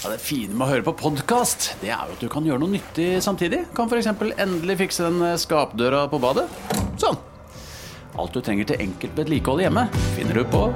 Ja, 0.00 0.08
det 0.08 0.22
fine 0.24 0.54
med 0.56 0.64
å 0.64 0.70
høre 0.70 0.84
på 0.86 0.94
podkast, 0.96 1.74
det 1.82 1.90
er 1.92 2.08
jo 2.08 2.14
at 2.14 2.22
du 2.24 2.28
kan 2.32 2.46
gjøre 2.48 2.62
noe 2.62 2.72
nyttig 2.72 3.18
samtidig. 3.20 3.66
Kan 3.76 3.90
f.eks. 3.90 4.06
endelig 4.40 4.78
fikse 4.80 5.04
den 5.04 5.18
eh, 5.26 5.34
skapdøra 5.36 6.06
på 6.08 6.16
badet. 6.22 6.46
Sånn. 6.96 7.18
Alt 8.16 8.32
du 8.32 8.40
trenger 8.40 8.70
til 8.70 8.80
enkelt 8.80 9.12
vedlikehold 9.20 9.60
hjemme, 9.60 9.84
finner 10.16 10.40
du 10.40 10.44
på 10.48 10.72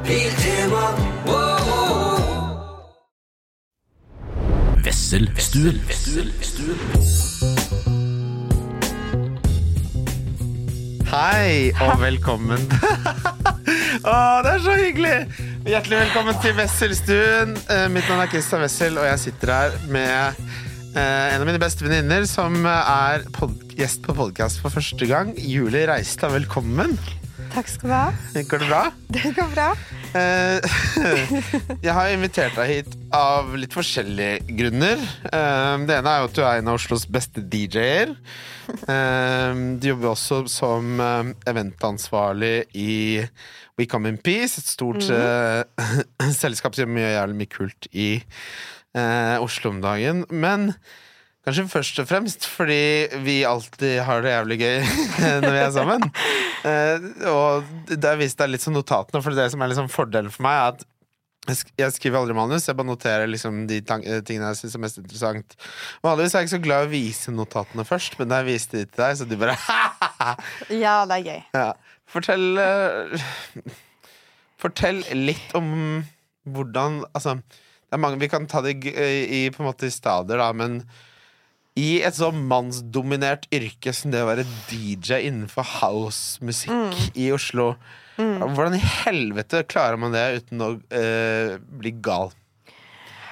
Wesselstuen. 4.85 5.81
Hei 11.15 11.73
og 11.81 11.97
velkommen. 12.05 12.69
Å, 14.05 14.17
det 14.45 14.57
er 14.59 14.65
så 14.69 14.77
hyggelig! 14.85 15.54
Hjertelig 15.65 15.97
velkommen 16.03 16.37
til 16.43 16.55
Wesselstuen. 16.59 17.55
Eh, 17.73 17.87
Mitt 17.93 18.09
navn 18.11 18.25
er 18.25 18.31
Christian 18.33 18.61
Wessel, 18.65 18.99
og 19.01 19.07
jeg 19.09 19.21
sitter 19.23 19.53
her 19.55 19.77
med 19.89 20.41
eh, 20.93 21.35
en 21.35 21.41
av 21.41 21.47
mine 21.49 21.61
beste 21.63 21.87
venninner 21.87 22.27
som 22.29 22.59
er 22.69 23.25
gjest 23.79 24.05
på 24.05 24.17
podkast 24.19 24.61
for 24.63 24.75
første 24.75 25.09
gang. 25.09 25.33
Julie 25.41 25.87
Reistad, 25.89 26.35
velkommen. 26.37 26.99
Takk 27.55 27.69
skal 27.71 27.89
du 27.91 27.95
ha. 27.95 28.07
Går 28.51 28.65
det 28.65 28.69
bra? 28.71 28.83
Det 29.15 29.33
går 29.37 29.51
bra. 29.55 29.69
Eh, 30.15 30.77
jeg 31.87 31.95
har 31.97 32.13
invitert 32.13 32.55
deg 32.59 32.71
hit 32.71 32.95
av 33.15 33.55
litt 33.59 33.75
forskjellige 33.75 34.57
grunner. 34.59 35.01
Eh, 35.31 35.75
Det 35.89 35.97
ene 36.01 36.13
er 36.17 36.23
jo 36.25 36.29
at 36.31 36.37
du 36.37 36.43
er 36.45 36.61
en 36.61 36.71
av 36.75 36.77
Oslos 36.81 37.07
beste 37.09 37.43
DJ-er. 37.51 38.15
Eh, 38.85 39.65
Du 39.81 39.89
jobber 39.95 40.13
også 40.13 40.45
som 40.51 40.99
eh, 41.01 41.33
eventansvarlig 41.51 42.57
i 42.75 42.93
We 43.79 43.87
Come 43.91 44.09
In 44.13 44.19
Peace, 44.23 44.61
et 44.61 44.69
stort 44.71 45.09
eh, 45.11 45.65
selskap 46.43 46.77
som 46.79 46.95
gjør 46.95 47.17
jævlig 47.17 47.41
mye 47.41 47.51
kult 47.51 47.89
i 47.91 48.09
uh, 48.95 49.43
Oslo 49.43 49.73
om 49.75 49.81
dagen. 49.83 50.23
Men 50.31 50.71
kanskje 51.45 51.67
først 51.69 51.99
og 52.01 52.09
fremst 52.09 52.47
fordi 52.49 53.21
vi 53.27 53.41
alltid 53.49 53.99
har 54.07 54.23
det 54.25 54.33
jævlig 54.37 54.61
gøy 54.63 54.77
når 55.45 55.51
vi 55.51 55.63
er 55.65 55.75
sammen. 55.75 56.09
uh, 56.65 57.11
og 57.35 57.71
det 57.91 58.05
har 58.07 58.21
vist 58.21 58.39
deg 58.41 58.55
litt 58.55 58.65
sånn 58.65 58.79
notatene, 58.79 59.23
for 59.25 59.37
det 59.37 59.51
som 59.53 59.65
er 59.65 59.75
liksom 59.75 59.91
fordelen 59.93 60.33
for 60.35 60.47
meg, 60.47 60.61
er 60.61 60.75
at 60.77 60.91
jeg 61.45 61.93
skriver 61.93 62.23
aldri 62.23 62.33
manus, 62.37 62.65
jeg 62.65 62.77
bare 62.79 62.89
noterer 62.89 63.29
liksom 63.29 63.67
de 63.69 63.83
tingene 63.85 64.53
jeg 64.55 64.63
syns 64.63 64.77
er 64.79 64.81
mest 64.81 65.01
interessant. 65.03 65.57
Vanligvis 66.05 66.33
er 66.33 66.41
jeg 66.41 66.49
ikke 66.49 66.55
så 66.55 66.63
glad 66.65 66.85
i 66.85 66.89
å 66.89 66.93
vise 66.95 67.35
notatene 67.35 67.85
først, 67.85 68.17
men 68.17 68.31
da 68.31 68.39
jeg 68.41 68.49
viste 68.49 68.79
de 68.81 68.87
til 68.89 69.03
deg, 69.03 69.19
så 69.19 69.27
du 69.29 69.35
bare 69.43 69.59
Ja, 70.85 71.03
det 71.11 71.19
er 71.19 71.27
gøy. 71.27 71.43
ja. 71.59 71.67
Fortell 72.15 72.61
eh, 72.63 73.25
Fortell 74.63 75.03
litt 75.19 75.55
om 75.59 75.73
hvordan 76.45 77.03
Altså, 77.11 77.39
det 77.41 77.97
er 77.97 78.03
mange 78.03 78.23
Vi 78.23 78.31
kan 78.33 78.47
ta 78.51 78.63
det 78.65 78.77
i, 78.85 79.49
på 79.51 79.63
en 79.63 79.71
måte 79.71 79.89
i 79.89 79.95
stadier, 79.95 80.41
da, 80.41 80.53
men 80.57 80.85
i 81.75 82.05
et 82.07 82.15
så 82.15 82.29
mannsdominert 82.31 83.49
yrke 83.51 83.91
som 83.91 84.13
det 84.13 84.21
å 84.23 84.29
være 84.29 84.45
DJ 84.71 85.25
innenfor 85.27 85.67
housemusikk 85.81 87.17
i 87.19 87.33
Oslo, 87.35 87.73
hvordan 88.15 88.77
i 88.79 88.83
helvete 89.03 89.65
klarer 89.67 89.99
man 89.99 90.15
det 90.15 90.23
uten 90.37 90.63
å 90.63 90.69
uh, 90.79 91.57
bli 91.81 91.91
gal? 91.99 92.31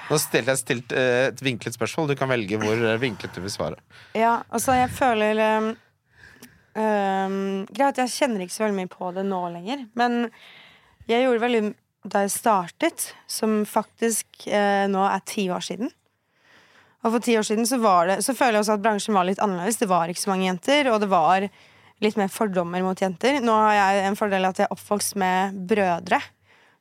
Nå 0.09 0.19
stilte 0.19 0.51
jeg 0.51 0.59
stilt, 0.59 0.91
uh, 0.91 1.29
et 1.29 1.39
vinklet 1.45 1.79
spørsmål. 1.79 2.11
Du 2.11 2.19
kan 2.19 2.33
velge 2.33 2.59
hvor 2.59 2.83
vinklet 2.99 3.31
du 3.31 3.45
vil 3.45 3.55
svare. 3.55 3.79
Ja, 4.11 4.41
altså, 4.51 4.75
jeg 4.75 4.91
føler 4.91 5.39
um, 5.63 5.71
um, 6.75 7.63
Greit, 7.69 8.01
jeg 8.01 8.13
kjenner 8.13 8.43
ikke 8.43 8.55
så 8.55 8.65
veldig 8.65 8.79
mye 8.81 8.91
på 8.91 9.13
det 9.15 9.25
nå 9.27 9.41
lenger, 9.53 9.87
men 9.99 10.27
jeg 11.09 11.25
gjorde 11.25 11.43
veldig 11.43 11.63
da 12.03 12.23
jeg 12.25 12.33
startet, 12.33 13.05
som 13.31 13.61
faktisk 13.67 14.47
eh, 14.49 14.85
nå 14.91 15.03
er 15.07 15.21
ti 15.27 15.45
år 15.53 15.63
siden. 15.63 15.91
Og 17.03 17.15
for 17.15 17.23
ti 17.23 17.35
år 17.39 17.45
siden 17.47 17.67
så 17.67 17.79
var 17.83 18.07
det 18.07 18.21
Så 18.23 18.35
føler 18.35 18.57
jeg 18.57 18.63
også 18.63 18.77
at 18.77 18.83
bransjen 18.83 19.15
var 19.15 19.27
litt 19.27 19.41
annerledes. 19.43 19.79
Det 19.79 19.89
var 19.91 20.11
ikke 20.11 20.23
så 20.23 20.31
mange 20.31 20.47
jenter, 20.47 20.89
og 20.91 21.01
det 21.03 21.09
var 21.11 21.47
litt 22.03 22.19
mer 22.19 22.31
fordommer 22.31 22.83
mot 22.83 22.99
jenter. 22.99 23.39
Nå 23.43 23.55
har 23.55 23.75
jeg 23.77 24.05
en 24.07 24.19
fordel 24.19 24.47
at 24.47 24.59
jeg 24.59 24.67
er 24.67 24.75
oppvokst 24.75 25.17
med 25.19 25.59
brødre. 25.69 26.19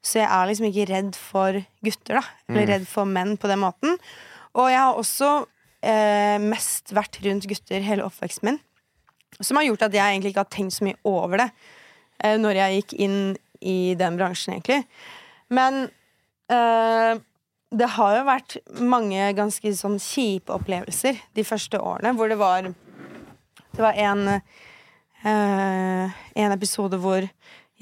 Så 0.03 0.19
jeg 0.19 0.27
er 0.27 0.49
liksom 0.51 0.67
ikke 0.67 0.89
redd 0.91 1.19
for 1.19 1.59
gutter, 1.87 2.19
da. 2.19 2.23
Eller 2.51 2.71
redd 2.75 2.87
for 2.91 3.07
menn 3.07 3.37
på 3.39 3.51
den 3.51 3.63
måten. 3.63 3.99
Og 4.59 4.71
jeg 4.71 4.81
har 4.83 4.99
også 4.99 5.31
eh, 5.87 6.39
mest 6.43 6.95
vært 6.95 7.21
rundt 7.23 7.47
gutter 7.51 7.87
hele 7.87 8.07
oppveksten 8.07 8.51
min. 8.51 8.61
Som 9.43 9.59
har 9.59 9.67
gjort 9.69 9.87
at 9.89 9.97
jeg 9.97 10.15
egentlig 10.15 10.33
ikke 10.33 10.45
har 10.45 10.53
tenkt 10.53 10.77
så 10.77 10.87
mye 10.87 10.99
over 11.09 11.45
det 11.45 11.49
uh, 11.51 12.37
når 12.41 12.61
jeg 12.61 12.79
gikk 12.81 12.95
inn 13.07 13.19
i 13.63 13.95
den 13.99 14.17
bransjen, 14.19 14.57
egentlig. 14.57 14.83
Men 15.53 15.85
uh, 16.51 17.21
det 17.73 17.89
har 17.97 18.17
jo 18.19 18.25
vært 18.29 18.57
mange 18.83 19.31
ganske 19.39 19.75
sånn 19.79 19.99
kjipe 20.03 20.55
opplevelser 20.55 21.21
de 21.37 21.47
første 21.47 21.81
årene, 21.81 22.15
hvor 22.19 22.31
det 22.33 22.41
var 22.41 22.73
Det 23.73 23.81
var 23.81 23.97
en, 23.97 24.27
uh, 25.25 26.07
en 26.37 26.53
episode 26.53 26.99
hvor 27.01 27.25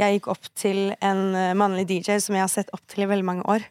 jeg 0.00 0.16
gikk 0.16 0.28
opp 0.32 0.46
til 0.56 0.94
en 1.02 1.34
mannlig 1.58 1.88
DJ 1.88 2.20
som 2.22 2.36
jeg 2.36 2.44
har 2.46 2.52
sett 2.52 2.70
opp 2.72 2.84
til 2.88 3.04
i 3.04 3.08
veldig 3.10 3.26
mange 3.26 3.42
år. 3.50 3.64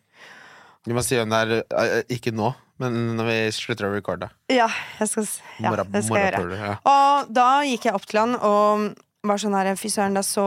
Du 0.86 0.94
må 0.94 1.02
si 1.02 1.18
hvem 1.18 1.32
det 1.32 1.64
er, 1.72 2.04
ikke 2.12 2.34
nå, 2.36 2.52
men 2.80 2.96
når 3.18 3.28
vi 3.30 3.38
slutter 3.56 3.88
å 3.90 3.92
recorde. 3.94 4.30
Ja, 4.52 4.68
jeg 5.00 5.12
skal, 5.12 5.28
ja, 5.60 5.70
Mora- 5.74 5.86
det 5.92 6.02
skal 6.08 6.18
jeg 6.22 6.34
gjøre. 6.40 6.58
ja. 6.64 6.74
Og 6.90 7.32
da 7.36 7.48
gikk 7.68 7.86
jeg 7.90 7.96
opp 7.98 8.06
til 8.10 8.20
han 8.22 8.36
og 8.40 8.90
var 9.28 9.36
sånn 9.42 9.56
her 9.58 9.68
Fy 9.76 9.90
søren, 9.92 10.14
det 10.16 10.22
er 10.24 10.28
så 10.30 10.46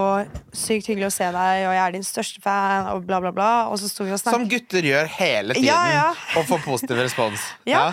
sykt 0.56 0.86
hyggelig 0.88 1.10
å 1.10 1.12
se 1.12 1.26
deg, 1.28 1.64
og 1.68 1.74
jeg 1.76 1.82
er 1.84 1.92
din 1.92 2.06
største 2.08 2.40
fan, 2.40 2.86
og 2.94 3.04
bla, 3.04 3.18
bla, 3.20 3.32
bla. 3.36 3.50
Og 3.68 3.76
så 3.82 3.90
sto 3.92 4.06
vi 4.08 4.14
og 4.16 4.20
Som 4.22 4.46
gutter 4.48 4.80
gjør 4.88 5.10
hele 5.18 5.52
tiden, 5.58 5.68
Ja, 5.68 5.82
ja. 5.92 6.06
og 6.40 6.46
får 6.48 6.62
positiv 6.64 6.96
respons. 7.02 7.44
Ja. 7.68 7.90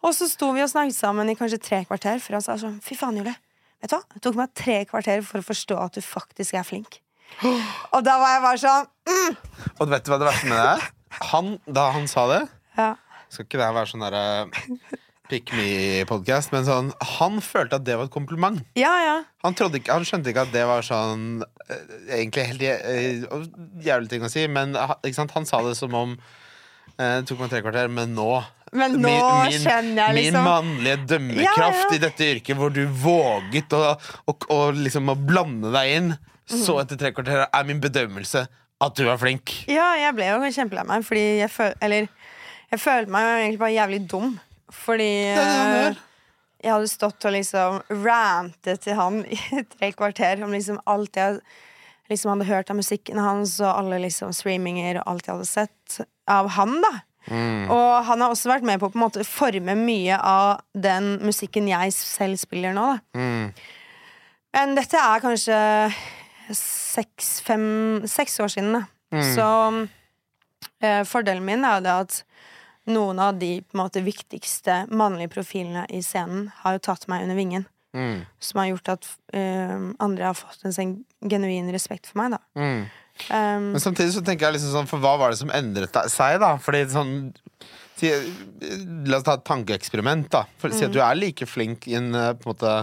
Og 0.00 0.14
så 0.16 0.30
sto 0.30 0.52
vi 0.56 0.62
og 0.64 0.70
snakket 0.70 0.96
sammen 0.96 1.28
i 1.28 1.34
kanskje 1.36 1.58
tre 1.60 1.82
kvarter 1.84 2.22
før 2.24 2.38
han 2.38 2.44
sa 2.46 2.54
sånn 2.56 2.78
Fy 2.80 2.94
faen, 2.96 3.18
Julie. 3.20 3.34
Vet 3.82 3.90
du 3.90 3.96
hva? 3.98 4.02
Det 4.14 4.22
tok 4.24 4.38
meg 4.38 4.54
tre 4.56 4.78
kvarter 4.88 5.20
for 5.26 5.42
å 5.42 5.44
forstå 5.44 5.76
at 5.82 5.98
du 5.98 6.00
faktisk 6.04 6.54
er 6.56 6.64
flink. 6.64 7.00
Og 7.94 8.00
da 8.06 8.14
var 8.22 8.32
jeg 8.36 8.42
bare 8.46 8.58
sånn 8.62 8.88
mm, 9.10 9.36
Og 9.80 9.84
vet 9.92 10.06
du 10.06 10.10
hva 10.10 10.18
det 10.22 10.26
verste 10.30 10.48
med 10.50 10.58
det 10.58 10.70
er? 10.72 10.88
Han, 11.34 11.52
da 11.66 11.84
han 11.94 12.08
sa 12.10 12.24
det 12.30 12.40
ja. 12.78 12.88
Skal 13.30 13.46
ikke 13.46 13.60
det 13.62 13.70
være 13.76 13.90
sånn 13.90 14.02
derre 14.04 14.24
Pick 15.30 15.52
me-podkast, 15.54 16.50
men 16.50 16.64
sånn 16.66 16.88
Han 17.18 17.38
følte 17.44 17.78
at 17.78 17.84
det 17.86 17.94
var 18.00 18.08
et 18.08 18.14
kompliment. 18.14 18.62
ja, 18.78 18.92
ja. 19.04 19.16
Han, 19.44 19.54
ikke, 19.54 19.92
han 19.94 20.04
skjønte 20.08 20.32
ikke 20.32 20.42
at 20.48 20.54
det 20.54 20.64
var 20.66 20.82
sånn 20.86 21.44
eh, 21.70 21.82
Egentlig 22.18 22.46
helt 22.50 22.64
eh, 22.66 23.26
jævlig 23.86 24.10
ting 24.10 24.26
å 24.26 24.30
si, 24.32 24.46
men 24.50 24.74
han 24.74 25.46
sa 25.48 25.62
det 25.68 25.76
som 25.78 25.94
om 25.94 26.16
eh, 26.98 27.20
Det 27.20 27.28
tok 27.30 27.44
meg 27.44 27.52
tre 27.54 27.62
kvarter, 27.62 27.92
men 27.94 28.16
nå 28.18 28.26
Men 28.74 28.98
nå 29.02 29.14
skjønner 29.54 30.02
jeg 30.10 30.18
liksom 30.18 30.40
Min 30.40 30.50
mannlige 30.50 30.98
dømmekraft 31.14 31.84
Ja, 31.86 31.86
ja. 31.86 31.94
i 31.96 32.02
dette 32.08 32.30
yrket, 32.34 32.58
hvor 32.58 32.74
du 32.74 32.82
våget 32.90 33.78
å, 33.78 33.84
å, 34.26 34.34
å, 34.50 34.58
liksom 34.74 35.14
å 35.14 35.16
blande 35.18 35.70
deg 35.78 35.94
inn, 36.00 36.10
så 36.50 36.74
Mhm. 36.74 36.80
etter 36.82 36.98
tre 36.98 37.12
kvarter 37.14 37.44
er 37.46 37.66
min 37.68 37.78
bedømmelse 37.82 38.40
at 38.80 38.94
du 38.96 39.04
er 39.12 39.18
flink. 39.20 39.52
Ja, 39.70 39.92
jeg 40.00 40.14
ble 40.16 40.26
jo 40.32 40.48
kjempelei 40.56 40.82
meg, 40.88 41.04
fordi 41.06 41.22
jeg 41.44 41.50
føler 41.52 41.76
Eller 41.84 42.08
jeg 42.70 42.82
følte 42.82 43.12
meg 43.14 43.32
egentlig 43.40 43.62
bare 43.62 43.76
jævlig 43.76 44.04
dum. 44.10 44.38
Fordi 44.70 45.10
det 45.34 45.48
eh, 45.90 46.06
jeg 46.60 46.74
hadde 46.74 46.90
stått 46.92 47.24
og 47.24 47.32
liksom 47.32 47.78
rantet 48.04 48.82
til 48.84 48.96
han 48.98 49.22
i 49.32 49.38
tre 49.72 49.90
kvarter 49.96 50.42
om 50.44 50.52
liksom 50.52 50.80
alt 50.90 51.16
jeg 51.16 51.38
liksom 52.10 52.34
hadde 52.34 52.48
hørt 52.50 52.72
av 52.72 52.76
musikken 52.76 53.20
hans, 53.22 53.54
og 53.62 53.70
alle 53.70 54.00
liksom 54.02 54.34
streaminger 54.36 54.98
og 55.00 55.12
alt 55.12 55.28
jeg 55.28 55.38
hadde 55.38 55.48
sett 55.48 56.00
av 56.30 56.50
han, 56.58 56.74
da. 56.82 56.92
Og 57.70 57.90
han 58.08 58.24
har 58.24 58.32
også 58.32 58.50
vært 58.50 58.66
med 58.66 58.80
på 58.80 58.88
å 58.88 58.92
på 58.92 58.98
en 58.98 59.04
måte 59.04 59.24
forme 59.28 59.76
mye 59.78 60.16
av 60.18 60.60
den 60.74 61.14
musikken 61.22 61.68
jeg 61.70 61.94
selv 61.94 62.40
spiller 62.40 62.74
nå, 62.76 62.86
da. 62.96 63.22
Men 64.50 64.74
dette 64.74 64.98
er 64.98 65.22
kanskje 65.22 65.58
seks, 66.58 67.36
fem, 67.46 68.02
seks 68.10 68.40
år 68.42 68.50
siden, 68.50 68.74
da. 68.80 68.82
Så 69.36 69.46
eh, 70.82 71.04
fordelen 71.06 71.46
min 71.46 71.64
er 71.64 71.78
jo 71.78 71.86
det 71.86 71.94
at 72.04 72.18
noen 72.88 73.18
av 73.22 73.36
de 73.38 73.58
på 73.62 73.76
en 73.76 73.82
måte, 73.82 74.02
viktigste 74.04 74.84
mannlige 74.88 75.34
profilene 75.36 75.84
i 75.92 76.00
scenen 76.04 76.48
har 76.62 76.78
jo 76.78 76.86
tatt 76.90 77.06
meg 77.10 77.26
under 77.26 77.38
vingen. 77.38 77.66
Mm. 77.96 78.22
Som 78.38 78.62
har 78.62 78.70
gjort 78.70 78.88
at 78.92 79.06
eh, 79.34 79.76
andre 79.98 80.28
har 80.28 80.38
fått 80.38 80.64
en 80.64 80.74
sånn 80.74 80.96
genuin 81.26 81.70
respekt 81.74 82.10
for 82.10 82.22
meg, 82.22 82.36
da. 82.36 82.42
Mm. 82.58 82.82
Um, 83.28 83.64
Men 83.74 83.82
samtidig 83.82 84.14
så 84.14 84.22
tenker 84.24 84.46
jeg 84.46 84.56
liksom 84.56 84.74
sånn, 84.78 84.88
for 84.88 85.02
hva 85.02 85.16
var 85.20 85.32
det 85.32 85.40
som 85.42 85.50
endret 85.52 85.96
seg, 86.12 86.38
da? 86.40 86.54
Fordi 86.62 86.84
sånn 86.88 87.14
si, 88.00 88.12
La 89.10 89.18
oss 89.18 89.26
ta 89.26 89.36
et 89.36 89.44
tankeeksperiment, 89.48 90.30
da. 90.32 90.46
For, 90.62 90.72
Si 90.72 90.86
at 90.86 90.94
du 90.94 91.02
er 91.04 91.18
like 91.18 91.48
flink 91.50 91.88
i 91.90 91.98
en 91.98 92.14
eh, 92.14 92.32
på 92.38 92.48
en 92.48 92.54
måte, 92.54 92.76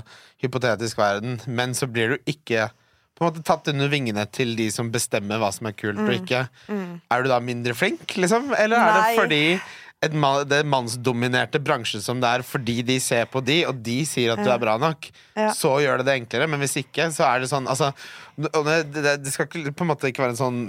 hypotetisk 0.44 1.00
verden, 1.02 1.40
men 1.48 1.74
så 1.74 1.90
blir 1.90 2.14
du 2.14 2.30
ikke 2.30 2.68
på 3.18 3.24
en 3.24 3.32
måte 3.32 3.42
tatt 3.42 3.66
under 3.72 3.90
vingene 3.90 4.28
til 4.30 4.52
de 4.60 4.68
som 4.70 4.92
bestemmer 4.94 5.40
hva 5.42 5.50
som 5.56 5.66
er 5.66 5.74
kult 5.74 5.98
og 6.04 6.12
ikke. 6.14 6.44
Er 6.70 7.24
du 7.24 7.30
da 7.32 7.40
mindre 7.42 7.74
flink, 7.74 8.14
liksom? 8.14 8.52
Eller 8.54 8.78
er 8.78 8.92
det 8.94 9.16
fordi 9.18 9.42
man, 10.14 10.44
det 10.46 10.60
er 10.62 10.68
mannsdominerte 10.70 11.60
bransjen 11.64 12.04
som 12.06 12.20
det 12.22 12.30
er, 12.30 12.44
fordi 12.46 12.82
de 12.86 13.00
ser 13.02 13.26
på 13.34 13.42
de, 13.42 13.64
og 13.66 13.80
de 13.82 13.96
sier 14.06 14.36
at 14.36 14.44
du 14.46 14.50
er 14.54 14.62
bra 14.62 14.76
nok, 14.82 15.10
Ja. 15.38 15.50
så 15.58 15.76
gjør 15.82 16.02
det 16.04 16.06
det 16.10 16.18
enklere. 16.22 16.48
Men 16.50 16.62
hvis 16.62 16.78
ikke, 16.84 17.10
så 17.14 17.26
er 17.26 17.42
det 17.42 17.50
sånn 17.50 17.68
altså, 17.68 17.90
det, 18.38 19.18
det, 19.24 19.34
skal 19.34 19.48
ikke, 19.50 19.74
på 19.74 19.86
en 19.88 19.92
måte 19.96 20.12
ikke 20.12 20.26
være 20.28 20.36
en 20.36 20.42
sånn 20.44 20.60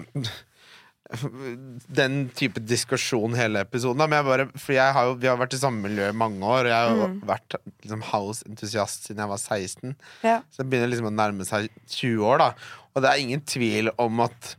den 1.88 2.16
type 2.36 2.60
diskusjon 2.60 3.32
hele 3.38 3.62
episoden. 3.64 3.96
da, 4.00 4.06
Men 4.06 4.18
jeg 4.18 4.26
bare, 4.26 4.46
for 4.60 4.74
jeg 4.76 4.92
har 4.92 5.06
jo, 5.08 5.14
vi 5.20 5.28
har 5.30 5.38
vært 5.40 5.54
i 5.56 5.60
samme 5.60 5.80
miljø 5.88 6.10
i 6.10 6.16
mange 6.16 6.44
år, 6.44 6.66
og 6.66 6.72
jeg 6.72 6.76
har 6.76 6.98
jo 6.98 7.06
vært 7.28 7.56
liksom, 7.82 8.02
house-entusiast 8.10 9.08
siden 9.08 9.22
jeg 9.24 9.32
var 9.32 9.40
16. 9.40 9.94
Ja. 10.26 10.36
Så 10.52 10.62
det 10.62 10.68
begynner 10.68 10.92
liksom 10.92 11.08
å 11.08 11.14
nærme 11.16 11.46
seg 11.48 11.70
20 11.94 12.26
år, 12.28 12.42
da. 12.44 12.50
Og 12.92 13.04
det 13.04 13.12
er 13.12 13.22
ingen 13.24 13.44
tvil 13.48 13.88
om 13.96 14.20
at 14.26 14.52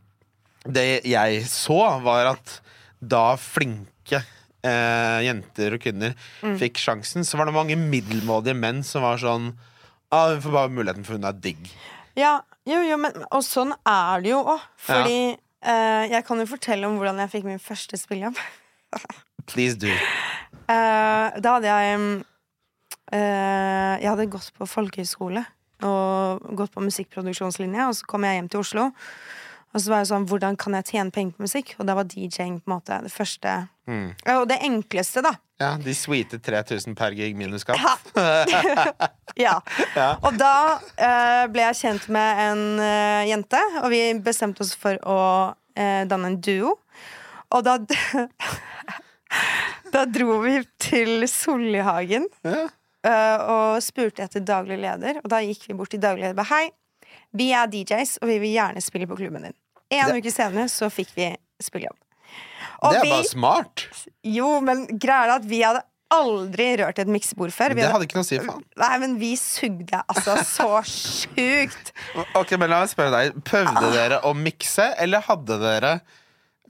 det 0.65 0.87
jeg 1.07 1.43
så, 1.49 1.79
var 2.03 2.33
at 2.33 2.57
da 2.99 3.35
flinke 3.39 4.23
eh, 4.65 5.19
jenter 5.25 5.75
og 5.75 5.83
kvinner 5.83 6.15
fikk 6.59 6.79
sjansen, 6.81 7.25
så 7.27 7.39
var 7.39 7.49
det 7.49 7.55
mange 7.55 7.77
middelmådige 7.79 8.57
menn 8.57 8.83
som 8.87 9.05
var 9.05 9.21
sånn 9.21 9.51
ah, 10.11 10.33
Hun 10.33 10.43
får 10.43 10.55
bare 10.55 10.73
muligheten, 10.73 11.05
for 11.07 11.19
hun 11.19 11.27
er 11.29 11.37
digg. 11.37 11.69
Ja, 12.19 12.39
jo, 12.67 12.81
jo, 12.85 12.97
men 13.01 13.15
Og 13.31 13.43
sånn 13.45 13.73
er 13.87 14.23
det 14.23 14.33
jo 14.33 14.41
òg. 14.55 14.65
Fordi 14.87 15.19
eh, 15.35 16.03
jeg 16.11 16.25
kan 16.27 16.41
jo 16.41 16.49
fortelle 16.49 16.89
om 16.89 16.99
hvordan 16.99 17.21
jeg 17.23 17.33
fikk 17.35 17.47
min 17.47 17.61
første 17.63 17.99
spillejobb. 17.99 18.39
Please 19.49 19.77
do. 19.79 19.91
Eh, 20.69 21.39
da 21.39 21.55
hadde 21.55 21.69
jeg 21.69 21.99
mm, 22.01 22.17
eh, 23.15 23.95
Jeg 24.01 24.09
hadde 24.11 24.29
gått 24.33 24.51
på 24.57 24.67
folkehøyskole 24.69 25.45
og 25.87 26.43
gått 26.59 26.73
på 26.73 26.83
musikkproduksjonslinje, 26.83 27.85
og 27.87 27.93
så 27.95 28.07
kom 28.09 28.25
jeg 28.27 28.35
hjem 28.35 28.49
til 28.51 28.59
Oslo. 28.59 28.89
Og 29.73 29.81
så 29.83 29.91
var 29.91 30.01
jeg 30.01 30.09
sånn, 30.09 30.25
hvordan 30.29 30.55
kan 30.57 30.73
jeg 30.79 30.87
tjene 30.89 31.13
penger 31.13 31.35
på 31.37 31.45
musikk? 31.45 31.75
Og 31.77 31.85
da 31.85 31.93
var 31.97 32.07
DJ-ing 32.09 32.57
på 32.63 32.71
en 32.71 32.75
måte 32.77 33.01
det 33.05 33.13
første 33.13 33.59
Mm. 33.89 34.11
Og 34.35 34.43
det 34.49 34.59
enkleste, 34.61 35.21
da. 35.25 35.31
Ja, 35.59 35.71
De 35.81 35.93
sweete 35.97 36.37
3000 36.45 36.93
per 36.97 37.15
gig 37.17 37.35
minus 37.37 37.65
skatt. 37.65 38.11
Ja. 39.39 39.55
Og 40.25 40.35
da 40.35 40.53
uh, 40.77 41.45
ble 41.51 41.63
jeg 41.69 41.77
kjent 41.79 42.09
med 42.11 42.41
en 42.43 42.63
uh, 42.81 43.21
jente, 43.29 43.59
og 43.81 43.87
vi 43.93 44.01
bestemte 44.23 44.65
oss 44.65 44.73
for 44.77 44.99
å 45.07 45.19
uh, 45.55 46.01
danne 46.09 46.33
en 46.33 46.39
duo. 46.43 46.75
Og 47.55 47.63
da 47.65 47.77
Da 49.93 50.03
dro 50.09 50.39
vi 50.43 50.59
til 50.81 51.23
Sollihagen 51.29 52.27
Ja. 52.45 52.67
og 53.45 53.79
spurte 53.81 54.25
etter 54.25 54.43
daglig 54.45 54.77
leder. 54.81 55.21
Og 55.23 55.29
da 55.31 55.39
gikk 55.45 55.69
vi 55.69 55.77
bort 55.77 55.93
til 55.93 56.01
daglig 56.03 56.27
leder 56.27 56.45
hei, 56.49 56.67
vi 57.33 57.51
er 57.53 57.67
DJs, 57.67 58.17
og 58.21 58.27
vi 58.31 58.39
vil 58.39 58.53
gjerne 58.55 58.81
spille 58.81 59.07
på 59.07 59.17
klubben 59.19 59.43
din. 59.43 59.53
En 59.91 60.07
Det- 60.07 60.21
uke 60.23 60.31
senere 60.31 60.67
så 60.69 60.89
fikk 60.91 61.09
vi 61.15 61.35
spillejobb. 61.61 61.97
Og 62.81 62.91
Det 62.93 62.99
er 62.99 63.03
vi, 63.03 63.09
bare 63.09 63.23
smart. 63.27 63.85
jo, 64.23 64.59
men 64.61 64.85
greia 64.87 65.25
er 65.25 65.35
at 65.35 65.45
vi 65.45 65.61
hadde 65.61 65.81
aldri 66.11 66.77
rørt 66.77 66.97
et 66.99 67.07
miksebord 67.07 67.51
før. 67.53 67.75
Vi 67.75 67.81
Det 67.81 67.91
hadde 67.91 68.05
ikke 68.07 68.15
noe 68.15 68.23
å 68.23 68.29
si, 68.29 68.37
faen. 68.39 68.63
Nei, 68.77 68.97
men 68.97 69.17
vi 69.19 69.35
sugde 69.35 70.03
altså 70.09 70.37
så 70.41 70.69
sjukt. 70.85 71.91
Ok, 72.35 72.51
men 72.57 72.69
la 72.69 72.79
meg 72.81 72.89
spørre 72.89 73.11
deg 73.11 73.43
Prøvde 73.43 73.91
dere 73.93 74.21
å 74.25 74.33
mikse, 74.33 74.95
eller 74.97 75.21
hadde 75.21 75.59
dere 75.61 76.01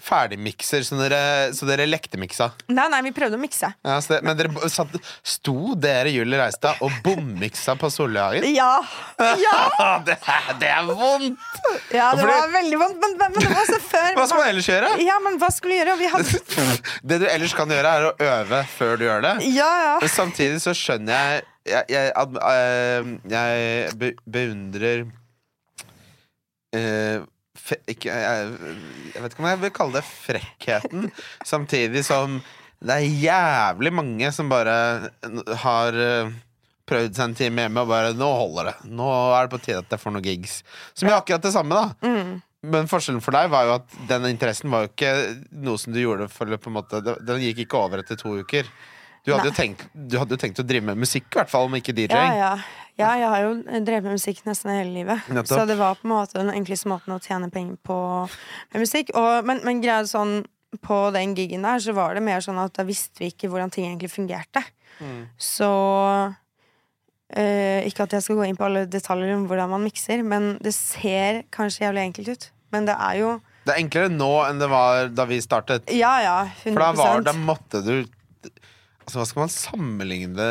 ferdigmikser 0.04 0.84
så 0.88 0.98
dere, 1.00 1.20
så 1.56 1.68
dere 1.68 1.86
lekte 1.90 2.18
miksa? 2.22 2.50
Nei, 2.72 2.86
nei, 2.92 3.02
vi 3.06 3.12
prøvde 3.16 3.36
å 3.38 3.42
mikse. 3.42 3.70
Ja, 3.86 3.98
det, 4.10 4.20
men 4.26 4.38
dere 4.40 4.70
satt, 4.72 4.96
sto 5.28 5.74
dere 5.80 6.12
Julie 6.14 6.40
Reistad 6.40 6.80
og 6.86 6.94
bommiksa 7.06 7.76
på 7.80 7.90
Solhagen? 7.94 8.48
Ja! 8.56 8.80
ja, 9.20 9.58
det, 10.08 10.16
er- 10.24 10.56
det 10.62 10.72
er 10.72 10.88
vondt! 10.90 11.60
ja 11.94 12.10
det 12.16 12.24
Fordi- 12.24 12.38
var 12.40 12.54
veldig 12.56 12.82
vondt, 12.84 13.00
men, 13.04 13.18
men, 13.20 13.36
men 13.36 13.44
det 13.46 13.52
var 13.54 13.64
også 13.66 13.82
før. 13.90 14.10
Hva 14.18 14.28
skal 14.32 14.42
man 14.44 14.52
ellers 14.54 14.70
gjøre? 14.72 14.94
Ja, 15.06 15.20
men 15.26 15.38
hva 15.42 15.52
skulle 15.54 15.76
vi 15.76 15.82
gjøre? 15.84 15.98
Vi 16.00 16.12
hadde 16.16 16.68
Det 17.12 17.22
du 17.22 17.28
ellers 17.30 17.54
kan 17.58 17.72
gjøre, 17.76 17.94
er 18.00 18.10
å 18.10 18.16
øve 18.32 18.64
før 18.78 18.98
du 19.00 19.06
gjør 19.08 19.26
det. 19.28 19.36
Ja, 19.54 19.70
ja. 19.86 19.96
Men 20.04 20.12
samtidig 20.16 20.62
så 20.64 20.76
skjønner 20.78 21.16
jeg 21.16 21.48
Jeg, 21.70 21.86
jeg, 21.92 22.14
eh, 22.50 23.10
jeg 23.30 23.92
be, 24.00 24.08
beundrer 24.26 25.04
fe, 26.74 27.20
ikke, 27.90 28.10
jeg, 28.14 28.74
jeg 29.14 29.24
vet 29.24 29.36
ikke 29.36 29.44
om 29.44 29.50
jeg 29.52 29.62
vil 29.64 29.76
kalle 29.76 30.00
det 30.00 30.06
frekkheten. 30.08 31.10
Samtidig 31.54 32.06
som 32.08 32.40
det 32.80 32.96
er 32.96 33.18
jævlig 33.24 33.92
mange 33.92 34.30
som 34.32 34.52
bare 34.52 34.76
har 35.64 35.98
eh, 36.00 36.30
prøvd 36.88 37.18
seg 37.18 37.26
en 37.26 37.34
time 37.38 37.66
hjemme 37.66 37.84
og 37.84 37.90
bare 37.92 38.14
'Nå 38.16 38.30
holder 38.42 38.70
det. 38.72 38.76
Nå 38.96 39.10
er 39.36 39.48
det 39.48 39.54
på 39.54 39.64
tide 39.64 39.82
at 39.84 39.92
jeg 39.92 40.02
får 40.02 40.16
noen 40.16 40.28
gigs'. 40.30 40.62
Som 40.94 41.10
gjør 41.10 41.20
akkurat 41.20 41.44
det 41.44 41.54
samme, 41.54 41.76
da. 41.76 42.08
Mm. 42.08 42.38
Men 42.72 42.88
forskjellen 42.92 43.24
for 43.24 43.36
deg 43.36 43.52
var 43.52 43.68
jo 43.68 43.76
at 43.78 44.00
den 44.08 44.26
interessen 44.32 44.72
var 44.72 44.84
jo 44.84 44.92
ikke 44.92 45.12
noe 45.64 45.80
som 45.80 45.94
du 45.96 46.00
gjorde 46.02 46.28
for 46.32 46.46
på 46.46 46.72
en 46.72 46.76
måte 46.76 47.00
Den 47.04 47.44
gikk 47.44 47.64
ikke 47.64 47.80
over 47.80 48.02
etter 48.04 48.20
to 48.20 48.34
uker. 48.42 48.68
Du 49.24 49.34
hadde, 49.36 49.52
jo 49.52 49.56
tenkt, 49.56 49.84
du 49.94 50.18
hadde 50.18 50.36
jo 50.36 50.40
tenkt 50.40 50.60
å 50.60 50.66
drive 50.66 50.88
med 50.88 50.98
musikk, 50.98 51.28
i 51.34 51.40
hvert 51.42 51.52
fall, 51.52 51.68
om 51.68 51.76
ikke 51.76 51.94
DJ-ing. 51.94 52.16
ja. 52.40 52.54
ja, 52.54 52.54
jeg 53.00 53.32
har 53.32 53.42
jo 53.46 53.52
drevet 53.86 54.06
med 54.06 54.18
musikk 54.18 54.44
nesten 54.48 54.74
hele 54.74 54.92
livet. 54.94 55.28
Nettopp. 55.32 55.52
Så 55.56 55.66
det 55.70 55.78
var 55.80 55.98
på 56.00 56.08
en 56.08 56.14
måte 56.14 56.40
den 56.40 56.52
enkleste 56.54 56.92
måten 56.92 57.16
å 57.16 57.20
tjene 57.24 57.50
penger 57.54 57.80
på 57.86 58.00
med 58.28 58.84
musikk. 58.84 59.14
Og, 59.18 59.48
men, 59.48 59.62
men 59.68 59.82
greia 59.84 60.02
er 60.04 60.10
sånn 60.10 60.42
på 60.86 60.98
den 61.16 61.34
gigen 61.38 61.66
der, 61.66 61.82
så 61.82 61.96
var 61.98 62.14
det 62.14 62.22
mer 62.26 62.44
sånn 62.46 62.60
at 62.62 62.76
da 62.78 62.86
visste 62.86 63.24
vi 63.24 63.32
ikke 63.34 63.50
hvordan 63.50 63.72
ting 63.74 63.88
egentlig 63.88 64.12
fungerte. 64.14 64.62
Mm. 65.00 65.24
Så 65.40 65.70
øh, 67.40 67.80
Ikke 67.88 68.06
at 68.06 68.14
jeg 68.14 68.26
skal 68.26 68.38
gå 68.38 68.46
inn 68.50 68.60
på 68.60 68.68
alle 68.68 68.86
detaljer 68.92 69.34
om 69.38 69.48
hvordan 69.50 69.72
man 69.74 69.86
mikser, 69.88 70.22
men 70.22 70.58
det 70.62 70.76
ser 70.78 71.44
kanskje 71.56 71.88
jævlig 71.88 72.10
enkelt 72.10 72.34
ut. 72.36 72.50
Men 72.76 72.86
det 72.86 72.98
er 73.00 73.22
jo 73.24 73.30
Det 73.66 73.74
er 73.74 73.82
enklere 73.82 74.10
nå 74.14 74.32
enn 74.46 74.62
det 74.62 74.70
var 74.70 75.10
da 75.14 75.26
vi 75.30 75.42
startet. 75.42 75.90
Ja, 75.94 76.14
ja. 76.24 76.38
100 76.64 76.74
For 76.74 76.84
da, 76.84 76.92
var, 77.00 77.26
da 77.26 77.34
måtte 77.38 77.82
du 77.86 77.96
Altså, 79.10 79.20
Hva 79.24 79.28
skal 79.30 79.42
man 79.42 79.52
sammenligne 79.52 80.48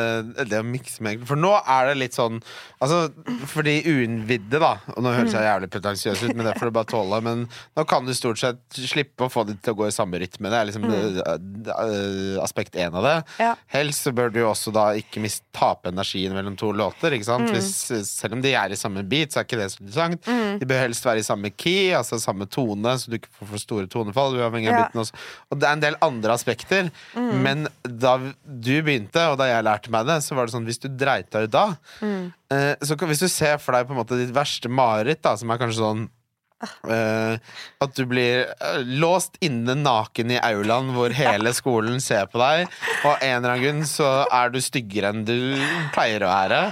det, 0.49 0.59
å 0.59 0.65
mikse 0.67 1.03
med? 1.05 1.23
For 1.29 1.39
nå 1.39 1.53
er 1.63 1.89
det 1.89 1.99
litt 2.01 2.17
sånn 2.17 2.41
Altså, 2.83 3.07
For 3.47 3.65
de 3.65 3.77
uinnvidde, 3.87 4.59
da 4.59 4.73
Og 4.95 5.03
nå 5.05 5.13
høres 5.15 5.35
jeg 5.35 5.47
jævlig 5.47 5.69
pretensiøs 5.71 6.23
ut, 6.25 6.33
men 6.35 6.47
det 6.47 6.55
får 6.59 6.69
du 6.69 6.75
bare 6.75 6.89
tåle. 6.89 7.19
Men 7.25 7.45
nå 7.47 7.85
kan 7.89 8.07
du 8.07 8.13
stort 8.17 8.41
sett 8.41 8.59
slippe 8.89 9.25
å 9.25 9.31
få 9.31 9.45
det 9.47 9.57
til 9.63 9.75
å 9.75 9.79
gå 9.79 9.87
i 9.87 9.95
samme 9.95 10.19
rytme. 10.21 10.51
Det 10.51 10.59
er 10.59 10.67
liksom 10.69 10.85
eh, 10.89 11.19
eh, 11.23 12.37
aspekt 12.43 12.77
én 12.79 12.95
av 12.95 13.05
det. 13.05 13.15
Ja. 13.41 13.53
Helst 13.71 14.07
så 14.07 14.13
bør 14.15 14.31
du 14.33 14.41
jo 14.41 14.49
også 14.51 14.73
da 14.75 14.89
ikke 14.99 15.21
mist, 15.23 15.43
tape 15.55 15.91
energien 15.91 16.35
mellom 16.35 16.55
to 16.59 16.71
låter. 16.75 17.15
Ikke 17.15 17.29
sant? 17.29 17.51
Hvis, 17.53 17.71
selv 18.09 18.37
om 18.37 18.43
de 18.43 18.53
er 18.57 18.73
i 18.73 18.79
samme 18.79 19.03
beat, 19.09 19.33
så 19.33 19.41
er 19.41 19.47
ikke 19.47 19.59
det 19.61 19.69
så 19.73 19.81
interessant. 19.83 20.29
De 20.61 20.69
bør 20.69 20.83
helst 20.85 21.07
være 21.07 21.23
i 21.23 21.27
samme 21.27 21.51
key, 21.55 21.89
altså 21.97 22.19
samme 22.21 22.47
tone, 22.51 22.95
så 22.99 23.11
du 23.11 23.19
ikke 23.19 23.31
får 23.39 23.51
for 23.53 23.65
store 23.65 23.91
tonefall. 23.91 24.39
Og 24.39 25.59
det 25.59 25.67
er 25.67 25.75
en 25.75 25.85
del 25.85 25.99
andre 26.05 26.35
aspekter. 26.35 26.91
Men 27.15 27.67
da 27.83 28.17
du 28.49 28.75
begynte, 28.85 29.25
og 29.29 29.37
da 29.39 29.49
jeg 29.49 29.65
lærte 29.67 29.93
meg 29.93 30.07
det, 30.09 30.19
så 30.25 30.37
var 30.37 30.47
det 30.47 30.55
sånn 30.55 30.67
hvis 30.67 30.81
du 30.81 30.89
dreit 30.89 31.29
deg 31.33 31.49
ut 31.49 31.53
da 31.53 31.65
eh, 32.01 32.73
så 32.81 32.97
Hvis 32.97 33.25
du 33.25 33.29
ser 33.31 33.59
for 33.61 33.77
deg 33.77 33.87
på 33.87 33.93
en 33.95 34.01
måte 34.01 34.17
ditt 34.19 34.33
verste 34.35 34.71
mareritt, 34.71 35.21
da, 35.25 35.35
som 35.37 35.51
er 35.53 35.61
kanskje 35.61 35.83
sånn 35.83 36.07
eh, 36.89 37.35
at 37.83 37.95
du 37.95 38.03
blir 38.09 38.49
eh, 38.49 38.79
låst 38.99 39.37
inne 39.45 39.75
naken 39.79 40.33
i 40.33 40.39
aulaen 40.41 40.91
hvor 40.95 41.13
hele 41.15 41.53
skolen 41.55 41.99
ser 42.03 42.29
på 42.31 42.41
deg, 42.41 42.65
og 43.03 43.11
av 43.13 43.21
en 43.21 43.35
eller 43.37 43.53
annen 43.53 43.65
grunn 43.65 43.85
så 43.89 44.09
er 44.25 44.53
du 44.53 44.59
styggere 44.63 45.13
enn 45.13 45.25
du 45.27 45.37
pleier 45.95 46.25
å 46.25 46.31
være, 46.31 46.63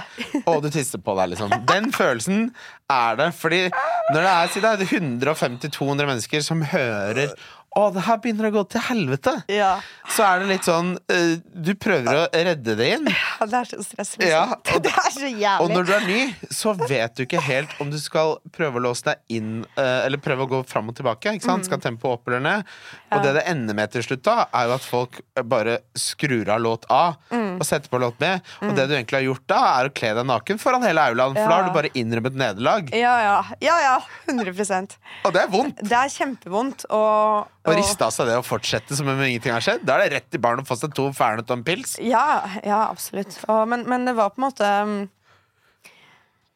og 0.44 0.64
du 0.64 0.70
tisser 0.72 1.02
på 1.02 1.16
deg, 1.18 1.34
liksom. 1.34 1.54
Den 1.70 1.92
følelsen 1.94 2.50
er 2.88 3.18
det. 3.20 3.28
Fordi 3.36 3.62
når 3.68 4.20
det 4.22 4.32
er, 4.32 4.52
si 4.52 4.64
det 4.64 4.74
er 4.74 4.84
150-200 4.98 6.08
mennesker 6.08 6.44
som 6.44 6.64
hører 6.64 7.34
å, 7.78 7.88
det 7.94 8.04
her 8.06 8.18
begynner 8.22 8.48
å 8.48 8.52
gå 8.58 8.64
til 8.72 8.84
helvete. 8.88 9.34
Ja. 9.52 9.76
Så 10.10 10.24
er 10.26 10.42
det 10.42 10.48
litt 10.50 10.66
sånn 10.66 10.94
eh, 11.12 11.36
Du 11.38 11.74
prøver 11.78 12.24
å 12.24 12.26
redde 12.32 12.76
det 12.78 12.90
inn. 12.96 13.10
Ja, 13.38 13.46
det 13.46 13.58
er 13.60 13.68
så 13.70 13.84
stressende. 13.86 14.26
Ja, 14.26 14.44
og 14.74 14.80
det 14.86 14.90
er 14.90 15.12
så 15.14 15.28
Og 15.62 15.70
når 15.70 15.84
du 15.86 15.92
er 15.94 16.06
ny, 16.08 16.20
så 16.50 16.72
vet 16.74 17.14
du 17.14 17.22
ikke 17.22 17.42
helt 17.44 17.70
om 17.78 17.90
du 17.92 17.98
skal 18.02 18.34
prøve 18.54 18.80
å 18.80 18.82
låse 18.88 19.06
deg 19.06 19.38
inn 19.38 19.52
eh, 19.78 20.06
eller 20.08 20.18
prøve 20.22 20.46
å 20.46 20.50
gå 20.50 20.62
fram 20.66 20.90
og 20.90 20.96
tilbake. 20.98 21.36
Ikke 21.38 21.46
sant? 21.46 21.68
Skal 21.68 21.82
tempoet 21.84 22.18
opp 22.18 22.30
eller 22.30 22.42
ned? 22.42 22.72
Og 23.14 23.22
det 23.22 23.36
det 23.38 23.44
ender 23.50 23.76
med 23.78 23.92
til 23.94 24.02
slutt, 24.04 24.24
da 24.26 24.48
er 24.48 24.66
jo 24.68 24.74
at 24.74 24.86
folk 24.86 25.20
bare 25.46 25.78
skrur 25.98 26.50
av 26.50 26.64
låt 26.64 26.88
A 26.90 27.04
og 27.30 27.64
setter 27.66 27.90
på 27.92 28.00
låt 28.02 28.18
B. 28.18 28.30
Og 28.64 28.74
det 28.76 28.88
du 28.88 28.96
egentlig 28.96 29.20
har 29.20 29.26
gjort 29.28 29.46
da, 29.50 29.60
er 29.78 29.90
å 29.90 29.94
kle 29.94 30.12
deg 30.18 30.26
naken 30.28 30.60
foran 30.62 30.86
hele 30.86 31.04
aulaen, 31.10 31.36
for 31.36 31.46
da 31.46 31.60
har 31.60 31.68
du 31.68 31.74
bare 31.76 31.92
innrømmet 31.98 32.38
nederlag. 32.38 32.90
Ja, 32.96 33.14
ja. 33.22 33.36
ja, 33.64 33.76
ja. 33.84 33.96
100% 34.28 34.98
Og 35.26 35.34
det 35.34 35.44
er 35.44 35.52
vondt. 35.52 35.82
Det 35.82 35.96
er 35.98 36.12
kjempevondt. 36.12 36.86
Og, 36.94 37.48
Å 37.68 37.76
riste 37.78 38.06
av 38.06 38.14
seg 38.14 38.30
det 38.30 38.38
og 38.40 38.46
fortsette 38.46 38.96
som 38.98 39.10
om 39.10 39.22
ingenting 39.24 39.54
har 39.54 39.64
skjedd, 39.64 39.84
da 39.86 39.96
er 39.96 40.06
det 40.06 40.18
rett 40.18 40.38
i 40.38 40.40
baren 40.42 40.64
å 40.64 40.68
få 40.68 40.78
seg 40.80 40.94
to 40.96 41.08
fernet 41.16 41.48
og 41.48 41.58
en 41.58 41.64
pils. 41.66 41.96
Ja, 42.04 42.42
ja 42.64 42.84
absolutt. 42.88 43.36
Og, 43.46 43.64
men, 43.70 43.86
men 43.90 44.08
det 44.08 44.16
var 44.18 44.34
på 44.34 44.42
en 44.42 44.48
måte 44.48 44.68
um, 44.88 44.96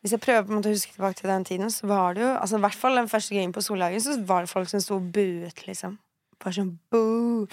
Hvis 0.02 0.16
jeg 0.16 0.22
prøver 0.24 0.46
på 0.46 0.54
en 0.54 0.60
måte 0.60 0.72
å 0.72 0.76
huske 0.76 0.94
tilbake 0.94 1.20
til 1.20 1.30
den 1.30 1.44
tiden, 1.48 1.74
så 1.74 1.90
var 1.90 2.16
det 2.16 2.24
jo 2.24 2.30
altså, 2.32 2.58
I 2.58 2.64
hvert 2.66 2.80
fall 2.84 2.98
den 2.98 3.12
første 3.12 3.36
gangen 3.36 3.52
på 3.54 3.64
Solhagen, 3.64 4.02
så 4.02 4.16
var 4.26 4.46
det 4.46 4.52
folk 4.52 4.72
som 4.72 4.82
sto 4.82 4.98
og 4.98 5.12
buet, 5.14 5.66
liksom. 5.68 6.00
Bare 6.42 6.56
sånn 6.56 6.72
boo. 6.90 7.44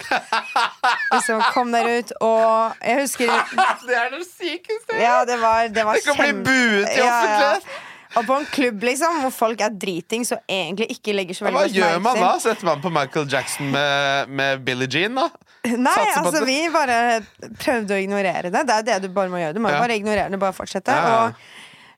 liksom, 1.14 1.44
kom 1.54 1.70
dere 1.76 2.00
ut. 2.00 2.16
Og 2.26 2.80
jeg 2.82 3.04
husker 3.04 3.30
Det 3.88 4.00
er 4.00 4.10
det 4.16 4.24
sykeste! 4.26 4.98
Ja, 4.98 5.22
det 5.30 5.38
var, 5.42 5.68
det 5.70 5.86
var 5.86 6.00
Det 6.00 6.08
kan 6.08 6.18
bli 6.18 6.34
buet 6.48 6.90
i 6.90 6.98
Ja, 7.04 7.20
ja. 7.30 7.54
Og 8.20 8.26
på 8.28 8.38
en 8.40 8.48
klubb 8.52 8.84
liksom 8.90 9.22
hvor 9.24 9.32
folk 9.34 9.62
er 9.66 9.72
dritings 9.80 10.34
og 10.36 10.42
egentlig 10.52 10.90
ikke 10.98 11.14
legger 11.16 11.38
så 11.38 11.48
veldig 11.48 11.60
Hva 11.60 11.70
gjør 11.78 12.02
man 12.04 12.20
da? 12.20 12.32
Setter 12.44 12.68
man 12.70 12.82
på 12.84 12.92
Michael 12.94 13.30
Jackson 13.32 13.72
med, 13.74 14.34
med 14.42 14.66
Billie 14.68 14.90
Jean, 14.92 15.16
da? 15.18 15.30
Nei, 15.70 15.92
Satser 15.96 16.22
altså 16.24 16.44
vi 16.48 16.60
bare 16.72 17.00
prøvde 17.60 17.96
å 17.98 18.00
ignorere 18.00 18.52
det. 18.54 18.62
Det 18.68 18.76
er 18.78 18.86
det 18.88 19.00
du 19.04 19.10
bare 19.16 19.32
må 19.32 19.42
gjøre. 19.42 19.56
Du 19.58 19.64
må 19.64 19.72
Ja. 19.74 19.82
bare 19.82 19.98
ignorere 20.00 20.30
det, 20.32 20.40
bare 20.40 20.56
fortsette. 20.56 20.94
Ja. 20.96 21.18
Og 21.26 21.34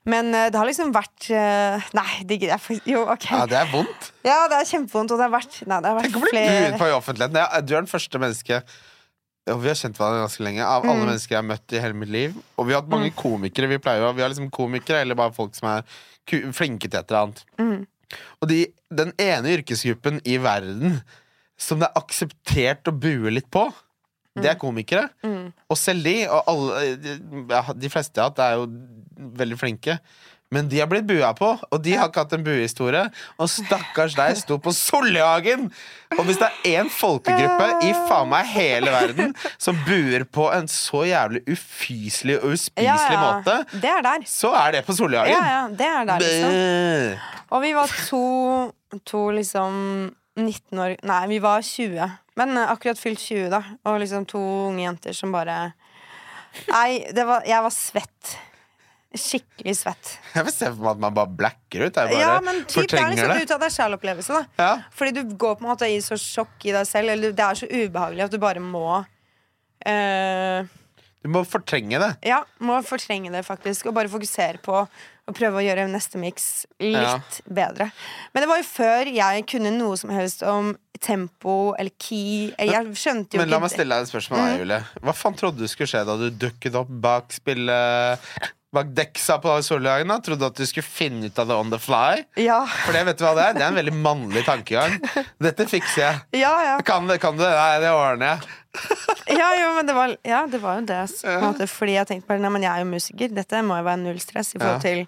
Men 0.04 0.32
eh, 0.34 0.48
det 0.50 0.58
har 0.58 0.66
liksom 0.66 0.90
vært 0.94 1.28
eh, 1.30 1.84
Nei, 1.94 2.24
det 2.26 2.40
gidder 2.40 2.56
jeg 2.58 2.78
ikke. 2.80 2.90
Jo, 2.90 3.04
OK. 3.12 3.26
Ja, 3.30 3.44
det 3.46 3.58
er 3.60 3.68
vondt. 3.70 4.08
Ja, 4.26 4.38
det 4.50 4.56
er 4.58 4.66
kjempevondt, 4.72 5.12
og 5.14 5.20
det 5.20 5.28
har 5.28 5.34
vært 5.36 5.60
Nei, 5.62 5.78
det 5.78 5.92
har 5.92 5.98
vært 6.00 6.08
Tenk 6.10 6.16
å 6.18 6.22
bli 6.24 6.32
flere 6.34 6.72
på 6.80 6.88
i 6.90 6.96
offentligheten. 6.96 7.38
Ja, 7.38 7.60
Du 7.62 7.70
er 7.76 7.80
den 7.84 7.90
første 7.92 8.18
menneske 8.22 8.58
og 9.50 9.58
Vi 9.62 9.68
har 9.72 9.74
kjent 9.78 9.96
hverandre 9.98 10.22
ganske 10.22 10.44
lenge. 10.46 10.62
Av 10.62 10.84
Mm. 10.84 10.90
alle 10.90 11.06
mennesker 11.08 11.34
jeg 11.34 11.40
har 11.42 11.48
møtt 11.48 11.72
i 11.72 11.80
hele 11.82 11.94
mitt 11.98 12.08
liv. 12.14 12.34
Og 12.58 12.66
vi 12.66 12.72
har 12.74 12.82
hatt 12.82 12.90
mange 12.90 13.10
komikere. 13.10 13.68
Vi 13.68 13.78
pleier 13.78 14.00
jo 14.04 14.12
Vi 14.12 14.22
har 14.22 14.28
liksom 14.30 14.50
komikere 14.50 15.00
eller 15.02 15.14
bare 15.18 15.32
folk 15.34 15.54
som 15.54 15.68
er 15.68 15.82
flinke 16.54 16.88
til 16.88 17.00
et 17.00 17.10
eller 17.10 17.22
annet. 17.26 17.44
Mm. 17.58 17.86
Og 18.42 18.48
de, 18.48 18.66
den 18.92 19.12
ene 19.18 19.56
yrkesgruppen 19.58 20.20
i 20.24 20.36
verden 20.36 21.02
som 21.58 21.78
det 21.80 21.88
er 21.88 22.00
akseptert 22.00 22.84
å 22.90 22.92
bue 22.98 23.30
litt 23.30 23.50
på, 23.50 23.72
det 24.36 24.46
er 24.50 24.54
komikere. 24.60 25.10
Mm. 25.24 25.52
Og 25.70 25.76
selv 25.76 26.04
de, 26.04 26.26
og 26.28 26.42
alle, 26.48 26.84
ja, 27.50 27.62
de 27.76 27.88
fleste 27.92 28.16
jeg 28.16 28.22
har 28.22 28.30
hatt, 28.30 28.38
er 28.38 28.54
jo 28.56 28.66
veldig 29.42 29.58
flinke. 29.60 29.98
Men 30.52 30.68
de 30.68 30.78
har 30.82 30.88
blitt 30.90 31.06
bua 31.08 31.30
på, 31.36 31.48
og 31.72 31.82
de 31.84 31.94
har 31.96 32.10
ikke 32.10 32.22
hatt 32.26 32.34
en 32.36 32.44
buehistorie. 32.44 33.06
Og 33.40 33.48
stakkars 33.48 34.16
deg 34.18 34.36
sto 34.36 34.58
på 34.60 34.72
Solhagen! 34.76 35.70
Og 36.12 36.26
hvis 36.28 36.36
det 36.42 36.48
er 36.50 36.82
én 36.82 36.90
folkegruppe 36.92 37.68
i 37.88 37.92
faen 38.04 38.28
meg 38.28 38.50
hele 38.52 38.92
verden 38.92 39.30
som 39.56 39.78
buer 39.86 40.26
på 40.28 40.50
en 40.52 40.68
så 40.68 41.06
jævlig 41.08 41.40
ufyselig 41.48 42.36
og 42.42 42.52
uspiselig 42.52 43.16
måte, 43.16 43.54
Det 43.72 43.88
er 43.94 44.04
der. 44.04 44.26
så 44.28 44.52
er 44.60 44.76
det 44.76 44.84
på 44.84 44.92
Solhagen. 44.98 45.32
Ja, 45.32 45.46
ja, 45.54 45.62
det 45.72 45.88
er 45.88 46.04
der, 46.10 46.26
liksom. 46.26 47.48
Og 47.56 47.62
vi 47.64 47.72
var 47.76 47.96
to, 48.10 48.24
to 49.08 49.22
liksom 49.32 50.12
19 50.36 50.78
år 50.80 50.96
Nei, 51.08 51.22
vi 51.32 51.38
var 51.44 51.64
20. 51.64 52.12
Men 52.40 52.56
eh, 52.56 52.70
akkurat 52.72 53.00
fylt 53.00 53.20
20, 53.20 53.48
da. 53.52 53.62
Og 53.88 53.98
liksom 54.00 54.24
to 54.28 54.40
unge 54.68 54.84
jenter 54.84 55.16
som 55.16 55.32
bare 55.32 55.72
Nei, 56.68 57.04
det 57.16 57.24
var, 57.24 57.44
jeg 57.48 57.64
var 57.64 57.72
svett. 57.72 58.34
Skikkelig 59.12 59.74
svett. 59.76 60.12
Jeg 60.36 60.46
vil 60.48 60.54
se 60.54 60.68
for 60.70 60.80
meg 60.80 60.94
at 60.94 61.00
man 61.04 61.16
bare 61.16 61.32
blacker 61.42 61.86
ut. 61.86 61.96
Jeg 62.00 62.12
bare 62.12 62.20
Ja, 62.20 62.34
men 62.44 62.62
typ, 62.64 62.66
det 62.66 62.72
er 62.72 62.82
fortrenger 62.82 63.16
liksom 63.16 63.42
ut 63.42 63.54
av 63.56 63.64
deg 63.64 63.74
selv-opplevelse. 63.76 64.42
Ja. 64.60 64.70
Fordi 64.96 65.14
du 65.18 65.34
går 65.36 65.56
på 65.58 65.66
en 65.66 65.72
måte 65.72 65.88
i 65.90 65.98
så 66.04 66.18
sjokk 66.20 66.68
i 66.68 66.76
deg 66.76 66.88
selv, 66.88 67.12
eller 67.14 67.34
det 67.36 67.48
er 67.48 67.60
så 67.62 67.68
ubehagelig 67.68 68.26
at 68.26 68.32
du 68.32 68.38
bare 68.42 68.62
må 68.64 68.86
uh, 69.02 70.70
Du 71.22 71.28
må 71.32 71.44
fortrenge 71.48 72.00
det. 72.02 72.12
Ja, 72.32 72.42
må 72.64 72.80
fortrenge 72.86 73.32
det, 73.34 73.44
faktisk. 73.46 73.90
Og 73.90 73.96
bare 73.98 74.12
fokusere 74.12 74.62
på 74.64 74.80
å 74.82 75.34
prøve 75.36 75.60
å 75.60 75.64
gjøre 75.64 75.86
neste 75.90 76.18
miks 76.18 76.64
litt 76.82 77.42
bedre. 77.46 77.92
Men 78.32 78.42
det 78.42 78.48
var 78.50 78.62
jo 78.62 78.66
før 78.66 79.10
jeg 79.12 79.44
kunne 79.50 79.74
noe 79.76 79.98
som 80.00 80.10
helst 80.14 80.42
om 80.46 80.72
tempo 81.02 81.74
eller 81.78 81.92
key. 81.98 82.52
Jeg 82.58 82.94
skjønte 82.96 83.36
jo 83.36 83.42
Men 83.42 83.50
la 83.52 83.58
meg 83.62 83.70
stille 83.74 83.92
deg 83.98 84.06
et 84.06 84.12
spørsmål, 84.14 84.42
Mm. 84.46 84.58
Julie. 84.62 84.80
Hva 85.02 85.14
faen 85.18 85.36
trodde 85.38 85.58
du 85.58 85.68
skulle 85.70 85.90
skje 85.90 86.04
da 86.06 86.16
du 86.20 86.28
dukket 86.30 86.74
opp 86.78 86.90
bak 87.02 87.32
spillet 87.34 88.18
Bak 88.72 88.86
deksa 88.96 89.34
på 89.36 89.52
Solhagen? 89.60 90.08
da? 90.08 90.16
Trodde 90.24 90.40
du 90.40 90.46
at 90.46 90.56
du 90.56 90.64
skulle 90.64 90.86
finne 90.88 91.26
ut 91.28 91.38
av 91.42 91.46
det 91.50 91.56
on 91.60 91.68
the 91.68 91.76
fly? 91.78 92.22
Ja, 92.40 92.62
For 92.86 92.94
det 92.96 93.02
vet 93.04 93.18
du 93.20 93.24
hva 93.26 93.34
det 93.36 93.42
er? 93.44 93.52
Det 93.58 93.64
er 93.66 93.68
en 93.68 93.76
veldig 93.76 93.92
mannlig 93.98 94.44
tankegang. 94.46 94.94
Dette 95.44 95.66
fikser 95.68 96.00
jeg. 96.06 96.22
ja, 96.40 96.54
ja. 96.64 96.78
Kan 96.80 97.04
det, 97.10 97.18
kan 97.20 97.36
det? 97.36 97.50
Nei, 97.52 97.80
det 97.84 97.90
ordner 97.92 98.38
jeg. 98.38 99.36
ja, 99.36 99.50
jo, 99.60 99.66
men 99.76 99.90
det 99.90 99.94
var, 99.98 100.14
ja, 100.24 100.46
det 100.48 100.62
var 100.62 100.80
jo 100.80 100.86
det. 100.88 101.02
s- 101.10 101.20
På 101.20 101.34
en 101.36 101.44
måte, 101.50 101.68
fordi 101.68 101.98
jeg 101.98 102.08
tenkte 102.08 102.26
bare 102.32 102.40
Nei, 102.40 102.48
men 102.56 102.62
jeg 102.64 102.72
er 102.72 102.86
jo 102.86 102.88
musiker. 102.94 103.34
Dette 103.36 103.60
må 103.62 103.76
jo 103.76 103.84
være 103.90 104.00
null 104.06 104.22
stress 104.24 104.54
i 104.56 104.58
forhold 104.62 104.80
til 104.88 105.04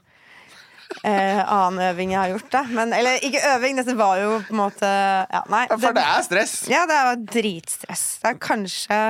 eh, 1.02 1.40
annen 1.42 1.80
øving 1.90 2.12
jeg 2.14 2.20
har 2.20 2.32
gjort. 2.34 2.50
Da. 2.52 2.62
Men, 2.70 2.92
eller 2.96 3.18
ikke 3.24 3.42
øving, 3.54 3.76
dette 3.80 3.96
var 3.98 4.20
jo 4.22 4.36
på 4.46 4.54
en 4.54 4.60
måte 4.60 4.90
ja, 4.90 5.42
Nei. 5.50 5.64
Ja, 5.70 5.78
for 5.80 5.96
det 5.96 6.04
er 6.04 6.22
stress. 6.28 6.54
Ja, 6.70 6.84
det 6.90 7.00
var 7.08 7.24
dritstress. 7.32 8.04
Det 8.22 8.34
er 8.34 8.38
kanskje 8.42 9.00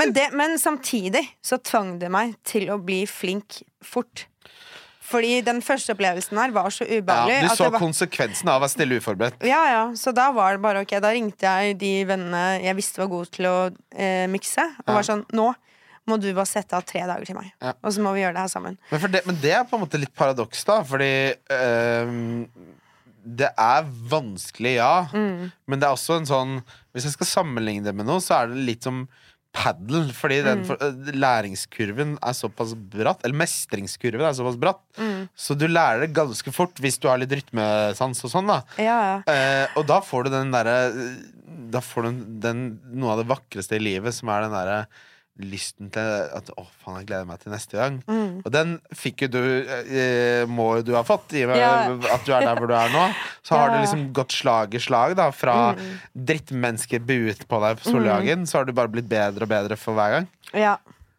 men, 0.00 0.12
det, 0.16 0.30
men 0.32 0.58
samtidig 0.58 1.24
så 1.44 1.58
tvang 1.60 1.98
det 2.00 2.08
meg 2.12 2.36
til 2.48 2.70
å 2.72 2.78
bli 2.80 3.02
flink 3.10 3.60
fort. 3.84 4.26
Fordi 5.12 5.42
den 5.44 5.58
første 5.60 5.92
opplevelsen 5.92 6.38
her 6.40 6.54
var 6.54 6.70
så 6.72 6.86
Ja, 6.88 7.02
du 7.02 7.48
så 7.52 7.66
det 7.66 7.72
var, 7.74 7.82
konsekvensen 7.82 8.48
av 8.48 8.60
å 8.60 8.64
være 8.64 8.72
stille 8.72 8.96
uforberedt. 9.02 9.42
ja, 9.44 9.60
ja, 9.68 9.82
så 9.98 10.14
da 10.16 10.30
var 10.32 10.56
det 10.56 10.62
bare 10.64 10.84
ok. 10.86 10.94
Da 11.04 11.10
ringte 11.12 11.44
jeg 11.44 11.76
de 11.82 11.90
vennene 12.08 12.62
jeg 12.62 12.78
visste 12.78 13.02
var 13.02 13.10
gode 13.12 13.28
til 13.34 13.50
å 13.50 13.56
eh, 13.92 14.24
mikse, 14.32 14.64
og 14.64 14.88
Ja. 14.88 14.94
var 14.96 15.02
sånn 15.10 15.26
Nå 15.36 15.50
må 16.10 16.16
du 16.20 16.28
bare 16.34 16.48
sette 16.50 16.74
av 16.76 16.82
tre 16.88 17.00
dager 17.06 17.24
til 17.28 17.36
meg. 17.38 17.52
Ja. 17.62 17.72
Og 17.82 17.92
så 17.94 18.02
må 18.02 18.12
vi 18.16 18.22
gjøre 18.24 18.34
det 18.34 18.42
her 18.44 18.50
sammen. 18.52 18.78
Men, 18.90 19.10
det, 19.14 19.20
men 19.28 19.36
det 19.42 19.52
er 19.54 19.64
på 19.70 19.78
en 19.78 19.84
måte 19.84 20.00
litt 20.02 20.14
paradoks, 20.18 20.64
da. 20.66 20.80
Fordi 20.88 21.10
øh, 21.54 22.14
det 23.22 23.50
er 23.54 23.90
vanskelig, 24.10 24.76
ja. 24.80 24.94
Mm. 25.14 25.50
Men 25.70 25.78
det 25.82 25.86
er 25.86 25.94
også 25.94 26.16
en 26.18 26.26
sånn 26.26 26.56
Hvis 26.92 27.06
jeg 27.06 27.14
skal 27.14 27.28
sammenligne 27.30 27.86
det 27.86 27.94
med 27.94 28.08
noe, 28.08 28.18
så 28.20 28.40
er 28.42 28.50
det 28.50 28.64
litt 28.66 28.82
som 28.88 29.04
padel. 29.54 30.08
Fordi 30.16 30.40
Mm. 30.42 30.46
den 30.48 30.64
for, 30.64 30.76
øh, 30.80 31.12
læringskurven 31.14 32.16
er 32.24 32.32
såpass 32.34 32.74
bratt. 32.74 33.22
Eller 33.24 33.36
mestringskurven 33.44 34.24
er 34.26 34.34
såpass 34.34 34.56
bratt. 34.58 34.80
Mm. 34.98 35.28
Så 35.36 35.54
du 35.56 35.66
lærer 35.68 36.00
det 36.06 36.14
ganske 36.16 36.52
fort 36.52 36.74
hvis 36.82 36.98
du 36.98 37.06
har 37.08 37.18
litt 37.22 37.30
rytmesans 37.36 38.24
og 38.24 38.30
sånn. 38.32 38.46
da 38.50 38.62
Ja, 38.80 38.98
ja. 39.06 39.22
Eh, 39.32 39.66
og 39.76 39.86
da 39.86 40.00
får 40.00 40.24
du 40.24 40.30
den 40.34 40.50
derre 40.50 40.76
Da 41.72 41.80
får 41.80 42.02
du 42.10 42.24
den, 42.42 42.80
noe 42.92 43.12
av 43.14 43.18
det 43.22 43.28
vakreste 43.30 43.76
i 43.76 43.78
livet, 43.78 44.12
som 44.12 44.28
er 44.28 44.42
den 44.42 44.52
derre 44.56 44.86
lysten 45.40 45.88
til 45.90 46.02
at 46.36 46.50
Å, 46.60 46.62
faen, 46.82 46.98
jeg 47.00 47.06
gleder 47.08 47.24
meg 47.24 47.38
til 47.40 47.52
neste 47.54 47.78
gang. 47.78 47.94
Mm. 48.06 48.42
Og 48.44 48.50
den 48.52 48.74
fikk 48.94 49.22
jo 49.24 49.28
du 49.32 49.38
eh, 49.40 50.44
Må 50.46 50.66
jo 50.76 50.82
du 50.90 50.92
ha 50.94 51.00
fått, 51.08 51.32
i 51.32 51.44
og 51.46 51.48
med 51.54 51.58
Ja. 51.62 51.70
at 52.14 52.26
du 52.26 52.32
er 52.36 52.44
der 52.44 52.58
hvor 52.60 52.68
du 52.68 52.74
er 52.76 52.92
nå. 52.92 53.06
Så 53.42 53.56
har 53.56 53.70
Ja, 53.70 53.72
det 53.72 53.78
ja. 53.78 53.84
liksom 53.86 54.02
gått 54.12 54.32
slag 54.36 54.74
i 54.76 54.78
slag, 54.82 55.16
da. 55.16 55.30
Fra 55.32 55.72
Mm. 55.72 55.98
drittmennesker 56.28 57.00
buet 57.00 57.46
på 57.48 57.60
deg 57.64 57.78
på 57.80 57.90
Solhagen, 57.90 58.44
så 58.46 58.58
har 58.60 58.64
du 58.68 58.72
bare 58.76 58.88
blitt 58.92 59.08
bedre 59.08 59.42
og 59.46 59.48
bedre 59.48 59.76
for 59.80 59.94
hver 59.96 60.18
gang. 60.18 60.28
Ja, 60.52 60.76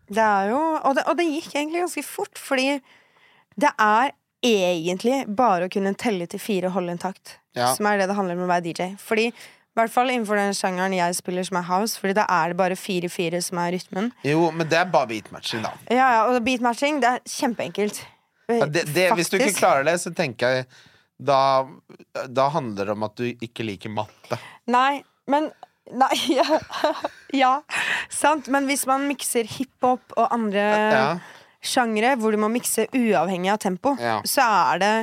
det 0.09 0.21
er 0.23 0.49
jo 0.51 0.59
og 0.83 0.95
det, 0.95 1.07
og 1.09 1.17
det 1.17 1.25
gikk 1.31 1.55
egentlig 1.55 1.81
ganske 1.87 2.03
fort, 2.05 2.37
fordi 2.37 2.81
det 3.57 3.71
er 3.79 4.11
egentlig 4.43 5.23
bare 5.35 5.65
å 5.67 5.71
kunne 5.73 5.95
telle 5.97 6.27
til 6.27 6.39
fire 6.39 6.67
og 6.69 6.73
holde 6.77 6.91
en 6.91 7.01
takt. 7.01 7.37
Ja. 7.55 7.73
Som 7.73 7.85
er 7.87 7.97
det 7.97 8.07
det 8.09 8.15
handler 8.17 8.35
om 8.37 8.45
å 8.45 8.51
være 8.53 8.65
DJ. 8.65 8.95
Fordi 8.99 9.31
i 9.73 9.79
hvert 9.79 9.89
fall 9.93 10.11
innenfor 10.13 10.37
den 10.37 10.53
sjangeren 10.53 10.93
jeg 10.93 11.15
spiller, 11.17 11.43
som 11.47 11.57
er 11.57 11.65
house, 11.65 11.97
Fordi 11.99 12.13
da 12.19 12.27
er 12.29 12.53
det 12.53 12.57
bare 12.59 12.75
fire-fire 12.77 13.39
som 13.41 13.57
er 13.57 13.71
rytmen. 13.73 14.11
Jo, 14.23 14.51
men 14.53 14.67
det 14.69 14.77
er 14.77 14.85
bare 14.93 15.09
beatmatching, 15.09 15.63
da. 15.65 15.71
Ja, 15.89 16.09
ja, 16.13 16.23
Og 16.29 16.43
beatmatching, 16.45 16.99
det 17.01 17.09
er 17.09 17.19
kjempeenkelt. 17.25 18.03
Ja, 18.51 18.65
det, 18.69 18.83
det, 18.93 19.07
hvis 19.17 19.31
du 19.31 19.37
ikke 19.39 19.55
klarer 19.57 19.83
det, 19.87 19.95
så 20.03 20.11
tenker 20.13 20.57
jeg 20.59 20.65
da, 21.23 21.65
da 22.27 22.49
handler 22.53 22.85
det 22.89 22.93
om 22.97 23.05
at 23.07 23.15
du 23.17 23.25
ikke 23.31 23.63
liker 23.65 23.89
matte. 23.93 24.37
Nei, 24.67 25.01
men 25.31 25.49
Nei, 25.91 26.15
ja, 26.39 26.45
ja, 27.35 27.51
sant. 28.09 28.47
Men 28.47 28.69
hvis 28.69 28.85
man 28.87 29.03
mikser 29.09 29.43
hiphop 29.57 30.13
og 30.15 30.29
andre 30.31 30.61
Ja. 30.63 31.07
sjangre 31.63 32.13
hvor 32.19 32.31
du 32.31 32.37
må 32.39 32.47
mikse 32.51 32.85
uavhengig 32.95 33.51
av 33.51 33.59
tempo, 33.65 33.91
så 34.27 34.45
er 34.71 34.79
det 34.79 34.93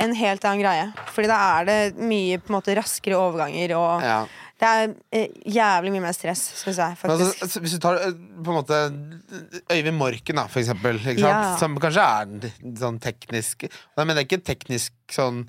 en 0.00 0.14
helt 0.16 0.44
annen 0.48 0.62
greie. 0.64 0.86
Fordi 1.14 1.28
da 1.30 1.38
er 1.60 1.66
det 1.68 1.80
mye 2.00 2.38
på 2.40 2.50
en 2.52 2.56
måte 2.58 2.76
raskere 2.78 3.18
overganger, 3.20 3.74
og 3.78 4.02
Ja. 4.06 4.20
det 4.60 4.68
er 4.68 4.94
eh, 5.12 5.28
jævlig 5.46 5.92
mye 5.94 6.04
mer 6.08 6.16
stress, 6.16 6.42
syns 6.62 6.80
jeg. 6.80 6.96
Men 7.02 7.10
altså, 7.14 7.26
faktisk 7.30 7.42
altså, 7.46 7.60
hvis 7.64 7.72
du 7.76 7.80
tar 7.84 8.00
eh, 8.00 8.14
på 8.44 8.52
en 8.54 8.58
måte 8.60 8.80
Øyvind 9.72 9.96
Morken, 10.00 10.36
da, 10.40 10.46
for 10.48 10.60
eksempel. 10.62 11.00
Ja. 11.18 11.56
Som 11.60 11.76
kanskje 11.80 12.06
er 12.06 12.50
sånn 12.80 12.98
teknisk 13.02 13.66
Jeg 13.68 14.06
mener 14.06 14.24
ikke 14.24 14.40
teknisk 14.44 14.92
sånn 15.12 15.44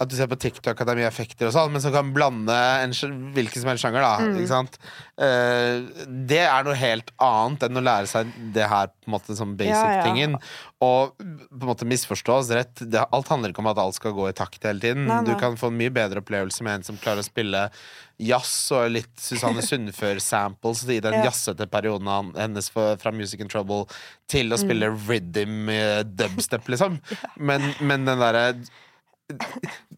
at 0.00 0.10
du 0.10 0.16
ser 0.18 0.26
på 0.26 0.38
TikTok 0.42 0.80
at 0.80 0.86
det 0.88 0.92
er 0.94 0.98
mye 1.04 1.06
effekter, 1.10 1.46
og 1.46 1.52
sånn 1.54 1.70
men 1.70 1.80
som 1.84 1.92
kan 1.94 2.08
blande 2.16 2.54
en, 2.82 2.90
hvilken 3.36 3.62
som 3.62 3.70
helst 3.70 3.84
sjanger. 3.84 4.02
Da, 4.02 4.14
Mm. 4.24 4.68
Eh, 5.14 6.06
det 6.26 6.40
er 6.42 6.64
noe 6.66 6.74
helt 6.74 7.12
annet 7.22 7.62
enn 7.68 7.78
å 7.78 7.82
lære 7.84 8.08
seg 8.10 8.32
det 8.54 8.64
her 8.66 8.88
på 8.90 9.06
en 9.06 9.12
måte 9.14 9.36
som 9.38 9.52
Ja, 9.54 9.66
ja. 9.68 9.82
basic-tingen. 9.84 10.34
Og 10.82 11.12
på 11.16 11.60
en 11.62 11.68
måte 11.70 11.86
misforstå 11.86 12.34
oss 12.40 12.50
rett. 12.50 12.74
Det, 12.82 12.98
alt 13.14 13.28
handler 13.30 13.52
ikke 13.54 13.62
om 13.62 13.70
at 13.70 13.78
alt 13.78 13.94
skal 13.94 14.12
gå 14.16 14.26
i 14.28 14.34
takt 14.34 14.64
hele 14.66 14.80
tiden. 14.82 15.06
Nei, 15.06 15.20
nei. 15.22 15.28
Du 15.30 15.38
kan 15.38 15.54
få 15.56 15.70
en 15.70 15.78
mye 15.78 15.92
bedre 15.94 16.18
opplevelse 16.24 16.66
med 16.66 16.80
en 16.80 16.82
som 16.90 16.98
klarer 16.98 17.22
å 17.22 17.28
spille 17.28 17.70
jazz 18.18 18.50
og 18.74 18.90
litt 18.90 19.14
Susanne 19.22 19.62
Sundfør-samples 19.70 20.82
i 20.90 20.98
den 21.00 21.14
Ja. 21.20 21.24
jazzete 21.30 21.66
perioden 21.70 22.34
hennes 22.34 22.70
fra 22.74 23.12
Music 23.14 23.40
and 23.40 23.50
Trouble 23.50 23.86
til 24.28 24.50
å 24.50 24.58
spille 24.58 24.90
Mm. 24.90 24.98
rhythm 25.06 25.68
eh, 25.70 26.02
dubstep, 26.02 26.66
liksom. 26.68 26.98
Men, 27.38 27.74
men 27.80 28.04
den 28.04 28.18
derre 28.18 28.54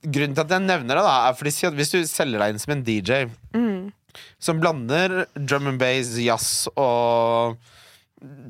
Grunnen 0.06 0.36
til 0.36 0.44
at 0.44 0.52
jeg 0.54 0.62
nevner 0.66 0.98
det, 1.00 1.02
da 1.06 1.14
er 1.28 1.34
fordi 1.38 1.70
hvis 1.80 1.90
du 1.94 1.98
selger 2.06 2.42
deg 2.44 2.52
inn 2.54 2.60
som 2.62 2.74
en 2.76 2.84
DJ 2.86 3.24
Mm. 3.56 3.92
som 4.38 4.60
blander 4.62 5.26
drum 5.34 5.66
and 5.72 5.78
bass, 5.80 6.12
jazz 6.22 6.68
og 6.76 7.56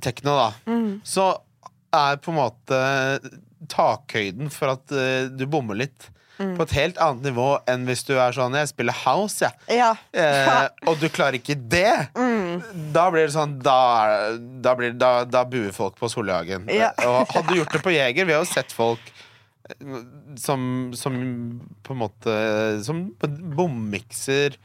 tekno, 0.04 0.36
da, 0.36 0.50
Mm. 0.68 1.00
så 1.02 1.30
er 1.92 2.16
på 2.20 2.28
en 2.30 2.38
måte 2.42 2.80
takhøyden 3.72 4.50
for 4.52 4.74
at 4.76 4.92
uh, 4.92 5.28
du 5.32 5.46
bommer 5.46 5.74
litt. 5.80 6.10
Mm. 6.38 6.50
På 6.58 6.66
et 6.66 6.72
helt 6.76 6.98
annet 7.00 7.22
nivå 7.30 7.46
enn 7.66 7.86
hvis 7.88 8.02
du 8.04 8.10
er 8.20 8.34
sånn 8.36 8.52
Jeg 8.52 8.68
spiller 8.68 8.92
house, 8.92 9.40
jeg. 9.40 9.78
Ja. 9.78 9.94
Eh, 10.12 10.68
og 10.86 10.98
du 11.00 11.06
klarer 11.08 11.38
ikke 11.38 11.56
det. 11.56 12.10
Mm. 12.12 12.60
Da 12.92 13.06
blir 13.08 13.24
det 13.24 13.32
sånn 13.32 13.54
Da, 13.64 14.36
da, 14.60 14.74
blir, 14.76 14.92
da, 15.00 15.24
da 15.24 15.44
buer 15.48 15.72
folk 15.72 15.96
på 15.96 16.10
Solhagen. 16.12 16.68
Ja. 16.68 16.90
Og 17.08 17.32
hadde 17.32 17.48
du 17.54 17.62
gjort 17.62 17.72
det 17.72 17.80
på 17.86 17.94
Jeger 17.96 18.28
Vi 18.28 18.34
har 18.36 18.44
jo 18.44 18.50
sett 18.52 18.68
folk 18.76 19.00
som, 20.38 20.92
som 20.94 21.14
på 21.82 21.94
en 21.94 22.00
måte 22.00 22.32
Som 22.86 23.06
bommikser 23.56 24.56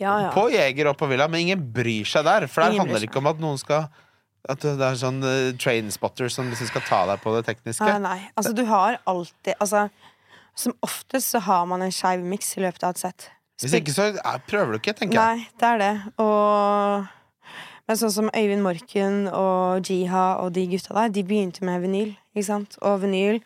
Ja, 0.00 0.14
ja. 0.24 0.30
på 0.34 0.46
Jeger 0.52 0.90
og 0.90 0.96
på 1.00 1.08
Villa, 1.10 1.26
men 1.28 1.44
ingen 1.44 1.64
bryr 1.74 2.08
seg 2.08 2.24
der. 2.24 2.46
For 2.48 2.64
der 2.64 2.72
Ingen 2.72 2.86
handler 2.86 3.02
det 3.02 3.10
ikke 3.10 3.20
om 3.20 3.28
at 3.30 3.42
noen 3.42 3.60
skal 3.60 3.88
At 4.48 4.62
det 4.64 4.80
er 4.80 4.96
sånn 4.96 5.20
uh, 5.22 5.50
trainspotter 5.60 6.30
som 6.32 6.48
liksom 6.48 6.70
skal 6.70 6.86
ta 6.88 7.02
deg 7.12 7.20
på 7.20 7.34
det 7.36 7.44
tekniske? 7.50 7.84
Nei, 7.84 8.00
nei. 8.06 8.30
Altså, 8.34 8.54
du 8.56 8.64
har 8.70 8.96
alltid 9.10 9.54
Altså, 9.60 9.88
som 10.56 10.74
oftest 10.84 11.34
så 11.34 11.42
har 11.44 11.68
man 11.68 11.84
en 11.84 11.92
skeiv 11.94 12.24
miks 12.26 12.56
i 12.58 12.64
løpet 12.64 12.82
av 12.84 12.96
et 12.96 13.04
sett. 13.04 13.30
Hvis 13.60 13.76
ikke 13.76 13.92
så 13.92 14.08
eh, 14.16 14.36
prøver 14.48 14.72
du 14.72 14.80
ikke, 14.80 14.94
tenker 14.96 15.20
jeg. 15.20 15.40
Nei, 15.44 15.48
det 15.60 15.68
er 15.68 15.80
det. 15.80 15.94
Og 16.24 17.06
Men 17.90 17.98
sånn 18.00 18.12
som 18.14 18.28
Øyvind 18.36 18.62
Morken 18.64 19.24
og 19.34 19.88
Jiha 19.88 20.24
og 20.40 20.52
de 20.54 20.66
gutta 20.70 20.94
der, 20.96 21.12
de 21.12 21.24
begynte 21.26 21.64
med 21.66 21.82
vinyl, 21.82 22.12
ikke 22.32 22.46
sant? 22.46 22.76
Og 22.86 23.00
vinyl 23.02 23.40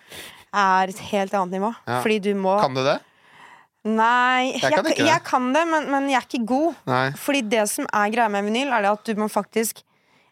er 0.55 0.93
et 0.95 1.03
helt 1.11 1.35
annet 1.35 1.57
nivå. 1.59 1.73
Ja. 1.89 2.01
Fordi 2.05 2.19
du 2.25 2.33
må 2.39 2.57
Kan 2.63 2.75
du 2.79 2.83
det? 2.87 2.99
Nei, 3.85 4.55
Jeg 4.55 4.63
jeg, 4.63 4.73
kan 4.73 5.07
jeg 5.07 5.23
kan 5.27 5.49
det, 5.53 5.63
men, 5.69 5.91
men 5.93 6.07
jeg 6.09 6.17
er 6.23 6.25
ikke 6.31 6.47
god. 6.49 6.77
Nei. 6.89 7.03
Fordi 7.21 7.43
det 7.53 7.67
som 7.69 7.85
er 7.93 8.13
greia 8.15 8.31
med 8.33 8.47
vinyl, 8.47 8.71
er 8.73 8.87
det 8.87 8.93
at 8.95 9.11
du 9.11 9.21
må 9.21 9.29
faktisk 9.29 9.83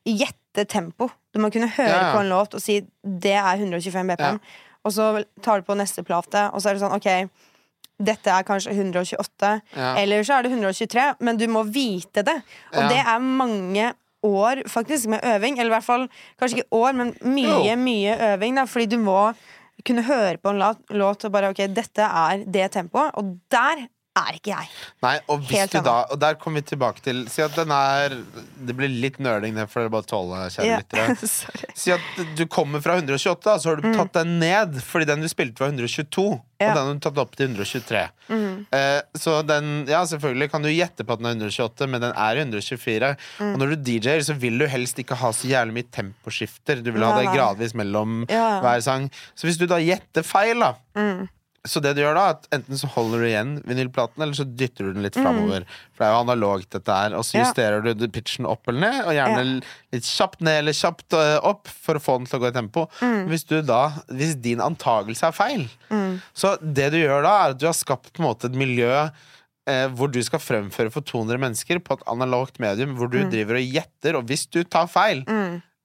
gjette 0.09 0.65
tempo. 0.73 1.11
Du 1.33 1.41
må 1.41 1.51
kunne 1.53 1.69
høre 1.69 1.89
Ja, 1.93 2.01
ja. 2.09 2.13
på 2.15 2.23
en 2.25 2.31
låt 2.33 2.57
og 2.57 2.63
si 2.65 2.79
det 3.05 3.35
er 3.37 3.61
125 3.61 4.09
BPM. 4.15 4.41
Og 4.89 4.93
så 4.97 5.11
tar 5.45 5.61
du 5.61 5.69
på 5.69 5.77
neste 5.79 6.03
plate, 6.03 6.47
og 6.53 6.63
så 6.65 6.71
er 6.73 6.79
det 6.79 6.83
sånn 6.83 6.97
ok, 6.97 7.11
dette 8.03 8.33
er 8.35 8.43
kanskje 8.49 8.73
128, 8.75 9.53
Ja. 9.77 9.93
eller 10.01 10.25
så 10.27 10.39
er 10.41 10.43
det 10.49 10.51
123, 10.57 11.05
men 11.23 11.37
du 11.39 11.45
må 11.53 11.63
vite 11.69 12.25
det. 12.27 12.39
Og 12.73 12.89
det 12.91 12.99
er 13.05 13.21
mange 13.23 13.93
år 14.27 14.65
faktisk 14.71 15.07
med 15.13 15.21
øving, 15.23 15.59
eller 15.61 15.71
i 15.71 15.77
hvert 15.77 15.87
fall 15.87 16.09
kanskje 16.41 16.63
ikke 16.63 16.73
år, 16.81 16.93
men 16.99 17.13
mye, 17.23 17.77
mye 17.79 18.17
øving, 18.33 18.57
da, 18.59 18.65
fordi 18.71 18.87
du 18.91 18.99
må 19.03 19.21
kunne 19.87 20.05
høre 20.07 20.39
på 20.43 20.53
en 20.53 20.63
låt 20.63 21.27
og 21.27 21.35
bare 21.35 21.53
ok, 21.53 21.65
dette 21.75 22.07
er 22.07 22.45
det 22.47 22.71
tempoet, 22.75 23.15
og 23.19 23.37
der 23.53 23.87
er 24.19 24.37
ikke 24.37 24.51
jeg. 24.53 24.69
Nei, 25.03 25.15
og 25.33 25.41
hvis 25.47 25.57
Helt 25.57 25.73
du 25.73 25.81
da 25.87 25.95
Og 26.13 26.19
der 26.21 26.35
kommer 26.41 26.61
vi 26.61 26.67
tilbake 26.69 27.01
til 27.01 27.23
Si 27.33 27.41
at 27.41 27.55
den 27.57 27.71
er 27.73 28.13
Det 28.67 28.75
blir 28.77 28.91
litt 28.93 29.17
nerding, 29.25 29.55
det 29.57 29.65
for 29.73 29.81
dere 29.81 29.93
bare 29.95 30.05
tåle, 30.11 30.43
kjære 30.53 30.83
lyttere. 30.83 31.17
Sorry. 31.33 31.71
Si 31.79 31.95
at 31.95 32.21
du 32.37 32.45
kommer 32.53 32.83
fra 32.85 32.99
128, 33.01 33.41
da, 33.47 33.55
så 33.63 33.73
har 33.73 33.81
du 33.81 33.89
tatt 33.97 34.13
den 34.19 34.35
ned 34.43 34.77
fordi 34.85 35.09
den 35.09 35.25
du 35.25 35.29
spilte 35.33 35.65
var 35.65 35.73
122. 35.73 36.27
Mm. 36.37 36.41
Ja. 36.63 36.69
Mm. 36.69 36.71
Og 36.71 36.77
den 36.77 36.85
har 36.87 36.95
du 36.95 37.03
tatt 37.09 37.19
opp 37.25 37.33
til 37.41 37.49
123. 37.49 38.03
Eh, 38.79 39.01
så 39.19 39.39
den 39.49 39.73
Ja, 39.91 40.05
selvfølgelig 40.07 40.51
kan 40.53 40.63
du 40.63 40.69
gjette 40.71 41.03
på 41.09 41.17
at 41.17 41.23
den 41.25 41.31
er 41.33 41.41
128, 41.49 41.89
men 41.91 42.05
den 42.05 42.13
er 42.15 42.43
124. 42.45 43.13
Mm. 43.41 43.51
Og 43.55 43.59
når 43.65 43.73
du 43.75 43.77
DJ-er, 43.91 44.23
så 44.29 44.37
vil 44.39 44.61
du 44.63 44.69
helst 44.71 45.01
ikke 45.03 45.19
ha 45.25 45.33
så 45.35 45.49
jævlig 45.51 45.79
mye 45.81 45.89
temposkifter. 45.97 46.85
Du 46.85 46.93
vil 46.95 47.03
ha 47.09 47.17
det 47.19 47.33
gradvis 47.33 47.75
mellom 47.81 48.27
Ja. 48.31 48.61
hver 48.63 48.85
sang. 48.85 49.09
Så 49.35 49.49
hvis 49.49 49.59
du 49.59 49.67
da 49.67 49.81
gjetter 49.83 50.23
feil, 50.23 50.61
da 50.61 50.75
Mm. 50.95 51.29
Så 51.69 51.81
det 51.81 51.93
du 51.95 52.01
gjør 52.03 52.15
da, 52.19 52.25
at 52.35 52.47
enten 52.57 52.75
så 52.81 52.89
holder 52.91 53.21
du 53.23 53.27
igjen 53.29 53.51
vinylplaten, 53.69 54.23
eller 54.25 54.35
så 54.35 54.43
dytter 54.45 54.89
du 54.89 54.93
den 54.97 55.05
litt 55.05 55.15
framover. 55.15 55.63
For 55.95 56.03
det 56.03 56.09
er 56.09 56.15
jo 56.17 56.23
analogt, 56.25 56.71
dette 56.75 56.97
her. 56.97 57.15
Og 57.15 57.23
så 57.29 57.39
justerer 57.39 57.85
Ja. 57.87 57.93
du 57.95 58.09
pitchen 58.09 58.47
opp 58.51 58.67
eller 58.69 58.81
ned, 58.81 59.01
og 59.07 59.13
gjerne 59.15 59.45
litt 59.93 60.05
kjapt 60.09 60.41
ned 60.43 60.59
eller 60.65 60.73
kjapt 60.73 61.13
øh, 61.15 61.39
opp 61.53 61.69
for 61.69 61.95
å 61.95 62.03
få 62.03 62.19
den 62.19 62.27
til 62.27 62.41
å 62.41 62.43
gå 62.43 62.51
i 62.51 62.57
tempo. 62.57 62.89
Mm. 63.01 63.29
Hvis 63.31 63.45
du 63.47 63.61
da, 63.63 63.83
hvis 64.11 64.35
din 64.43 64.59
antagelse 64.61 65.29
er 65.31 65.33
feil, 65.39 65.69
så 66.35 66.57
det 66.61 66.91
du 66.93 66.99
gjør 66.99 67.23
da, 67.23 67.37
er 67.47 67.51
at 67.55 67.59
du 67.63 67.67
har 67.71 67.79
skapt 67.79 68.11
på 68.13 68.23
en 68.25 68.29
måte 68.33 68.51
et 68.51 68.59
miljø 68.59 69.09
Eh, 69.71 69.87
hvor 69.95 70.11
du 70.11 70.17
skal 70.27 70.41
fremføre 70.43 70.91
for 70.91 71.03
200 71.07 71.39
mennesker 71.39 71.79
på 71.87 71.95
et 71.95 72.01
analogt 72.11 72.57
medium, 72.59 72.97
hvor 72.99 73.07
Mm. 73.07 73.13
du 73.13 73.31
driver 73.31 73.55
og 73.61 73.63
gjetter, 73.77 74.17
og 74.19 74.25
hvis 74.27 74.49
du 74.51 74.65
tar 74.65 74.89
feil, 74.91 75.21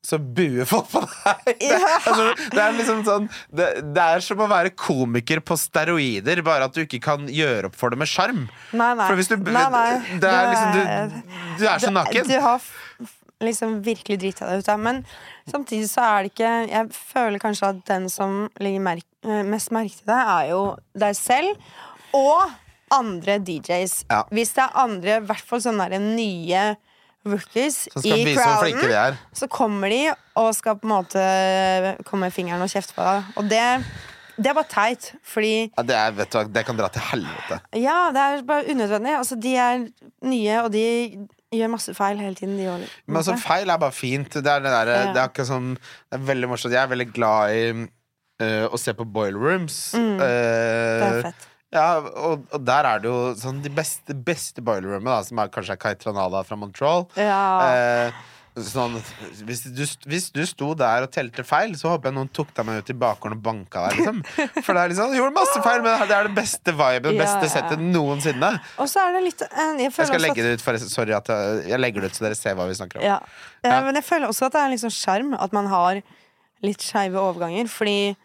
så 0.07 0.17
buer 0.21 0.63
folk 0.69 0.87
på 0.93 1.01
deg! 1.03 1.41
Det, 1.59 1.67
Ja. 1.67 1.91
altså, 2.07 2.27
det 2.53 2.61
er 2.63 2.75
liksom 2.77 3.01
sånn 3.07 3.25
det, 3.59 3.67
det 3.95 4.03
er 4.15 4.23
som 4.23 4.39
å 4.45 4.47
være 4.47 4.71
komiker 4.79 5.41
på 5.43 5.57
steroider, 5.59 6.39
bare 6.47 6.69
at 6.69 6.77
du 6.77 6.85
ikke 6.85 7.01
kan 7.03 7.25
gjøre 7.27 7.67
opp 7.67 7.75
for 7.75 7.91
det 7.91 7.99
med 7.99 8.07
sjarm. 8.07 8.45
For 8.71 9.19
hvis 9.19 9.31
du, 9.33 9.35
nei, 9.51 9.65
nei. 9.73 9.87
Det 10.23 10.31
er 10.31 10.51
liksom 10.53 10.75
du, 10.77 11.21
du 11.59 11.65
er 11.67 11.79
så 11.83 11.91
Du- 11.91 11.97
naken. 11.99 12.27
Du 12.31 12.37
har 12.39 12.61
f- 12.61 12.71
f- 13.03 13.17
liksom 13.43 13.75
virkelig 13.85 14.15
drita 14.23 14.47
deg 14.49 14.63
ut 14.63 14.69
av 14.73 14.79
Men 14.81 15.03
samtidig 15.51 15.89
så 15.91 16.01
er 16.07 16.23
det 16.25 16.31
ikke 16.33 16.53
Jeg 16.71 16.87
føler 16.95 17.43
kanskje 17.43 17.67
at 17.69 17.83
den 17.91 18.07
som 18.09 18.39
legger 18.63 18.81
merk, 18.87 19.05
eh, 19.27 19.43
mest 19.45 19.69
merke 19.75 19.93
til 19.99 20.07
deg, 20.09 20.31
er 20.39 20.49
jo 20.55 20.63
deg 20.97 21.13
selv 21.19 21.57
og 22.17 22.47
andre 22.95 23.35
DJs. 23.43 24.05
Ja. 24.09 24.23
Hvis 24.31 24.53
det 24.55 24.63
er 24.63 24.77
andre, 24.79 25.17
i 25.19 25.25
hvert 25.27 25.43
fall 25.43 25.59
sånne 25.59 25.99
nye 25.99 26.61
rookies 27.31 27.77
i 28.03 28.13
crowden, 28.35 29.17
så 29.35 29.47
kommer 29.51 29.89
de 29.93 30.01
og 30.37 30.51
skal 30.57 30.77
på 30.81 30.87
en 30.87 30.93
måte 30.95 31.23
komme 32.07 32.27
med 32.27 32.35
fingeren 32.35 32.61
og 32.65 32.69
kjefte 32.71 32.95
på 32.97 33.05
deg. 33.05 33.31
Og 33.41 33.49
det, 33.51 33.63
det 34.37 34.51
er 34.51 34.57
bare 34.57 34.69
teit, 34.71 35.09
fordi 35.25 35.53
Ja, 35.77 35.83
det, 35.89 35.95
er, 35.97 36.11
vet 36.19 36.31
du, 36.35 36.39
det 36.53 36.65
kan 36.67 36.77
dra 36.79 36.89
til 36.93 37.01
helvete. 37.11 37.59
ja, 37.81 37.97
det 38.15 38.21
er 38.27 38.45
bare 38.47 38.69
unødvendig. 38.71 39.17
Altså, 39.17 39.35
de 39.47 39.55
er 39.57 39.83
nye, 40.27 40.61
og 40.63 40.71
de 40.75 40.85
gjør 41.55 41.69
masse 41.71 41.93
feil 41.95 42.19
hele 42.19 42.35
tiden. 42.35 42.57
De 42.59 42.67
også, 42.69 42.89
Men 43.07 43.17
altså, 43.21 43.37
feil 43.41 43.69
er 43.69 43.77
bare 43.81 43.95
fint. 43.95 44.33
Det 44.33 44.45
er, 44.45 44.59
det 44.63 44.71
der, 44.73 44.93
Ja. 44.93 45.13
det 45.15 45.39
er 45.39 45.43
som 45.47 45.75
Det 45.77 46.19
er 46.19 46.25
veldig 46.27 46.49
morsomt. 46.49 46.73
Jeg 46.73 46.83
er 46.83 46.87
veldig 46.91 47.11
glad 47.13 47.53
i 47.55 47.87
øh, 48.43 48.65
å 48.69 48.77
se 48.77 48.93
på 48.93 49.05
boiler 49.05 49.39
rooms. 49.39 49.93
Mm. 49.95 50.17
det 50.19 51.07
er 51.07 51.21
fett. 51.29 51.47
Ja, 51.75 51.97
og, 51.99 52.45
og 52.55 52.63
der 52.63 52.87
er 52.87 53.01
det 53.03 53.09
jo 53.11 53.17
sånn 53.35 53.59
de 53.65 53.71
beste, 53.75 54.15
beste 54.15 54.63
boiler 54.63 54.93
roomene, 54.95 55.17
da, 55.17 55.23
som 55.27 55.41
er 55.43 55.51
kanskje 55.51 55.75
er 55.75 55.81
Kai 55.81 55.93
Tranada 55.99 56.39
fra 56.47 56.55
Montreal. 56.59 57.03
Ja. 57.19 57.41
Eh, 57.67 58.21
sånn, 58.63 58.95
hvis, 59.45 59.65
du, 59.75 59.81
hvis 60.09 60.29
du 60.33 60.39
sto 60.49 60.71
der 60.79 61.03
og 61.05 61.11
telte 61.13 61.43
feil, 61.45 61.75
så 61.77 61.91
håper 61.91 62.09
jeg 62.09 62.15
noen 62.15 62.29
tok 62.33 62.53
deg 62.55 62.65
med 62.69 62.79
ut 62.79 62.91
i 62.93 62.95
bakgården 63.03 63.35
og 63.35 63.43
banka 63.45 63.83
deg. 63.89 63.99
Liksom. 63.99 64.21
For 64.65 64.71
det 64.71 64.85
er 64.85 64.93
liksom, 64.93 65.11
du 65.11 65.17
gjorde 65.19 65.35
masse 65.35 65.63
feil, 65.65 65.83
men 65.83 66.05
det 66.07 66.15
er 66.17 66.29
det 66.29 66.35
beste 66.39 66.73
viben, 66.79 67.09
det 67.11 67.19
beste 67.19 67.49
ja. 67.49 67.51
settet 67.57 67.83
noensinne. 67.83 68.53
Og 68.79 68.87
så 68.89 69.03
er 69.03 69.17
det 69.17 69.25
litt 69.27 69.43
eh, 69.45 69.73
Jeg, 69.83 69.91
Jeg 69.91 70.09
skal 70.13 70.23
legge 70.23 70.45
det 70.47 70.53
ut, 70.55 70.63
for, 70.65 70.79
Sorry 70.87 71.17
at 71.19 71.33
jeg, 71.33 71.65
jeg 71.73 71.81
legger 71.83 72.05
det 72.07 72.13
ut, 72.13 72.17
så 72.21 72.25
dere 72.29 72.39
ser 72.39 72.55
hva 72.57 72.69
vi 72.71 72.79
snakker 72.79 73.03
om. 73.03 73.09
ja. 73.11 73.19
Eh, 73.59 73.67
Ja. 73.67 73.81
Men 73.83 73.99
jeg 73.99 74.07
føler 74.07 74.31
også 74.31 74.47
at 74.47 74.55
det 74.55 74.63
er 74.63 74.77
en 74.79 74.95
sjarm 74.95 75.35
at 75.35 75.51
man 75.53 75.67
har 75.67 75.99
litt 76.63 76.81
skeive 76.87 77.19
overganger. 77.19 77.67
Fordi 77.69 77.97
eh, 78.15 78.23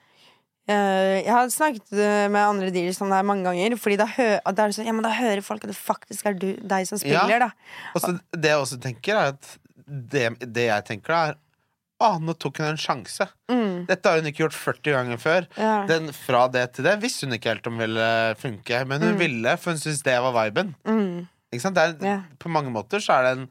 jeg 0.70 1.32
har 1.34 1.48
snakket 1.50 1.90
eh, 1.98 2.28
med 2.30 2.38
andre 2.38 2.70
dealers 2.70 3.00
om 3.02 3.10
det 3.10 3.18
her 3.18 3.26
mange 3.26 3.46
ganger. 3.48 3.74
Fordi 3.80 3.96
da, 3.98 4.06
hø 4.06 4.28
da 4.54 4.66
sånn, 4.70 4.86
ja, 4.86 4.94
men 4.94 5.02
da 5.06 5.10
hører 5.16 5.42
folk 5.42 5.64
at 5.66 5.72
det 5.72 5.78
faktisk 5.78 6.28
er 6.30 6.36
du, 6.38 6.52
deg 6.58 6.86
som 6.86 7.00
spiller. 7.02 7.34
Ja. 7.34 7.48
Da. 7.48 7.96
Og 7.98 8.20
det 8.38 8.52
jeg 8.52 8.60
også 8.62 8.78
tenker, 8.82 9.18
er 9.18 9.32
at 9.34 9.56
det, 9.86 10.28
det 10.46 10.68
jeg 10.70 10.86
tenker, 10.92 11.16
er 11.32 11.40
Å, 12.02 12.16
nå 12.18 12.32
tok 12.34 12.56
hun 12.58 12.72
en 12.72 12.78
sjanse. 12.80 13.28
Mm. 13.46 13.84
Dette 13.86 14.10
har 14.10 14.18
hun 14.18 14.26
ikke 14.26 14.42
gjort 14.42 14.56
40 14.58 14.94
ganger 14.96 15.20
før. 15.22 15.44
Ja. 15.54 15.74
Den, 15.86 16.08
fra 16.16 16.48
det 16.50 16.64
til 16.74 16.86
det 16.88 16.96
visste 17.02 17.28
hun 17.28 17.36
ikke 17.36 17.52
helt 17.52 17.68
om 17.70 17.76
ville 17.78 18.06
funke, 18.40 18.80
men 18.90 19.04
hun 19.06 19.20
ville, 19.20 19.52
for 19.62 19.70
hun 19.70 19.78
syntes 19.78 20.02
det 20.02 20.16
var 20.24 20.34
viben. 20.34 20.72
Mm. 20.82 21.28
Er, 21.52 21.92
Ja. 22.02 22.16
På 22.42 22.50
mange 22.50 22.72
måter 22.74 22.98
så 23.02 23.18
er 23.18 23.26
det 23.28 23.32
en 23.36 23.44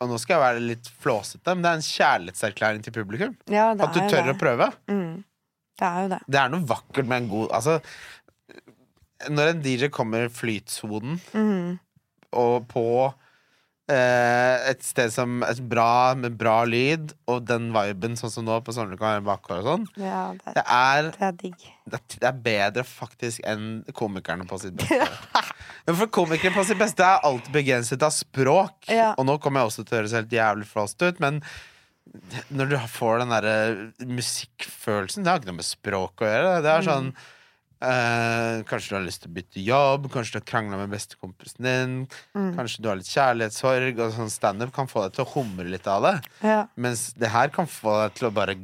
Og 0.00 0.08
nå 0.10 0.16
skal 0.22 0.36
jeg 0.38 0.42
være 0.42 0.62
litt 0.64 0.88
flåsete, 1.02 1.52
men 1.54 1.62
det 1.62 1.70
er 1.70 1.80
en 1.80 1.84
kjærlighetserklæring 1.86 2.82
til 2.86 2.94
publikum. 2.96 3.36
Ja, 3.52 3.68
At 3.70 3.92
du 3.94 4.00
tør 4.00 4.24
det. 4.26 4.32
å 4.32 4.38
prøve. 4.40 4.72
Mm. 4.90 5.20
Det 5.78 5.88
er 5.88 6.02
jo 6.04 6.08
det. 6.12 6.20
Det 6.28 6.40
er 6.42 6.52
noe 6.52 6.66
vakkert 6.68 7.06
med 7.08 7.22
en 7.24 7.30
god 7.32 7.52
Altså, 7.56 7.78
når 9.32 9.52
en 9.54 9.62
DJ 9.64 9.88
kommer 9.94 10.28
flytsonen 10.32 11.20
Mm. 11.32 11.78
og 12.32 12.66
på 12.70 12.84
eh, 13.92 14.70
et 14.70 14.82
sted 14.86 15.10
som 15.12 15.42
er 15.44 15.58
bra, 15.68 16.14
med 16.16 16.36
bra 16.38 16.62
lyd, 16.64 17.12
og 17.28 17.42
den 17.48 17.70
viben, 17.74 18.14
sånn 18.16 18.30
som 18.32 18.46
nå 18.46 18.60
på 18.64 18.72
Bakgård 19.26 19.58
og 19.58 19.66
sånn, 19.66 19.86
Ja, 20.00 20.32
det, 20.38 20.54
det 20.56 20.64
er 20.66 21.10
det 21.10 21.26
er 21.28 21.32
digg. 21.40 21.66
det 21.90 22.00
det 22.20 22.28
er 22.30 22.38
bedre 22.46 22.84
faktisk 22.84 23.40
enn 23.44 23.84
komikerne 23.92 24.46
på 24.48 24.58
sitt 24.62 24.76
beste. 24.76 25.06
Men 25.86 25.96
for 25.98 26.06
komikere 26.06 26.54
på 26.54 26.64
sitt 26.64 26.78
beste 26.78 27.02
er 27.04 27.20
alt 27.26 27.50
begrenset 27.52 28.02
av 28.02 28.10
språk. 28.14 28.86
Ja. 28.88 29.12
Og 29.18 29.26
nå 29.26 29.38
kommer 29.42 29.60
jeg 29.60 29.72
også 29.72 29.84
til 29.84 29.96
å 29.98 30.00
høres 30.02 30.12
helt 30.16 30.30
jævlig 30.32 30.66
flåst 30.70 31.02
ut, 31.02 31.18
men 31.20 31.42
når 32.52 32.72
du 32.72 32.78
får 32.92 33.22
den 33.22 33.32
derre 33.32 33.54
musikkfølelsen 34.04 35.24
Det 35.24 35.32
har 35.32 35.40
ikke 35.40 35.52
noe 35.52 35.60
med 35.62 35.68
språk 35.68 36.24
å 36.24 36.28
gjøre. 36.28 36.58
Det 36.64 36.74
er 36.74 36.90
sånn 36.90 37.14
Uh, 37.82 38.62
Kanskje 38.70 38.92
du 38.92 38.94
har 38.94 39.02
lyst 39.02 39.24
til 39.24 39.30
å 39.32 39.34
bytte 39.34 39.62
jobb, 39.66 40.04
kanskje 40.12 40.36
du 40.36 40.38
har 40.38 40.44
krangla 40.46 40.76
med 40.78 40.92
bestekompisen 40.92 41.66
din, 41.66 41.94
kanskje 42.54 42.78
du 42.78 42.86
har 42.86 43.00
litt 43.00 43.08
kjærlighetssorg, 43.10 43.98
og 43.98 44.12
sånn 44.14 44.30
standup 44.30 44.70
kan 44.76 44.86
få 44.86 45.02
deg 45.02 45.16
til 45.16 45.24
å 45.24 45.30
humre 45.32 45.66
litt 45.66 45.88
av 45.90 46.06
det. 46.06 46.12
Ja. 46.46 46.60
Mens 46.78 47.08
det 47.18 47.32
her 47.34 47.50
kan 47.50 47.66
få 47.66 47.96
deg 48.04 48.14
til 48.20 48.28
å 48.28 48.32
bare 48.36 48.54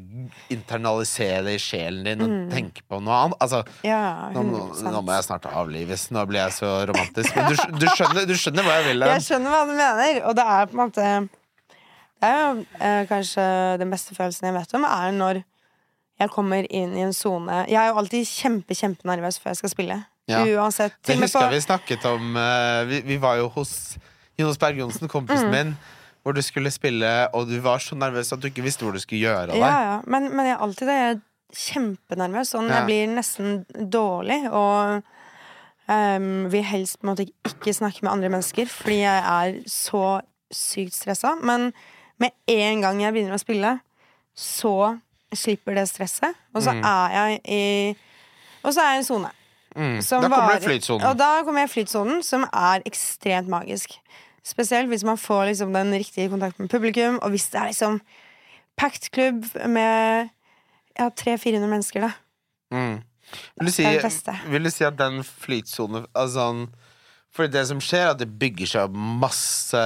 internalisere 0.54 1.42
det 1.48 1.56
i 1.58 1.64
sjelen 1.64 2.06
din 2.06 2.22
og 2.22 2.54
tenke 2.54 2.86
på 2.86 3.00
noe 3.02 3.18
annet. 3.24 3.40
Altså, 3.42 3.64
Ja, 3.82 4.30
nå, 4.36 4.44
nå, 4.86 5.02
må 5.02 5.16
jeg 5.16 5.26
snart 5.26 5.50
avlives. 5.50 6.06
Nå 6.14 6.22
blir 6.30 6.44
jeg 6.44 6.54
så 6.60 6.70
romantisk. 6.92 7.34
Men 7.34 7.50
du, 7.50 7.58
du, 7.82 7.88
skjønner, 7.98 8.22
du 8.22 8.36
skjønner 8.38 8.70
hva 8.70 8.78
jeg 8.78 8.90
vil? 8.92 9.08
Jeg 9.16 9.26
skjønner 9.26 9.56
hva 9.56 9.66
du 9.66 9.74
mener, 9.74 10.22
og 10.30 10.38
det 10.38 10.46
er 10.54 10.70
på 10.70 10.78
en 10.78 10.84
måte 10.84 11.10
Det 12.18 12.28
er 12.34 12.62
eh, 12.80 13.02
kanskje 13.08 13.44
den 13.78 13.90
beste 13.92 14.14
følelsen 14.16 14.48
jeg 14.50 14.54
vet 14.56 14.74
om, 14.74 14.84
er 14.88 15.12
når 15.14 15.42
jeg 16.18 16.30
kommer 16.34 16.66
inn 16.74 16.96
i 16.98 17.04
en 17.06 17.12
sone 17.14 17.60
Jeg 17.70 17.78
er 17.78 17.92
jo 17.92 17.98
alltid 18.00 18.26
kjempe, 18.26 18.74
kjempenervøs 18.74 19.36
før 19.38 19.52
jeg 19.52 19.60
skal 19.60 19.70
spille. 19.70 19.98
Ja. 20.28 20.40
Uansett. 20.58 20.96
Det 21.06 21.14
husker 21.20 21.46
jeg 21.46 21.54
vi 21.54 21.60
snakket 21.64 22.04
om 22.10 22.34
eh, 22.36 22.80
vi, 22.90 22.98
vi 23.06 23.16
var 23.22 23.38
jo 23.38 23.46
hos 23.54 23.70
Jonas 24.38 24.58
Berg 24.58 24.76
Johnsen, 24.82 25.08
kompisen 25.08 25.46
Mm. 25.48 25.54
min, 25.54 25.70
hvor 26.22 26.34
du 26.34 26.42
skulle 26.42 26.70
spille, 26.74 27.28
og 27.34 27.46
du 27.48 27.56
var 27.64 27.78
så 27.78 27.94
nervøs 27.96 28.32
at 28.34 28.42
du 28.42 28.48
ikke 28.50 28.62
visste 28.66 28.84
hvor 28.84 28.92
du 28.92 29.00
skulle 29.00 29.22
gjøre 29.24 29.46
av 29.46 29.54
deg. 29.54 29.62
Ja, 29.62 29.78
ja. 29.86 29.96
Men, 30.06 30.28
men 30.36 30.46
jeg 30.46 30.56
er 30.58 30.64
alltid 30.66 30.86
det. 30.90 30.96
Jeg 30.98 31.14
er 31.14 31.20
kjempenervøs. 31.62 32.50
Sånn, 32.52 32.68
Ja. 32.68 32.80
Jeg 32.82 32.88
blir 32.90 33.14
nesten 33.14 33.62
dårlig. 33.90 34.40
Og 34.52 35.00
um, 35.88 36.48
vil 36.52 36.66
helst 36.68 36.98
på 37.00 37.06
en 37.06 37.12
måte 37.14 37.28
ikke 37.48 37.72
snakke 37.74 38.04
med 38.04 38.12
andre 38.12 38.28
mennesker 38.34 38.68
fordi 38.70 38.98
jeg 39.04 39.22
er 39.24 39.54
så 39.70 40.02
sykt 40.54 40.94
stressa. 40.98 41.34
Men 41.42 41.70
med 42.18 42.34
en 42.50 42.82
gang 42.84 43.02
jeg 43.02 43.14
begynner 43.14 43.36
å 43.36 43.40
spille, 43.42 43.74
så 44.38 44.98
slipper 45.34 45.76
det 45.78 45.88
stresset. 45.90 46.36
Og 46.54 46.64
så 46.64 46.74
er 46.76 47.16
jeg 47.16 47.40
i 47.44 47.64
Og 48.64 48.72
så 48.74 48.82
er 48.82 48.94
jeg 48.94 48.98
i 48.98 49.02
en 49.02 49.06
sone. 49.06 49.30
Mm. 49.76 49.98
Da 50.02 50.20
kommer 50.20 50.36
varer- 50.36 50.62
i 50.62 50.66
flytsonen. 50.66 51.06
Og 51.06 51.18
da 51.18 51.42
kommer 51.44 51.60
jeg 51.62 51.68
i 51.68 51.72
flytsonen, 51.72 52.22
som 52.26 52.46
er 52.52 52.82
ekstremt 52.88 53.48
magisk. 53.48 53.94
Spesielt 54.44 54.88
hvis 54.88 55.04
man 55.04 55.18
får 55.20 55.44
liksom 55.52 55.72
den 55.72 55.92
riktige 55.92 56.28
kontakten 56.28 56.64
med 56.64 56.70
publikum, 56.70 57.18
og 57.22 57.30
hvis 57.30 57.48
det 57.52 57.60
er 57.60 57.70
liksom 57.70 58.00
packed 58.76 59.10
klubb 59.12 59.44
med 59.66 60.28
ja, 60.98 61.08
300-400 61.10 61.68
mennesker, 61.68 62.00
da. 62.00 62.10
Mm. 62.72 63.02
Vil, 63.60 63.66
du 63.66 63.72
si, 63.72 63.84
vil 64.48 64.64
du 64.64 64.70
si 64.70 64.84
at 64.84 64.96
den 64.98 65.24
flytsonen 65.24 66.06
altså, 66.16 66.66
For 67.30 67.46
det 67.46 67.66
som 67.68 67.80
skjer, 67.80 68.06
er 68.06 68.10
at 68.14 68.20
det 68.22 68.38
bygger 68.40 68.66
seg 68.66 68.88
opp 68.88 68.94
masse 68.96 69.82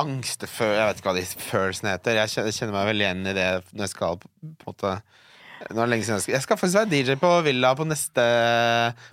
angstefø... 0.00 0.68
Jeg 0.72 0.88
vet 0.88 1.00
ikke 1.00 1.10
hva 1.10 1.18
de 1.18 1.24
følelsene 1.48 1.96
heter. 1.96 2.20
Jeg 2.22 2.54
kjenner, 2.56 2.76
meg 2.76 2.88
veldig 2.92 3.08
igjen 3.08 3.26
i 3.26 3.34
det 3.36 3.48
når 3.72 3.84
jeg 3.86 3.92
skal 3.92 4.22
på 4.22 4.30
en 4.30 4.56
måte 4.68 4.94
jeg 5.62 6.02
skal 6.02 6.32
Jeg 6.32 6.42
skal 6.42 6.58
faktisk 6.58 6.78
være 6.80 6.90
DJ 6.90 7.14
på 7.20 7.28
Villa 7.46 7.70
på 7.78 7.84
neste 7.86 8.22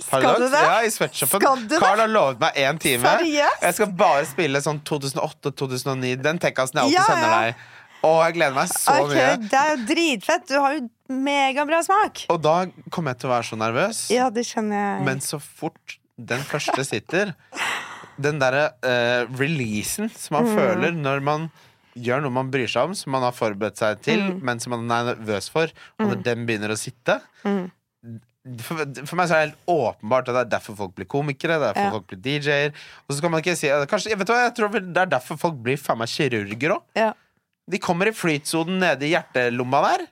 par 0.09 0.23
dager. 0.23 0.47
det? 0.49 0.61
Ja, 0.65 0.79
i 0.81 0.89
sweatshopen. 0.89 1.43
Carl 1.77 1.99
har 2.01 2.09
lovet 2.09 2.39
meg 2.41 2.57
én 2.57 2.79
time. 2.81 3.05
Seriøst? 3.05 3.65
Jeg 3.67 3.77
skal 3.77 3.91
bare 3.99 4.23
spille 4.25 4.61
sånn 4.65 4.81
2008-2009. 4.87 6.15
Den 6.23 6.41
tekkasen 6.41 6.79
jeg 6.79 6.87
alltid 6.87 6.97
Ja, 6.97 7.05
sender 7.05 7.35
deg. 7.35 7.67
Å, 7.99 8.11
jeg 8.23 8.35
gleder 8.37 8.55
meg 8.55 8.71
så 8.71 8.95
okay, 9.03 9.13
mye. 9.13 9.37
Det 9.51 9.59
er 9.59 9.71
jo 9.73 9.79
dritfett! 9.91 10.45
Du 10.47 10.55
har 10.57 10.77
jo 10.77 10.85
megabra 11.11 11.81
smak. 11.83 12.25
Og 12.31 12.39
da 12.41 12.55
kommer 12.89 13.13
jeg 13.13 13.21
til 13.21 13.29
å 13.29 13.33
være 13.35 13.49
så 13.49 13.59
nervøs. 13.59 14.03
Ja, 14.15 14.29
det 14.33 14.47
skjønner 14.47 14.79
jeg. 14.79 15.07
Men 15.09 15.23
så 15.25 15.41
fort 15.43 15.99
den 16.19 16.41
første 16.47 16.83
sitter 16.87 17.35
Den 18.19 18.39
derre 18.41 18.65
uh, 18.83 19.25
releasen 19.39 20.09
som 20.11 20.35
man 20.39 20.49
føler 20.55 20.91
når 20.95 21.21
man 21.23 21.49
gjør 21.99 22.21
noe 22.23 22.31
man 22.35 22.49
bryr 22.53 22.67
seg 22.69 22.89
om, 22.89 22.95
som 22.95 23.11
man 23.15 23.23
har 23.25 23.33
forberedt 23.35 23.79
seg 23.81 23.99
til, 24.05 24.21
men 24.45 24.59
som 24.61 24.71
man 24.75 24.85
er 24.91 25.13
nervøs 25.13 25.47
for, 25.51 25.71
og 25.99 26.11
når 26.11 26.21
den 26.23 26.45
begynner 26.47 26.71
å 26.71 26.77
sitte 26.79 27.17
for, 28.63 28.79
for 29.05 29.15
meg 29.19 29.27
så 29.29 29.35
er 29.35 29.39
det 29.41 29.47
helt 29.49 29.71
åpenbart 29.73 30.29
at 30.31 30.37
det 30.37 30.43
er 30.45 30.51
derfor 30.53 30.77
folk 30.79 30.93
blir 30.97 31.07
komikere, 31.11 31.57
det 31.59 31.67
er 31.67 31.73
derfor 31.73 31.87
Ja. 31.89 31.95
folk 31.97 32.07
blir 32.07 32.21
DJ-er. 32.23 32.71
Og 33.07 33.15
så 33.15 33.21
kan 33.25 33.33
man 33.33 33.41
ikke 33.43 33.55
si 33.59 33.67
kanskje, 33.91 34.15
vet 34.17 34.27
du 34.29 34.33
hva, 34.33 34.43
Jeg 34.47 34.55
tror 34.57 34.71
det 34.79 35.01
er 35.03 35.11
derfor 35.11 35.37
folk 35.41 35.57
blir 35.65 35.77
faen 35.77 35.99
meg 35.99 36.07
kirurger 36.13 36.77
òg. 36.77 36.85
Ja. 36.95 37.11
De 37.69 37.77
kommer 37.83 38.09
i 38.09 38.15
flytsonen 38.15 38.79
nede 38.81 39.05
i 39.05 39.11
hjertelomma 39.13 39.81
der, 39.85 40.05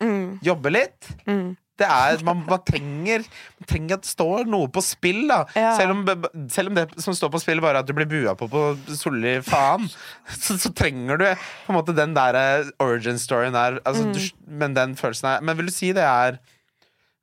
jobber 0.46 0.76
litt. 0.76 1.08
Mm. 1.26 1.56
Det 1.78 1.86
er, 1.86 2.18
man, 2.26 2.40
man, 2.48 2.62
trenger, 2.66 3.22
man 3.60 3.68
trenger 3.70 4.00
at 4.00 4.06
det 4.08 4.10
står 4.10 4.48
noe 4.50 4.66
på 4.74 4.82
spill, 4.82 5.20
da. 5.30 5.44
Ja. 5.54 5.76
Selv, 5.78 5.94
om, 5.94 6.26
selv 6.50 6.72
om 6.72 6.78
det 6.80 6.88
som 7.04 7.14
står 7.14 7.30
på 7.36 7.42
spill, 7.44 7.62
bare 7.62 7.78
er 7.78 7.84
at 7.84 7.90
du 7.90 7.94
blir 7.94 8.08
bua 8.10 8.34
på 8.40 8.48
på 8.50 8.64
Solli 8.98 9.36
faen, 9.46 9.86
så, 10.34 10.58
så 10.58 10.72
trenger 10.74 11.22
du 11.22 11.26
på 11.36 11.74
en 11.74 11.78
måte 11.78 11.94
den 11.98 12.16
der 12.18 12.38
eh, 12.42 12.72
origin 12.82 13.20
storyen 13.22 13.54
der. 13.54 13.78
Altså, 13.86 14.08
Mm. 14.08 14.14
du, 14.18 14.48
men 14.64 14.74
den 14.78 14.96
følelsen 14.98 15.28
er 15.36 15.42
Men 15.46 15.58
vil 15.60 15.68
du 15.70 15.74
si 15.76 15.92
det 15.94 16.04
er 16.08 16.40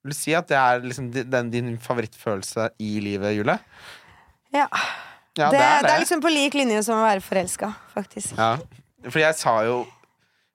Vil 0.04 0.12
du 0.12 0.16
si 0.18 0.34
at 0.36 0.46
det 0.50 0.56
er 0.60 0.82
liksom 0.84 1.06
den, 1.14 1.50
din 1.50 1.74
favorittfølelse 1.80 2.68
i 2.78 2.98
livet, 3.00 3.34
Jule? 3.38 3.58
Ja. 4.54 4.68
Ja, 5.34 5.48
det, 5.50 5.58
det 5.82 5.90
er 5.90 5.98
liksom 6.04 6.20
på 6.22 6.30
lik 6.30 6.54
linje 6.54 6.82
som 6.86 7.00
å 7.00 7.06
være 7.08 7.24
forelska, 7.24 7.72
faktisk. 7.90 8.36
Ja, 8.38 8.52
for 9.08 9.18
jeg 9.18 9.34
sa 9.34 9.54
jo 9.66 9.80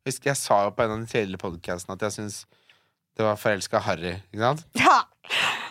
Jeg 0.07 0.37
sa 0.39 0.61
jo 0.69 0.71
på 0.71 0.85
en 0.85 0.93
av 0.95 1.01
de 1.03 1.09
tidligere 1.11 1.41
podcastene 1.41 1.97
at 1.99 2.05
jeg 2.07 2.15
syns 2.15 2.37
det 3.19 3.25
var 3.27 3.39
forelska 3.39 3.81
Harry. 3.83 4.15
Ikke 4.31 4.45
sant? 4.47 4.65
Ja. 4.79 4.99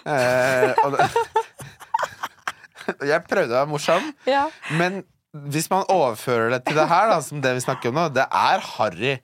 Eh, 0.08 0.70
og 0.84 0.94
det, 0.94 1.08
jeg 3.08 3.24
prøvde 3.26 3.50
å 3.50 3.56
være 3.58 3.68
morsom, 3.68 4.12
ja. 4.28 4.44
men 4.78 5.00
hvis 5.50 5.66
man 5.72 5.82
overfører 5.92 6.54
det 6.54 6.62
til 6.68 6.78
det 6.78 6.86
her, 6.88 7.10
da, 7.10 7.18
som 7.24 7.42
det 7.44 7.56
vi 7.58 7.64
snakker 7.64 7.90
om 7.90 7.98
nå, 7.98 8.06
det 8.14 8.24
er 8.24 8.62
harry 8.76 9.16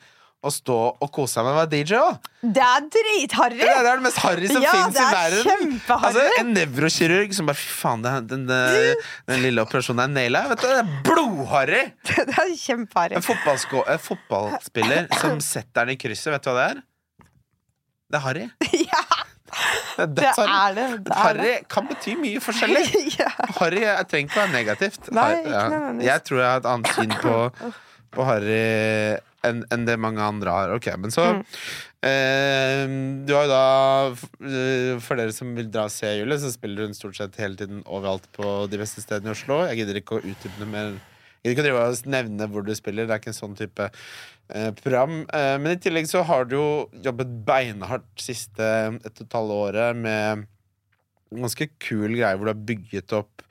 å 0.45 0.51
stå 0.53 0.77
og 1.01 1.09
kose 1.15 1.39
seg 1.39 1.47
med 1.47 1.55
å 1.55 1.59
være 1.63 1.71
DJ 1.73 1.97
òg. 1.97 2.27
Det 2.45 2.65
er 2.65 2.89
dritharry! 2.93 3.61
Det, 3.63 3.69
det 3.71 3.91
er 3.93 4.01
det 4.03 4.05
mest 4.05 4.21
harry 4.21 4.51
som 4.51 4.61
Ja, 4.61 4.75
finnes 4.75 4.99
i 4.99 5.05
er 5.05 5.15
verden. 5.17 5.79
Altså, 5.97 6.25
en 6.43 6.51
nevrokirurg 6.53 7.33
som 7.37 7.49
bare 7.49 7.61
Fy 7.63 7.71
faen, 7.79 8.05
den, 8.05 8.27
den, 8.29 8.45
den, 8.51 9.05
den 9.31 9.45
lille 9.47 9.65
operasjonen 9.65 10.05
er 10.05 10.13
naila. 10.19 10.45
Vet 10.53 10.65
du, 10.65 10.69
det 10.69 10.83
er 10.83 10.91
blodharry! 11.09 11.85
Det 12.25 12.27
er 12.29 12.53
kjempeharry. 12.61 13.17
En, 13.17 13.25
en 13.25 14.05
fotballspiller 14.11 15.09
som 15.23 15.41
setter 15.45 15.87
den 15.87 15.97
i 15.97 16.01
krysset, 16.01 16.35
vet 16.35 16.45
du 16.45 16.51
hva 16.53 16.59
det 16.59 16.67
er? 16.75 16.85
Det 18.15 18.21
er 18.21 18.27
Harry. 18.29 18.47
Ja, 19.95 20.07
Det 20.07 20.07
det 20.19 20.25
er 20.27 20.73
det. 20.75 20.85
det, 21.07 21.15
Harry 21.15 21.53
kan 21.71 21.87
bety 21.87 22.15
mye 22.19 22.41
forskjellig. 22.43 22.87
ja. 23.21 23.29
Harry 23.61 23.83
trenger 24.11 24.27
ikke 24.27 24.41
være 24.41 24.53
negativt. 24.55 25.11
Nei, 25.15 25.29
ja. 25.47 25.67
Jeg 26.03 26.25
tror 26.27 26.41
jeg 26.43 26.49
har 26.51 26.63
et 26.65 26.67
annet 26.73 26.91
syn 26.97 27.15
på, 27.23 27.37
på 28.17 28.27
Harry 28.27 28.59
enn 29.45 29.61
en 29.77 29.85
det 29.87 29.95
mange 30.01 30.25
andre 30.25 30.51
har. 30.57 30.73
Ok, 30.79 30.89
men 30.99 31.13
så 31.15 31.29
Mm. 31.35 31.45
eh, 32.09 32.83
Du 33.29 33.33
har 33.37 33.45
jo 33.47 33.53
da 33.53 33.65
eh, 34.49 34.99
For 35.05 35.17
dere 35.21 35.33
som 35.37 35.55
vil 35.57 35.71
dra 35.73 35.87
og 35.89 35.93
se 35.95 36.11
Julie, 36.19 36.39
så 36.43 36.51
spiller 36.53 36.89
hun 36.89 36.97
stort 36.97 37.17
sett 37.21 37.37
hele 37.41 37.57
tiden 37.61 37.83
overalt 37.87 38.27
på 38.37 38.57
de 38.73 38.81
beste 38.81 39.05
stedene 39.05 39.31
i 39.33 39.37
Oslo. 39.37 39.63
Jeg 39.69 39.83
gidder 39.83 40.01
ikke 40.03 40.19
å 40.19 40.25
utdype 40.25 40.61
noe 40.65 40.73
mer. 40.73 40.97
Gidder 41.45 41.53
ikke 41.53 41.61
å 41.61 41.67
drive 41.67 41.85
og 41.85 42.07
nevne 42.09 42.49
hvor 42.49 42.65
du 42.65 42.73
spiller. 42.73 43.05
Det 43.05 43.13
er 43.13 43.21
ikke 43.21 43.33
en 43.35 43.37
sånn 43.37 43.59
type 43.59 43.91
eh, 43.91 44.71
program. 44.79 45.21
Eh, 45.29 45.57
men 45.61 45.75
i 45.75 45.81
tillegg 45.83 46.09
så 46.09 46.25
har 46.25 46.49
du 46.49 46.57
jo 46.57 46.69
jobbet 47.05 47.35
beinhardt 47.45 48.09
siste 48.25 48.65
et 48.97 49.13
og 49.13 49.27
et 49.27 49.37
halvt 49.37 49.57
året 49.59 50.01
med 50.01 50.47
en 51.35 51.45
ganske 51.45 51.69
kul 51.83 52.15
greie 52.15 52.33
hvor 52.39 52.49
du 52.49 52.55
har 52.55 52.67
bygget 52.71 53.13
opp 53.19 53.45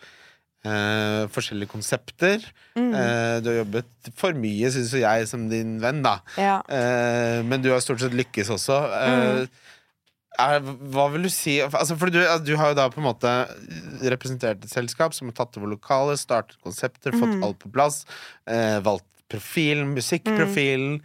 eh, 0.65 1.29
forskjellige 1.33 1.69
konsepter. 1.69 2.49
Mm. 2.73 2.89
Eh, 2.97 3.35
du 3.43 3.51
har 3.51 3.59
jobbet 3.61 4.11
for 4.17 4.41
mye, 4.41 4.71
syns 4.73 4.95
jo 4.95 5.03
jeg, 5.03 5.29
som 5.29 5.45
din 5.51 5.77
venn, 5.83 6.01
da. 6.05 6.17
Ja. 6.39 6.57
Eh, 6.65 7.43
men 7.45 7.61
du 7.61 7.69
har 7.73 7.83
stort 7.83 8.01
sett 8.01 8.17
lykkes 8.17 8.49
også. 8.57 8.79
Eh, 9.03 9.62
er, 10.41 10.61
hva 10.93 11.07
vil 11.13 11.27
du 11.27 11.31
si 11.31 11.59
altså, 11.61 11.97
For 11.99 12.13
du, 12.13 12.19
du 12.45 12.53
har 12.57 12.71
jo 12.71 12.77
da 12.79 12.87
på 12.91 13.01
en 13.01 13.05
måte 13.05 13.31
representert 14.09 14.63
et 14.65 14.71
selskap 14.71 15.13
som 15.13 15.29
har 15.29 15.37
tatt 15.37 15.59
over 15.59 15.73
lokalet, 15.75 16.21
startet 16.21 16.57
konsepter, 16.65 17.15
fått 17.15 17.37
alt 17.45 17.59
på 17.61 17.71
plass, 17.73 18.03
eh, 18.49 18.79
valgt 18.83 19.05
profilen, 19.31 19.93
musikkprofilen. 19.95 20.99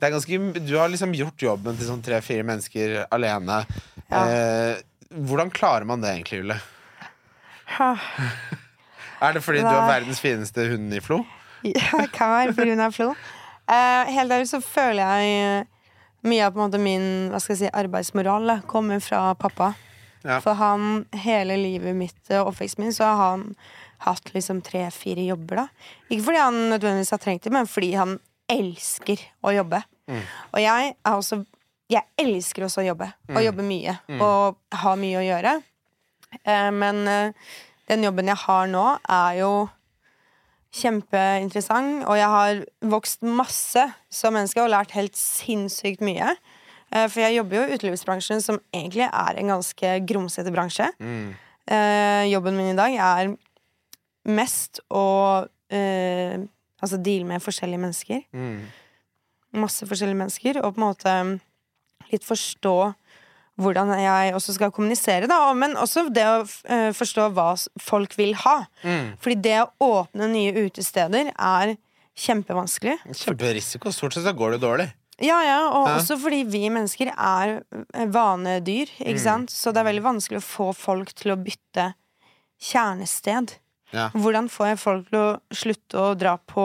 Det 0.00 0.08
er 0.08 0.14
ganske, 0.14 0.38
du 0.64 0.74
har 0.78 0.88
liksom 0.92 1.12
gjort 1.16 1.42
jobben 1.44 1.76
til 1.76 1.88
sånn 1.90 2.04
tre-fire 2.04 2.44
mennesker 2.48 3.02
alene. 3.12 3.62
Ja. 4.08 4.22
Eh, 4.22 4.80
hvordan 5.10 5.52
klarer 5.52 5.84
man 5.88 6.00
det 6.04 6.14
egentlig, 6.14 6.42
Julie? 6.42 6.60
Er 9.20 9.36
det 9.36 9.42
fordi 9.44 9.60
du 9.60 9.68
er 9.68 9.88
verdens 9.88 10.20
fineste 10.22 10.64
hund 10.72 10.94
i 10.96 11.02
Flo? 11.04 11.20
Ja, 11.66 12.00
det 12.00 12.08
kan 12.14 12.32
være 12.32 12.54
på 12.56 12.64
hun 12.64 12.80
er 12.80 12.94
Flo. 12.94 13.10
Uh, 13.70 14.08
helt 14.10 14.32
ærlig 14.32 14.48
så 14.50 14.58
føler 14.64 15.04
jeg 15.04 15.34
eh, 15.44 15.66
mye 16.26 16.46
av 16.46 16.54
på 16.54 16.60
en 16.60 16.66
måte 16.68 16.80
min 16.82 17.06
hva 17.32 17.40
skal 17.40 17.54
jeg 17.56 17.60
si, 17.62 17.70
arbeidsmoral 17.80 18.48
da, 18.50 18.56
kommer 18.68 19.00
fra 19.04 19.30
pappa. 19.38 19.72
Ja. 20.22 20.40
For 20.44 20.58
han, 20.58 21.06
hele 21.22 21.56
livet 21.56 21.96
mitt 21.96 22.32
og 22.36 22.50
oppveksten 22.52 22.84
min, 22.84 22.92
så 22.92 23.08
har 23.08 23.20
han 23.22 23.46
hatt 24.04 24.32
liksom 24.34 24.60
tre-fire 24.64 25.24
jobber. 25.28 25.62
da 25.62 25.66
Ikke 26.12 26.26
fordi 26.28 26.42
han 26.42 26.60
nødvendigvis 26.74 27.14
har 27.14 27.22
trengt 27.22 27.46
det, 27.46 27.52
men 27.52 27.68
fordi 27.68 27.94
han 27.96 28.18
elsker 28.50 29.22
å 29.46 29.54
jobbe. 29.54 29.82
Og 30.50 30.60
jeg 30.60 30.94
er 30.94 31.14
også 31.14 31.44
Jeg 31.90 32.06
elsker 32.22 32.62
også 32.68 32.84
å 32.84 32.86
jobbe. 32.86 33.08
Og 33.34 33.42
jobbe 33.42 33.64
mye. 33.66 33.96
Og 34.22 34.78
ha 34.78 34.92
mye 34.94 35.18
å 35.18 35.24
gjøre. 35.26 35.56
Eh, 36.44 36.68
men 36.70 37.00
eh, 37.10 37.32
den 37.90 38.04
jobben 38.06 38.30
jeg 38.30 38.38
har 38.44 38.68
nå, 38.70 38.84
er 39.10 39.40
jo 39.40 39.48
kjempeinteressant, 40.76 42.04
og 42.06 42.16
jeg 42.18 42.28
har 42.30 42.60
vokst 42.92 43.22
masse 43.26 43.82
som 44.12 44.34
menneske 44.36 44.62
og 44.62 44.70
lært 44.70 44.94
helt 44.94 45.16
sinnssykt 45.18 46.00
mye. 46.06 46.34
Eh, 46.92 47.06
For 47.10 47.20
jeg 47.24 47.36
jobber 47.38 47.56
jo 47.56 47.62
i 47.66 47.74
utelivsbransjen, 47.78 48.40
som 48.42 48.60
egentlig 48.74 49.08
er 49.08 49.38
en 49.40 49.50
ganske 49.54 49.94
grumsete 50.06 50.52
bransje. 50.54 50.86
Eh, 51.70 52.24
jobben 52.30 52.56
min 52.56 52.72
i 52.72 52.78
dag 52.78 52.94
er 52.94 53.32
mest 54.30 54.80
å 54.90 55.46
eh, 55.70 56.38
altså 56.80 56.96
deale 57.02 57.26
med 57.26 57.42
forskjellige 57.42 57.82
mennesker. 57.82 58.22
Masse 59.52 59.86
forskjellige 59.86 60.18
mennesker, 60.18 60.60
og 60.62 60.74
på 60.76 60.80
en 60.80 60.86
måte 60.86 61.14
litt 62.12 62.24
forstå 62.26 62.76
hvordan 63.60 63.92
jeg 64.00 64.34
også 64.36 64.54
skal 64.56 64.72
kommunisere, 64.74 65.28
da. 65.30 65.38
Men 65.56 65.76
også 65.80 66.06
det 66.14 66.24
å 66.26 66.40
eh, 66.44 66.90
forstå 66.96 67.28
hva 67.36 67.52
folk 67.80 68.16
vil 68.18 68.34
ha. 68.44 68.56
Fordi 69.20 69.38
det 69.44 69.58
å 69.62 69.70
åpne 70.02 70.30
nye 70.32 70.66
utesteder 70.66 71.32
er 71.36 71.76
kjempevanskelig. 72.20 72.98
Kjemperisiko. 73.16 73.92
Stort 73.94 74.16
sett 74.16 74.26
så 74.26 74.34
går 74.36 74.56
det 74.56 74.64
dårlig. 74.64 74.88
Ja, 75.20 75.36
ja, 75.44 75.58
og 75.68 75.84
Hæ? 75.84 75.96
også 75.98 76.16
fordi 76.16 76.44
vi 76.48 76.62
mennesker 76.72 77.10
er 77.12 77.58
eh, 77.60 78.06
vanedyr, 78.08 78.88
ikke 79.04 79.20
sant? 79.20 79.52
Så 79.52 79.72
det 79.72 79.82
er 79.82 79.90
veldig 79.90 80.06
vanskelig 80.06 80.40
å 80.40 80.46
få 80.46 80.70
folk 80.76 81.12
til 81.16 81.34
å 81.34 81.40
bytte 81.40 81.90
kjernested. 82.60 83.58
Ja. 83.92 84.08
Hvordan 84.14 84.48
får 84.52 84.72
jeg 84.72 84.80
folk 84.80 85.10
til 85.10 85.18
å 85.20 85.30
slutte 85.52 86.00
å 86.00 86.14
dra 86.18 86.36
på 86.38 86.64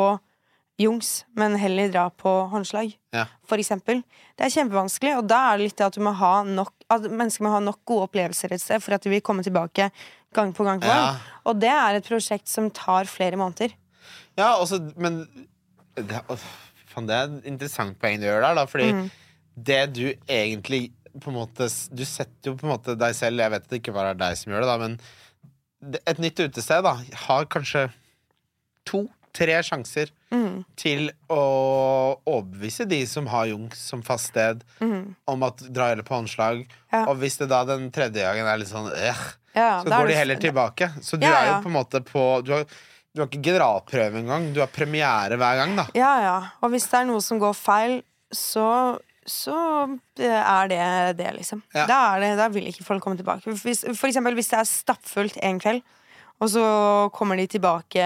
jungs, 0.81 1.23
men 1.39 1.55
heller 1.59 1.87
dra 1.93 2.09
på 2.11 2.31
håndslag? 2.51 2.91
Ja. 3.15 3.25
For 3.47 3.61
eksempel. 3.61 4.01
Det 4.35 4.47
er 4.47 4.51
kjempevanskelig, 4.57 5.13
og 5.21 5.27
da 5.31 5.37
er 5.53 5.57
det 5.61 5.69
litt 5.69 5.77
det 5.79 5.85
at 5.87 5.95
du 5.95 6.01
må 6.03 6.11
ha 6.19 6.33
nok 6.43 6.73
At 6.91 7.01
mennesker 7.09 7.41
må 7.47 7.49
ha 7.53 7.59
nok 7.63 7.79
gode 7.87 8.09
opplevelser 8.09 8.51
et 8.53 8.61
sted 8.61 8.83
for 8.83 8.93
at 8.93 9.01
de 9.01 9.09
vil 9.09 9.21
komme 9.25 9.41
tilbake 9.41 9.87
gang 10.35 10.51
på 10.53 10.65
gang 10.67 10.81
på 10.83 10.85
gang. 10.85 11.15
Ja. 11.15 11.39
Og 11.49 11.57
det 11.63 11.71
er 11.71 11.95
et 11.97 12.05
prosjekt 12.05 12.47
som 12.51 12.67
tar 12.69 13.07
flere 13.09 13.39
måneder. 13.39 13.71
Ja, 14.37 14.51
også, 14.61 14.77
men 15.01 15.23
det, 15.95 16.19
å, 16.29 16.35
fan, 16.91 17.07
det 17.09 17.15
er 17.17 17.31
et 17.39 17.47
interessant 17.49 17.97
poeng 18.01 18.19
du 18.21 18.27
gjør 18.27 18.43
der, 18.45 18.59
da, 18.59 18.65
fordi 18.69 18.91
Mm. 18.93 19.07
det 19.55 19.79
du 19.95 20.03
egentlig 20.27 20.91
på 21.23 21.31
en 21.31 21.37
måte 21.39 21.69
Du 21.95 22.03
setter 22.05 22.51
jo 22.51 22.57
på 22.59 22.67
en 22.67 22.73
måte 22.75 22.93
deg 22.99 23.15
selv 23.15 23.39
Jeg 23.39 23.51
vet 23.53 23.75
ikke 23.79 23.93
hva 23.95 24.03
det 24.03 24.11
er 24.17 24.21
deg 24.25 24.37
som 24.37 24.51
gjør 24.51 24.65
det, 24.65 24.69
da, 24.69 24.77
men 24.83 24.99
et 26.05 26.19
nytt 26.21 26.39
utested 26.45 26.83
da 26.83 26.97
har 27.25 27.45
kanskje 27.49 27.87
to-tre 29.35 29.59
sjanser 29.63 30.11
Mm. 30.35 30.63
til 30.75 31.09
å 31.31 32.17
overbevise 32.27 32.85
de 32.89 32.97
som 33.07 33.27
har 33.31 33.45
Jungs 33.47 33.79
som 33.79 34.01
fast 34.03 34.31
sted, 34.33 34.63
om 35.27 35.43
at 35.47 35.57
dra 35.71 35.89
heller 35.91 36.03
på 36.03 36.15
håndslag. 36.17 36.63
Mm. 36.65 36.75
Ja. 36.91 37.03
Og 37.11 37.17
hvis 37.21 37.37
det 37.39 37.47
da 37.51 37.63
den 37.67 37.89
tredje 37.91 38.23
gangen 38.25 38.47
er 38.47 38.57
litt 38.59 38.71
sånn 38.71 38.89
øh, 38.91 39.21
Ja, 39.55 39.81
så 39.83 39.87
går 39.93 40.07
de 40.11 40.17
heller 40.17 40.35
tilbake. 40.41 40.89
Så 41.01 41.15
du 41.19 41.25
Ja, 41.27 41.35
er 41.39 41.47
jo 41.53 41.61
på 41.63 41.71
en 41.71 41.77
måte 41.77 42.01
på 42.03 42.25
Du 42.43 42.51
har, 42.51 42.65
du 43.15 43.21
har 43.21 43.27
ikke 43.29 43.43
generalprøve 43.47 44.19
engang. 44.19 44.49
Du 44.53 44.59
har 44.59 44.67
premiere 44.67 45.37
hver 45.39 45.55
gang, 45.61 45.75
da. 45.77 45.85
Ja, 45.95 46.13
ja. 46.25 46.35
Og 46.61 46.71
hvis 46.73 46.87
det 46.91 46.99
er 46.99 47.05
noe 47.07 47.21
som 47.23 47.39
går 47.39 47.53
feil, 47.55 48.01
så 48.33 48.99
så 49.25 49.55
er 50.21 50.67
det 50.69 51.17
det, 51.17 51.31
liksom. 51.39 51.63
Ja. 51.73 51.87
Da, 51.89 51.95
er 52.13 52.19
det, 52.21 52.27
da 52.37 52.45
vil 52.53 52.67
ikke 52.69 52.83
folk 52.85 53.01
komme 53.01 53.17
tilbake. 53.17 53.49
Hvis, 53.63 53.81
for 53.97 54.05
eksempel 54.11 54.35
hvis 54.37 54.51
det 54.51 54.59
er 54.59 54.67
stappfullt 54.69 55.39
en 55.41 55.57
kveld, 55.59 55.81
og 56.43 56.51
så 56.51 56.65
kommer 57.15 57.39
de 57.39 57.47
tilbake 57.47 58.03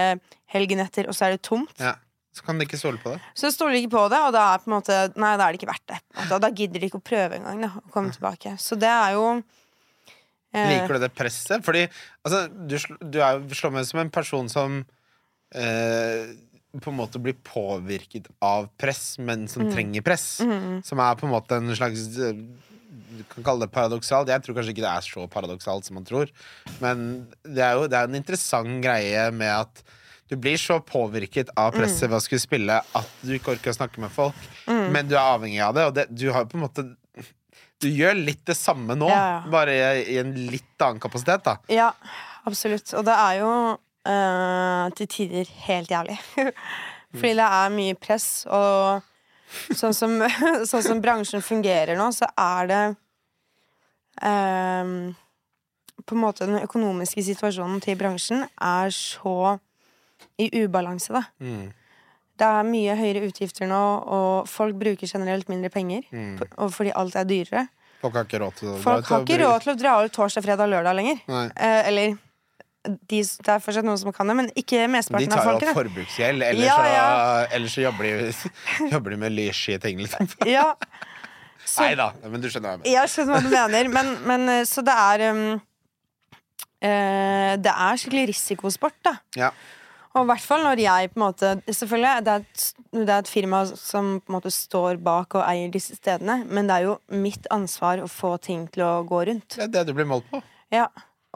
helgen 0.54 0.80
etter, 0.82 1.08
og 1.10 1.14
så 1.16 1.26
er 1.28 1.36
det 1.36 1.42
tomt, 1.46 1.74
Ja. 1.80 1.96
Så 2.30 2.44
kan 2.46 2.60
de 2.60 2.62
ikke 2.64 2.78
stole 2.78 2.98
på 3.02 3.10
det. 3.10 3.18
så 3.34 3.48
stoler 3.50 3.72
de 3.74 3.80
ikke 3.82 3.90
på 3.96 4.04
det, 4.12 4.18
og 4.22 4.30
da 4.36 4.44
er, 4.54 4.60
måte, 4.70 4.98
nei, 5.18 5.32
da 5.36 5.48
er 5.48 5.52
det 5.56 5.58
ikke 5.58 5.72
verdt 5.72 5.88
det. 5.90 5.96
Da, 6.30 6.38
da 6.38 6.50
gidder 6.54 6.78
de 6.78 6.86
ikke 6.86 7.00
å 7.00 7.02
prøve 7.02 7.40
engang. 7.40 7.64
Å 7.66 7.90
komme 7.90 8.12
tilbake. 8.14 8.52
Så 8.62 8.78
det 8.78 8.86
er 8.86 9.16
jo 9.16 9.24
eh, 10.54 10.68
Liker 10.70 10.94
du 10.94 11.02
det 11.02 11.10
presset? 11.18 11.64
Fordi 11.66 11.82
altså, 12.22 12.44
du, 12.70 12.76
du 13.02 13.18
er 13.18 13.40
jo 13.40 13.58
slår 13.58 13.74
meg 13.74 13.88
som 13.90 13.98
en 14.04 14.12
person 14.14 14.48
som 14.52 14.78
eh, 15.54 16.30
på 16.78 16.92
en 16.94 16.98
måte 17.00 17.18
blir 17.22 17.34
påvirket 17.46 18.30
av 18.46 18.68
press, 18.78 19.16
men 19.18 19.48
som 19.50 19.66
Mm. 19.66 19.72
trenger 19.74 20.02
press. 20.06 20.28
Som 20.86 21.02
er 21.02 21.14
på 21.18 21.26
en 21.26 21.34
måte 21.34 21.58
en 21.58 21.74
slags 21.74 22.06
eh, 22.18 22.44
Du 23.10 23.24
kan 23.34 23.42
kalle 23.44 23.66
det 23.66 23.72
paradoksalt. 23.74 24.28
Jeg 24.30 24.42
tror 24.46 24.54
kanskje 24.54 24.70
ikke 24.76 24.86
det 24.86 24.94
er 24.94 25.02
så 25.02 25.26
paradoksalt 25.28 25.84
som 25.84 25.98
man 25.98 26.06
tror. 26.06 26.30
Men 26.80 27.26
det 27.42 27.58
er 27.66 27.74
jo 27.74 27.88
det 27.90 27.98
er 27.98 28.06
en 28.06 28.14
interessant 28.22 28.78
greie 28.86 29.30
med 29.34 29.50
at 29.50 29.82
du 30.30 30.36
blir 30.38 30.56
så 30.62 30.78
påvirket 30.80 31.50
av 31.58 31.72
presset 31.74 32.06
Mm. 32.06 32.10
ved 32.12 32.16
å 32.20 32.22
skulle 32.22 32.40
spille 32.42 32.76
at 32.94 33.08
du 33.26 33.32
ikke 33.34 33.56
orker 33.56 33.72
å 33.72 33.76
snakke 33.76 33.98
med 34.00 34.12
folk, 34.14 34.36
men 34.66 35.08
du 35.10 35.16
er 35.16 35.24
avhengig 35.34 35.60
av 35.66 35.74
det, 35.74 35.84
og 35.90 35.94
det, 35.96 36.04
du 36.14 36.28
har 36.32 36.44
jo 36.44 36.50
på 36.52 36.58
en 36.60 36.64
måte 36.68 36.86
Du 37.80 37.88
gjør 37.88 38.12
litt 38.14 38.42
det 38.46 38.54
samme 38.58 38.92
nå, 38.94 39.08
Ja, 39.08 39.42
bare 39.50 39.72
i, 39.72 40.14
i 40.14 40.18
en 40.20 40.34
litt 40.52 40.82
annen 40.84 41.00
kapasitet, 41.00 41.42
da. 41.46 41.54
Ja, 41.72 41.90
absolutt. 42.44 42.92
Og 42.92 43.06
det 43.08 43.14
er 43.16 43.38
jo 43.40 43.52
øh, 44.12 44.90
til 44.98 45.08
tider 45.08 45.48
helt 45.64 45.88
jævlig. 45.90 46.18
Fordi 47.16 47.32
det 47.40 47.46
er 47.46 47.72
mye 47.72 47.94
press, 47.96 48.44
og 48.52 49.00
sånn 49.72 49.96
som, 49.96 50.18
sånn 50.70 50.84
som 50.84 51.00
bransjen 51.00 51.40
fungerer 51.42 51.96
nå, 51.96 52.10
så 52.12 52.28
er 52.36 52.68
det 52.68 52.82
øh, 54.28 54.92
På 56.04 56.14
en 56.16 56.22
måte 56.22 56.46
den 56.48 56.60
økonomiske 56.64 57.22
situasjonen 57.32 57.80
til 57.84 57.96
bransjen 58.00 58.44
er 58.60 58.92
så 58.94 59.56
i 60.40 60.64
ubalanse, 60.64 61.12
da. 61.14 61.24
Mm. 61.42 61.68
Det 62.40 62.48
er 62.48 62.64
mye 62.64 62.96
høyere 62.96 63.26
utgifter 63.28 63.68
nå, 63.68 63.82
og 64.16 64.48
folk 64.48 64.78
bruker 64.80 65.10
generelt 65.10 65.50
mindre 65.52 65.68
penger. 65.72 66.06
Mm. 66.14 66.38
Og 66.56 66.72
fordi 66.72 66.94
alt 66.96 67.18
er 67.20 67.28
dyrere. 67.28 67.66
Folk 68.00 68.16
har 68.16 68.24
ikke 68.24 68.40
råd 68.40 68.56
til 68.56 68.74
Folk 68.80 69.12
har 69.12 69.26
ikke 69.26 69.38
råd 69.42 69.62
til 69.64 69.74
å 69.74 69.76
dra 69.76 69.94
ut 70.06 70.14
torsdag, 70.14 70.44
fredag, 70.46 70.70
lørdag 70.72 70.96
lenger. 70.96 71.20
Eh, 71.28 71.80
eller 71.90 72.16
de, 72.88 73.20
det 73.20 73.52
er 73.52 73.60
fortsatt 73.60 73.84
noen 73.84 73.98
som 74.00 74.12
kan 74.16 74.30
det, 74.30 74.36
men 74.38 74.46
ikke 74.56 74.78
De 74.80 74.88
mesteparten 74.88 75.34
av 75.36 75.42
tar 75.42 75.52
jo 75.52 75.58
opp 75.58 75.80
forbruksgjeld, 75.82 76.44
ellers, 76.46 76.64
Ja, 76.64 76.76
så, 76.76 76.92
ja. 76.94 77.08
ellers, 77.58 77.74
så 77.76 77.82
jobber 77.84 78.06
de, 78.08 78.12
jobber 78.94 79.14
de 79.14 79.18
med 79.20 79.34
lyssky 79.36 79.76
ting, 79.82 80.00
liksom. 80.00 80.30
Ja. 80.48 80.70
Nei 81.70 81.90
da, 81.98 82.08
men 82.24 82.40
du 82.40 82.48
skjønner 82.48 82.70
hva 82.70 82.72
jeg 82.72 82.80
mener. 82.80 82.94
jeg 82.94 83.10
skjønner 83.12 83.34
hva 83.36 83.42
du 83.44 83.50
mener, 83.52 83.90
men, 83.92 84.14
men 84.26 84.54
eh, 84.54 84.62
så 84.66 84.82
det 84.86 84.94
er 84.96 85.26
um, 85.28 85.42
uh, 86.88 87.52
Det 87.60 87.74
er 87.74 88.00
skikkelig 88.00 88.24
risikosport, 88.32 88.96
da. 89.06 89.14
Ja. 89.38 89.52
Og 90.10 90.24
i 90.24 90.28
hvert 90.32 90.42
fall 90.42 90.64
når 90.66 90.80
jeg 90.82 91.10
på 91.12 91.20
en 91.20 91.22
måte 91.22 91.50
Selvfølgelig, 91.68 92.24
det 92.26 92.32
er, 92.32 92.46
et, 92.46 92.64
det 92.96 93.08
er 93.08 93.20
et 93.22 93.30
firma 93.30 93.62
som 93.68 94.16
på 94.18 94.32
en 94.32 94.36
måte 94.40 94.50
står 94.54 94.98
bak 95.04 95.36
og 95.38 95.44
eier 95.46 95.70
disse 95.72 95.94
stedene, 95.98 96.40
men 96.50 96.66
det 96.70 96.80
er 96.80 96.88
jo 96.88 96.96
mitt 97.14 97.46
ansvar 97.54 98.02
å 98.02 98.08
få 98.10 98.34
ting 98.42 98.66
til 98.74 98.86
å 98.86 98.92
gå 99.06 99.22
rundt. 99.30 99.54
Det 99.54 99.68
er 99.68 99.74
det 99.78 99.86
du 99.90 99.94
blir 99.94 100.08
målt 100.10 100.26
på. 100.32 100.42
Ja, 100.74 100.88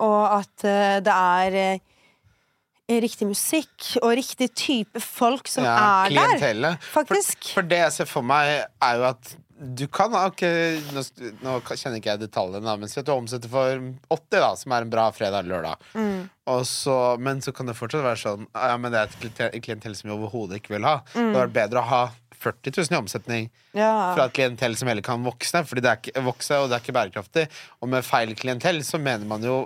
og 0.02 0.20
at 0.40 0.66
uh, 0.66 0.98
det 1.06 1.14
er 1.14 1.58
uh, 1.78 2.98
riktig 3.04 3.30
musikk 3.30 3.92
og 4.02 4.16
riktig 4.18 4.50
type 4.58 5.00
folk 5.02 5.48
som 5.50 5.66
Ja, 5.66 5.76
er 5.78 6.10
der. 6.10 6.34
klientellet. 6.34 6.90
Faktisk. 6.94 7.38
For, 7.46 7.60
for 7.60 7.70
det 7.70 7.80
jeg 7.84 7.96
ser 8.00 8.10
for 8.10 8.26
meg, 8.26 8.64
er 8.82 8.98
jo 8.98 9.06
at 9.12 9.34
du 9.54 9.84
kan 9.86 10.10
ha 10.16 10.24
ikke 10.32 10.48
Nå, 10.96 11.02
nå 11.44 11.52
kjenner 11.68 12.00
ikke 12.00 12.10
jeg 12.14 12.22
detaljene, 12.24 12.72
men 12.80 12.90
si 12.90 12.98
at 13.00 13.06
du 13.06 13.12
omsetter 13.14 13.48
for 13.52 13.70
80, 14.10 14.40
da, 14.42 14.48
som 14.58 14.74
er 14.74 14.82
en 14.86 14.90
bra 14.90 15.04
fredag 15.14 15.44
eller 15.44 15.54
lørdag. 15.54 15.84
Mm. 15.94 16.24
Og 16.50 16.64
så, 16.66 16.96
men 17.22 17.40
så 17.44 17.52
kan 17.54 17.70
det 17.70 17.76
fortsatt 17.78 18.02
være 18.04 18.20
sånn 18.20 18.48
Ja, 18.50 18.74
men 18.82 18.92
det 18.92 19.00
er 19.04 19.14
et 19.52 19.62
klientell 19.64 19.94
som 19.96 20.10
vi 20.10 20.16
overhodet 20.16 20.58
ikke 20.58 20.74
vil 20.74 20.84
ha. 20.88 20.96
Det 21.14 21.22
hadde 21.22 21.38
vært 21.44 21.54
bedre 21.60 21.84
å 21.84 21.88
ha 21.92 22.02
40 22.44 22.74
000 22.82 22.92
i 22.92 22.98
omsetning 23.02 23.46
Mm. 23.74 23.78
Ja. 23.80 23.92
fra 24.14 24.26
et 24.28 24.34
klientell 24.36 24.76
som 24.78 24.86
heller 24.86 25.02
kan 25.02 25.22
vokse, 25.26 25.64
fordi 25.66 25.82
det 25.82 25.88
er 25.90 25.96
ikke, 25.98 26.20
vokse, 26.22 26.58
og 26.62 26.68
det 26.70 26.76
er 26.76 26.82
ikke 26.84 26.92
bærekraftig. 26.94 27.46
Og 27.82 27.88
med 27.90 28.04
feil 28.06 28.34
klientell 28.38 28.82
så 28.86 29.00
mener 29.02 29.26
man 29.26 29.42
jo 29.42 29.56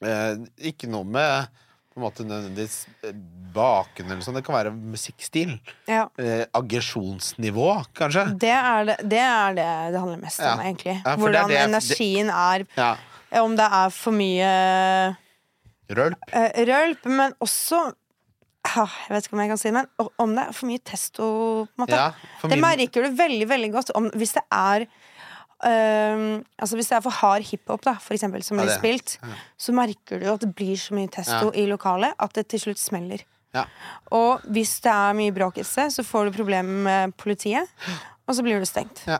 eh, 0.00 0.38
ikke 0.70 0.88
noe 0.88 1.04
med 1.04 1.50
på 1.98 2.00
en 2.00 2.06
måte 2.06 2.24
nødvendigvis 2.26 2.76
eh, 3.04 3.12
eller 4.12 4.22
sånn. 4.22 4.36
Det 4.38 4.44
kan 4.46 4.54
være 4.54 4.70
musikkstil. 4.72 5.56
ja. 5.90 6.04
Eh, 6.18 6.44
aggresjonsnivå, 6.54 7.68
kanskje. 7.98 8.24
Det 8.38 8.52
er 8.54 8.84
det, 8.92 8.96
det 9.10 9.18
er 9.24 9.54
det 9.58 9.68
det 9.94 10.00
handler 10.02 10.20
mest 10.22 10.40
Ja. 10.40 10.52
om, 10.54 10.60
egentlig. 10.60 10.94
Ja, 11.04 11.16
Hvordan 11.16 11.48
det- 11.48 11.62
energien 11.68 12.30
er. 12.30 12.66
Om 13.42 13.56
det 13.56 13.66
er 13.72 13.90
for 13.90 14.12
mye 14.12 15.16
Rølp. 15.90 16.18
eh, 16.32 16.64
rølp, 16.68 17.04
men 17.06 17.32
også 17.40 17.92
Jeg 18.68 18.88
vet 19.08 19.24
ikke 19.24 19.32
om 19.32 19.40
jeg 19.40 19.48
kan 19.48 19.58
si 19.58 19.68
det, 19.70 19.72
men 19.72 20.08
om 20.18 20.34
det 20.34 20.42
er 20.48 20.52
for 20.52 20.66
mye 20.66 20.78
testo, 20.84 21.22
på 21.64 21.68
en 21.78 21.86
måte. 21.86 21.96
Ja, 21.96 22.12
det 22.50 22.58
merker 22.60 23.02
du 23.06 23.14
veldig, 23.16 23.46
veldig 23.48 23.70
godt 23.72 23.90
om, 23.96 24.10
hvis 24.10 24.34
det 24.34 24.42
er 24.52 24.84
øhm, 25.66 26.44
altså 26.58 26.76
Hvis 26.78 26.90
det 26.90 26.96
er 26.98 27.02
for 27.02 27.16
hard 27.18 27.46
hiphop, 27.48 27.82
da, 27.84 27.96
for 28.02 28.14
eksempel, 28.14 28.44
som 28.46 28.58
Ja, 28.58 28.64
blir 28.64 28.72
ja, 28.72 28.78
spilt, 28.78 29.16
så 29.58 29.74
merker 29.74 30.20
du 30.22 30.28
at 30.32 30.44
det 30.44 30.52
blir 30.54 30.76
så 30.78 30.94
mye 30.94 31.10
testo 31.10 31.50
i 31.54 31.66
lokalet 31.70 32.14
at 32.18 32.36
det 32.38 32.48
til 32.52 32.68
slutt 32.68 32.82
smeller. 32.82 33.24
Ja. 33.56 33.64
Og 34.14 34.44
hvis 34.52 34.76
det 34.84 34.92
er 34.92 35.16
mye 35.16 35.34
bråk 35.34 35.58
et 35.58 35.66
sted, 35.66 35.90
så 35.94 36.04
får 36.04 36.28
du 36.28 36.36
problemer 36.36 36.84
med 36.84 37.16
politiet, 37.16 37.68
og 38.28 38.36
så 38.36 38.44
blir 38.44 38.60
du 38.60 38.68
stengt. 38.68 39.02
Ja. 39.08 39.18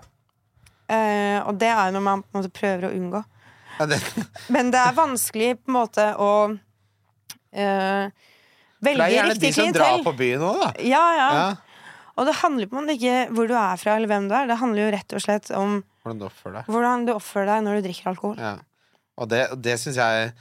Eh, 0.88 1.40
og 1.44 1.58
det 1.60 1.68
er 1.68 1.92
noe 1.92 2.04
man 2.04 2.22
på 2.24 2.32
en 2.32 2.40
måte 2.40 2.52
prøver 2.54 2.88
å 2.88 2.94
unngå. 2.96 3.22
Ja, 3.78 3.86
det, 3.86 4.00
Men 4.54 4.72
det 4.74 4.80
er 4.82 4.96
vanskelig 4.96 5.54
på 5.60 5.72
en 5.72 5.78
måte 5.78 6.10
å 6.18 6.32
uh, 6.48 8.04
velge 8.82 8.82
riktig 8.82 8.82
klientell. 8.82 8.98
det 8.98 9.06
er 9.06 9.14
gjerne 9.14 9.38
de 9.42 9.52
som 9.54 9.72
drar 9.76 10.04
på 10.06 10.14
byen 10.18 10.44
òg, 10.48 10.62
da. 10.64 10.70
Ja, 10.86 11.04
ja. 11.18 11.28
Ja. 11.38 11.48
Og 12.18 12.26
det 12.26 12.34
handler 12.40 12.66
på 12.66 12.74
en 12.74 12.82
måte 12.82 12.96
ikke 12.98 13.18
hvor 13.36 13.46
du 13.50 13.54
er 13.54 13.78
fra 13.78 13.94
eller 13.94 14.10
hvem 14.10 14.26
du 14.30 14.34
er. 14.34 14.48
Det 14.50 14.58
handler 14.58 14.82
jo 14.82 14.94
rett 14.96 15.14
og 15.14 15.22
slett 15.22 15.52
om 15.54 15.78
Hvordan 16.08 16.18
du 16.24 16.26
oppfører 16.28 16.58
deg. 16.58 16.70
hvordan 16.72 17.06
du 17.06 17.12
oppfører 17.14 17.50
deg 17.52 17.64
når 17.68 17.78
du 17.82 17.86
drikker 17.88 18.10
alkohol. 18.14 18.38
Ja. 18.40 18.54
Og 19.18 19.28
det, 19.28 19.42
det 19.62 19.78
syns 19.82 20.00
jeg 20.00 20.32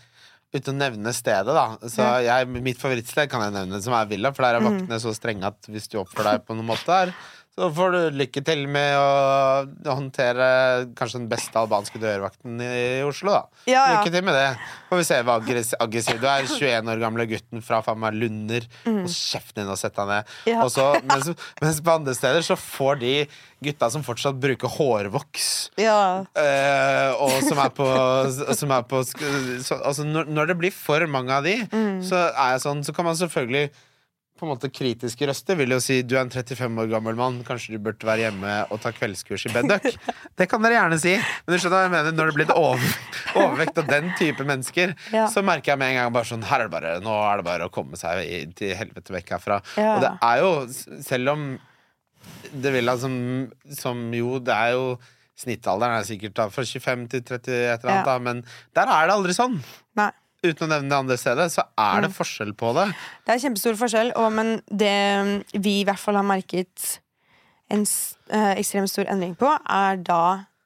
Uten 0.56 0.78
å 0.78 0.80
nevne 0.80 1.12
stedet, 1.12 1.52
da. 1.52 1.64
Så 1.92 2.06
jeg, 2.24 2.48
mitt 2.64 2.78
favorittsted 2.80 3.28
kan 3.30 3.42
jeg 3.44 3.52
nevne, 3.52 3.82
som 3.84 3.92
er 3.98 4.06
Villa. 4.08 4.30
For 4.32 4.46
der 4.48 4.56
er 4.56 4.64
Mm. 4.64 4.70
vaktene 4.80 5.00
så 5.04 5.12
strenge 5.14 5.44
at 5.50 5.68
hvis 5.68 5.90
du 5.92 5.98
oppfører 6.00 6.38
deg 6.38 6.46
på 6.48 6.56
noen 6.56 6.70
måte 6.70 6.88
der, 6.88 7.12
så 7.58 7.68
får 7.74 7.92
du 7.96 8.18
lykke 8.20 8.42
til 8.46 8.60
med 8.70 8.94
å 9.02 9.96
håndtere 9.98 10.48
kanskje 10.98 11.18
den 11.24 11.30
beste 11.32 11.58
albanske 11.58 11.98
dørvakten 12.02 12.60
i 12.62 13.02
Oslo, 13.08 13.34
da. 13.34 13.42
Ja, 13.66 13.82
ja. 13.82 13.96
Lykke 13.98 14.14
til 14.14 14.26
med 14.28 14.38
det. 14.38 14.50
Får 14.92 15.02
vi 15.02 15.08
se 15.10 15.18
hvor 15.26 15.40
aggress- 15.42 15.74
aggressiv 15.82 16.20
du 16.22 16.28
er. 16.30 16.46
21 16.46 16.92
år 16.94 17.02
gamle 17.02 17.26
gutten 17.32 17.64
fra 17.66 17.82
faen 17.82 17.98
meg 18.04 18.14
Lunder. 18.22 18.68
Og 18.86 19.10
kjeften 19.10 19.64
din 19.64 19.72
og 19.74 19.80
sett 19.82 19.98
deg 19.98 20.08
ned. 20.12 20.30
Mm. 20.46 20.52
Ja. 20.54 20.62
Og 20.68 20.70
så, 20.76 20.86
mens, 21.10 21.32
mens 21.64 21.82
på 21.82 21.96
andre 21.98 22.14
steder 22.18 22.46
så 22.46 22.56
får 22.62 23.02
de 23.02 23.16
gutta 23.66 23.90
som 23.90 24.04
fortsatt 24.06 24.38
bruker 24.38 24.70
hårvoks 24.70 25.48
Ja. 25.82 26.22
Eh, 26.38 27.10
og 27.18 27.40
som 27.42 27.58
er 27.64 27.72
på, 27.74 27.88
som 28.54 28.72
er 28.76 28.84
på 28.86 29.02
så, 29.02 29.80
altså 29.82 30.06
når, 30.06 30.30
når 30.30 30.52
det 30.54 30.58
blir 30.62 30.76
for 30.78 31.02
mange 31.10 31.34
av 31.34 31.44
de, 31.48 31.56
Mm. 31.74 32.04
så 32.06 32.28
sånn 32.62 32.84
Så 32.86 32.94
kan 32.94 33.06
man 33.06 33.16
selvfølgelig 33.18 33.72
på 34.38 34.46
en 34.46 34.52
måte 34.54 34.70
Kritiske 34.72 35.28
røster 35.30 35.58
vil 35.60 35.74
jo 35.74 35.80
si 35.84 36.00
du 36.06 36.14
er 36.16 36.22
en 36.24 36.30
35 36.34 36.80
år 36.84 36.90
gammel 36.92 37.18
mann, 37.20 37.40
kanskje 37.48 37.74
du 37.76 37.82
burde 37.84 38.06
være 38.08 38.24
hjemme 38.28 38.54
og 38.72 38.80
ta 38.84 38.92
kveldskurs 38.96 39.48
i 39.50 39.54
bedduck. 39.56 39.88
Det 40.38 40.48
kan 40.52 40.62
dere 40.64 40.78
gjerne 40.78 41.00
si, 41.02 41.16
men 41.18 41.54
du 41.54 41.58
skjønner 41.60 41.76
hva 41.78 41.84
jeg 41.88 41.94
mener 41.96 42.16
når 42.18 42.32
det 42.32 42.38
blir 42.40 42.54
over, 42.56 42.88
overvekt 43.42 43.82
av 43.84 43.90
den 43.92 44.12
type 44.20 44.46
mennesker, 44.48 44.96
Ja. 45.14 45.26
så 45.34 45.44
merker 45.46 45.74
jeg 45.74 45.82
med 45.82 45.92
en 45.96 46.00
gang 46.04 46.14
bare 46.16 46.30
sånn 46.30 46.46
Her 46.48 46.64
er 46.64 46.70
det 46.70 46.76
bare, 46.78 46.96
nå 47.04 47.18
er 47.32 47.42
det 47.42 47.48
bare 47.50 47.68
å 47.68 47.74
komme 47.74 47.98
seg 48.00 48.24
i, 48.26 48.40
til 48.58 48.76
helvete 48.78 49.14
vekk 49.18 49.36
herfra. 49.38 49.62
Ja. 49.78 49.92
Og 49.98 50.02
det 50.06 50.14
er 50.32 50.44
jo, 50.46 51.02
selv 51.06 51.34
om 51.34 51.48
det 52.54 52.72
Villa 52.74 52.98
som, 53.00 53.14
som 53.72 54.00
jo 54.16 54.40
Det 54.44 54.52
er 54.56 54.74
jo 54.76 54.98
Snittalderen 55.38 56.00
er 56.00 56.06
sikkert 56.08 56.34
da 56.34 56.48
fra 56.50 56.64
25 56.66 57.04
til 57.14 57.22
30 57.22 57.54
et 57.54 57.84
eller 57.84 57.92
annet, 57.92 58.00
Ja. 58.00 58.06
da, 58.08 58.16
men 58.26 58.40
der 58.74 58.90
er 58.90 59.06
det 59.06 59.14
aldri 59.14 59.36
sånn. 59.38 59.60
Uten 60.46 60.68
å 60.68 60.70
nevne 60.70 60.92
det 60.92 60.98
andre 61.00 61.18
stedet, 61.18 61.48
så 61.50 61.64
er 61.82 62.04
det 62.06 62.12
forskjell 62.14 62.54
på 62.58 62.70
det. 62.78 62.86
Det 63.26 63.34
er 63.34 63.42
kjempestor 63.42 63.78
forskjell, 63.80 64.12
og, 64.22 64.28
men 64.38 64.60
det 64.70 64.94
vi 65.58 65.80
i 65.80 65.88
hvert 65.88 66.02
fall 66.02 66.20
har 66.20 66.28
merket 66.28 67.00
en 67.74 67.82
eh, 67.82 68.54
ekstremt 68.54 68.92
stor 68.92 69.10
endring 69.10 69.34
på, 69.40 69.50
er 69.50 69.98
da 70.06 70.22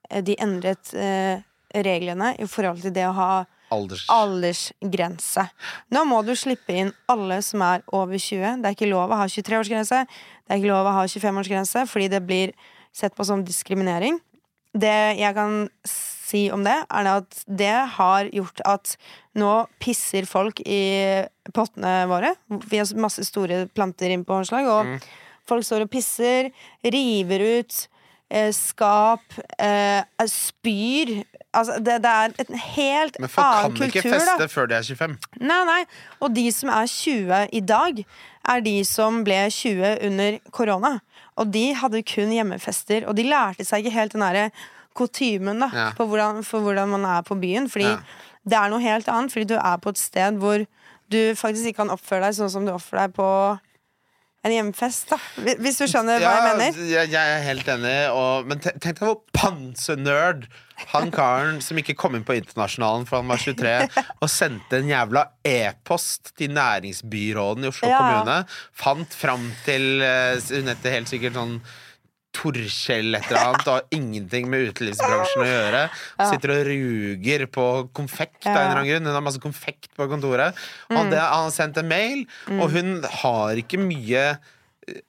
eh, 0.09 0.19
de 0.27 0.35
endret 0.43 0.91
eh, 0.93 1.39
reglene 1.71 2.33
i 2.41 2.49
forhold 2.51 2.83
til 2.83 2.93
det 2.95 3.07
å 3.07 3.15
ha 3.15 3.31
Alders... 3.71 4.03
aldersgrense. 4.11 5.47
Nå 5.95 6.03
må 6.09 6.19
du 6.27 6.33
slippe 6.35 6.75
inn 6.75 6.91
alle 7.11 7.39
som 7.45 7.63
er 7.63 7.85
over 7.95 8.19
20. 8.19 8.59
Det 8.59 8.67
er 8.67 8.75
ikke 8.75 8.91
lov 8.91 9.15
å 9.15 9.21
ha 9.21 9.29
23-årsgrense. 9.31 10.03
Det 10.03 10.51
er 10.51 10.59
ikke 10.59 10.73
lov 10.73 10.89
å 10.91 10.97
ha 10.99 11.05
25-årsgrense, 11.07 11.85
fordi 11.87 12.11
det 12.11 12.19
blir 12.27 12.51
sett 12.91 13.15
på 13.15 13.23
som 13.23 13.45
diskriminering. 13.47 14.19
Det 14.75 14.97
jeg 15.15 15.35
kan 15.39 15.63
si 15.87 16.19
om 16.53 16.63
det, 16.65 16.77
er 16.89 17.09
at 17.11 17.43
det 17.47 17.73
har 17.97 18.29
gjort 18.33 18.63
at 18.67 18.95
nå 19.39 19.53
pisser 19.81 20.27
folk 20.29 20.61
i 20.65 20.81
pottene 21.55 22.05
våre. 22.11 22.33
Vi 22.67 22.81
har 22.81 22.91
masse 23.01 23.25
store 23.27 23.65
planter 23.75 24.13
inn 24.13 24.25
på 24.27 24.39
håndslag, 24.39 24.69
og 24.69 25.09
folk 25.49 25.67
står 25.67 25.85
og 25.87 25.91
pisser, 25.93 26.51
river 26.83 27.45
ut 27.59 27.81
eh, 28.31 28.51
skap, 28.55 29.39
eh, 29.59 30.03
spyr 30.29 31.21
Altså, 31.51 31.81
det, 31.83 31.97
det 31.99 32.07
er 32.07 32.31
en 32.39 32.59
helt 32.63 33.17
annen 33.19 33.19
kultur 33.19 33.25
Men 33.25 33.31
folk 33.33 33.47
kan 33.51 33.73
kan 33.75 33.89
ikke 33.89 34.03
feste 34.05 34.35
da. 34.39 34.45
før 34.47 34.69
de 34.71 34.75
er 34.77 34.85
25. 34.87 35.15
Nei, 35.43 35.57
nei. 35.67 35.79
Og 36.23 36.31
de 36.31 36.45
som 36.55 36.69
er 36.71 36.87
20 36.87 37.49
i 37.51 37.61
dag, 37.67 37.97
er 38.53 38.63
de 38.63 38.75
som 38.87 39.17
ble 39.27 39.39
20 39.51 39.97
under 40.07 40.37
korona. 40.55 40.93
Og 41.35 41.51
de 41.51 41.65
hadde 41.75 42.03
kun 42.07 42.31
hjemmefester, 42.31 43.03
og 43.03 43.19
de 43.19 43.27
lærte 43.27 43.67
seg 43.67 43.83
ikke 43.83 43.97
helt 43.97 44.15
den 44.15 44.23
derre 44.23 44.45
kutymen 44.97 45.59
da, 45.59 45.69
Ja. 45.73 45.91
hvordan, 45.97 46.43
for 46.43 46.59
hvordan 46.61 46.89
man 46.89 47.05
er 47.05 47.21
på 47.23 47.35
byen. 47.39 47.69
Fordi 47.69 47.85
Ja. 47.89 47.97
det 48.45 48.57
er 48.57 48.69
noe 48.69 48.81
helt 48.81 49.07
annet, 49.07 49.31
fordi 49.31 49.45
du 49.53 49.55
er 49.57 49.77
på 49.77 49.89
et 49.89 49.97
sted 49.97 50.37
hvor 50.39 50.65
du 51.11 51.17
faktisk 51.35 51.65
ikke 51.71 51.81
kan 51.83 51.89
oppføre 51.89 52.21
deg 52.27 52.33
sånn 52.37 52.49
som 52.49 52.65
du 52.65 52.71
oppfører 52.71 53.07
deg 53.07 53.13
på 53.15 53.59
en 54.43 54.51
hjemmefest. 54.51 55.09
da 55.11 55.17
Hvis 55.59 55.77
du 55.77 55.85
skjønner 55.85 56.17
hva 56.19 56.31
jeg 56.33 56.57
mener? 56.57 56.77
Jeg, 56.89 57.11
jeg 57.11 57.33
er 57.37 57.43
helt 57.45 57.67
enig. 57.67 58.09
Og, 58.15 58.47
men 58.47 58.59
tenk 58.59 58.81
deg 58.81 58.97
hvor 59.05 59.19
pansenerd 59.37 60.47
han 60.95 61.11
karen 61.13 61.59
som 61.61 61.77
ikke 61.77 61.93
kom 61.99 62.15
inn 62.17 62.23
på 62.25 62.33
Internasjonalen 62.39 63.05
for 63.05 63.21
han 63.21 63.27
var 63.29 63.37
23, 63.37 63.89
og 64.21 64.29
sendte 64.33 64.79
en 64.79 64.89
jævla 64.89 65.27
e-post 65.45 66.31
til 66.39 66.49
næringsbyråden 66.57 67.67
i 67.67 67.69
Oslo 67.69 67.87
Ja. 67.91 67.99
kommune. 68.01 68.39
Fant 68.73 69.13
fram 69.13 69.51
til 69.65 70.01
eh, 70.01 70.39
Hun 70.49 70.67
heter 70.73 70.91
helt 70.97 71.07
sikkert 71.11 71.37
sånn 71.37 71.59
Torkjell 72.33 73.15
et 73.17 73.25
eller 73.27 73.41
annet, 73.49 73.65
og 73.67 73.73
har 73.75 73.87
ingenting 73.95 74.47
med 74.49 74.69
utelivsbransjen 74.71 75.43
å 75.43 75.47
gjøre. 75.49 75.81
Sitter 76.31 76.53
og 76.55 76.61
ruger 76.69 77.45
på 77.51 77.65
konfekt 77.97 78.47
av 78.47 78.55
en 78.55 78.61
eller 78.61 78.79
annen 78.79 78.89
grunn. 78.91 79.09
Hun 79.09 79.17
har 79.19 79.25
masse 79.25 79.41
konfekt 79.43 79.89
på 79.97 80.07
kontoret. 80.11 80.55
Og 80.89 80.97
Mm. 81.05 81.09
det, 81.11 81.19
han 81.19 81.43
har 81.45 81.51
sendt 81.51 81.77
en 81.77 81.87
mail, 81.91 82.25
og 82.57 82.71
hun 82.71 83.03
har 83.03 83.55
ikke 83.59 83.77
mye 83.83 84.23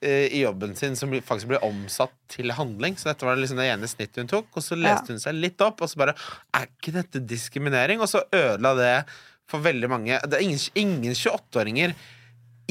eh, 0.03 0.27
i 0.35 0.43
jobben 0.43 0.75
sin 0.77 0.95
som 0.95 1.09
faktisk 1.11 1.47
blir 1.49 1.63
omsatt 1.65 2.13
til 2.29 2.51
handling. 2.51 2.95
Så 2.99 3.09
dette 3.09 3.25
var 3.25 3.35
liksom 3.39 3.57
det 3.57 3.71
ene 3.71 3.87
snittet 3.87 4.17
hun 4.21 4.27
tok. 4.27 4.47
Og 4.55 4.61
så 4.63 4.75
leste 4.77 5.15
hun 5.15 5.19
seg 5.19 5.33
litt 5.39 5.59
opp, 5.61 5.81
og 5.81 5.89
så 5.89 5.97
bare 6.03 6.15
Er 6.53 6.67
ikke 6.67 6.93
dette 6.93 7.19
diskriminering? 7.25 7.99
Og 8.03 8.07
så 8.11 8.21
ødela 8.31 8.75
det 8.77 9.05
for 9.49 9.59
veldig 9.59 9.89
mange. 9.89 10.19
Det 10.27 10.37
er 10.37 10.43
ingen, 10.45 10.59
ingen 10.75 11.13
28-åringer 11.13 11.95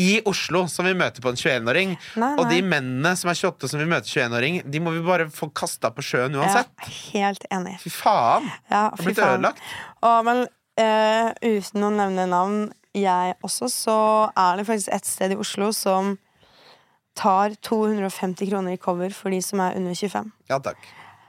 i 0.01 0.23
Oslo 0.29 0.65
som 0.73 0.87
vi 0.89 0.95
møter 0.97 1.21
på 1.25 1.29
en 1.33 1.37
21-åring. 1.37 1.91
Og 2.39 2.47
de 2.49 2.63
mennene 2.65 3.13
som 3.19 3.29
er 3.33 3.37
28 3.37 3.69
som 3.75 3.81
vi 3.83 3.89
møter 3.91 4.09
21-åring, 4.09 4.63
de 4.73 4.81
må 4.81 4.95
vi 4.95 5.03
bare 5.05 5.27
få 5.31 5.51
kasta 5.53 5.91
på 5.93 6.01
sjøen 6.07 6.33
Ja, 6.39 6.47
uansett. 6.47 6.71
helt 7.13 7.45
enig. 7.53 7.75
Fy 7.83 7.93
faen! 7.93 8.49
Ja, 8.73 8.87
Det 8.91 8.99
fy 8.99 9.03
har 9.03 9.09
blitt 9.11 9.21
faen. 9.21 9.35
ødelagt. 9.37 9.61
Å, 10.03 10.13
men 10.25 10.43
eh, 10.81 11.33
uten 11.59 11.85
å 11.85 11.93
nevne 11.93 12.25
navn, 12.31 12.63
jeg 12.97 13.37
også, 13.45 13.69
så 13.73 13.99
er 14.37 14.57
det 14.61 14.67
faktisk 14.69 14.93
et 14.97 15.07
sted 15.09 15.33
i 15.33 15.41
Oslo 15.41 15.71
som 15.77 16.15
tar 17.17 17.53
250 17.61 18.49
kroner 18.49 18.73
i 18.77 18.81
cover 18.81 19.13
for 19.17 19.33
de 19.33 19.41
som 19.45 19.61
er 19.61 19.77
under 19.77 19.93
25. 19.97 20.31
Ja 20.49 20.59
takk. 20.65 20.81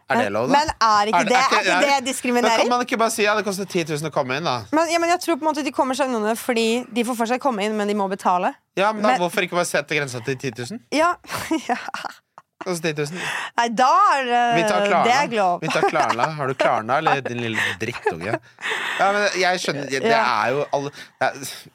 Er 0.10 0.20
det 0.20 0.32
lov, 0.36 0.50
da? 0.50 0.54
Men 0.58 0.72
er 0.84 1.12
ikke 1.12 1.24
det, 1.30 1.38
er 1.38 2.02
ikke 2.04 2.34
det 2.36 2.44
Da 2.44 2.56
kan 2.60 2.70
man 2.72 2.82
ikke 2.86 3.00
bare 3.00 3.14
si 3.14 3.24
ja, 3.24 3.36
det 3.38 3.46
koster 3.48 3.66
10 3.70 3.86
000 3.94 4.10
å 4.10 4.14
komme 4.14 4.38
inn, 4.40 4.48
da. 4.48 4.58
Men, 4.76 4.92
ja, 4.92 5.00
men 5.00 5.14
jeg 5.14 5.22
tror 5.24 5.40
på 5.40 5.46
en 5.46 5.52
måte 5.52 5.64
de 5.66 5.72
kommer 5.76 5.98
seg 5.98 6.12
unna 6.12 6.34
det 6.34 6.40
fordi 6.42 6.68
de 6.92 7.06
får 7.08 7.20
for 7.22 7.32
seg 7.32 7.42
komme 7.44 7.64
inn, 7.66 7.78
men 7.80 7.88
de 7.92 7.96
må 7.98 8.10
betale. 8.12 8.54
Ja, 8.80 8.92
men 8.92 9.06
da 9.06 9.14
Men- 9.14 9.24
Hvorfor 9.24 9.46
ikke 9.46 9.56
bare 9.60 9.70
sette 9.70 9.96
grensa 9.96 10.20
til 10.26 10.38
10 10.38 10.54
000? 10.76 10.84
Ja, 10.92 11.14
ja. 11.70 11.80
Koster 12.64 12.94
10 12.96 13.12
000. 13.12 13.24
Nei, 13.60 13.68
da 13.76 13.90
er 14.18 14.28
det 14.28 14.44
Vi 14.56 14.68
tar 14.70 14.86
Klarna. 14.88 15.04
Det 15.08 15.16
er 15.20 15.34
lov. 15.38 15.58
Vi 15.64 15.72
tar 15.72 15.88
Klarna. 15.90 16.28
Har 16.38 16.48
du 16.48 16.54
Klarna, 16.54 16.98
eller 17.02 17.24
din 17.26 17.42
lille 17.44 17.66
drittunge? 17.82 18.38
Ja, 19.00 19.10
men 19.16 19.26
jeg 19.40 19.60
skjønner 19.64 19.90
Det 19.90 20.14
er 20.14 20.54
jo 20.54 20.64
Alle, 20.78 20.94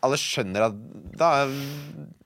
alle 0.05 0.21
skjønner 0.21 0.69
at 0.71 0.79
da 1.19 1.33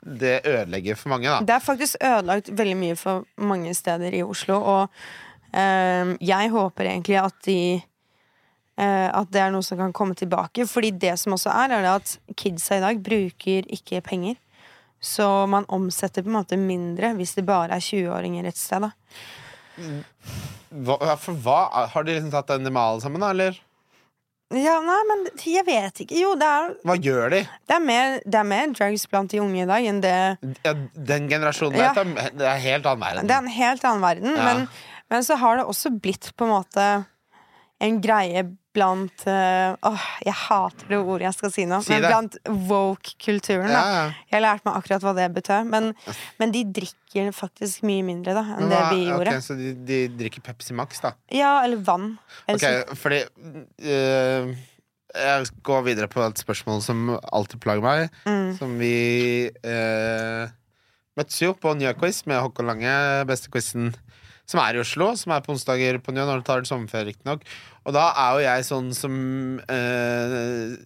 det 0.03 0.41
ødelegger 0.45 0.97
for 0.99 1.13
mange, 1.13 1.31
da. 1.31 1.41
Det 1.47 1.55
er 1.55 1.63
faktisk 1.63 1.97
ødelagt 2.03 2.51
veldig 2.59 2.75
mye 2.77 2.97
for 2.99 3.23
mange 3.39 3.71
steder 3.75 4.15
i 4.19 4.23
Oslo, 4.27 4.57
og 4.59 4.91
jeg 5.53 6.51
håper 6.53 6.89
egentlig 6.89 7.19
at 7.21 7.35
de 7.45 7.57
eh, 7.77 9.09
At 9.13 9.29
det 9.33 9.41
er 9.43 9.51
noe 9.53 9.63
som 9.67 9.77
kan 9.79 9.93
komme 9.93 10.15
tilbake. 10.17 10.65
Fordi 10.67 10.91
det 10.97 11.19
som 11.21 11.35
også 11.37 11.53
er, 11.53 11.75
er 11.77 11.83
det 11.85 11.93
at 11.93 12.15
kidsa 12.41 12.79
i 12.79 12.85
dag 12.85 13.03
bruker 13.05 13.69
ikke 13.69 14.01
penger. 14.07 14.39
Så 15.03 15.27
man 15.51 15.67
omsetter 15.69 16.23
på 16.23 16.31
en 16.31 16.39
måte 16.39 16.57
mindre 16.57 17.11
hvis 17.19 17.35
det 17.35 17.45
bare 17.49 17.75
er 17.75 17.83
20-åringer 17.83 18.47
et 18.49 18.57
sted. 18.57 18.87
da 18.87 18.93
Hva, 20.73 21.17
for 21.21 21.37
hva? 21.45 21.89
Har 21.93 22.07
de 22.07 22.15
liksom 22.17 22.33
tatt 22.33 22.55
en 22.55 22.73
malen 22.73 23.03
sammen, 23.03 23.21
da, 23.21 23.33
eller? 23.35 23.59
Ja, 24.53 24.75
nei, 24.85 24.99
men 25.09 25.23
jeg 25.49 25.65
vet 25.65 26.03
ikke. 26.05 26.17
Jo, 26.21 26.35
det 26.37 26.45
er, 26.49 26.73
Hva 26.85 26.97
gjør 27.01 27.31
de? 27.33 27.39
det 27.69 27.77
er, 27.77 27.85
mer, 27.85 28.19
det 28.25 28.37
er 28.37 28.49
mer 28.49 28.73
drugs 28.77 29.07
blant 29.09 29.33
de 29.33 29.41
unge 29.41 29.63
i 29.65 29.69
dag 29.69 29.87
enn 29.89 30.01
det 30.05 30.17
Ja, 30.67 30.75
den 31.13 31.29
generasjonen 31.31 31.81
Ja. 31.81 31.93
det 31.97 32.47
er 32.47 32.61
helt 32.61 32.87
annen 32.89 33.01
verden. 33.07 33.31
Det 33.31 33.37
er 33.37 33.47
en 33.47 33.55
helt 33.57 33.87
annen 33.89 34.05
verden. 34.05 34.37
Ja. 34.37 34.45
Men, 34.51 34.67
men 35.13 35.25
så 35.27 35.37
har 35.41 35.61
det 35.61 35.69
også 35.69 35.93
blitt 35.93 36.33
på 36.37 36.49
en 36.49 36.55
måte 36.57 36.89
en 37.83 37.99
greie 38.03 38.45
blant 38.73 39.25
eh, 39.29 39.75
Åh, 39.85 40.05
jeg 40.25 40.35
hater 40.47 40.89
det 40.89 40.99
ordet 41.01 41.27
jeg 41.27 41.37
skal 41.37 41.53
si 41.53 41.65
nå. 41.69 41.81
Si 41.85 41.93
men 41.93 42.07
blant 42.07 42.39
woke-kulturen. 42.71 43.69
Ja, 43.69 43.83
ja. 43.83 44.05
Jeg 44.31 44.37
har 44.39 44.45
lært 44.47 44.67
meg 44.67 44.79
akkurat 44.79 45.05
hva 45.05 45.15
det 45.19 45.29
betød. 45.37 45.69
Men, 45.69 45.91
men 46.41 46.55
de 46.55 46.63
drikker 46.81 47.33
faktisk 47.37 47.85
mye 47.89 48.05
mindre 48.07 48.37
da 48.39 48.45
enn 48.55 48.73
det 48.73 48.83
vi 48.95 49.03
gjorde. 49.11 49.35
Okay, 49.35 49.45
så 49.45 49.57
de, 49.59 49.75
de 49.89 49.99
drikker 50.21 50.45
Pepsi 50.47 50.77
Max, 50.79 51.03
da? 51.05 51.15
Ja, 51.35 51.59
eller 51.67 51.83
vann. 51.85 52.15
Eller 52.47 52.87
Ok, 52.87 52.95
fordi 53.03 53.21
øh, 53.93 54.55
Jeg 55.13 55.53
går 55.69 55.85
videre 55.91 56.09
på 56.09 56.25
et 56.25 56.41
spørsmål 56.41 56.81
som 56.87 57.13
alltid 57.21 57.61
plager 57.61 57.85
meg. 57.85 58.09
Mm. 58.25 58.55
Som 58.57 58.79
vi 58.81 58.95
øh, 59.51 60.49
møttes 61.19 61.43
jo 61.45 61.53
på 61.53 61.75
Njø-quiz 61.77 62.25
med 62.31 62.41
Håkon 62.41 62.73
Lange, 62.73 62.97
beste 63.29 63.53
quizen 63.53 63.93
som 64.53 64.61
er 64.63 64.77
i 64.77 64.83
Oslo. 64.83 65.11
Som 65.19 65.33
er 65.35 65.43
på 65.45 65.55
onsdager 65.57 65.97
på 66.05 66.13
Njø 66.15 66.27
når 66.29 66.43
du 66.43 66.47
tar 66.51 66.67
sommerferie, 66.69 67.09
riktignok. 67.15 67.47
Og 67.89 67.97
da 67.97 68.05
er 68.13 68.37
jo 68.37 68.45
jeg 68.45 68.67
sånn 68.69 68.91
som 68.95 69.15
eh, 69.65 70.77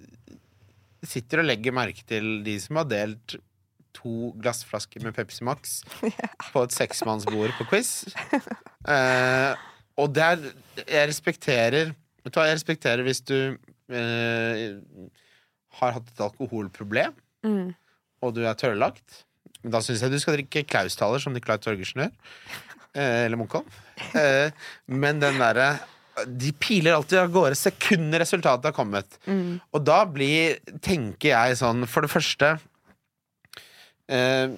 sitter 1.06 1.42
og 1.42 1.48
legger 1.50 1.74
merke 1.76 2.06
til 2.08 2.38
de 2.46 2.56
som 2.62 2.78
har 2.80 2.88
delt 2.90 3.36
to 3.96 4.30
glassflasker 4.42 5.02
med 5.06 5.14
Pepsi 5.16 5.44
Max 5.48 5.78
på 6.52 6.62
et 6.66 6.74
seksmannsbord 6.76 7.54
på 7.58 7.66
quiz. 7.70 7.92
Eh, 8.86 9.52
og 9.96 10.10
det 10.12 10.22
er 10.26 10.42
Jeg 10.84 11.08
respekterer 11.08 11.94
Vet 12.26 12.34
du 12.34 12.38
hva, 12.40 12.44
jeg 12.50 12.58
respekterer 12.58 13.04
hvis 13.06 13.22
du 13.24 13.36
eh, 13.94 14.62
har 15.80 15.94
hatt 15.98 16.08
et 16.14 16.22
alkoholproblem, 16.30 17.14
Mm. 17.46 17.68
og 18.24 18.32
du 18.34 18.40
er 18.48 18.56
tørrlagt. 18.58 19.20
Men 19.62 19.70
da 19.76 19.78
syns 19.84 20.00
jeg 20.02 20.10
du 20.10 20.16
skal 20.18 20.34
drikke 20.34 20.64
Klaus-taler, 20.66 21.20
som 21.22 21.30
Nicolai 21.36 21.60
Torgersen 21.62 22.00
gjør. 22.02 22.14
Eh, 22.96 23.26
eller 23.26 23.36
Munkholm. 23.36 23.68
Eh, 24.16 24.52
men 24.86 25.20
den 25.22 25.38
derre 25.40 25.78
De 26.28 26.50
piler 26.60 26.92
alltid 26.96 27.18
av 27.20 27.30
gårde 27.32 27.56
sekunder 27.56 28.20
resultatet 28.20 28.70
har 28.70 28.76
kommet. 28.76 29.18
Mm. 29.28 29.58
Og 29.72 29.84
da 29.84 29.98
blir, 30.08 30.56
tenker 30.84 31.34
jeg 31.34 31.58
sånn, 31.60 31.84
for 31.88 32.06
det 32.06 32.12
første 32.12 32.54
eh, 34.08 34.54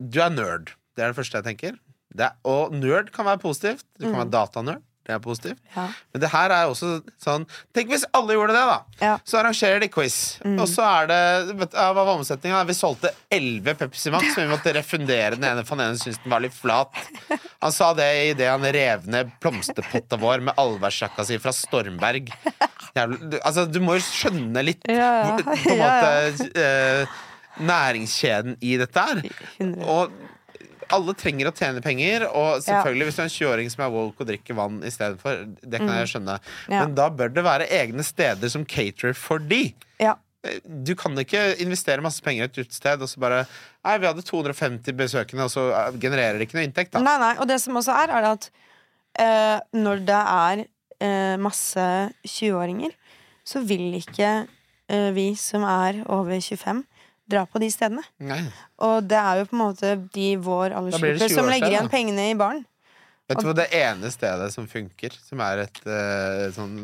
Du 0.00 0.20
er 0.24 0.32
nerd. 0.32 0.72
Det 0.96 1.04
er 1.04 1.12
det 1.12 1.18
første 1.18 1.42
jeg 1.42 1.48
tenker. 1.50 1.76
Det 2.16 2.30
er, 2.30 2.38
og 2.48 2.72
nerd 2.72 3.12
kan 3.12 3.28
være 3.28 3.42
positivt. 3.42 3.84
Du 4.00 4.06
kan 4.08 4.22
være 4.22 4.32
datanerd. 4.32 4.85
Det 5.06 5.14
er 5.14 5.20
positivt. 5.22 5.60
Ja. 5.76 5.84
Men 6.12 6.22
det 6.24 6.28
her 6.32 6.50
er 6.50 6.70
også 6.70 6.96
sånn 7.22 7.44
Tenk 7.76 7.92
hvis 7.92 8.02
alle 8.16 8.34
gjorde 8.34 8.56
det, 8.56 8.62
da! 8.66 8.78
Ja. 8.98 9.12
Så 9.22 9.38
arrangerer 9.38 9.78
de 9.84 9.88
quiz. 9.92 10.16
Og 10.56 10.64
så 10.70 10.82
er 10.82 11.10
det 11.12 11.20
vet, 11.60 11.76
Hva 11.78 11.92
var 11.94 12.10
omsetninga? 12.16 12.64
Vi 12.66 12.74
solgte 12.74 13.12
11 13.32 13.76
Pepsi 13.78 14.10
Max, 14.14 14.32
men 14.34 14.48
vi 14.48 14.54
måtte 14.56 14.74
refundere 14.74 15.36
den 15.38 15.46
ene, 15.46 15.62
for 15.68 15.78
den 15.78 15.92
ene 15.92 16.00
syntes 16.00 16.18
den 16.24 16.34
var 16.34 16.42
litt 16.42 16.56
flat. 16.56 16.98
Han 17.62 17.74
sa 17.74 17.92
det 17.96 18.08
idet 18.32 18.50
han 18.50 18.66
rev 18.76 19.06
ned 19.10 19.30
blomsterpotta 19.42 20.18
vår 20.20 20.42
med 20.48 20.58
allværsjakka 20.60 21.24
si 21.28 21.38
fra 21.42 21.54
Stormberg. 21.54 22.32
Jævlig, 22.96 23.38
altså, 23.44 23.66
du 23.70 23.78
må 23.84 23.98
jo 23.98 24.04
skjønne 24.06 24.62
litt 24.66 24.86
Ja, 24.90 25.36
på 25.38 25.54
en 25.54 25.82
måte 25.82 26.50
eh, 26.58 27.18
næringskjeden 27.66 28.58
i 28.64 28.76
dette 28.80 29.06
her. 29.06 29.22
Og 29.86 30.12
alle 30.94 31.14
trenger 31.18 31.50
å 31.50 31.54
tjene 31.56 31.82
penger, 31.84 32.26
og 32.30 32.60
selvfølgelig 32.64 33.08
hvis 33.08 33.16
du 33.16 33.22
er 33.22 33.26
en 33.28 33.34
20-åring 33.36 33.72
som 33.72 33.82
er 33.86 33.94
woke 33.94 34.22
og 34.22 34.28
drikker 34.30 34.58
vann 34.58 34.78
istedenfor, 34.86 35.42
det 35.62 35.80
kan 35.82 35.94
jeg 36.00 36.12
skjønne. 36.12 36.36
Men 36.72 36.94
da 36.98 37.08
bør 37.12 37.32
det 37.34 37.44
være 37.46 37.70
egne 37.80 38.06
steder 38.06 38.52
som 38.52 38.66
caterer 38.68 39.16
for 39.18 39.42
de. 39.42 39.68
Ja. 40.02 40.14
Du 40.64 40.92
kan 40.98 41.16
ikke 41.18 41.56
investere 41.62 42.04
masse 42.04 42.22
penger 42.22 42.46
i 42.46 42.50
et 42.50 42.60
utested, 42.60 43.02
og 43.02 43.10
så 43.10 43.22
bare 43.22 43.42
Nei, 43.86 43.96
vi 44.02 44.08
hadde 44.08 44.22
250 44.26 44.94
besøkende, 44.98 45.46
og 45.46 45.52
så 45.52 45.68
eh, 45.70 45.98
genererer 46.02 46.38
det 46.38 46.48
ikke 46.48 46.58
noe 46.58 46.66
inntekt, 46.66 46.94
da. 46.94 47.02
Nei, 47.06 47.16
nei, 47.22 47.34
og 47.38 47.46
det 47.46 47.60
som 47.62 47.78
også 47.78 47.94
er, 47.94 48.14
er 48.18 48.26
at 48.32 48.48
eh, 49.22 49.58
når 49.78 50.02
det 50.08 50.22
er 50.22 50.62
eh, 51.06 51.36
masse 51.38 51.86
20-åringer, 52.26 52.94
så 53.46 53.62
vil 53.62 53.94
ikke 54.00 54.30
eh, 54.90 55.10
vi 55.14 55.28
som 55.38 55.62
er 55.70 56.02
over 56.10 56.34
25, 56.34 56.82
dra 57.30 57.44
på 57.50 57.60
de 57.62 57.68
stedene. 57.72 58.04
Nei. 58.22 58.40
Og 58.86 59.06
det 59.08 59.18
er 59.18 59.42
jo 59.42 59.48
på 59.50 59.56
en 59.56 59.62
måte 59.62 59.92
de 60.14 60.30
vår 60.42 60.76
aldersgruppe 60.78 61.30
som 61.32 61.50
legger 61.50 61.72
igjen 61.72 61.90
pengene 61.92 62.30
i 62.30 62.36
baren. 62.38 62.64
Vet 63.26 63.42
du 63.42 63.48
hva 63.48 63.56
det 63.58 63.66
ene 63.74 64.10
stedet 64.14 64.52
som 64.54 64.68
funker, 64.70 65.14
som 65.18 65.40
er 65.42 65.64
et 65.64 65.80
uh, 65.82 66.46
sånn 66.54 66.76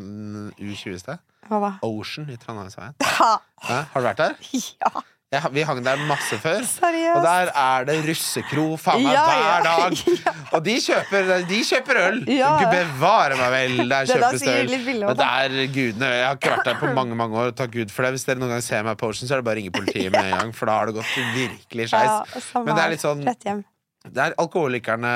U20-sted? 0.59 1.21
Hva 1.47 1.59
da? 1.63 1.71
Ocean 1.87 2.27
i 2.31 2.35
Trondheimsveien. 2.39 2.95
Ja. 2.99 3.37
Har 3.63 4.03
du 4.03 4.07
vært 4.09 4.19
der? 4.19 4.35
ja, 4.83 5.03
Jeg, 5.33 5.49
vi 5.55 5.63
hang 5.65 5.79
der 5.85 6.01
masse 6.05 6.37
før. 6.37 6.59
seriøst. 6.61 7.15
Og 7.17 7.23
der 7.25 7.49
er 7.57 7.87
det 7.89 7.95
russekro 8.05 8.65
faen 8.77 9.01
meg 9.01 9.15
Ja, 9.15 9.23
hver 9.25 9.65
dag. 9.65 10.03
ja. 10.27 10.33
Og 10.53 10.61
de 10.67 10.75
kjøper, 10.85 11.31
de 11.49 11.59
kjøper 11.65 11.99
øl! 12.03 12.19
Ja. 12.29 12.51
Gud 12.61 12.69
bevare 12.75 13.39
meg 13.39 13.49
vel, 13.55 13.81
der 13.89 13.95
er 14.03 14.11
kjøpes 14.11 14.45
det 14.45 14.53
øl. 14.53 15.03
også, 15.07 15.17
der, 15.23 15.57
gudene, 15.73 16.11
Jeg 16.13 16.27
har 16.27 16.37
ikke 16.37 16.53
vært 16.53 16.69
der 16.69 16.79
på 16.83 16.93
mange 16.99 17.17
mange 17.17 17.39
år. 17.41 17.51
Takk 17.57 17.73
Gud 17.73 17.89
for 17.95 18.05
det 18.05 18.13
Hvis 18.19 18.27
dere 18.29 18.41
noen 18.43 18.53
gang 18.55 18.63
ser 18.65 18.85
meg 18.85 18.97
på 19.01 19.09
Ocean, 19.09 19.27
så 19.31 19.33
er 19.39 19.41
det 19.41 19.47
bare 19.49 19.57
å 19.57 19.61
ringe 19.63 19.73
politiet 19.73 20.13
med 20.13 20.29
en 20.29 20.37
gang. 20.37 20.53
For 20.57 20.69
da 20.69 20.77
har 20.79 20.91
det 20.91 20.97
gått 21.01 21.13
virkelig 21.33 21.89
skeis. 21.89 22.41
Men 22.59 22.71
det 22.75 22.81
er 22.85 22.93
litt 22.93 23.03
sånn 23.05 23.25
Det 23.25 24.19
er 24.27 24.33
alkoholikerne, 24.37 25.11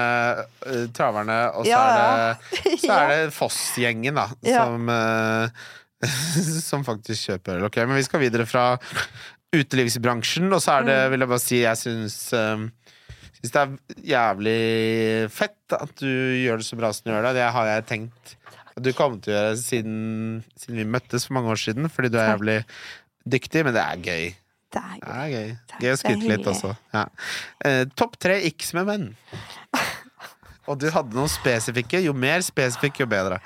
øh, 0.65 0.85
traverne, 0.95 1.39
og 1.59 1.65
så 1.67 1.81
er 1.83 1.97
det, 1.99 2.77
så 2.87 2.93
er 2.95 3.09
det 3.11 3.33
Foss-gjengen, 3.35 4.15
da, 4.15 4.29
som, 4.47 4.87
øh, 4.89 5.67
som 6.63 6.85
faktisk 6.87 7.27
kjøper 7.33 7.57
øl. 7.59 7.65
Ok, 7.67 7.81
men 7.83 7.97
vi 7.99 8.05
skal 8.07 8.23
videre 8.23 8.45
fra 8.47 8.69
utelivsbransjen, 9.55 10.51
og 10.53 10.61
så 10.61 10.77
er 10.77 10.81
Mm. 10.83 10.87
det, 10.91 10.97
vil 11.11 11.19
jeg 11.23 11.29
bare 11.29 11.39
si, 11.43 11.61
jeg 11.63 11.77
syns 11.77 12.33
um, 12.33 12.71
Syns 13.37 13.51
det 13.53 13.61
er 13.61 13.75
jævlig 14.01 15.29
fett 15.29 15.73
at 15.77 15.91
du 16.01 16.07
gjør 16.09 16.57
det 16.57 16.65
så 16.65 16.75
bra 16.79 16.89
som 16.91 17.03
du 17.05 17.11
gjør 17.13 17.21
det. 17.27 17.33
Det 17.37 17.51
har 17.53 17.65
jeg 17.69 17.85
tenkt 17.85 18.31
at 18.75 18.81
du 18.83 18.89
kommer 18.97 19.19
til 19.21 19.33
å 19.33 19.35
gjøre 19.37 19.57
siden, 19.61 20.43
siden 20.57 20.79
vi 20.81 20.85
møttes 20.89 21.27
for 21.27 21.33
mange 21.37 21.51
år 21.53 21.59
siden, 21.61 21.85
fordi 21.89 22.09
du 22.09 22.17
er 22.17 22.31
jævlig 22.33 22.55
dyktig, 23.29 23.63
men 23.67 23.73
det 23.77 23.83
er 23.83 24.01
gøy. 24.01 24.25
Det 24.73 24.81
er 24.81 24.97
Det 25.05 25.13
er 25.13 25.29
gøy. 25.35 25.53
Gøy 25.83 25.91
å 25.93 25.99
skryte 26.01 26.27
litt 26.33 26.49
også. 26.49 26.73
Ja. 26.97 27.05
Eh, 27.63 27.85
Topp 27.95 28.17
tre 28.19 28.39
x 28.49 28.73
med 28.73 28.85
menn. 28.89 29.07
Og 30.67 30.79
du 30.81 30.89
hadde 30.91 31.13
noen 31.15 31.29
spesifikke. 31.31 32.01
Jo 32.03 32.13
mer 32.17 32.41
spesifikk, 32.41 32.99
jo 32.99 33.05
bedre. 33.05 33.37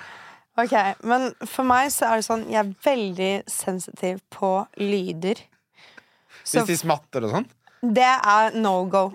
Ok, 0.58 0.72
men 1.04 1.34
for 1.48 1.68
meg 1.68 1.92
så 1.94 2.08
er 2.10 2.16
det 2.20 2.26
sånn 2.28 2.48
Jeg 2.52 2.60
er 2.64 2.72
veldig 2.88 3.44
sensitiv 3.52 4.24
på 4.34 4.66
lyder. 4.80 5.36
Hvis 6.44 6.70
de 6.70 6.78
smatter 6.80 7.28
og 7.28 7.36
sånn. 7.36 7.48
det 7.82 8.06
er 8.06 8.56
no 8.62 8.74
go. 8.86 9.08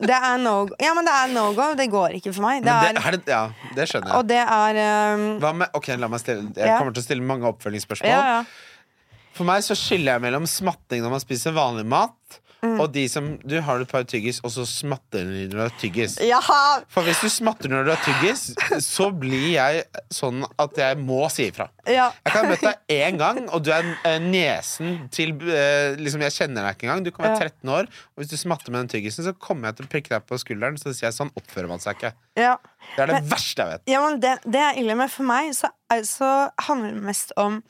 Det 0.00 0.16
er 0.16 0.38
no 0.40 0.54
go. 0.70 0.76
Ja, 0.80 0.94
men 0.96 1.04
det 1.04 1.12
er 1.12 1.32
no 1.34 1.50
go. 1.56 1.66
Det 1.76 1.90
går 1.92 2.16
ikke 2.16 2.32
for 2.32 2.46
meg. 2.46 2.62
Det 2.64 2.72
det, 2.72 2.94
er, 2.96 3.06
er 3.10 3.16
det, 3.18 3.22
ja, 3.28 3.72
det 3.76 3.88
skjønner 3.90 4.08
jeg. 4.08 4.16
og 4.16 4.30
det 4.30 4.40
er 4.40 4.80
um, 5.14 5.26
Hva 5.42 5.52
med, 5.62 5.72
ok, 5.76 5.90
la 6.00 6.08
meg 6.08 6.22
stille 6.22 6.48
Jeg 6.56 6.78
kommer 6.78 6.96
til 6.96 7.04
å 7.04 7.08
stille 7.10 7.26
mange 7.32 7.48
oppfølgingsspørsmål. 7.52 8.10
Ja, 8.10 8.38
ja. 8.40 9.26
For 9.36 9.48
meg 9.48 9.62
så 9.64 9.76
skiller 9.78 10.16
jeg 10.16 10.24
mellom 10.24 10.48
smatting 10.48 11.04
når 11.04 11.14
man 11.14 11.22
spiser 11.22 11.54
vanlig 11.56 11.84
mat, 11.88 12.40
Mm. 12.60 12.74
og 12.80 12.90
de 12.92 13.06
som 13.08 13.38
Du 13.40 13.54
har 13.64 13.80
et 13.80 13.88
par 13.88 14.02
tyggis, 14.04 14.40
og 14.44 14.50
så 14.52 14.66
smatter 14.68 15.24
du 15.24 15.30
når 15.32 15.50
du 15.54 15.60
har 15.62 15.70
tyggis. 15.80 16.18
Jaha! 16.20 16.82
For 16.92 17.06
hvis 17.06 17.22
du 17.24 17.30
smatter 17.32 17.70
når 17.72 17.86
du 17.88 17.90
har 17.94 18.02
tyggis, 18.04 18.42
så 18.84 19.06
blir 19.16 19.46
jeg 19.54 19.84
sånn 20.12 20.42
at 20.60 20.76
jeg 20.76 20.98
må 21.00 21.22
si 21.32 21.46
ifra. 21.48 21.70
Ja. 21.88 22.10
Jeg 22.26 22.34
kan 22.34 22.44
ha 22.44 22.50
møtt 22.52 22.66
deg 22.66 22.98
én 23.00 23.16
gang, 23.20 23.40
og 23.48 23.64
du 23.64 23.70
er 23.72 23.88
eh, 24.04 24.18
nesen 24.20 25.06
til 25.14 25.32
eh, 25.48 25.96
liksom 25.96 26.20
Jeg 26.26 26.36
kjenner 26.36 26.68
deg 26.68 26.76
ikke 26.76 26.88
engang. 26.90 27.04
Du 27.06 27.10
kan 27.16 27.26
være 27.30 27.48
13 27.48 27.72
år, 27.78 27.88
og 27.88 28.20
hvis 28.20 28.30
du 28.34 28.36
smatter 28.36 28.70
med 28.74 28.84
den 28.84 28.92
tyggisen, 28.92 29.24
så 29.24 29.32
kommer 29.32 29.70
jeg 29.70 29.80
til 29.80 29.88
å 29.88 29.92
prikke 29.96 30.12
deg 30.14 30.28
på 30.28 30.38
skulderen. 30.42 30.76
Så 30.80 30.92
sier 30.92 31.08
jeg 31.08 31.16
sånn 31.16 31.32
oppfører 31.40 31.68
man 31.72 31.80
seg 31.80 31.96
ikke. 31.96 32.12
ja. 32.40 32.58
Det 32.96 33.02
er 33.04 33.06
det 33.10 33.14
Men- 33.20 33.28
verste 33.30 33.62
jeg 33.62 33.70
vet. 33.70 33.82
Ja, 33.92 33.98
men 34.04 34.20
det, 34.20 34.30
det 34.44 34.60
er 34.60 34.78
ille, 34.80 34.94
men 34.98 35.08
for 35.12 35.22
meg 35.28 35.52
så, 35.54 35.68
så 36.08 36.30
handler 36.66 36.96
det 36.96 37.02
mest 37.04 37.32
om 37.38 37.60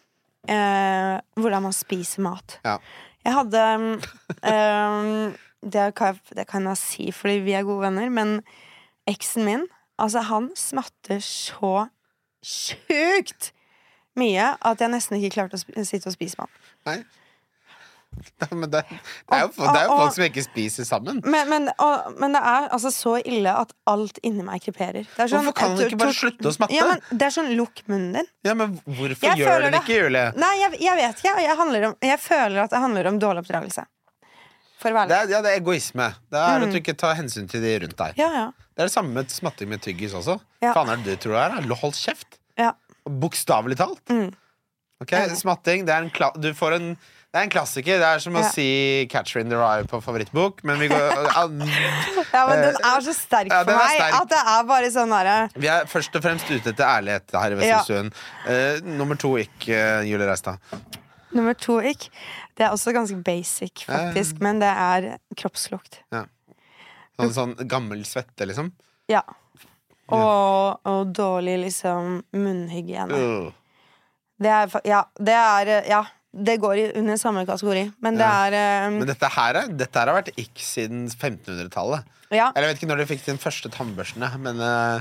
eh, 0.48 1.16
hvordan 1.36 1.62
man 1.66 1.74
spiser 1.76 2.22
mat. 2.24 2.58
Ja. 2.64 2.78
Jeg 3.24 3.36
hadde 3.36 3.62
um, 3.76 3.86
um, 4.48 5.36
det, 5.60 5.86
kan 5.98 6.14
jeg, 6.14 6.36
det 6.36 6.46
kan 6.48 6.66
jeg 6.70 6.80
si 6.80 7.10
fordi 7.12 7.42
vi 7.44 7.56
er 7.56 7.66
gode 7.68 7.84
venner, 7.84 8.08
men 8.08 8.40
eksen 9.10 9.44
min, 9.44 9.66
altså 10.00 10.24
han 10.30 10.50
smatter 10.56 11.20
så 11.24 11.88
sjukt 12.44 13.52
mye 14.18 14.54
at 14.66 14.80
jeg 14.80 14.92
nesten 14.92 15.18
ikke 15.18 15.34
klarte 15.36 15.60
å 15.60 15.84
sitte 15.84 16.08
og 16.08 16.16
spise 16.16 16.40
med 16.40 16.46
han. 16.48 16.68
Nei. 16.88 17.19
Men 18.50 18.70
det, 18.72 18.82
det 18.90 19.36
er 19.36 19.44
jo, 19.44 19.50
det 19.56 19.76
er 19.80 19.84
jo 19.86 19.98
folk 20.00 20.14
som 20.16 20.24
ikke 20.26 20.44
spiser 20.44 20.86
sammen. 20.88 21.20
Men, 21.24 21.48
men, 21.50 21.68
og, 21.80 22.10
men 22.20 22.34
det 22.36 22.42
er 22.52 22.66
altså 22.74 22.90
så 22.94 23.14
ille 23.20 23.52
at 23.62 23.72
alt 23.90 24.18
inni 24.26 24.44
meg 24.46 24.64
kriperer 24.64 25.04
Det 25.06 25.24
er 25.24 25.30
sånn- 25.30 25.44
Hvorfor 25.46 25.56
kan 25.60 25.76
du 25.78 25.84
ikke 25.86 26.00
bare 26.00 26.16
slutte 26.16 26.50
å 26.50 26.54
smatte? 26.56 26.76
Ja, 26.76 26.88
men 26.90 27.00
det 27.12 27.28
er 27.28 27.36
sånn 27.36 27.52
lukk 27.58 27.84
munnen 27.90 28.18
din. 28.18 28.28
Ja, 28.46 28.56
men 28.58 28.76
hvorfor 28.84 29.30
Jeg 29.30 29.42
gjør 29.44 29.68
det 29.68 29.72
ikke, 29.82 30.00
Julie? 30.02 30.26
Nei, 30.40 30.52
jeg, 30.64 30.82
jeg 30.88 31.00
vet 31.00 31.22
ikke. 31.24 31.36
Jeg, 31.46 31.88
om, 31.90 31.96
jeg 32.10 32.20
føler 32.24 32.64
at 32.66 32.74
det 32.74 32.82
handler 32.84 33.10
om 33.12 33.22
dårlig 33.22 33.44
oppdragelse. 33.46 33.86
Det 34.80 35.12
er, 35.12 35.26
ja, 35.28 35.40
det 35.44 35.50
er 35.50 35.58
egoisme. 35.58 36.06
Det 36.32 36.40
er 36.40 36.62
at 36.64 36.72
du 36.72 36.78
ikke 36.78 36.94
tar 36.96 37.18
hensyn 37.18 37.48
til 37.50 37.60
de 37.60 37.72
rundt 37.82 37.98
deg. 37.98 38.20
Ja, 38.20 38.30
ja. 38.32 38.44
Det 38.72 38.80
er 38.86 38.88
det 38.88 38.94
samme 38.94 39.12
med 39.12 39.32
smatting 39.32 39.68
med 39.68 39.82
tyggis 39.84 40.14
også. 40.16 40.38
Ja. 40.64 40.72
Faen 40.72 40.88
er 40.88 41.02
det 41.04 41.18
du 41.18 41.26
tror 41.26 41.36
det 41.36 41.42
er? 41.60 41.74
Hold 41.82 41.98
kjeft! 41.98 42.38
ja. 42.60 42.72
Bokstavelig 43.04 43.76
talt. 43.80 44.00
Mm. 44.12 44.30
Ok. 45.00 45.14
Smatting, 45.36 45.86
det 45.88 45.94
er 45.94 46.04
en, 46.04 46.10
kla 46.12 46.30
du 46.36 46.50
får 46.56 46.76
en, 46.76 46.90
det 47.30 47.38
er 47.38 47.44
en 47.46 47.50
klassiker. 47.52 47.98
Det 48.02 48.06
er 48.08 48.18
som 48.18 48.34
å 48.34 48.40
Ja. 48.42 48.48
si 48.50 49.06
'Catcher 49.10 49.40
in 49.40 49.48
the 49.48 49.56
Rye' 49.56 49.86
på 49.86 50.00
favorittbok, 50.02 50.64
men 50.64 50.78
vi, 50.80 50.88
går, 50.88 50.98
ja, 51.36 51.46
men 51.46 52.62
den 52.62 52.74
er 52.82 53.00
så 53.06 53.14
sterk 53.14 53.52
for 53.52 53.70
meg 53.70 53.96
sterk. 53.96 54.14
at 54.20 54.28
det 54.28 54.40
er 54.54 54.64
bare 54.66 54.90
sånn 54.90 55.10
derre 55.14 55.36
vi 55.54 55.68
er 55.68 55.84
først 55.86 56.16
og 56.16 56.22
fremst 56.22 56.50
ute 56.50 56.70
etter 56.72 56.84
ærlighet 56.84 57.30
her 57.32 57.52
i 57.52 57.54
Ja. 57.66 57.78
Vesselstuen. 57.78 58.12
Eh, 58.46 58.80
nummer 58.98 59.14
to 59.16 59.36
gikk 59.38 59.68
uh, 59.68 60.02
Julie 60.02 60.26
Reistad. 60.26 60.58
Nummer 61.32 61.54
to 61.54 61.78
ikke. 61.80 62.08
Det 62.58 62.66
er 62.66 62.72
også 62.74 62.92
ganske 62.92 63.22
basic, 63.22 63.84
faktisk, 63.86 64.40
men 64.40 64.58
det 64.58 64.68
er 64.68 65.18
kroppslukt. 65.36 66.00
Sånn, 67.20 67.32
sånn 67.36 67.54
gammel 67.68 68.02
svette, 68.04 68.46
liksom. 68.48 68.72
Ja. 69.08 69.20
Og, 70.10 70.80
og 70.84 71.12
dårlig 71.14 71.58
liksom 71.66 72.24
munnhygiene. 72.34 73.12
Uh. 73.14 73.52
Det 74.40 74.48
er 74.50 74.80
Ja, 74.84 75.04
det 75.20 75.34
er 75.36 75.84
Ja, 75.86 76.04
det 76.32 76.58
går 76.62 76.92
under 77.00 77.16
samme 77.18 77.42
kategori, 77.48 77.88
men 78.00 78.14
det 78.16 78.22
Ja. 78.26 78.46
er 78.46 78.52
eh, 78.54 78.90
Men 78.90 79.06
dette 79.08 79.28
her, 79.34 79.54
er- 79.64 79.68
dette 79.74 79.98
her 79.98 80.06
har 80.12 80.22
vært 80.22 80.30
ikk 80.38 80.54
siden 80.62 81.08
1500-tallet. 81.10 82.04
Ja. 82.30 82.52
Eller 82.54 82.68
jeg 82.68 82.74
vet 82.76 82.82
ikke 82.82 82.90
når 82.92 83.02
de 83.02 83.06
fikk 83.10 83.24
sin 83.24 83.38
første 83.42 83.68
tannbørstene, 83.74 84.28
men 84.38 84.60
uh... 84.62 85.00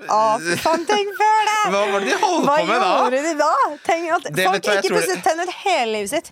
Å, 0.00 0.38
faen, 0.62 0.86
tenk 0.88 1.10
før 1.18 1.40
det! 1.44 1.56
Hva 1.74 1.80
var 1.92 2.00
det 2.00 2.06
de 2.08 2.14
holdt 2.22 2.46
Hva 2.46 2.54
på 2.62 2.68
med 2.70 2.80
da? 2.80 2.92
gjorde 3.02 3.18
de 3.26 3.32
da? 3.36 3.50
Tenk 3.84 4.06
at 4.16 4.28
Det 4.32 4.46
folk 4.46 4.64
hva 4.70 4.76
ikke 4.78 4.94
pusset 4.94 5.20
tenner 5.26 5.50
hele 5.64 5.90
livet 5.98 6.08
sitt. 6.14 6.30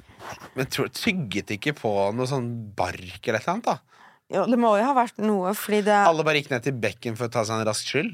Men 0.55 0.71
tror, 0.73 0.89
tygget 0.89 1.51
ikke 1.59 1.75
på 1.77 1.93
noe 2.17 2.27
sånn 2.31 2.47
bark 2.79 3.19
eller 3.29 3.41
et 3.43 3.45
eller 3.45 3.59
annet? 3.59 3.67
da 3.69 3.77
Jo, 4.39 4.47
det 4.49 4.59
må 4.63 4.71
jo 4.79 4.87
ha 4.87 4.95
vært 4.97 5.19
noe, 5.21 5.53
fordi 5.59 5.83
det 5.85 5.99
Alle 6.07 6.25
bare 6.25 6.41
gikk 6.41 6.51
ned 6.55 6.65
til 6.65 6.79
bekken 6.81 7.19
for 7.19 7.29
å 7.29 7.35
ta 7.35 7.45
seg 7.45 7.59
en 7.61 7.67
rask 7.69 7.85
skyll? 7.93 8.09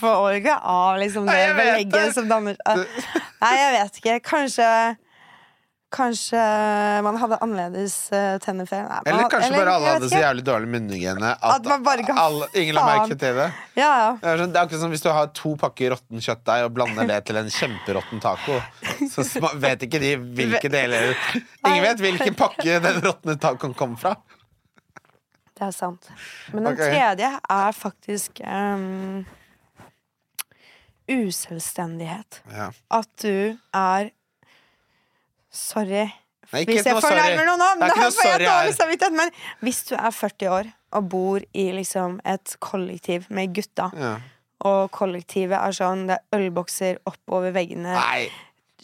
Får 0.00 0.38
ikke 0.40 0.58
av 0.58 0.98
liksom 1.02 1.26
det 1.28 1.38
Nei, 1.38 1.56
belegget 1.58 1.96
det. 1.96 2.12
som 2.16 2.28
danner 2.30 2.56
Nei, 2.66 3.54
jeg 3.58 3.72
vet 3.78 4.00
ikke. 4.00 4.20
Kanskje 4.30 4.68
Kanskje 5.94 6.38
man 7.06 7.16
hadde 7.22 7.36
annerledes 7.44 7.94
eh, 8.10 8.34
tenner 8.42 8.66
før. 8.66 8.88
Nei, 8.88 8.96
Eller 9.06 9.28
kanskje 9.30 9.46
eller, 9.52 9.60
bare 9.60 9.74
alle 9.76 9.92
hadde 9.92 10.08
så 10.10 10.22
jævlig 10.24 10.42
dårlig 10.46 10.70
munnhygiene 10.72 11.28
at, 11.36 11.68
At 11.68 12.16
alle, 12.18 12.48
ingen 12.58 12.74
la 12.74 12.86
merke 12.88 13.14
til 13.20 13.38
det. 13.38 13.46
Ja, 13.78 13.90
ja. 14.00 14.08
Det 14.18 14.32
er, 14.32 14.42
sånn, 14.42 14.54
det 14.56 14.58
er 14.58 14.66
akkurat 14.66 14.82
som 14.82 14.94
hvis 14.94 15.04
du 15.04 15.10
har 15.14 15.30
to 15.38 15.54
pakker 15.60 15.94
råtten 15.94 16.24
kjøttdeig 16.24 16.66
og 16.66 16.74
blander 16.74 17.06
det 17.12 17.20
til 17.28 17.38
en 17.38 17.52
kjemperåtten 17.60 18.24
taco. 18.24 18.58
Så 19.12 19.22
vet 19.62 19.86
ikke 19.86 20.00
de 20.02 20.16
hvilke 20.18 20.70
deler 20.72 21.12
Ingen 21.68 21.84
vet 21.84 22.02
hvilken 22.02 22.38
pakke 22.42 22.80
den 22.82 22.98
råtne 23.04 23.38
tacoen 23.38 23.76
kom 23.78 23.94
fra. 24.00 24.16
Det 25.64 25.70
er 25.72 25.76
sant. 25.76 26.10
Men 26.52 26.66
den 26.66 26.74
okay. 26.74 26.90
tredje 26.92 27.30
er 27.56 27.76
faktisk 27.76 28.40
um, 28.44 29.22
uselvstendighet. 31.08 32.42
Ja. 32.52 32.68
At 32.92 33.08
du 33.22 33.56
er 33.72 34.12
Sorry. 35.54 36.08
Nei, 36.50 36.64
hvis 36.66 36.82
jeg 36.82 36.98
fornærmer 36.98 37.46
noen 37.46 37.60
nå, 37.62 37.66
er 37.86 37.92
da 37.94 38.06
får 38.10 38.26
jeg 38.26 38.40
dårlig 38.42 38.72
samvittighet. 38.74 39.14
Men 39.16 39.30
hvis 39.62 39.84
du 39.86 39.92
er 39.94 40.10
40 40.10 40.48
år 40.50 40.70
og 40.98 41.06
bor 41.12 41.44
i 41.54 41.66
liksom 41.76 42.18
et 42.26 42.56
kollektiv 42.62 43.28
med 43.30 43.54
gutta, 43.54 43.86
Ja. 43.94 44.16
og 44.66 44.90
kollektivet 44.90 45.54
er 45.54 45.70
sånn 45.72 46.08
Det 46.10 46.18
er 46.18 46.40
ølbokser 46.40 46.98
oppover 47.06 47.54
veggene, 47.54 47.94
Nei, 47.94 48.26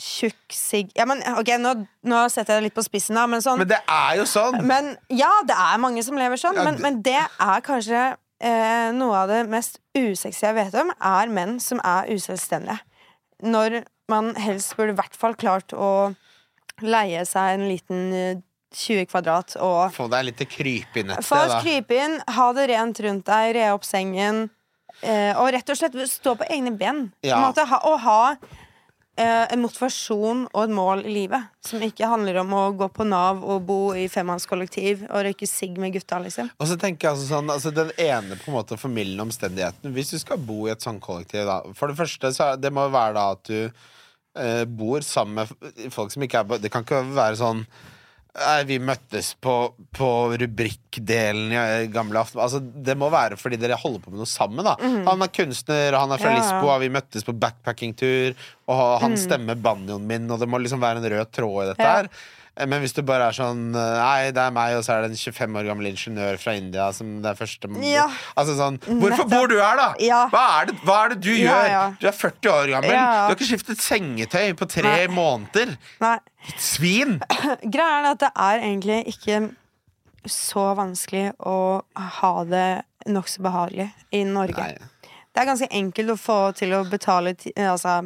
tjukk 0.01 0.55
sigg 0.55 0.91
Ja, 0.97 1.07
men 1.09 1.21
ok, 1.37 1.53
nå, 1.61 1.75
nå 2.09 2.23
setter 2.33 2.57
jeg 2.57 2.63
det 2.63 2.67
litt 2.71 2.77
på 2.79 2.85
spissen, 2.87 3.19
da, 3.19 3.27
men 3.31 3.45
sånn 3.45 3.61
men 3.61 3.71
det 3.71 3.81
er 3.85 4.19
jo 4.21 4.27
sånn! 4.29 4.59
men 4.67 4.95
ja, 5.13 5.31
det 5.47 5.57
er 5.57 5.81
mange 5.83 6.05
som 6.07 6.19
lever 6.19 6.41
sånn, 6.41 6.59
Ja, 6.59 6.67
men, 6.67 6.81
men 6.83 7.01
det 7.07 7.19
er 7.21 7.65
kanskje 7.67 8.05
eh, 8.41 8.91
noe 8.97 9.25
av 9.25 9.33
det 9.33 9.45
mest 9.53 9.81
usexy 9.97 10.47
jeg 10.47 10.57
vet 10.57 10.77
om, 10.81 10.93
er 10.97 11.33
menn 11.33 11.59
som 11.63 11.83
er 11.85 12.11
uselvstendige. 12.11 12.81
Når 13.41 13.83
man 14.11 14.35
helst 14.41 14.75
burde 14.77 14.95
i 14.95 14.99
hvert 14.99 15.17
fall 15.17 15.37
klart 15.39 15.73
å 15.77 16.13
leie 16.85 17.25
seg 17.29 17.57
en 17.57 17.69
liten 17.69 18.07
eh, 18.17 18.41
20 18.71 19.09
kvadrat 19.11 19.57
og 19.59 19.91
Få 19.95 20.07
deg 20.13 20.29
litt 20.29 20.43
krype 20.47 21.03
inn 21.03 21.11
et 21.11 21.27
Få 21.27 21.41
oss 21.43 21.57
krype 21.65 21.97
inn, 21.99 22.21
ha 22.37 22.49
det 22.55 22.69
rent 22.71 23.01
rundt 23.03 23.27
deg, 23.27 23.55
re 23.57 23.71
opp 23.75 23.87
sengen. 23.87 24.45
Eh, 25.03 25.33
og 25.41 25.51
rett 25.55 25.73
og 25.73 25.79
slett 25.79 25.97
stå 26.11 26.37
på 26.39 26.47
egne 26.53 26.73
ben. 26.79 27.09
Ja. 27.27 27.41
Måte, 27.43 27.65
ha, 27.67 27.81
og 27.89 27.99
ha 28.05 28.21
eh, 28.35 28.61
en 29.21 29.61
motivasjon 29.61 30.47
og 30.49 30.61
et 30.63 30.73
mål 30.73 31.03
i 31.05 31.13
livet. 31.13 31.51
Som 31.67 31.83
ikke 31.85 32.09
handler 32.09 32.41
om 32.41 32.55
å 32.57 32.63
gå 32.79 32.89
på 32.95 33.05
Nav 33.05 33.43
og 33.45 33.65
bo 33.69 33.79
i 33.99 34.07
femmannskollektiv 34.09 35.05
og 35.11 35.27
røyke 35.27 35.49
sigg 35.51 35.77
med 35.83 35.93
gutta, 35.97 36.21
liksom. 36.23 36.49
Og 36.57 36.71
så 36.71 36.79
tenker 36.81 37.09
jeg 37.09 37.17
altså 37.17 37.29
sånn 37.29 37.53
altså 37.53 37.73
Den 37.75 37.93
ene 38.01 38.39
på 38.41 38.51
en 38.51 38.57
måte 38.57 38.79
formildende 38.81 39.27
omstendigheten 39.27 39.93
Hvis 39.95 40.15
du 40.15 40.19
skal 40.23 40.41
bo 40.41 40.65
i 40.67 40.73
et 40.73 40.85
sånt 40.85 41.03
kollektiv 41.05 41.45
da, 41.49 41.61
For 41.77 41.91
det 41.91 41.99
første 41.99 42.33
så 42.37 42.53
Det 42.61 42.73
må 42.73 42.87
være 42.93 43.17
da 43.19 43.27
at 43.35 43.51
du 43.51 43.59
eh, 43.61 44.65
Bor 44.65 45.05
sammen 45.07 45.43
med 45.43 45.93
folk 45.93 46.15
som 46.15 46.25
ikke 46.25 46.45
er 46.45 46.63
Det 46.63 46.73
kan 46.73 46.87
ikke 46.87 47.03
være 47.13 47.41
sånn 47.41 47.65
vi 48.67 48.77
møttes 48.79 49.33
på, 49.43 49.55
på 49.97 50.09
rubrikkdelen 50.39 51.51
i 51.53 51.59
eh, 51.59 51.87
gamle 51.93 52.21
aften. 52.23 52.41
Altså 52.45 52.61
Det 52.63 52.95
må 52.99 53.09
være 53.13 53.37
fordi 53.41 53.59
dere 53.61 53.79
holder 53.81 54.05
på 54.05 54.13
med 54.15 54.23
noe 54.23 54.31
sammen 54.31 54.65
da. 54.67 54.77
Han 55.09 55.25
er 55.27 55.33
kunstner, 55.35 55.97
han 55.99 56.15
er 56.15 56.23
fra 56.23 56.31
Ja. 56.35 56.39
Lisboa 56.39 56.77
Vi 56.83 56.91
møttes 56.95 57.27
på 57.27 57.35
backpackingtur 57.43 58.37
Og 58.71 59.01
han 59.03 59.17
stemmer 59.19 59.59
banjoen 59.59 60.07
min 60.07 60.31
Og 60.31 60.39
det 60.41 60.49
må 60.51 60.61
liksom 60.63 60.81
være 60.83 61.03
en 61.03 61.11
rød 61.11 61.33
tråd 61.35 61.65
i 61.65 61.71
dette 61.73 61.83
Ja. 61.89 61.97
her 62.03 62.13
men 62.67 62.83
hvis 62.83 62.93
du 62.97 63.01
bare 63.07 63.29
er 63.31 63.37
sånn 63.37 63.71
eh, 63.79 63.93
Nei, 64.01 64.31
det 64.35 64.43
er 64.43 64.55
meg, 64.55 64.75
og 64.77 64.83
så 64.85 64.97
er 64.97 65.05
det 65.05 65.13
en 65.13 65.21
25 65.21 65.59
år 65.61 65.69
gammel 65.71 65.87
ingeniør 65.93 66.41
fra 66.43 66.55
India 66.59 66.89
som 66.97 67.13
det 67.23 67.31
er 67.31 67.39
første 67.39 67.71
Ja. 67.87 68.09
Altså 68.35 68.57
sånn 68.59 68.81
Hvorfor 69.01 69.29
bor 69.31 69.49
du 69.51 69.57
her, 69.61 69.79
da? 69.79 69.89
Ja. 70.03 70.25
Hva, 70.33 70.43
er 70.61 70.71
det, 70.71 70.77
hva 70.85 70.99
er 71.05 71.15
det 71.15 71.21
du 71.25 71.31
gjør? 71.33 71.65
ja. 71.71 71.85
Du 72.01 72.09
er 72.11 72.17
40 72.17 72.53
år 72.53 72.73
gammel. 72.75 72.91
Du 72.91 72.99
har 72.99 73.37
ikke 73.39 73.49
skiftet 73.53 73.85
sengetøy 73.85 74.53
på 74.59 74.69
tre 74.71 74.89
Nei. 74.89 75.09
måneder. 75.15 75.77
Nei. 76.03 76.17
Svin! 76.59 77.19
Greia 77.75 78.01
er 78.01 78.11
at 78.15 78.23
det 78.25 78.33
er 78.35 78.65
egentlig 78.65 79.03
ikke 79.15 79.41
så 80.29 80.71
vanskelig 80.77 81.31
å 81.49 81.59
ha 82.21 82.33
det 82.49 82.69
nokså 83.09 83.45
behagelig 83.45 83.89
i 84.13 84.25
Norge. 84.29 84.61
Nei. 84.61 84.91
Det 85.31 85.43
er 85.43 85.49
ganske 85.49 85.69
enkelt 85.71 86.13
å 86.13 86.19
få 86.19 86.39
til 86.59 86.75
å 86.75 86.83
betale 86.91 87.37
Altså 87.55 88.01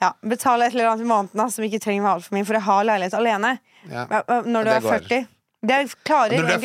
ja, 0.00 0.14
betale 0.24 0.66
et 0.66 0.76
eller 0.76 0.92
annet 0.92 1.04
i 1.04 1.10
måneden 1.10 1.42
da, 1.42 1.50
som 1.52 1.66
ikke 1.66 1.82
trenger 1.82 2.04
å 2.04 2.08
være 2.08 2.20
altfor 2.20 2.38
mye, 2.38 2.48
for 2.48 2.58
jeg 2.58 2.66
har 2.70 2.88
leilighet 2.88 3.18
alene. 3.18 3.52
Ja. 3.90 4.06
Når 4.46 4.64
du 4.64 4.72
er 4.72 4.82
går. 4.86 5.04
40. 5.10 5.28
Det 5.60 5.76
klarer 6.08 6.40
Når 6.40 6.46
du 6.46 6.52
er 6.54 6.62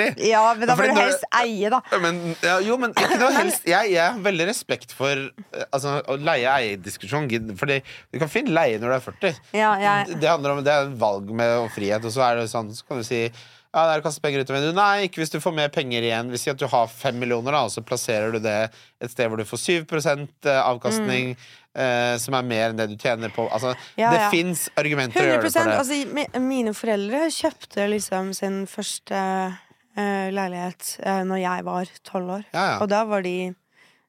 40? 0.00 0.22
Ja, 0.24 0.40
men 0.56 0.70
da 0.70 0.76
må 0.78 0.86
du 0.88 0.94
helst 0.96 1.26
eie, 1.36 1.68
da. 1.68 1.82
Men, 2.00 2.20
ja, 2.40 2.54
jo, 2.64 2.78
men 2.80 2.94
ikke 2.96 3.18
noe 3.20 3.34
helst 3.42 3.66
Jeg, 3.68 3.90
jeg 3.92 4.00
har 4.00 4.22
veldig 4.24 4.46
respekt 4.48 4.94
for 4.96 5.12
eh, 5.12 5.66
altså, 5.66 5.98
å 6.08 6.16
leie-eie-diskusjon. 6.16 7.28
Fordi 7.60 7.76
du 7.84 8.16
kan 8.22 8.32
fint 8.32 8.48
leie 8.48 8.80
når 8.80 8.88
du 8.88 8.96
er 8.96 9.04
40. 9.04 9.44
Ja, 9.58 9.74
jeg, 9.82 10.16
Det 10.22 10.32
handler 10.32 10.56
om 10.56 10.64
Det 10.64 10.72
er 10.72 10.96
valg 10.96 11.28
med 11.28 11.58
og 11.58 11.68
frihet, 11.76 12.00
og 12.00 12.14
så 12.14 12.24
er 12.24 12.40
det 12.40 12.48
sånn 12.48 12.72
Så 12.72 12.88
kan 12.88 13.02
du 13.02 13.06
si 13.06 13.26
ja, 13.68 13.82
det 13.84 13.98
er 13.98 14.00
å 14.00 14.04
kaste 14.06 14.22
penger 14.24 14.40
ut 14.40 14.48
av 14.48 14.56
vinduet. 14.56 14.76
Nei, 14.78 15.06
ikke 15.06 15.20
hvis 15.20 15.30
du 15.34 15.42
får 15.44 15.52
mer 15.52 15.68
penger 15.68 16.00
igjen. 16.00 16.30
Hvis 16.32 16.46
at 16.48 16.58
du 16.58 16.64
har 16.72 16.86
fem 16.88 17.18
millioner, 17.20 17.52
da, 17.52 17.66
og 17.68 17.70
så 17.74 17.82
plasserer 17.84 18.32
du 18.32 18.40
det 18.40 18.56
et 18.72 19.12
sted 19.12 19.28
hvor 19.28 19.36
du 19.36 19.44
får 19.46 19.60
7% 19.84 20.48
avkastning, 20.56 21.34
eh, 21.78 22.16
som 22.20 22.36
er 22.38 22.48
mer 22.48 22.72
enn 22.72 22.80
det 22.80 22.88
du 22.90 22.96
tjener 22.98 23.32
på. 23.34 23.46
Altså. 23.48 23.74
Ja, 23.98 24.10
det 24.12 24.24
ja. 24.24 24.32
fins 24.32 24.66
argumenter 24.78 25.22
å 25.22 25.28
gjøre 25.30 25.46
det 25.46 25.52
100 25.52 25.62
for 25.62 25.70
det. 25.70 26.26
altså, 26.26 26.42
Mine 26.44 26.74
foreldre 26.76 27.22
kjøpte 27.34 27.86
liksom 27.94 28.34
sin 28.36 28.60
første 28.70 29.22
eh, 29.22 30.28
leilighet 30.34 30.92
uh, 31.04 31.22
når 31.28 31.42
jeg 31.44 31.70
var 31.70 31.96
tolv 32.06 32.36
år. 32.38 32.44
Ja. 32.52 32.68
Og 32.82 32.90
da 32.92 33.04
var 33.08 33.26
de 33.26 33.54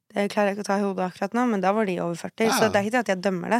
Det 0.09 0.23
klarer 0.33 0.49
jeg 0.49 0.57
ikke 0.57 0.63
å 0.63 0.67
ta 0.71 0.75
i 0.79 0.81
hodet 0.81 1.03
akkurat 1.05 1.35
nå, 1.37 1.43
men 1.51 1.61
da 1.61 1.69
var 1.77 1.85
de 1.85 1.99
over 2.01 2.17
40. 2.17 2.47
Ja, 2.47 2.53
Så 2.57 2.71
det 2.73 2.79
er 2.79 2.87
ikke 2.87 2.95
det 2.95 3.01
at 3.03 3.09
jeg 3.13 3.19
dømmer 3.21 3.51
det, 3.53 3.59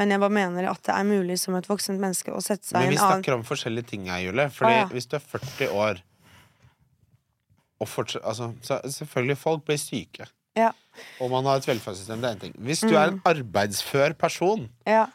men 0.00 0.14
jeg 0.14 0.22
bare 0.22 0.32
mener 0.32 0.68
at 0.70 0.80
det 0.88 0.94
er 0.94 1.04
mulig 1.04 1.36
som 1.42 1.58
et 1.58 1.68
voksent 1.68 2.00
menneske 2.00 2.32
å 2.32 2.40
sette 2.40 2.64
seg 2.64 2.78
Men 2.78 2.86
i 2.86 2.94
vi 2.94 2.96
en 2.96 3.02
annen 3.02 3.20
snakker 3.20 3.36
om 3.36 3.44
forskjellige 3.44 3.90
ting 3.90 4.08
her, 4.08 4.22
Julie. 4.24 4.46
Fordi 4.56 4.72
ah, 4.72 4.78
ja. 4.78 4.86
hvis 4.88 5.10
du 5.12 5.18
er 5.18 5.26
40 5.34 5.76
år 5.76 6.00
og 7.82 7.90
fortsatt, 7.90 8.24
altså, 8.24 8.54
så 8.64 8.80
Selvfølgelig, 8.88 9.36
folk 9.42 9.66
blir 9.68 9.80
syke. 9.82 10.30
Ja. 10.56 10.70
Og 11.20 11.30
man 11.32 11.44
har 11.48 11.56
et 11.62 11.66
velferdssystem. 11.66 12.20
Det 12.20 12.28
er 12.28 12.32
en 12.36 12.40
ting. 12.46 12.54
Hvis 12.60 12.80
du 12.84 12.90
Mm. 12.92 12.96
er 13.00 13.08
en 13.08 13.20
arbeidsfør 13.24 14.14
person 14.18 14.68
Ja. 14.86 15.06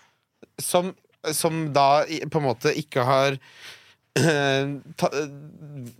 som, 0.60 0.96
som 1.32 1.72
da 1.74 2.04
i- 2.10 2.26
på 2.26 2.38
en 2.40 2.48
måte 2.48 2.74
ikke 2.76 3.04
har 3.06 3.38
eh, 4.18 4.68
ta, 4.98 5.10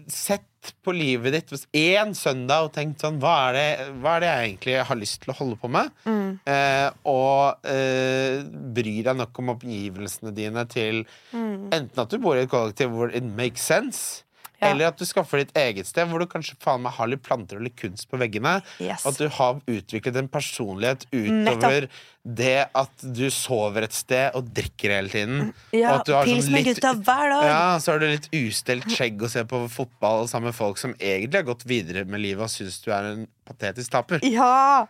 sett 0.10 0.74
på 0.84 0.92
livet 0.96 1.32
ditt 1.36 1.52
hvis 1.54 1.68
én 1.78 2.16
søndag 2.18 2.66
og 2.66 2.72
tenkt 2.76 3.04
sånn 3.04 3.20
hva 3.22 3.36
er, 3.52 3.54
det, 3.54 3.94
hva 4.02 4.16
er 4.18 4.24
det 4.24 4.30
jeg 4.32 4.48
egentlig 4.50 4.78
har 4.90 4.98
lyst 5.00 5.22
til 5.22 5.34
å 5.34 5.38
holde 5.38 5.58
på 5.62 5.70
med? 5.70 5.92
Mm. 6.04 6.40
Eh, 6.50 6.90
og 7.06 7.68
eh, 7.70 8.42
bryr 8.74 9.04
deg 9.08 9.16
nok 9.22 9.38
om 9.44 9.54
oppgivelsene 9.56 10.34
dine 10.36 10.66
til 10.68 11.04
Mm. 11.32 11.70
enten 11.72 12.00
at 12.04 12.10
du 12.10 12.18
bor 12.18 12.36
i 12.36 12.42
et 12.48 12.50
kollektiv 12.50 12.90
hvor 12.90 13.14
it 13.14 13.24
makes 13.24 13.62
sense, 13.62 14.24
Ja. 14.62 14.72
eller 14.72 14.88
at 14.90 14.98
du 14.98 15.06
skaffer 15.06 15.44
ditt 15.44 15.52
eget 15.58 15.86
sted 15.86 16.08
hvor 16.10 16.20
du 16.24 16.26
kanskje 16.26 16.56
faen 16.64 16.82
meg 16.82 16.96
har 16.98 17.10
litt 17.12 17.22
planter 17.22 17.60
og 17.60 17.66
litt 17.68 17.76
kunst 17.78 18.08
på 18.10 18.18
veggene. 18.18 18.56
Yes. 18.82 19.06
At 19.06 19.20
du 19.22 19.28
har 19.30 19.60
utviklet 19.70 20.18
en 20.18 20.30
personlighet 20.34 21.06
utover 21.14 21.88
det 22.28 22.66
at 22.76 23.06
du 23.16 23.30
sover 23.32 23.86
et 23.88 23.94
sted 23.96 24.34
og 24.36 24.50
drikker 24.58 24.92
hele 24.98 25.08
tiden. 25.14 25.54
Ja, 25.72 25.94
og 25.94 26.02
at 26.02 26.10
du 26.10 26.14
har 26.18 26.26
pils 26.28 26.44
sånn 26.50 26.58
med 26.58 26.66
litt- 26.66 26.82
gutta 26.82 26.92
hver 27.00 27.30
dag. 27.32 27.46
Ja, 27.48 27.62
så 27.80 27.94
har 27.94 28.02
du 28.04 28.08
litt 28.10 28.28
ustelt 28.36 28.90
skjegg 28.92 29.22
og 29.24 29.30
ser 29.32 29.46
på 29.48 29.62
fotball 29.72 30.28
sammen 30.28 30.50
med 30.52 30.58
folk 30.58 30.82
som 30.82 30.98
egentlig 31.00 31.40
har 31.44 31.48
gått 31.54 31.64
videre 31.70 32.04
med 32.10 32.20
livet 32.26 32.44
og 32.50 32.52
syns 32.52 32.82
du 32.84 32.92
er 32.92 33.14
en 33.14 33.28
patetisk 33.48 33.94
taper. 33.94 34.20
Ja! 34.28 34.88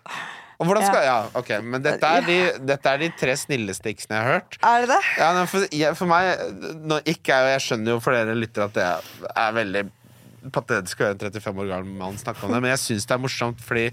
Og 0.57 0.65
hvordan 0.65 0.87
skal 0.87 1.03
Ja, 1.05 1.17
ok, 1.37 1.51
men 1.61 1.83
dette 1.85 2.13
er 2.17 2.25
de, 2.25 2.37
dette 2.65 2.93
er 2.93 3.03
de 3.03 3.11
tre 3.19 3.35
snilleste 3.37 3.93
jeg 3.93 4.09
har 4.09 4.39
hørt. 4.39 4.57
Er 4.65 4.85
det 4.85 4.89
det? 4.95 5.01
Ja, 5.21 5.45
for, 5.45 5.67
jeg, 5.71 5.93
for 5.99 6.09
meg 6.09 6.57
nå, 6.81 6.97
ikke 7.05 7.35
er, 7.35 7.53
Jeg 7.55 7.67
skjønner 7.67 7.95
jo 7.95 8.01
for 8.03 8.17
dere 8.17 8.35
lyttere 8.37 8.65
at 8.71 8.75
det 8.77 8.87
er, 8.87 9.13
er 9.35 9.55
veldig 9.61 9.85
patetisk 10.53 11.01
å 11.01 11.07
høre 11.07 11.17
en 11.17 11.19
35 11.33 11.61
år 11.63 11.69
gammel 11.71 11.97
mann 11.99 12.17
snakke 12.19 12.45
om 12.45 12.53
det, 12.53 12.61
men 12.63 12.71
jeg 12.71 12.79
syns 12.79 13.07
det 13.09 13.15
er 13.15 13.19
morsomt, 13.19 13.61
fordi 13.63 13.87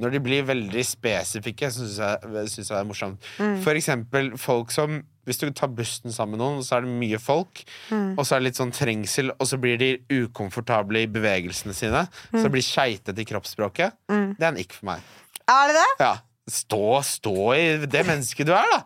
når 0.00 0.14
de 0.14 0.20
blir 0.24 0.46
veldig 0.48 0.84
spesifikke, 0.86 1.68
syns 1.74 1.98
jeg, 2.00 2.32
synes 2.54 2.70
jeg 2.70 2.70
det 2.70 2.80
er 2.80 2.88
morsomt. 2.88 3.28
For 3.64 3.78
eksempel 3.78 4.34
folk 4.40 4.74
som 4.74 5.02
Hvis 5.28 5.36
du 5.42 5.50
tar 5.52 5.68
bussen 5.76 6.08
sammen 6.08 6.38
med 6.38 6.40
noen, 6.40 6.62
så 6.64 6.78
er 6.78 6.86
det 6.86 6.94
mye 6.96 7.18
folk, 7.20 7.60
og 7.92 8.22
så 8.24 8.38
er 8.38 8.40
det 8.40 8.46
litt 8.46 8.56
sånn 8.62 8.70
trengsel, 8.72 9.28
og 9.34 9.44
så 9.50 9.58
blir 9.60 9.76
de 9.76 9.90
ukomfortable 10.08 11.02
i 11.04 11.10
bevegelsene 11.12 11.74
sine, 11.76 12.06
så 12.32 12.48
blir 12.48 12.64
skeitete 12.64 13.20
i 13.20 13.26
kroppsspråket. 13.28 13.98
Det 14.08 14.40
er 14.40 14.48
en 14.54 14.56
ikk 14.62 14.78
for 14.78 14.88
meg. 14.88 15.02
Er 15.48 15.70
det 15.70 15.78
det? 15.78 15.90
Ja. 16.04 16.14
Stå, 16.48 17.02
stå 17.04 17.54
i 17.54 17.64
det 17.84 18.04
mennesket 18.08 18.48
du 18.48 18.54
er, 18.56 18.70
da. 18.72 18.78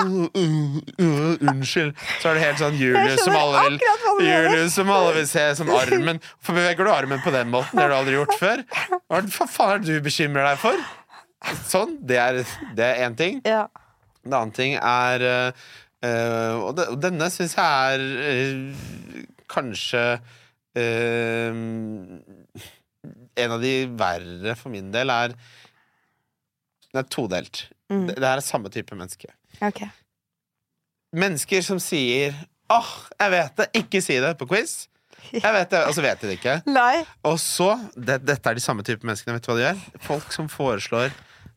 Unnskyld. 0.00 1.92
Så 2.22 2.30
er 2.30 2.38
det 2.38 2.44
helt 2.46 2.62
sånn 2.62 2.78
Julius 2.80 3.20
som 3.26 3.36
alle 3.36 3.66
vil. 3.66 3.76
Julius 4.24 4.78
som 4.78 4.92
alle 4.94 5.12
vil 5.18 5.28
se 5.28 5.44
som 5.58 5.68
armen. 5.76 6.22
Hvorfor 6.38 6.56
beveger 6.56 6.88
du 6.88 6.92
armen 6.94 7.20
på 7.24 7.34
den 7.34 7.52
måten? 7.52 7.76
Det 7.76 7.84
har 7.84 7.92
du 7.92 7.98
aldri 7.98 8.16
gjort 8.16 8.32
før. 8.40 8.64
Hva 9.12 9.20
faen 9.44 9.74
er 9.74 9.84
det 9.84 9.98
du 10.00 10.08
bekymrer 10.08 10.48
deg 10.48 10.62
for? 10.62 10.80
Sånn. 11.68 11.98
Det 12.06 12.16
er 12.16 12.42
én 13.04 13.16
ting. 13.18 13.44
Ja. 13.44 13.66
En 14.24 14.34
annen 14.36 14.56
ting 14.56 14.74
er 14.76 15.22
Og 16.00 16.74
de, 16.76 16.84
og 16.92 16.96
denne 17.00 17.28
syns 17.32 17.54
jeg 17.56 17.94
er 17.94 18.02
øh, 18.32 18.76
kanskje 19.52 20.02
øh, 20.80 21.56
En 23.36 23.54
av 23.56 23.60
de 23.60 23.74
verre 24.00 24.54
for 24.56 24.72
min 24.72 24.88
del 24.92 25.12
er 25.12 25.36
Den 26.90 27.02
er 27.02 27.08
todelt. 27.10 27.64
Mm. 27.90 28.06
Det, 28.08 28.16
det 28.20 28.28
er 28.28 28.42
samme 28.44 28.70
type 28.72 28.96
menneske. 28.96 29.32
Okay. 29.60 29.90
Mennesker 31.16 31.64
som 31.66 31.80
sier 31.82 32.36
Åh, 32.70 32.90
jeg 33.18 33.32
vet 33.32 33.56
det! 33.58 33.66
Ikke 33.80 34.02
si 34.04 34.18
det 34.22 34.30
på 34.38 34.46
quiz. 34.50 34.84
Jeg 35.34 35.52
vet 35.52 35.72
det, 35.72 35.80
Og 35.88 35.94
så 35.96 36.04
vet 36.04 36.20
de 36.22 36.30
det 36.30 36.36
ikke. 36.38 36.54
Nei. 36.78 37.02
Og 37.26 37.36
så 37.42 37.72
det, 37.96 38.20
Dette 38.26 38.52
er 38.52 38.58
de 38.58 38.62
samme 38.62 38.86
type 38.86 39.06
menneskene. 39.06 39.36
Vet 39.36 39.46
du 39.46 39.50
hva 39.50 39.58
de 39.58 39.66
gjør? 39.66 39.82
Folk 40.06 40.32
som 40.34 40.48
foreslår 40.50 41.10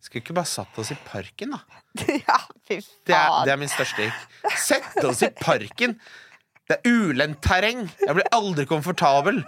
Skulle 0.03 0.23
ikke 0.23 0.35
bare 0.35 0.49
satt 0.49 0.81
oss 0.81 0.91
i 0.93 0.99
parken, 1.05 1.53
da? 1.55 1.61
Ja, 2.27 2.39
fy 2.65 2.79
faen. 2.81 2.91
Det 3.05 3.15
er, 3.15 3.39
det 3.45 3.53
er 3.53 3.59
min 3.61 3.71
største 3.71 4.07
gikk. 4.07 4.23
Sette 4.57 5.05
oss 5.07 5.21
i 5.23 5.29
parken! 5.37 5.95
Det 6.63 6.77
er 6.79 6.95
ulendt 6.95 7.41
terreng. 7.43 7.85
Jeg 7.99 8.15
blir 8.15 8.27
aldri 8.33 8.63
komfortabel. 8.65 9.41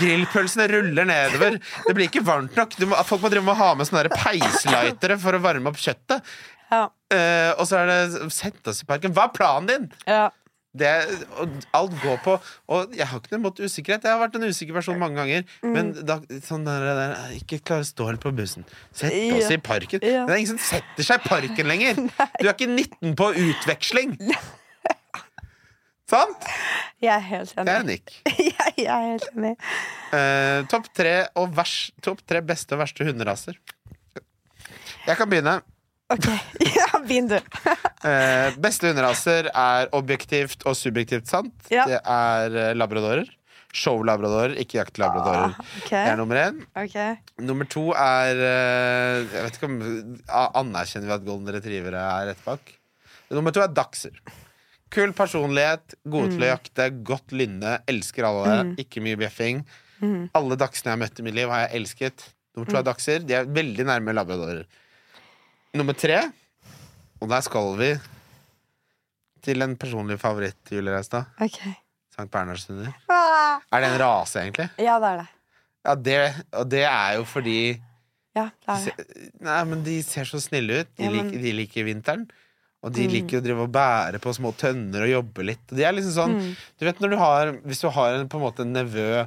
Grillpølsene 0.00 0.68
ruller 0.70 1.08
nedover. 1.08 1.58
Det 1.86 1.94
blir 1.96 2.08
ikke 2.10 2.24
varmt 2.26 2.56
nok. 2.58 2.76
Du 2.78 2.86
må, 2.90 2.98
folk 3.08 3.24
må 3.24 3.30
drive 3.32 3.46
med 3.46 3.56
å 3.56 3.60
ha 3.62 3.72
med 3.78 3.88
sånne 3.88 4.12
peislightere 4.14 5.18
for 5.22 5.36
å 5.36 5.42
varme 5.44 5.72
opp 5.72 5.80
kjøttet. 5.82 6.22
Ja. 6.70 6.86
Uh, 7.12 7.50
og 7.60 7.66
så 7.68 7.82
er 7.82 7.90
det 7.90 8.30
Sette 8.34 8.72
oss 8.72 8.80
i 8.82 8.88
parken. 8.88 9.12
Hva 9.14 9.28
er 9.28 9.36
planen 9.36 9.68
din? 9.70 9.92
Ja. 10.08 10.30
Det, 10.74 10.88
alt 11.70 11.92
går 12.02 12.16
på 12.24 12.32
Og 12.74 12.96
jeg 12.98 13.06
har 13.06 13.20
ikke 13.20 13.30
noe 13.36 13.42
imot 13.44 13.60
usikkerhet. 13.62 14.02
Jeg 14.08 14.10
har 14.10 14.18
vært 14.18 14.34
en 14.40 14.46
usikker 14.48 14.74
person 14.74 14.98
mange 14.98 15.20
ganger. 15.20 15.44
Men 15.62 15.92
da, 16.02 16.16
sånn 16.42 16.66
der, 16.66 16.88
der, 16.98 17.14
ikke 17.38 17.60
klare 17.62 17.86
å 17.86 17.86
stå 17.86 18.08
helt 18.10 18.24
på 18.24 18.32
bussen. 18.34 18.66
Sett 18.90 19.14
oss 19.36 19.46
Ja. 19.46 19.54
i 19.54 19.60
parken. 19.62 20.02
Ja. 20.02 20.24
Det 20.26 20.34
er 20.34 20.42
ingen 20.42 20.56
som 20.56 20.62
setter 20.72 21.06
seg 21.06 21.22
i 21.22 21.28
parken 21.28 21.70
lenger! 21.70 22.02
Du 22.40 22.48
er 22.48 22.54
ikke 22.56 22.66
19 22.72 23.14
på 23.20 23.30
utveksling! 23.44 24.16
Sant? 26.10 26.48
Jeg 27.00 27.12
er 27.14 27.22
helt 27.30 27.52
Det 27.56 27.64
er 27.64 27.80
enig. 27.80 27.94
Nick. 27.98 28.16
Jeg, 28.28 28.74
jeg 28.76 28.88
er 28.92 29.06
helt 29.14 29.28
enig. 29.32 29.52
Uh, 30.12 30.64
Topp 30.70 30.90
tre, 30.96 31.14
top 32.04 32.20
tre 32.28 32.42
beste 32.44 32.76
og 32.76 32.82
verste 32.84 33.06
hunderaser. 33.08 33.56
Jeg 35.04 35.16
kan 35.20 35.30
begynne. 35.30 35.58
Ok, 36.12 36.26
ja, 36.76 36.86
Begynn, 37.06 37.30
du. 37.32 37.38
uh, 37.40 38.52
beste 38.66 38.90
hunderaser 38.90 39.48
er 39.48 39.88
objektivt 39.96 40.66
og 40.68 40.76
subjektivt 40.76 41.30
sant. 41.32 41.54
Ja. 41.72 41.86
Det 41.88 42.02
er 42.04 42.58
eh, 42.68 42.74
labradorer. 42.76 43.30
Show-labradorer, 43.74 44.52
ikke 44.62 44.78
jakt-labradorer. 44.78 45.56
Ah, 45.56 45.72
okay. 45.80 46.04
Det 46.04 46.12
er 46.12 46.18
nummer 46.20 46.38
én. 46.38 46.60
Okay. 46.78 47.16
Nummer 47.42 47.66
to 47.66 47.88
er 47.90 48.38
uh, 48.38 49.24
Jeg 49.24 49.48
vet 49.48 49.56
ikke 49.58 49.66
om 49.72 49.80
Anerkjenner 50.60 51.08
vi 51.10 51.16
at 51.16 51.26
golden 51.26 51.50
retrievere 51.56 52.04
er 52.20 52.28
rett 52.30 52.44
bak? 52.46 52.76
Nummer 53.34 53.56
to 53.56 53.64
er 53.64 53.72
dachser. 53.74 54.14
Kul 54.90 55.12
personlighet, 55.12 55.94
gode 56.06 56.28
Mm. 56.28 56.30
til 56.36 56.42
å 56.44 56.50
jakte, 56.58 56.90
godt 57.04 57.32
lynne, 57.32 57.78
elsker 57.88 58.24
alle. 58.28 58.74
Ikke 58.78 59.00
mye 59.02 59.16
bjeffing. 59.16 59.64
Mm. 60.00 60.30
Alle 60.34 60.56
dachsene 60.56 60.84
jeg 60.92 60.98
har 60.98 61.02
møtt 61.08 61.18
i 61.18 61.22
mitt 61.22 61.34
liv, 61.34 61.48
har 61.48 61.68
jeg 61.68 61.80
elsket. 61.80 62.26
Nummer 62.56 62.70
to 62.70 62.76
er 62.78 62.82
dachser. 62.82 63.18
De 63.26 63.34
er 63.34 63.44
veldig 63.46 63.84
nærme 63.88 64.14
labradorer. 64.14 64.64
Nummer 65.74 65.92
tre, 65.98 66.20
og 67.20 67.28
der 67.28 67.40
skal 67.42 67.76
vi 67.76 67.94
til 69.42 69.62
en 69.62 69.74
personlig 69.76 70.18
favoritt, 70.20 70.56
Julie 70.70 70.92
Reistad. 70.94 71.26
Okay. 71.40 71.74
Sankt 72.16 72.30
Bernhardshunder. 72.30 72.92
Ah. 73.10 73.58
Er 73.72 73.80
det 73.80 73.90
en 73.90 73.98
rase, 74.00 74.36
egentlig? 74.44 74.70
Ja, 74.78 74.98
det 75.02 75.08
er 75.10 75.16
det. 75.18 75.28
Ja, 75.84 75.94
det, 75.94 76.44
og 76.52 76.68
det 76.70 76.84
er 76.84 77.16
jo 77.18 77.24
fordi 77.24 77.80
Ja, 78.36 78.44
det 78.66 78.68
er 78.68 78.74
det. 78.74 78.84
Ser, 78.84 79.30
Nei, 79.44 79.64
men 79.64 79.82
de 79.84 80.02
ser 80.02 80.24
så 80.24 80.40
snille 80.40 80.80
ut. 80.80 80.88
De, 80.96 81.04
Ja, 81.04 81.10
men- 81.10 81.30
liker, 81.30 81.42
de 81.42 81.52
liker 81.52 81.84
vinteren. 81.84 82.30
Og 82.84 82.92
de 82.92 83.06
Mm. 83.08 83.12
liker 83.14 83.40
å 83.40 83.44
drive 83.44 83.62
og 83.64 83.72
bære 83.72 84.18
på 84.20 84.34
små 84.36 84.52
tønner 84.60 85.06
og 85.06 85.12
jobbe 85.24 85.44
litt. 85.48 85.64
Og 85.72 85.76
de 85.78 85.84
er 85.88 85.92
liksom 85.96 86.12
sånn 86.18 86.34
Mm. 86.36 86.50
Du 86.78 86.84
vet 86.84 87.00
når 87.00 87.10
du 87.10 87.16
har 87.16 87.52
Hvis 87.64 87.80
du 87.80 87.88
har 87.88 88.14
en, 88.18 88.28
på 88.28 88.36
en 88.36 88.44
måte 88.44 88.60
en 88.66 88.72
nevø 88.76 89.26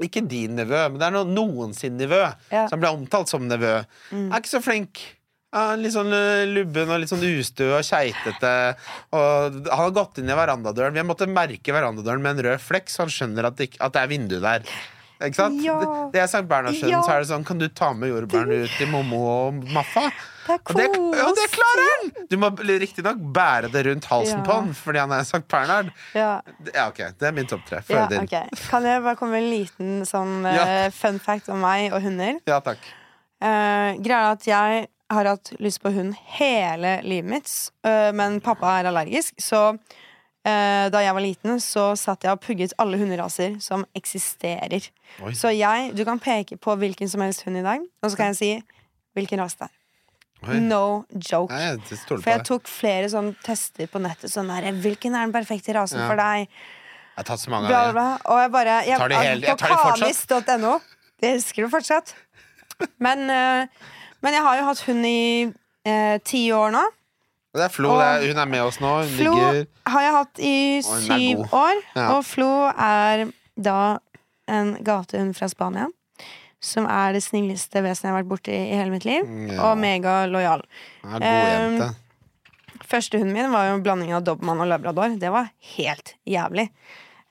Ikke 0.00 0.22
din 0.26 0.54
nevø, 0.56 0.88
men 0.88 0.98
det 1.00 1.06
er 1.08 1.10
noen, 1.16 1.34
noen 1.34 1.74
sin 1.74 1.96
nevø 1.98 2.34
Ja. 2.52 2.68
som 2.68 2.78
blir 2.80 2.94
omtalt 2.94 3.28
som 3.28 3.48
nevø. 3.48 3.84
Mm. 4.12 4.32
Er 4.32 4.38
ikke 4.40 4.54
så 4.56 4.62
flink. 4.62 5.00
Ja, 5.52 5.74
litt 5.74 5.92
sånn 5.92 6.12
øh, 6.14 6.46
lubben 6.54 6.88
og 6.94 7.00
litt 7.00 7.10
sånn 7.10 7.24
ustø 7.26 7.72
og 7.76 7.82
keitete. 7.82 8.76
Og 9.12 9.52
han 9.66 9.78
har 9.80 9.90
gått 9.90 10.18
inn 10.22 10.30
i 10.30 10.36
verandadøren. 10.38 10.92
Vi 10.94 11.00
har 11.02 11.08
måttet 11.10 11.28
merke 11.28 11.74
verandadøren 11.74 12.22
med 12.22 12.38
en 12.38 12.44
rød 12.52 12.60
flekk, 12.62 12.86
så 12.88 12.98
han 13.02 13.08
skjønner 13.10 13.46
at 13.46 13.56
det, 13.56 13.70
ikke, 13.72 13.80
at 13.82 13.92
det 13.92 14.02
er 14.04 14.06
vindu 14.12 14.40
der. 14.40 14.62
Ikke 15.20 15.36
sant? 15.36 15.60
Ja. 15.64 15.76
Det, 16.12 16.20
er 16.22 16.28
Sankt 16.30 16.48
Bernhardsen, 16.48 16.88
Ja. 16.88 17.02
Så 17.04 17.12
er 17.12 17.22
det 17.22 17.28
sånn, 17.28 17.44
kan 17.44 17.58
du 17.60 17.66
ta 17.68 17.92
med 17.92 18.08
jordbærene 18.08 18.62
ut 18.64 18.76
til 18.78 18.88
Mommo 18.88 19.20
og 19.28 19.64
Maffa? 19.74 20.06
Og 20.50 20.72
det, 20.74 20.86
ja, 20.90 21.26
det 21.36 21.46
klarer 21.52 21.90
han! 21.90 22.08
Du 22.30 22.36
må 22.40 22.48
riktignok 22.58 23.20
bære 23.36 23.68
det 23.70 23.84
rundt 23.86 24.08
halsen 24.10 24.40
Ja. 24.40 24.44
på 24.46 24.56
han 24.56 24.72
fordi 24.74 25.02
han 25.02 25.12
er 25.14 25.26
Sankt 25.28 25.48
Bernhard. 25.52 25.92
Ja. 26.16 26.40
Ja, 26.74 26.88
ok, 26.88 27.02
Det 27.20 27.28
er 27.28 27.32
min 27.36 27.46
topp 27.46 27.66
tre. 27.68 27.82
Ja, 27.82 27.82
Følg 27.82 28.14
din. 28.14 28.24
Okay. 28.24 28.48
Kan 28.70 28.88
jeg 28.88 29.02
bare 29.04 29.16
komme 29.16 29.36
med 29.36 29.44
en 29.44 29.50
liten 29.52 30.06
sånn 30.08 30.46
eh, 30.50 30.88
fun 30.90 31.20
fact 31.22 31.52
om 31.52 31.60
meg 31.62 31.92
og 31.92 32.02
hunder? 32.02 32.40
Ja, 32.48 32.58
takk. 32.64 32.80
Uh, 33.40 33.96
greia 34.00 34.24
er 34.24 34.32
at 34.34 34.46
jeg 34.48 34.86
har 35.10 35.26
hatt 35.26 35.52
lyst 35.58 35.80
på 35.82 35.92
hund 35.94 36.14
hele 36.38 37.00
livet 37.02 37.30
mitt, 37.30 37.52
uh, 37.86 38.10
men 38.16 38.40
pappa 38.44 38.78
er 38.80 38.90
allergisk. 38.90 39.34
Så 39.40 39.78
da 40.44 41.00
jeg 41.04 41.12
var 41.14 41.20
liten, 41.20 41.58
så 41.60 41.90
satt 42.00 42.22
jeg 42.24 42.32
og 42.32 42.40
pugget 42.40 42.72
alle 42.80 42.96
hunderaser 42.98 43.58
som 43.60 43.84
eksisterer. 43.94 44.86
Oi. 45.22 45.32
Så 45.36 45.50
jeg, 45.52 45.92
du 45.94 46.04
kan 46.08 46.18
peke 46.18 46.56
på 46.56 46.76
hvilken 46.80 47.08
som 47.12 47.20
helst 47.20 47.42
hund 47.44 47.58
i 47.60 47.62
dag, 47.66 47.80
og 48.02 48.10
så 48.10 48.16
kan 48.16 48.32
jeg 48.32 48.36
si 48.40 48.50
hvilken 49.18 49.42
ras 49.42 49.54
det 49.60 49.68
er. 49.68 49.76
Oi. 50.48 50.56
No 50.64 51.04
joke. 51.12 51.52
Nei, 51.52 51.74
jeg 51.76 51.98
For 52.08 52.30
jeg 52.30 52.44
tok 52.48 52.68
flere 52.72 53.10
sånne 53.12 53.34
tester 53.44 53.86
på 53.92 54.00
nettet. 54.00 54.32
Sånn 54.32 54.48
der, 54.48 54.70
Hvilken 54.72 55.12
er 55.12 55.26
den 55.26 55.34
perfekte 55.34 55.74
rasen 55.76 56.00
Ja. 56.00 56.06
for 56.08 56.16
deg? 56.16 56.46
Jeg 56.48 57.18
har 57.20 57.24
tatt 57.28 57.40
så 57.42 57.50
mange 57.52 57.68
av 57.68 57.92
dem. 57.92 57.98
Og 58.24 58.38
jeg 58.40 58.50
bare 58.54 58.78
jeg, 58.86 58.96
Tar 58.96 59.08
de 59.12 59.14
helt- 59.20 59.44
jeg 59.44 59.50
På 59.52 59.58
tar 59.58 59.68
de 59.68 59.76
fortsatt? 59.76 60.26
kanis.no. 60.48 60.80
Det 61.20 61.34
husker 61.36 61.62
du 61.62 61.68
fortsatt. 61.68 62.14
Men, 62.98 63.28
eh, 63.28 63.66
men 64.22 64.32
jeg 64.32 64.42
har 64.42 64.56
jo 64.56 64.64
hatt 64.64 64.80
hund 64.88 65.04
i 65.04 65.52
eh, 65.84 66.16
ti 66.24 66.48
år 66.56 66.72
nå. 66.72 66.86
Det 67.56 67.64
er 67.66 67.72
Flo. 67.74 67.94
Det 67.98 68.06
er, 68.06 68.26
hun 68.30 68.38
er 68.44 68.50
med 68.50 68.62
oss 68.62 68.78
nå. 68.82 68.90
Hun 69.02 69.14
Flo 69.16 69.32
ligger 69.34 69.64
har 69.90 70.04
jeg 70.04 70.12
hatt 70.16 70.42
i 70.46 70.54
hun 70.86 70.92
er 70.94 71.06
syv 71.06 71.40
god. 71.40 71.56
år. 71.60 71.80
Ja. 71.96 72.04
Og 72.14 72.20
Flo 72.28 72.50
er 72.70 73.24
da 73.58 73.78
en 74.50 74.76
gatehund 74.86 75.34
fra 75.38 75.48
Spania. 75.50 75.88
Som 76.60 76.84
er 76.92 77.14
det 77.16 77.22
snilleste 77.24 77.80
vesenet 77.80 78.04
jeg 78.04 78.12
har 78.12 78.18
vært 78.20 78.30
borti 78.30 78.52
i 78.52 78.76
hele 78.76 78.92
mitt 78.92 79.06
liv. 79.08 79.26
Ja. 79.48 79.70
Og 79.70 79.78
megalojal. 79.80 80.62
Hun 81.02 81.16
er 81.16 81.24
god 81.24 81.54
jente. 81.56 81.90
Første 82.90 83.20
hunden 83.20 83.34
min 83.36 83.52
var 83.52 83.68
jo 83.68 83.76
en 83.78 83.84
blanding 83.86 84.12
av 84.16 84.24
dobermann 84.26 84.62
og 84.62 84.68
labrador. 84.70 85.14
Det 85.18 85.30
var 85.32 85.50
helt 85.76 86.14
jævlig. 86.28 86.68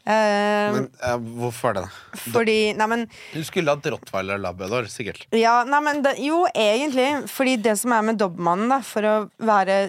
Eh, 0.06 0.72
Men 0.74 0.86
eh, 1.04 1.18
hvorfor 1.40 1.76
det? 1.76 1.84
fordi 2.32 2.74
Nei, 2.78 2.88
men 2.90 3.04
Du 3.34 3.42
skulle 3.46 3.76
hatt 3.76 3.86
rottweiler 3.92 4.40
labrador, 4.42 4.88
sikkert. 4.90 5.26
Ja, 5.36 5.64
nei, 5.68 5.82
men 5.86 6.02
det, 6.06 6.16
jo, 6.24 6.46
egentlig. 6.56 7.10
Fordi 7.30 7.58
det 7.62 7.76
som 7.82 7.94
er 7.94 8.06
med 8.08 8.18
dobbmannen, 8.22 8.72
da, 8.72 8.80
for 8.86 9.06
å 9.06 9.16
være 9.44 9.80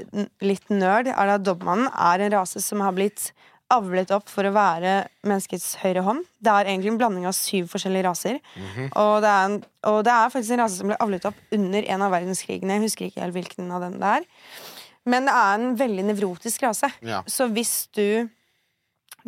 litt 0.45 0.67
nerd, 0.73 1.13
er 1.15 1.37
at 1.37 1.47
dobbmannen 1.47 1.89
er 1.95 2.27
en 2.27 2.35
rase 2.41 2.61
som 2.65 2.83
har 2.85 2.97
blitt 2.97 3.31
avlet 3.71 4.11
opp 4.11 4.27
for 4.27 4.43
å 4.49 4.51
være 4.51 4.97
menneskets 5.23 5.77
høyre 5.85 6.03
hånd. 6.03 6.25
Det 6.43 6.51
er 6.51 6.73
egentlig 6.73 6.91
en 6.91 6.99
blanding 6.99 7.29
av 7.31 7.37
syv 7.39 7.69
forskjellige 7.71 8.09
raser. 8.09 8.41
og, 8.99 9.21
det 9.23 9.31
er 9.31 9.45
en, 9.47 9.55
og 9.87 10.01
det 10.09 10.11
er 10.17 10.33
faktisk 10.35 10.57
en 10.57 10.63
rase 10.65 10.81
som 10.81 10.91
ble 10.91 10.99
avlet 10.99 11.29
opp 11.31 11.39
under 11.55 11.87
en 11.95 12.03
av 12.03 12.11
verdenskrigene. 12.17 12.81
Jeg 12.81 12.87
husker 12.89 13.07
ikke 13.07 13.23
helt 13.23 13.37
hvilken 13.39 13.71
av 13.71 13.87
dem 13.87 13.95
det 14.03 14.11
er. 14.19 14.27
Men 15.07 15.31
det 15.31 15.37
er 15.39 15.55
en 15.63 15.79
veldig 15.79 16.09
nevrotisk 16.11 16.67
rase. 16.67 16.91
Ja. 17.07 17.23
Så 17.31 17.47
hvis 17.55 17.87
du 17.95 18.27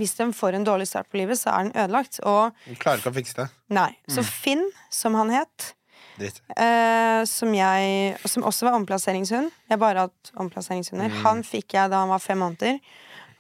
Hvis 0.01 0.17
den 0.19 0.33
får 0.37 0.57
en 0.59 0.65
dårlig 0.67 0.89
start 0.89 1.09
på 1.13 1.21
livet, 1.21 1.39
så 1.41 1.53
er 1.53 1.69
den 1.69 1.77
ødelagt. 1.85 2.21
Og 2.25 2.53
de 2.67 2.77
klarer 2.81 3.03
ikke 3.03 3.13
å 3.13 3.17
fikse 3.19 3.39
det. 3.43 3.49
nei. 3.69 3.91
Så 4.09 4.25
Finn, 4.27 4.65
som 4.91 5.15
han 5.19 5.31
het. 5.31 5.73
Eh, 6.21 7.25
som 7.25 7.55
jeg 7.55 8.17
Som 8.29 8.45
også 8.45 8.69
var 8.69 8.77
omplasseringshund. 8.77 9.51
Jeg 9.69 9.75
har 9.75 9.81
bare 9.81 10.07
hatt 10.07 10.33
omplasseringshunder. 10.37 11.09
Mm. 11.11 11.23
Han 11.25 11.43
fikk 11.47 11.75
jeg 11.75 11.91
da 11.91 12.03
han 12.05 12.13
var 12.13 12.23
fem 12.23 12.39
måneder. 12.39 12.79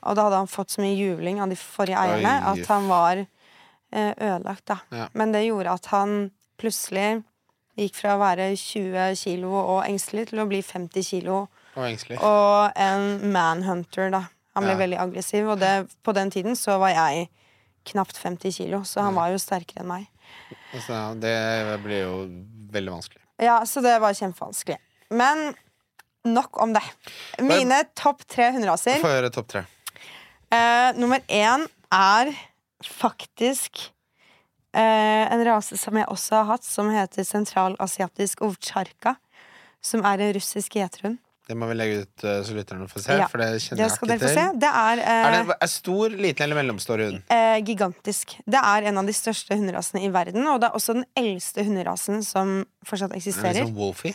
Og 0.02 0.16
da 0.16 0.26
hadde 0.26 0.40
han 0.42 0.50
fått 0.50 0.74
så 0.74 0.82
mye 0.82 0.96
juling 0.98 1.40
av 1.42 1.52
de 1.52 1.56
forrige 1.58 1.98
eierne 2.00 2.32
Oi. 2.40 2.46
at 2.52 2.70
han 2.72 2.88
var 2.90 3.20
eh, 3.22 4.12
ødelagt, 4.16 4.64
da. 4.66 4.80
Ja. 4.90 5.08
Men 5.14 5.34
det 5.34 5.44
gjorde 5.46 5.76
at 5.78 5.86
han 5.92 6.16
plutselig 6.58 7.22
gikk 7.78 7.96
fra 7.96 8.16
å 8.16 8.20
være 8.20 8.50
20 8.58 9.14
kilo 9.16 9.52
og 9.54 9.84
engstelig 9.86 10.28
til 10.32 10.42
å 10.42 10.48
bli 10.50 10.60
50 10.60 11.06
kilo 11.06 11.46
Og 11.72 11.86
og 12.20 12.72
en 12.76 13.32
manhunter, 13.32 14.10
da. 14.12 14.26
Han 14.54 14.64
ble 14.66 14.72
Ja. 14.74 14.78
veldig 14.82 14.98
aggressiv, 15.00 15.48
og 15.48 15.58
det, 15.60 15.88
på 16.04 16.12
den 16.14 16.30
tiden 16.30 16.56
så 16.58 16.78
var 16.78 16.90
jeg 16.92 17.28
knapt 17.88 18.16
50 18.20 18.52
kilo, 18.52 18.82
så 18.84 19.02
han 19.02 19.14
var 19.14 19.30
jo 19.32 19.38
sterkere 19.40 19.80
enn 19.82 19.88
meg. 19.88 20.06
Altså, 20.74 21.18
det 21.18 21.80
blir 21.82 22.02
jo 22.04 22.16
veldig 22.72 22.92
vanskelig. 22.92 23.22
Ja, 23.42 23.60
så 23.66 23.80
det 23.82 23.96
var 24.00 24.12
kjempevanskelig. 24.14 24.76
Men 25.10 25.54
nok 26.24 26.60
om 26.62 26.72
det. 26.76 26.82
Mine 27.40 27.82
topp 27.98 28.22
tre 28.28 28.52
hunderaser. 28.52 29.00
Få 29.02 29.10
høre 29.10 29.30
topp 29.34 29.48
tre. 29.48 29.64
Eh, 30.52 30.92
nummer 31.00 31.18
én 31.28 31.66
er 31.90 32.30
faktisk 32.84 33.90
eh, 34.74 35.32
en 35.32 35.44
rase 35.44 35.76
som 35.80 35.96
jeg 35.96 36.06
også 36.12 36.36
har 36.42 36.44
hatt, 36.52 36.64
som 36.64 36.90
heter 36.92 37.24
sentralasiatisk 37.24 38.44
ovtsjarka. 38.46 39.16
Som 39.82 40.04
er 40.06 40.20
en 40.22 40.32
russisk 40.36 40.76
gjeterhund. 40.78 41.18
Det 41.48 41.56
må 41.58 41.66
vi 41.66 41.74
legge 41.74 42.02
ut 42.04 42.24
eh, 42.24 42.40
så 42.46 42.54
lytterne 42.54 42.86
får 42.90 43.02
se. 43.02 43.14
Ja, 43.18 43.26
For 43.30 43.42
det 43.42 43.48
kjenner 43.64 43.80
Det 43.80 43.86
jeg 43.88 43.96
ikke 43.98 44.18
til. 44.22 44.34
se. 44.36 44.44
Det 44.62 44.68
er, 44.82 45.00
uh, 45.02 45.14
Er 45.26 45.38
det 45.48 45.56
er 45.66 45.70
stor, 45.72 46.14
liten 46.14 46.44
eller 46.46 46.60
mellomstor 46.60 47.02
hund? 47.02 47.22
Uh, 47.32 47.56
gigantisk. 47.66 48.36
Det 48.46 48.60
er 48.62 48.86
en 48.92 49.00
av 49.02 49.08
de 49.10 49.14
største 49.16 49.58
hunderasene 49.58 50.04
i 50.06 50.12
verden, 50.14 50.46
og 50.46 50.60
det 50.62 50.70
er 50.70 50.78
også 50.78 50.94
den 51.00 51.08
eldste 51.18 51.64
hunderasen 51.66 52.22
som 52.26 52.60
fortsatt 52.86 53.16
eksisterer. 53.18 53.56
Er 53.56 53.64
det 53.64 53.66
sånn 53.66 53.80
Wolfie? 53.80 54.14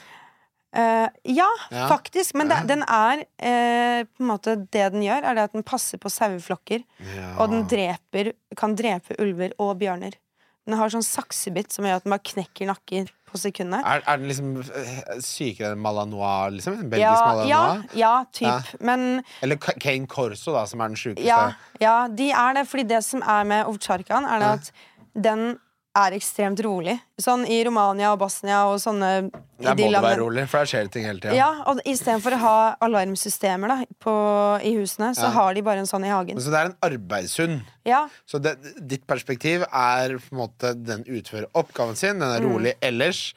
Eh, 0.78 1.08
ja, 1.32 1.48
Ja. 1.72 1.88
faktisk. 1.88 2.36
Men 2.36 2.50
det, 2.52 2.58
den 2.68 2.84
er 2.84 3.24
uh, 3.24 4.04
på 4.06 4.24
en 4.24 4.28
måte 4.30 4.56
Det 4.70 4.92
den 4.94 5.02
gjør, 5.02 5.24
er 5.24 5.36
det 5.38 5.44
at 5.48 5.54
den 5.56 5.64
passer 5.64 5.98
på 5.98 6.12
saueflokker. 6.12 6.84
Ja. 7.16 7.30
Og 7.42 7.52
den 7.52 7.64
dreper, 7.72 8.34
kan 8.56 8.76
drepe 8.76 9.16
ulver 9.20 9.56
og 9.60 9.78
bjørner. 9.80 10.16
Den 10.68 10.76
har 10.76 10.92
sånn 10.92 11.06
saksebitt 11.06 11.72
som 11.72 11.86
gjør 11.88 12.02
at 12.02 12.04
den 12.04 12.12
bare 12.12 12.26
knekker 12.28 12.68
nakken 12.68 13.06
på 13.28 13.40
sekundet. 13.40 13.84
Er, 13.88 14.02
er 14.08 14.20
den 14.20 14.28
liksom 14.28 14.50
eh, 14.62 14.98
sykere 15.24 15.74
enn 15.76 15.80
Malanois, 15.84 16.52
liksom? 16.58 16.78
En 16.84 16.90
belgisk 16.92 17.08
Ja, 17.08 17.46
ja, 17.48 17.62
Malanois? 17.64 17.96
ja, 18.00 18.12
typ. 18.36 18.48
Ja. 18.48 18.82
Men 18.90 19.24
Eller 19.44 19.56
Kane 19.64 20.08
Corso, 20.12 20.52
da, 20.56 20.66
som 20.68 20.84
er 20.84 20.92
den 20.92 21.00
sjukeste? 21.00 21.24
ja, 21.28 21.54
ja, 21.84 21.96
de 22.12 22.30
er 22.32 22.60
det. 22.60 22.66
Fordi 22.68 22.84
det 22.92 23.02
som 23.08 23.24
er 23.24 23.48
med 23.48 23.66
Ovtsjarkan, 23.72 24.28
er 24.28 24.44
Ja. 24.46 24.52
at 24.60 24.72
den 25.16 25.58
er 25.98 26.14
ekstremt 26.18 26.60
rolig. 26.66 26.94
Sånn 27.22 27.44
i 27.50 27.58
Romania 27.66 28.12
og 28.14 28.20
Bosnia 28.22 28.60
og 28.70 28.78
sånne 28.84 29.10
Det 29.32 29.66
i 29.66 29.68
er 29.72 29.76
må 29.80 29.88
det 29.96 30.02
være 30.06 30.20
rolig, 30.22 30.44
for 30.52 30.62
der 30.62 30.70
skjer 30.70 30.84
det 30.88 30.92
ting 30.94 31.06
hele 31.08 31.20
tida. 31.24 31.34
Ja, 31.38 31.48
og 31.72 31.80
istedenfor 31.90 32.36
å 32.36 32.40
ha 32.44 32.58
alarmsystemer 32.86 33.72
da, 33.74 33.78
på, 34.04 34.14
i 34.62 34.76
husene, 34.78 35.10
så 35.18 35.26
Ja. 35.28 35.32
har 35.38 35.54
de 35.58 35.62
bare 35.66 35.80
en 35.82 35.90
sånn 35.90 36.06
i 36.06 36.12
hagen. 36.14 36.38
Så 36.38 36.52
det 36.54 36.60
er 36.62 36.66
en 36.72 36.78
arbeidshund. 36.86 37.62
Ja, 37.86 38.08
Så 38.30 38.40
det, 38.42 38.58
ditt 38.88 39.08
perspektiv 39.08 39.64
er 39.72 40.18
på 40.20 40.32
en 40.32 40.38
måte 40.44 40.74
den 40.76 41.04
utfører 41.06 41.48
oppgaven 41.56 41.96
sin, 41.98 42.20
den 42.20 42.30
er 42.30 42.40
Mm. 42.42 42.52
rolig 42.54 42.74
ellers. 42.82 43.34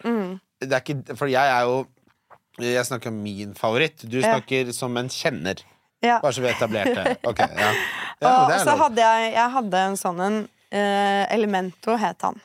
Det 0.61 0.73
er 0.73 0.81
ikke, 0.81 1.17
for 1.17 1.27
jeg 1.27 1.47
er 1.49 1.63
jo 1.65 1.87
Jeg 2.61 2.85
snakker 2.85 3.07
om 3.09 3.23
min 3.23 3.55
favoritt. 3.55 4.03
Du 4.07 4.19
Ja. 4.21 4.35
snakker 4.35 4.75
som 4.75 4.95
en 4.99 5.09
kjenner. 5.09 5.63
ja. 6.03 6.19
Bare 6.21 6.33
så 6.33 6.43
vi 6.43 6.49
etablerte. 6.49 7.17
Ok, 7.25 7.39
ja. 7.39 7.73
ja 8.21 8.43
og 8.43 8.49
det 8.51 8.61
så 8.67 8.77
hadde 8.77 8.97
jeg, 8.99 9.33
jeg 9.35 9.51
hadde 9.51 9.75
en 9.75 9.97
sånn 9.97 10.21
en 10.21 10.49
Uh, 10.73 11.27
Elemento 11.35 11.97
het 11.99 12.23
han. 12.23 12.41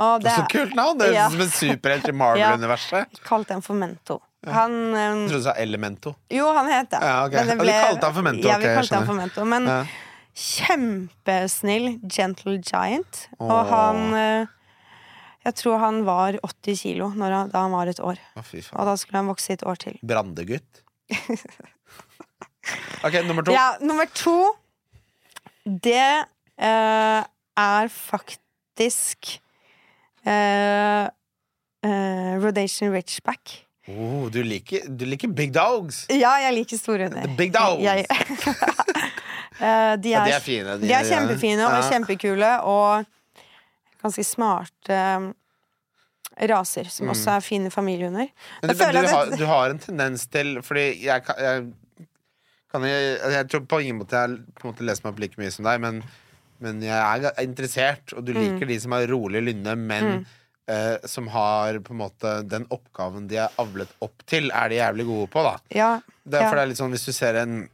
Og 0.00 0.22
det 0.24 0.32
Så 0.32 0.46
kult 0.50 0.74
navn! 0.78 0.98
Det 1.00 1.10
Ja. 1.12 1.26
er 1.26 1.30
som 1.34 1.40
en 1.44 1.50
superhelt 1.52 2.08
i 2.08 2.12
Marvel-universet. 2.16 3.20
kalte 3.26 3.54
den 3.54 3.62
for 3.62 3.74
Mento. 3.76 4.20
Han 4.46 4.72
um, 4.72 4.94
Jeg 4.94 5.28
trodde 5.28 5.40
du 5.42 5.42
sa 5.44 5.54
Elemento. 5.60 6.14
Jo, 6.32 6.46
han 6.56 6.70
het 6.72 6.88
det. 6.94 7.00
Ja, 7.04 7.16
okay. 7.26 7.44
det 7.44 7.58
ble, 7.58 7.60
Og 7.60 7.66
du 7.66 7.88
kalte 7.90 8.06
han 8.08 8.14
for 8.14 8.22
Mento, 8.24 8.48
Ja, 8.48 8.56
vi 8.62 8.70
kalte 8.72 8.94
han 8.96 9.06
for 9.10 9.18
Mento. 9.18 9.44
Men 9.44 9.66
Ja. 9.68 9.80
kjempesnill 10.40 11.98
gentle 12.08 12.56
giant. 12.64 13.26
Og 13.38 13.50
Åh. 13.50 13.68
han 13.74 14.14
eh, 14.14 14.46
Jeg 15.44 15.54
tror 15.56 15.78
han 15.80 16.02
var 16.04 16.36
80 16.44 16.80
kilo 16.82 17.10
når 17.16 17.30
han, 17.32 17.50
da 17.52 17.62
han 17.64 17.72
var 17.72 17.86
et 17.88 18.00
år. 18.00 18.18
Å. 18.36 18.42
Og 18.76 18.86
da 18.86 18.96
skulle 18.96 19.16
han 19.20 19.28
vokse 19.28 19.52
et 19.52 19.62
år 19.64 19.76
til. 19.80 19.98
Brandegutt. 20.06 20.82
Ok, 23.02 23.14
nummer 23.24 23.42
to. 23.42 23.52
Ja, 23.56 23.72
nummer 23.80 24.04
to 24.14 24.52
Det 25.64 26.24
uh, 26.60 27.22
er 27.56 27.88
faktisk 27.88 29.40
eh, 30.26 31.06
eh, 31.86 32.38
Rodation 32.42 32.92
Ridgeback. 32.92 33.66
Oh, 33.90 34.28
du, 34.30 34.42
liker, 34.44 34.84
du 34.86 35.04
liker 35.08 35.28
big 35.34 35.52
dogs. 35.52 36.04
Ja, 36.12 36.36
jeg 36.44 36.54
liker 36.60 36.78
store 36.78 37.08
hunder. 37.08 37.24
The 37.26 37.36
big 37.38 37.52
dogs. 37.54 37.82
Jeg, 37.82 38.04
uh, 39.60 39.96
de, 40.02 40.12
Ja, 40.12 40.20
er, 40.22 40.28
de 40.28 40.34
er 40.36 40.44
fine. 40.44 40.76
de 40.82 40.92
er 40.94 41.08
kjempefine 41.08 41.66
og 41.66 41.74
Ja. 41.80 41.88
kjempekule 41.90 42.50
og 42.70 43.04
ganske 44.02 44.24
smarte 44.24 44.94
eh, 44.94 46.46
raser, 46.48 46.88
som 46.92 47.10
også 47.12 47.34
er 47.36 47.40
fine 47.44 47.70
familiehunder. 47.72 48.28
Mm. 48.30 48.62
Men, 48.62 48.70
du, 48.70 48.84
men 48.84 48.94
du, 48.94 49.10
har, 49.10 49.34
du 49.42 49.46
har 49.50 49.74
en 49.74 49.78
tendens 49.82 50.26
til 50.32 50.54
Fordi 50.64 50.86
jeg, 51.04 51.24
kan- 51.26 51.40
jeg, 51.42 51.66
jeg, 52.72 53.18
jeg 53.34 53.48
tror 53.50 53.66
på 53.66 53.80
ingen 53.82 53.98
måte 54.04 54.16
jeg 54.22 54.38
på 54.60 54.68
en 54.68 54.72
måte 54.72 54.86
leser 54.86 55.04
meg 55.04 55.12
opp 55.16 55.20
like 55.24 55.40
mye 55.40 55.50
som 55.50 55.66
deg, 55.66 55.80
men, 55.82 56.02
men 56.60 56.80
jeg 56.82 57.24
er 57.24 57.42
interessert, 57.44 58.12
og 58.16 58.24
du 58.24 58.32
Mm. 58.34 58.40
liker 58.44 58.66
de 58.68 58.78
som 58.80 58.92
har 58.92 59.06
rolig 59.08 59.42
lynne, 59.42 59.76
men 59.76 60.26
eh, 60.68 60.98
som 61.04 61.26
har 61.28 61.78
på 61.80 61.90
en 61.90 61.98
måte 61.98 62.48
den 62.48 62.64
oppgaven 62.70 63.26
de 63.28 63.36
er 63.42 63.48
avlet 63.58 63.88
opp 64.00 64.22
til, 64.26 64.50
er 64.54 64.68
de 64.68 64.76
jævlig 64.76 65.06
gode 65.06 65.28
på, 65.32 65.42
da. 65.42 65.56
Ja, 65.74 66.00
Det 66.24 66.34
er, 66.38 66.42
Ja. 66.44 66.50
det 66.54 66.58
er 66.62 66.66
litt 66.66 66.76
sånn 66.78 66.92
hvis 66.92 67.06
du 67.06 67.12
ser 67.12 67.34
en 67.40 67.68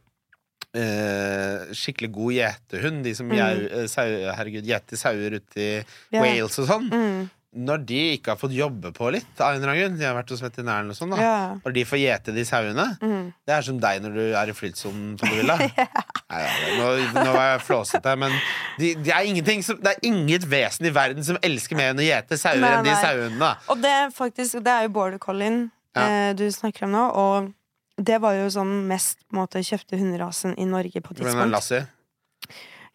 eh, 0.77 1.73
skikkelig 1.73 2.11
god 2.13 2.33
gjetehund, 2.37 3.03
de 3.05 3.15
som 3.15 3.31
herregud, 3.31 4.65
gjeter 4.67 4.97
sauer 5.01 5.37
ute 5.39 5.57
i 5.57 5.69
Mm. 5.81 5.85
Ja. 6.13 6.21
Wales 6.21 6.59
og 6.59 6.67
sånn, 6.69 6.91
mm, 6.91 7.31
når 7.57 7.85
de 7.89 7.99
ikke 8.17 8.33
har 8.35 8.37
fått 8.41 8.53
jobbe 8.53 8.91
på 8.93 9.09
litt, 9.15 9.29
av 9.41 9.55
en 9.55 9.63
eller 9.63 9.73
annen 9.73 9.81
grunn, 9.83 9.99
de 9.99 10.05
har 10.05 10.15
vært 10.19 10.31
hos 10.35 10.43
veterinæren 10.45 10.91
og 10.93 10.97
sånn, 10.99 11.15
da, 11.15 11.17
ja. 11.23 11.37
når 11.65 11.73
de 11.77 11.85
får 11.89 11.99
gjete 12.03 12.35
de 12.37 12.45
sauene, 12.45 12.87
Mm. 13.01 13.33
det 13.49 13.55
er 13.57 13.63
som 13.67 13.79
deg 13.81 14.03
når 14.05 14.13
du 14.19 14.23
er 14.37 14.53
i 14.53 14.57
flytsonen 14.57 15.19
som 15.19 15.29
du 15.29 15.35
vil, 15.39 15.47
da. 15.47 15.57
Nei, 16.31 16.43
ja, 16.43 16.71
nå, 16.77 16.89
nå 17.17 17.33
var 17.33 17.47
jeg 17.55 17.61
flåsete, 17.67 18.17
men 18.19 18.33
de, 18.79 18.95
de 19.01 19.11
er 19.15 19.63
som, 19.63 19.79
det 19.81 19.93
er 19.95 20.07
inget 20.11 20.45
vesen 20.51 20.87
i 20.87 20.91
verden 20.93 21.25
som 21.25 21.39
elsker 21.43 21.77
mer 21.79 21.95
enn 21.95 22.03
å 22.03 22.07
gjete 22.07 22.39
sauer 22.39 22.61
Nei, 22.61 22.73
enn 22.79 22.85
de 22.85 22.95
sauene. 23.01 23.39
da. 23.39 23.53
Og 23.73 23.81
det 23.83 23.91
er 23.95 24.11
faktisk 24.11 24.59
Det 24.65 24.73
er 24.73 24.83
jo 24.89 24.95
border 24.97 25.19
collien 25.19 25.71
Ja. 25.97 26.03
eh, 26.29 26.33
du 26.35 26.45
snakker 26.53 26.85
om 26.85 26.93
nå, 26.93 27.05
og 27.17 27.53
det 27.97 28.21
var 28.21 28.35
jo 28.37 28.47
sånn 28.53 28.87
mest 28.87 29.23
på 29.31 29.37
en 29.37 29.41
måte 29.47 29.63
kjøpte 29.65 29.97
hunderasen 29.97 30.53
i 30.61 30.67
Norge 30.69 31.01
på 31.01 31.15
tidspunkt. 31.17 31.49
Lassie? 31.55 31.87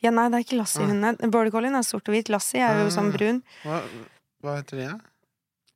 Ja, 0.01 0.09
nei, 0.13 0.27
det 0.29 0.37
er 0.39 0.43
ikke 0.45 0.57
Lassie-hundene. 0.57 1.29
Border 1.29 1.51
collien 1.53 1.75
er 1.77 1.83
sort 1.85 2.07
og 2.09 2.13
hvit. 2.15 2.29
Lassie 2.33 2.61
er 2.61 2.79
jo 2.81 2.87
Ah. 2.87 2.93
sånn 2.93 3.11
brun. 3.13 3.41
Hva, 3.63 3.81
hva 4.41 4.59
heter 4.59 4.81
de, 4.81 4.89
da? 4.91 5.11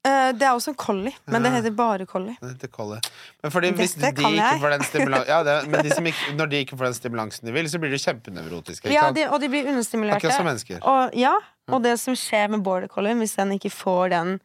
Uh, 0.06 0.30
det 0.38 0.46
er 0.46 0.52
også 0.54 0.70
en 0.76 0.78
collie, 0.78 1.14
men 1.34 1.42
det 1.42 1.50
heter 1.56 1.74
bare 1.74 2.06
collie. 2.06 2.36
Det 2.38 2.52
heter 2.52 2.70
Collie. 2.70 3.00
Men 3.42 3.54
fordi 3.54 3.72
hvis 3.74 3.96
de 3.96 4.04
Dette 4.04 4.22
ikke 4.30 4.60
får 4.62 4.74
den 4.76 4.84
stimulansen 4.86 5.32
ja, 5.32 5.40
det, 5.48 5.56
Men 5.72 5.86
de 5.88 5.96
som 5.96 6.10
ikke, 6.12 6.34
når 6.38 6.52
de 6.52 6.60
ikke 6.62 6.78
får 6.78 6.86
den 6.86 6.98
stimulansen 7.00 7.48
de 7.50 7.54
vil, 7.56 7.70
så 7.72 7.80
blir 7.82 7.96
de 7.96 8.00
kjempenevrotiske. 8.04 8.92
Ja, 8.94 9.08
de, 9.16 9.24
og 9.26 9.42
de 9.42 9.50
blir 9.50 9.72
understimulerte. 9.72 10.20
Akkurat 10.22 10.38
som 10.38 10.46
mennesker. 10.46 10.84
Og, 10.86 11.18
ja, 11.18 11.34
og 11.74 11.82
det 11.82 11.96
som 12.04 12.14
skjer 12.14 12.54
med 12.54 12.62
border 12.68 12.92
collien, 12.92 13.18
hvis 13.18 13.34
den 13.40 13.56
ikke 13.58 13.74
får 13.74 14.14
den 14.14 14.38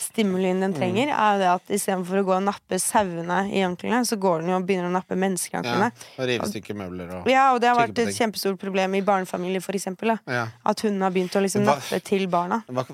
stimulien 0.00 0.60
den 0.60 0.72
Mm. 0.72 0.78
trenger, 0.78 1.08
er 1.12 1.32
jo 1.34 1.38
det 1.42 1.48
at 1.52 1.72
istedenfor 1.76 2.20
å 2.20 2.24
gå 2.24 2.34
og 2.36 2.42
nappe 2.46 2.78
sauene 2.80 3.38
i 3.52 3.60
anklene, 3.66 4.00
så 4.08 4.16
går 4.18 4.40
den 4.40 4.50
jo 4.50 4.56
og 4.56 4.66
begynner 4.66 4.88
å 4.88 4.92
nappe 4.96 5.16
Ja, 5.16 5.90
og 6.18 6.28
rive 6.28 6.48
stykker 6.48 6.74
møbler 6.74 7.14
og 7.20 7.28
Ja, 7.30 7.52
og 7.54 7.60
det 7.60 7.68
har 7.68 7.76
vært 7.76 7.98
et 7.98 8.14
kjempestort 8.16 8.58
problem 8.58 8.94
i 8.94 9.00
barnefamilier, 9.02 9.62
for 9.62 9.72
eksempel. 9.72 10.18
Ja. 10.26 10.46
At 10.64 10.80
hunden 10.80 11.02
har 11.02 11.10
begynt 11.10 11.36
å 11.36 11.42
liksom 11.44 11.64
Hva- 11.64 11.76
nappe 11.76 12.02
til 12.02 12.26
barna. 12.28 12.62
Hva, 12.68 12.84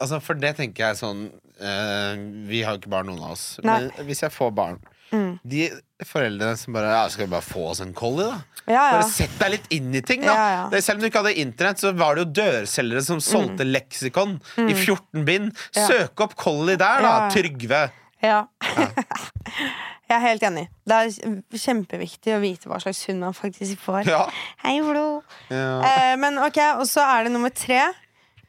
altså 0.00 0.20
for 0.20 0.34
det 0.34 0.56
tenker 0.56 0.88
jeg 0.88 0.96
sånn 0.96 1.30
eh, 1.60 2.16
Vi 2.48 2.62
har 2.62 2.74
jo 2.74 2.80
ikke 2.82 2.90
barn, 2.90 3.06
noen 3.06 3.22
av 3.22 3.30
oss. 3.32 3.58
Nei. 3.64 3.80
Men 3.96 4.06
hvis 4.06 4.20
jeg 4.20 4.30
får 4.30 4.54
barn 4.54 4.78
Mm. 5.12 5.38
De 5.46 5.66
foreldrene 6.04 6.58
som 6.58 6.74
bare 6.74 6.90
ja, 6.90 7.02
Skal 7.12 7.28
vi 7.28 7.32
bare 7.36 7.46
få 7.46 7.68
oss 7.70 7.80
en 7.84 7.94
collie, 7.96 8.26
da? 8.26 8.62
Ja, 8.66 8.74
ja. 8.74 8.94
Bare 8.96 9.08
sett 9.08 9.36
deg 9.38 9.52
litt 9.52 9.68
inn 9.76 9.94
i 9.94 10.02
ting, 10.02 10.24
da. 10.26 10.66
Det, 10.72 10.80
selv 10.82 10.98
om 10.98 11.04
du 11.04 11.08
ikke 11.10 11.22
hadde 11.22 11.36
internett, 11.38 11.78
så 11.82 11.92
var 11.94 12.16
det 12.16 12.24
jo 12.24 12.32
dørselgere 12.40 13.04
som 13.06 13.20
solgte 13.22 13.66
leksikon 13.66 14.40
i 14.66 14.72
14 14.74 15.22
bind. 15.28 15.52
Mm. 15.52 15.82
Søk 15.86 16.24
opp 16.26 16.34
collie 16.40 16.74
der, 16.80 17.04
da! 17.06 17.14
Trygve. 17.30 17.84
Ja. 18.24 18.40
jeg 20.08 20.16
er 20.16 20.24
helt 20.24 20.46
enig. 20.48 20.66
Det 20.88 20.98
er 20.98 21.60
kjempeviktig 21.62 22.34
å 22.34 22.40
vite 22.42 22.70
hva 22.72 22.80
slags 22.82 23.04
hund 23.06 23.22
man 23.22 23.36
faktisk 23.36 23.78
får. 23.84 24.10
Ja. 24.10 24.24
Hei, 24.64 24.80
Flo. 24.82 25.06
ja. 25.52 25.70
Eh, 25.86 26.16
men 26.18 26.40
ok, 26.42 26.58
og 26.80 26.86
så 26.90 27.06
er 27.06 27.28
det 27.28 27.36
nummer 27.36 27.54
tre. 27.54 27.84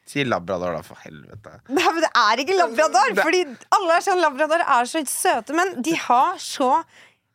Si 0.08 0.22
labrador, 0.24 0.72
da, 0.72 0.80
for 0.86 0.96
helvete. 1.04 1.58
Nei, 1.68 1.84
men 1.92 2.00
det 2.00 2.08
er 2.16 2.40
ikke 2.44 2.56
labrador! 2.56 3.10
Det- 3.14 3.24
Fordi 3.26 3.42
alle 3.76 3.96
er 3.98 4.04
sånn 4.06 4.22
labrador 4.22 4.62
er 4.64 4.88
så 4.88 5.02
søte, 5.06 5.52
men 5.58 5.74
de 5.84 5.92
har 6.06 6.38
så 6.40 6.70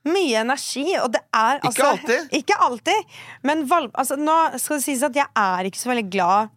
mye 0.10 0.42
energi, 0.42 0.88
og 1.00 1.12
det 1.14 1.22
er 1.38 1.62
Ikke 1.62 1.70
altså 1.70 1.86
alltid. 1.94 2.34
Ikke 2.40 2.58
alltid. 2.66 3.14
Men 3.48 3.62
valp, 3.70 3.94
altså, 3.96 4.18
nå 4.20 4.40
skal 4.60 4.82
det 4.82 4.84
sies 4.88 5.04
at 5.06 5.16
jeg 5.16 5.30
er 5.38 5.70
ikke 5.70 5.80
så 5.80 5.92
veldig 5.94 6.10
glad 6.12 6.50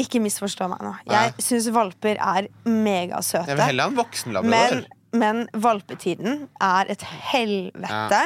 Ikke 0.00 0.20
misforstå 0.20 0.68
meg 0.72 0.80
nå. 0.84 0.92
Jeg 1.08 1.34
syns 1.44 1.66
valper 1.72 2.18
er 2.20 2.48
megasøte. 2.68 3.48
Jeg 3.48 3.56
vil 3.58 3.64
heller 3.70 3.88
ha 3.88 3.92
en 3.92 3.96
voksen 3.98 4.32
labrador. 4.36 4.82
Men, 5.12 5.20
men 5.20 5.42
valpetiden 5.64 6.42
er 6.60 6.90
et 6.92 7.04
helvete. 7.32 8.22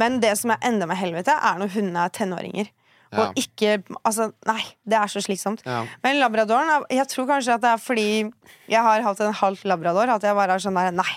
Men 0.00 0.18
det 0.20 0.34
som 0.40 0.52
er 0.52 0.58
enda 0.68 0.88
mer 0.90 1.00
helvete, 1.00 1.32
er 1.36 1.60
når 1.62 1.72
hundene 1.76 2.04
er 2.04 2.12
tenåringer. 2.16 2.68
Ja. 3.14 3.28
Og 3.28 3.38
ikke 3.38 3.76
Altså, 4.04 4.30
nei, 4.48 4.60
det 4.84 4.96
er 4.98 5.10
så 5.12 5.22
slitsomt. 5.22 5.62
Ja. 5.66 5.84
Men 6.02 6.18
labradoren 6.18 6.86
Jeg 6.90 7.06
tror 7.12 7.28
kanskje 7.30 7.54
at 7.54 7.62
det 7.62 7.70
er 7.70 7.82
fordi 7.82 8.08
jeg 8.68 8.82
har 8.82 9.04
hatt 9.06 9.20
en 9.22 9.36
halvt 9.40 9.64
labrador, 9.70 10.10
at 10.16 10.22
jeg 10.26 10.34
bare 10.34 10.56
er 10.58 10.64
sånn 10.64 10.74
der 10.78 10.90
Nei. 10.94 11.12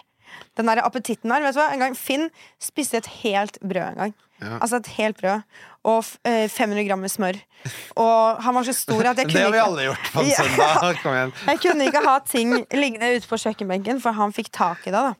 Den 0.57 0.69
der 0.69 0.83
appetitten 0.85 1.31
der. 1.31 1.41
Vet 1.41 1.55
du 1.55 1.61
hva? 1.61 1.71
En 1.73 1.81
gang 1.81 1.95
Finn 1.97 2.29
spiste 2.61 2.97
et 3.01 3.09
helt 3.23 3.57
brød 3.61 3.93
en 3.95 3.99
gang. 4.03 4.13
Ja. 4.41 4.57
Altså 4.61 4.77
et 4.81 4.89
helt 4.97 5.17
brød. 5.17 5.41
Og 5.87 6.05
eh, 6.27 6.45
500 6.51 6.83
gram 6.85 6.99
med 7.01 7.09
smør. 7.09 7.37
Og 7.97 8.41
han 8.43 8.57
var 8.57 8.65
så 8.67 8.73
stor 8.75 9.09
at 9.13 9.17
jeg 9.17 9.27
kunne 9.29 9.33
ikke 9.33 9.39
Det 9.39 9.45
har 9.45 9.55
vi 9.55 9.63
alle 9.63 9.85
gjort 9.87 10.11
på 10.13 10.21
en 10.25 10.31
søndag. 10.35 10.99
Kom 11.01 11.15
igjen. 11.15 11.33
jeg 11.47 11.61
kunne 11.63 11.87
ikke 11.89 12.03
ha 12.05 12.17
ting 12.27 12.53
liggende 12.73 13.13
ute 13.15 13.29
på 13.31 13.39
kjøkkenbenken, 13.45 14.01
for 14.03 14.17
han 14.17 14.35
fikk 14.35 14.51
tak 14.53 14.85
i 14.85 14.93
det. 14.93 15.01
da 15.09 15.15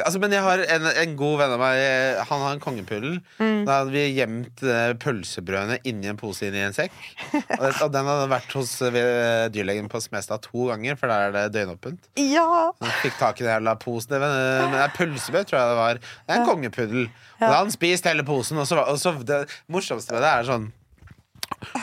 Altså, 0.00 0.20
men 0.22 0.32
jeg 0.32 0.44
har 0.44 0.62
en, 0.76 0.88
en 1.02 1.16
god 1.18 1.36
venn 1.42 1.54
av 1.56 1.60
meg 1.60 1.78
eh, 1.82 2.20
Han 2.30 2.44
har 2.44 2.54
en 2.56 2.62
kongepuddel. 2.62 3.18
Mm. 3.40 3.64
Da 3.68 3.80
hadde 3.80 3.94
vi 3.94 4.04
gjemt 4.16 4.62
eh, 4.64 4.92
pølsebrødene 5.02 5.80
inni 5.88 6.10
en 6.10 6.20
pose 6.20 6.48
inni 6.48 6.62
en 6.64 6.76
sekk. 6.76 6.94
Og, 7.34 7.66
det, 7.66 7.74
og 7.84 7.92
den 7.94 8.08
hadde 8.08 8.30
vært 8.32 8.56
hos 8.56 8.76
eh, 8.88 9.46
dyrlegen 9.52 9.90
på 9.92 10.00
Smestad 10.02 10.46
to 10.46 10.70
ganger, 10.70 10.96
for 11.00 11.12
der 11.12 11.28
er 11.28 11.36
det 11.36 11.46
døgnåpent. 11.58 12.10
Ja 12.20 12.72
fikk 13.00 13.18
tak 13.20 13.40
i 13.40 13.44
den 13.46 13.52
jævla 13.54 13.76
posen. 13.80 14.16
Men, 14.20 14.34
men 14.64 14.76
det 14.76 14.82
er 14.84 14.96
pølsebrød, 14.96 15.48
tror 15.48 15.60
jeg 15.60 15.70
det 15.70 15.78
var. 15.78 16.02
Det 16.02 16.34
er 16.34 16.40
en 16.40 16.48
kongepuddel. 16.48 17.06
Og 17.40 17.46
da 17.46 17.52
har 17.54 17.62
han 17.62 17.74
spist 17.74 18.08
hele 18.08 18.26
posen. 18.26 18.60
Og 18.60 18.68
så, 18.68 18.80
og 18.82 19.00
så 19.00 19.14
det 19.26 19.42
morsomste 19.72 20.16
med 20.16 20.24
det 20.24 20.32
er 20.32 20.48
sånn 20.48 20.70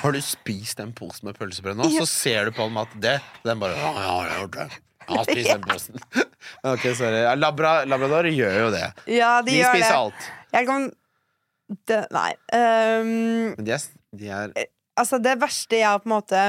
Har 0.01 0.15
du 0.15 0.19
spist 0.23 0.79
en 0.83 0.93
pose 0.95 1.25
med 1.27 1.37
pølsebrød 1.37 1.79
nå? 1.79 1.89
Ja. 1.93 2.03
Så 2.03 2.09
ser 2.11 2.47
du 2.47 2.55
på 2.55 2.67
ham 2.67 2.77
at 2.81 2.93
det 3.01 3.17
Den 3.45 3.61
bare 3.61 3.77
Ja, 3.77 3.93
ja, 3.93 4.13
jeg 4.27 4.35
har 4.35 4.45
gjort 4.45 4.59
det. 4.59 4.83
Spist 5.27 5.49
den 5.53 5.61
posen. 5.67 5.99
ok, 6.73 6.85
sorry. 6.97 7.21
Labra, 7.39 7.73
Labrador 7.87 8.27
gjør 8.31 8.57
jo 8.65 8.71
det. 8.73 8.85
Ja, 9.17 9.37
de, 9.41 9.51
De 9.51 9.59
gjør 9.61 9.75
spiser 9.75 9.91
det. 9.93 9.99
alt. 9.99 10.31
Jeg 10.57 10.67
kan 10.69 10.89
det, 11.87 11.99
Nei. 12.15 12.29
Um, 12.55 13.07
Men 13.57 13.65
de 13.67 13.73
er, 13.75 13.85
de 14.15 14.29
er 14.31 14.51
altså, 14.95 15.17
det 15.19 15.33
verste 15.41 15.79
jeg 15.81 15.99
på 16.03 16.07
en 16.07 16.13
måte 16.13 16.43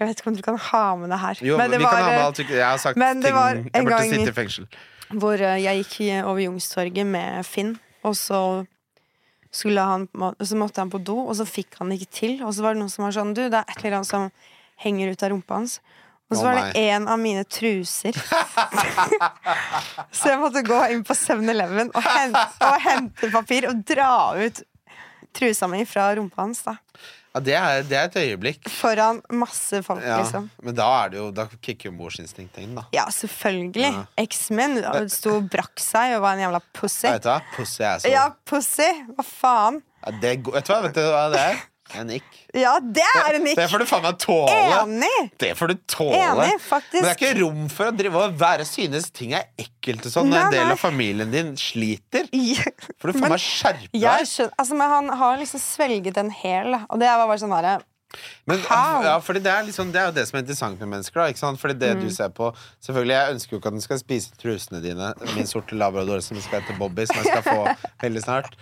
Jeg 0.00 0.08
vet 0.08 0.18
ikke 0.22 0.30
om 0.32 0.38
du 0.38 0.42
kan 0.42 0.56
ha 0.70 0.80
med 0.98 1.12
det 1.14 1.18
her. 1.22 1.42
Jo, 1.46 1.58
men 1.60 1.70
det 1.70 1.78
vi 1.78 1.84
var 1.86 1.94
kan 1.94 2.02
ha 2.02 2.08
med 2.10 2.18
eh, 2.18 2.26
alt 2.26 2.40
Jeg 2.50 2.64
har 2.66 2.80
sagt 2.82 2.98
men 2.98 3.20
det 3.22 3.30
ting 3.30 3.68
Jeg 3.70 3.84
burde 3.84 3.94
gang- 3.94 4.10
sitte 4.10 4.32
i 4.32 4.36
fengsel. 4.40 4.66
hvor 5.14 5.38
eh, 5.38 5.60
jeg 5.62 5.84
gikk 5.84 6.24
over 6.24 6.40
Jungstorget 6.42 7.06
med 7.06 7.46
Finn, 7.46 7.76
og 8.02 8.16
så 8.18 8.40
skulle 9.52 9.82
han 9.82 10.08
Så 10.42 10.58
måtte 10.58 10.78
han 10.82 10.90
på 10.90 10.98
do, 11.02 11.16
og 11.28 11.34
så 11.38 11.46
fikk 11.46 11.78
han 11.78 11.90
det 11.90 12.00
ikke 12.00 12.12
til. 12.14 12.36
Og 12.46 12.54
så 12.54 12.62
var 12.62 12.74
det 12.74 12.82
noen 12.82 12.90
som 12.92 13.04
var 13.06 13.14
sånn 13.14 13.32
Du, 13.34 13.42
det 13.50 13.58
er 13.62 13.66
et 13.70 13.84
eller 13.84 14.00
annet 14.00 14.10
som 14.10 14.30
henger 14.82 15.10
ut 15.12 15.22
av 15.22 15.30
rumpa 15.34 15.54
hans. 15.60 15.78
Og 16.30 16.38
så 16.38 16.44
var 16.46 16.58
det 16.60 16.82
en 16.92 17.08
av 17.10 17.18
mine 17.18 17.42
truser. 17.50 18.14
så 20.14 20.30
jeg 20.30 20.38
måtte 20.38 20.62
gå 20.66 20.80
inn 20.94 21.02
på 21.06 21.16
7-Eleven 21.18 21.90
og, 21.90 22.10
og 22.66 22.76
hente 22.84 23.30
papir 23.34 23.66
og 23.70 23.80
dra 23.88 24.12
ut 24.38 24.62
trusa 25.36 25.66
mi 25.70 25.82
fra 25.86 26.12
rumpa 26.14 26.42
hans. 26.42 26.62
da 26.66 26.76
Ja, 27.34 27.40
det 27.46 27.54
er, 27.54 27.82
det 27.86 27.98
er 27.98 28.08
et 28.08 28.16
øyeblikk. 28.18 28.68
Foran 28.70 29.20
masse 29.30 29.82
folk, 29.86 30.02
Ja, 30.02 30.18
liksom. 30.22 30.48
men 30.62 30.74
da 30.74 30.88
er 31.04 31.12
det 31.12 31.20
jo 31.20 31.28
Da 31.34 31.46
kicker 31.62 31.90
jo 31.90 31.92
morsinstinktet 31.98 32.62
inn, 32.64 32.74
da. 32.78 32.86
Ja, 32.94 33.04
selvfølgelig. 33.14 33.86
Ja. 33.86 34.06
Eksen 34.18 34.58
min 34.58 34.78
sto 35.10 35.36
og 35.38 35.50
brakk 35.52 35.78
seg 35.82 36.16
og 36.16 36.24
var 36.26 36.38
en 36.38 36.46
jævla 36.46 36.62
pussy. 36.74 37.06
Ja, 37.06 37.14
Vet 37.18 37.26
du 37.26 37.30
hva? 37.30 37.40
Pussy 37.54 37.84
asshole. 37.86 38.14
Ja, 38.14 38.24
pussy! 38.46 38.90
Hva 39.14 39.26
faen? 39.26 39.82
Ja, 40.00 40.16
det, 40.22 40.34
er? 40.40 40.82
Vet 40.88 40.98
du 40.98 41.04
hva 41.06 41.28
det 41.34 41.44
er? 41.52 41.62
En 41.98 42.10
ikk. 42.14 42.26
Ja, 42.54 42.76
det 42.80 43.02
er 43.02 43.34
en 43.38 43.44
Det 43.44 43.56
det 43.58 43.66
får 43.70 43.82
du 43.82 43.86
faen 43.90 44.02
meg 44.04 44.18
tåle. 44.22 44.54
Enig! 44.82 45.30
Det 45.42 45.50
får 45.58 45.72
du 45.72 45.74
tåle. 45.90 46.20
Enig, 46.20 46.60
faktisk. 46.62 46.94
Men 47.00 47.02
det 47.08 47.10
er 47.10 47.18
ikke 47.18 47.40
rom 47.42 47.68
for 47.72 47.90
å 47.90 47.94
drive 47.98 48.22
og 48.24 48.38
være 48.40 48.66
synes 48.68 49.10
ting 49.10 49.34
er 49.38 49.48
ekkelt 49.58 50.06
og 50.06 50.14
sånn 50.14 50.30
når 50.30 50.46
en 50.46 50.54
del 50.56 50.70
av 50.76 50.80
familien 50.80 51.30
din 51.34 51.52
sliter. 51.60 52.28
Ja. 52.32 52.64
For 53.00 53.10
du 53.12 53.18
får 53.18 53.28
meg 53.34 53.42
skjerpe 53.42 53.90
deg. 53.92 54.04
altså, 54.06 54.74
men 54.78 54.88
han 54.96 55.08
har 55.20 55.38
liksom 55.42 55.60
svelget 55.62 56.16
en 56.22 56.30
hel. 56.30 56.74
Og 56.88 56.98
det 57.02 57.08
var 57.10 57.26
bare 57.26 57.38
sånn 57.42 57.54
herre 57.54 57.78
Men, 58.50 58.58
ja, 58.66 59.20
fordi 59.22 59.38
det, 59.44 59.50
er 59.54 59.62
liksom, 59.68 59.92
det 59.94 60.00
er 60.00 60.08
jo 60.08 60.14
det 60.16 60.24
som 60.26 60.36
er 60.38 60.42
interessant 60.42 60.80
med 60.82 60.88
mennesker. 60.96 61.20
Da? 61.30 61.50
Fordi 61.56 61.76
det 61.78 61.90
Mm. 61.96 62.00
du 62.02 62.10
ser 62.10 62.28
på 62.34 62.48
Selvfølgelig, 62.82 63.14
Jeg 63.14 63.34
ønsker 63.34 63.50
jo 63.54 63.58
ikke 63.60 63.70
at 63.70 63.76
den 63.78 63.80
skal 63.84 63.98
spise 63.98 64.30
trusene 64.40 64.80
dine, 64.82 65.12
min 65.36 65.46
sorte 65.46 65.78
labrador 65.78 66.20
som 66.20 66.40
skal 66.40 66.60
hete 66.60 66.76
Bobby, 66.78 67.06
som 67.06 67.16
jeg 67.22 67.26
skal 67.30 67.42
få 67.46 67.76
veldig 68.02 68.22
snart. 68.24 68.56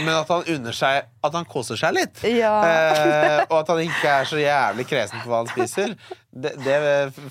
Men 0.00 0.12
at 0.14 0.30
han 0.32 0.44
unner 0.56 0.74
seg 0.76 1.06
At 1.26 1.36
han 1.36 1.46
koser 1.48 1.78
seg 1.80 1.94
litt. 1.96 2.22
Ja. 2.30 2.52
Eh, 2.64 3.44
og 3.48 3.58
at 3.60 3.72
han 3.72 3.82
ikke 3.84 4.12
er 4.22 4.28
så 4.28 4.40
jævlig 4.40 4.86
kresen 4.90 5.22
på 5.22 5.30
hva 5.32 5.42
han 5.44 5.50
spiser. 5.52 5.94
Det, 6.30 6.52
det 6.64 6.78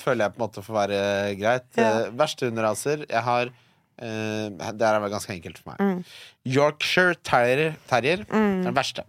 føler 0.04 0.26
jeg 0.26 0.36
på 0.36 0.40
en 0.40 0.46
måte 0.46 0.66
får 0.66 0.78
være 0.80 1.02
greit. 1.42 1.68
Ja. 1.78 1.90
Eh, 2.06 2.10
verste 2.18 2.50
hunderaser 2.50 3.06
Jeg 3.06 3.24
har 3.28 3.52
eh, 3.52 4.48
Det 4.50 4.88
her 4.88 4.98
er 5.00 5.14
ganske 5.14 5.36
enkelt 5.36 5.62
for 5.62 5.74
meg. 5.74 5.84
Mm. 5.84 6.18
Yorkshire 6.56 7.20
terrier, 7.24 7.78
terrier 7.90 8.26
er 8.26 8.50
den 8.66 8.76
verste. 8.76 9.06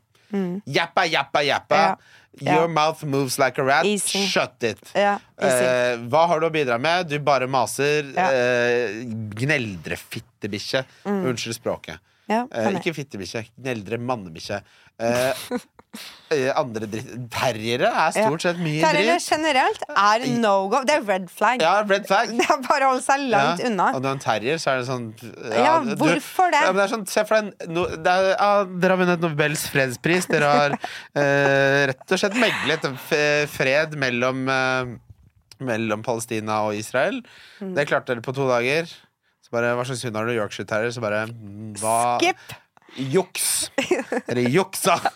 Jappa, 0.66 1.06
jappa, 1.08 1.42
jappa. 1.46 1.82
Ja. 1.82 1.96
Ja. 2.40 2.58
Your 2.58 2.68
mouth 2.68 3.02
moves 3.04 3.38
like 3.38 3.58
a 3.58 3.64
rat. 3.64 3.86
Easy. 3.86 4.26
Shut 4.28 4.62
it. 4.62 4.82
Ja. 4.94 5.14
Eh, 5.40 5.96
hva 6.10 6.26
har 6.28 6.42
du 6.42 6.46
å 6.48 6.52
bidra 6.52 6.76
med? 6.78 7.08
Du 7.08 7.16
bare 7.24 7.48
maser. 7.48 8.10
Ja. 8.12 8.26
Eh, 8.28 9.06
gneldrefittebikkje. 9.40 10.84
Unnskyld 11.08 11.56
språket. 11.56 12.02
Ja, 12.26 12.44
Eh, 12.50 12.74
ikke 12.80 12.94
fittebikkje. 12.96 13.44
Gneldre 13.54 13.98
mannebikkje. 14.02 14.56
Eh, 14.98 15.42
eh, 16.34 16.48
andre 16.56 16.88
dritt 16.90 17.12
Terriere 17.32 17.86
er 17.86 18.14
stort 18.16 18.42
sett 18.42 18.58
mye 18.58 18.80
Terriere 18.82 19.14
dritt. 19.18 19.28
generelt 19.30 19.84
er 19.92 20.24
no 20.40 20.54
go. 20.72 20.80
Det 20.88 20.96
er 20.96 21.04
red 21.06 21.28
flag. 21.30 21.62
Ja, 21.62 21.76
red 21.86 22.08
flag. 22.08 22.32
Det 22.40 22.48
er 22.50 22.64
bare 22.66 22.88
å 22.88 22.94
holde 22.94 23.04
seg 23.06 23.28
langt 23.30 23.62
Ja, 23.62 23.70
unna. 23.70 23.88
Og 23.94 24.02
når 24.02 24.16
en 24.16 24.24
terrier, 24.26 24.58
så 24.62 24.72
er 24.74 24.82
det 24.82 24.88
sånn 24.90 25.06
Ja, 25.52 25.62
ja 25.68 25.76
hvorfor 26.02 26.50
det? 26.54 26.64
Men 26.66 26.80
det 26.80 26.84
er 26.88 26.94
sånn, 26.96 27.06
se 27.14 27.26
for 27.28 27.38
deg 27.38 27.70
no, 27.70 27.86
det 27.94 28.18
er, 28.18 28.28
Dere 28.74 28.96
har 28.96 29.02
vunnet 29.04 29.22
Nobels 29.24 29.66
fredspris. 29.72 30.26
Dere 30.32 30.52
har 30.52 30.76
eh, 31.22 31.80
rett 31.92 32.06
og 32.10 32.22
slett 32.24 32.38
meglet 32.42 32.90
fred 33.54 33.94
mellom 34.02 34.46
eh, 34.50 34.94
Mellom 35.66 36.02
Palestina 36.04 36.58
og 36.66 36.74
Israel. 36.76 37.22
Mm. 37.62 37.70
Det 37.78 37.86
klarte 37.88 38.12
dere 38.12 38.20
på 38.20 38.34
to 38.36 38.44
dager. 38.50 38.90
Så 39.46 39.54
bare, 39.54 39.74
Hva 39.78 39.84
slags 39.86 40.02
hund 40.02 40.16
har 40.18 40.26
du? 40.26 40.34
Yorkshire 40.34 40.66
terrier? 40.66 40.90
Så 40.94 41.02
bare 41.04 41.24
mm, 41.30 41.74
hva 41.78 41.96
Skip! 42.18 42.56
Juks! 42.96 43.70
Eller 44.26 44.48
juksa! 44.50 44.98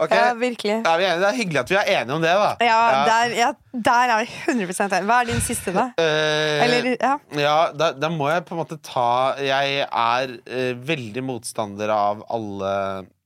Okay. 0.00 0.16
Ja, 0.16 0.34
virkelig. 0.38 0.74
er 0.86 0.98
vi 1.00 1.04
enige? 1.04 1.20
Det 1.20 1.26
er 1.28 1.36
hyggelig 1.36 1.58
at 1.60 1.70
vi 1.70 1.76
er 1.76 1.88
enige 2.00 2.14
om 2.14 2.22
det, 2.22 2.30
da. 2.40 2.50
Ja, 2.64 2.76
Der, 3.08 3.32
ja, 3.36 3.48
der 3.88 4.12
er 4.14 4.20
vi 4.22 4.28
100 4.52 4.84
enig. 4.86 5.00
Hva 5.08 5.16
er 5.20 5.28
din 5.28 5.40
siste, 5.44 5.72
da? 5.74 5.86
Uh, 5.98 6.62
Eller, 6.64 6.86
ja. 6.94 7.10
Ja, 7.36 7.56
da, 7.76 7.88
da 7.98 8.08
må 8.12 8.28
jeg 8.30 8.44
på 8.48 8.54
en 8.54 8.60
måte 8.62 8.78
ta 8.86 9.34
Jeg 9.42 9.82
er 9.88 10.32
uh, 10.38 10.70
veldig 10.88 11.24
motstander 11.26 11.92
av 11.92 12.22
alle 12.32 12.72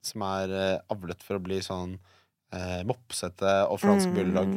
som 0.04 0.24
er 0.26 0.54
uh, 0.56 0.94
avlet 0.96 1.22
for 1.26 1.38
å 1.38 1.44
bli 1.44 1.60
sånn 1.64 1.94
mopsete 2.86 3.52
og 3.66 3.80
fransk 3.82 4.10
Mm. 4.12 4.14
bulldog. 4.14 4.50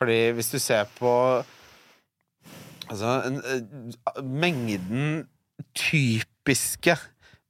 Fordi 0.00 0.18
hvis 0.32 0.48
du 0.54 0.58
ser 0.58 0.86
på 0.96 1.10
Altså 2.88 3.14
en, 3.26 3.38
eh, 3.44 4.22
mengden 4.22 5.26
typiske 5.74 6.96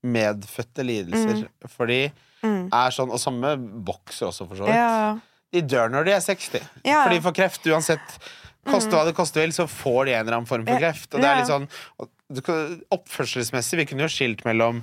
medfødte 0.04 0.84
lidelser. 0.84 1.46
Fordi 1.76 2.12
Mm. 2.44 2.66
er 2.76 2.90
sånn 2.92 3.08
Og 3.10 3.16
samme 3.18 3.56
bokser 3.86 4.26
også, 4.28 4.46
for 4.46 4.54
så 4.54 4.66
vidt. 4.66 4.74
Ja. 4.76 5.18
De 5.50 5.62
dør 5.62 5.88
når 5.88 6.04
de 6.04 6.10
er 6.12 6.20
60. 6.20 6.60
Ja. 6.84 7.04
For 7.04 7.14
de 7.14 7.20
får 7.24 7.32
kreft 7.38 7.64
uansett. 7.72 8.18
Koste 8.66 8.90
hva 8.92 9.04
det 9.06 9.14
koste 9.16 9.40
vil, 9.40 9.48
så 9.52 9.64
får 9.68 10.04
de 10.06 10.12
en 10.12 10.20
eller 10.26 10.36
annen 10.36 10.46
form 10.48 10.66
for 10.66 10.76
kreft. 10.78 11.14
Og 11.14 11.20
det 11.22 11.30
er 11.30 11.36
litt 11.40 11.48
sånn 11.48 11.68
Oppførselsmessig, 12.92 13.76
vi 13.78 13.86
kunne 13.86 14.04
jo 14.06 14.12
skilt 14.12 14.44
mellom 14.44 14.82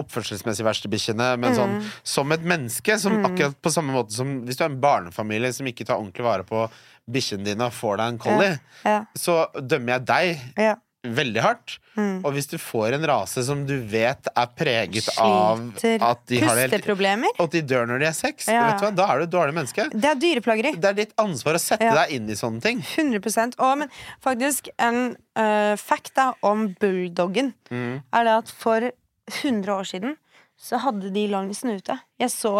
oppførselsmessig 0.00 0.64
verste 0.66 0.88
bikkjene, 0.92 1.32
men 1.38 1.54
sånn 1.56 1.76
som 2.06 2.32
et 2.32 2.42
menneske, 2.46 2.98
som 2.98 3.18
akkurat 3.26 3.56
på 3.62 3.72
samme 3.74 3.92
måte 3.96 4.12
som 4.16 4.40
hvis 4.46 4.56
du 4.58 4.64
er 4.64 4.70
en 4.72 4.80
barnefamilie 4.80 5.52
som 5.52 5.66
ikke 5.66 5.86
tar 5.86 6.00
ordentlig 6.00 6.24
vare 6.26 6.46
på 6.48 6.66
bikkjene 7.10 7.44
dine 7.46 7.68
og 7.68 7.72
får 7.76 7.96
deg 8.00 8.08
en 8.14 8.18
collie, 8.18 8.58
Ja. 8.84 9.04
så 9.14 9.46
dømmer 9.60 9.98
jeg 9.98 10.06
deg 10.06 10.40
ja. 10.58 10.74
veldig 11.06 11.42
hardt. 11.44 11.76
Og 11.96 12.32
hvis 12.34 12.48
du 12.50 12.58
får 12.60 12.92
en 12.92 13.06
rase 13.08 13.40
som 13.46 13.62
du 13.64 13.78
vet 13.88 14.26
er 14.36 14.48
preget 14.58 15.06
av 15.22 15.60
at 15.78 16.18
de 16.28 16.40
har 16.42 16.58
det 16.58 16.66
helt 16.66 16.90
og 17.38 17.44
at 17.46 17.52
de 17.54 17.62
dør 17.62 17.86
når 17.88 18.02
de 18.02 18.06
er 18.10 18.12
seks, 18.12 18.48
Ja. 18.52 18.66
vet 18.66 18.80
du 18.80 18.84
hva? 18.86 18.90
da 18.98 19.06
er 19.14 19.18
du 19.18 19.24
et 19.24 19.30
dårlig 19.30 19.54
menneske. 19.54 19.86
Det 19.94 20.04
er 20.04 20.14
dyreplageri. 20.20 20.74
Det 20.76 20.84
er 20.90 20.92
ditt 20.98 21.14
ansvar 21.16 21.54
å 21.54 21.62
sette 21.62 21.84
Ja. 21.88 21.94
deg 21.94 22.10
inn 22.18 22.28
i 22.28 22.34
sånne 22.34 22.60
ting. 22.60 22.82
100% 22.82 23.54
Og, 23.58 23.78
men 23.78 23.88
faktisk 24.20 24.68
en 24.78 25.16
uh, 25.38 25.76
fact 25.76 26.12
da, 26.14 26.32
om 26.42 26.74
bulldoggen 26.80 27.54
Mm. 27.70 28.02
er 28.12 28.24
det 28.24 28.32
at 28.44 28.48
for 28.50 28.90
100 29.30 29.72
år 29.74 29.84
siden 29.88 30.16
så 30.56 30.78
hadde 30.80 31.10
de 31.12 31.26
lang 31.28 31.50
snute. 31.54 31.98
Jeg 32.18 32.30
så, 32.32 32.52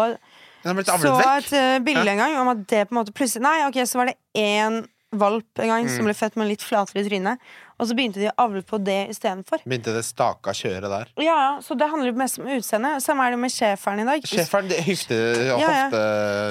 så 0.63 1.15
et 1.37 1.49
uh, 1.55 1.79
bilde 1.85 2.11
en 2.11 2.19
gang 2.21 2.35
om 2.41 2.51
at 2.53 2.67
det 2.69 2.83
på 2.89 2.93
en 2.93 2.99
måte 3.01 3.15
plutselig 3.15 3.41
Nei, 3.45 3.63
ok, 3.69 3.81
så 3.89 3.97
var 4.03 4.11
det 4.11 4.17
én 4.37 4.83
valp 5.17 5.61
en 5.63 5.69
gang 5.71 5.85
Mm. 5.87 5.95
som 5.95 6.05
ble 6.05 6.13
født 6.13 6.35
med 6.35 6.49
litt 6.49 6.61
flatere 6.61 7.01
tryne. 7.07 7.37
Og 7.79 7.87
så 7.87 7.95
begynte 7.95 8.19
de 8.19 8.27
å 8.27 8.33
avle 8.43 8.61
på 8.65 8.77
det 8.83 9.07
istedenfor. 9.13 9.61
Begynte 9.63 9.93
det 9.95 10.03
staka 10.03 10.51
kjøret 10.51 10.89
der. 10.91 11.07
Ja, 11.23 11.35
ja, 11.37 11.49
så 11.63 11.77
det 11.79 11.87
handler 11.89 12.11
mest 12.17 12.39
om 12.41 12.49
utseende. 12.51 12.97
Samme 13.01 13.23
er 13.25 13.31
det 13.31 13.39
med 13.39 13.53
schæferen 13.53 14.01
i 14.03 14.05
dag. 14.09 14.25
Schæferen, 14.27 14.69
hofte, 14.89 15.19
Ja, 15.47 15.57
ja. 15.57 15.89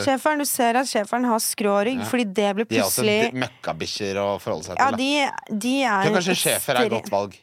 Schæferen, 0.06 0.38
Du 0.38 0.44
ser 0.48 0.80
at 0.80 0.86
schæferen 0.88 1.26
har 1.28 1.38
skrå 1.38 1.76
rygg, 1.84 2.02
fordi 2.08 2.24
det 2.32 2.54
blir 2.56 2.64
De 2.70 2.78
er 2.78 2.86
også 2.86 3.04
plutselig 3.04 3.42
møkkabikkjer 3.44 4.22
å 4.22 4.28
forholde 4.40 4.70
seg 4.70 4.76
til. 4.78 4.84
Ja, 4.86 4.90
de, 4.96 5.58
de 5.66 5.74
er 5.82 6.06
tror 6.08 6.16
kanskje 6.20 6.38
schæfer 6.46 6.80
er 6.80 6.88
godt 6.96 7.10
valg. 7.12 7.36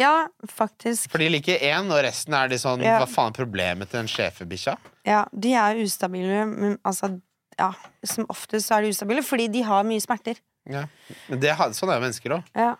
Ja, 0.00 0.26
faktisk. 0.50 1.10
For 1.12 1.18
de 1.22 1.28
liker 1.32 1.58
én, 1.62 1.90
og 1.92 2.00
resten 2.04 2.34
er 2.34 2.48
de 2.52 2.58
sånn 2.60 2.82
Ja. 2.84 2.98
Hva 3.02 3.06
faen 3.10 3.32
er 3.32 3.38
problemet 3.44 3.90
til 3.90 4.00
den 4.02 4.08
schæferbikkja? 4.10 4.76
Ja, 5.06 5.24
de 5.32 5.52
er 5.54 5.80
ustabile, 5.82 6.44
men 6.48 6.78
altså 6.84 7.20
ja, 7.58 7.68
Som 8.02 8.26
oftest 8.32 8.72
er 8.74 8.82
de 8.82 8.88
ustabile 8.90 9.22
fordi 9.22 9.46
de 9.52 9.62
har 9.62 9.84
mye 9.86 10.00
smerter. 10.02 10.40
Ja. 10.66 10.86
Men 11.28 11.40
det, 11.40 11.52
sånn 11.76 11.90
er 11.92 12.00
jo 12.00 12.04
mennesker 12.06 12.34
òg. 12.38 12.48
Ja, 12.56 12.72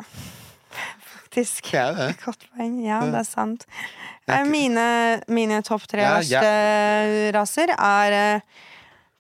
faktisk. 1.15 1.71
Det 1.71 1.81
er 1.81 1.95
det. 1.99 2.09
Godt 2.25 2.47
poeng. 2.55 2.81
Ja, 2.85 3.01
det 3.07 3.21
er 3.21 3.29
sant. 3.29 3.67
Eh, 4.27 4.45
Mine, 4.49 5.21
mine 5.29 5.61
topp 5.67 5.85
tre 5.91 6.01
Ja, 6.03 6.15
verste 6.17 7.33
raser 7.37 7.75
er 7.77 8.15
eh, 8.17 8.41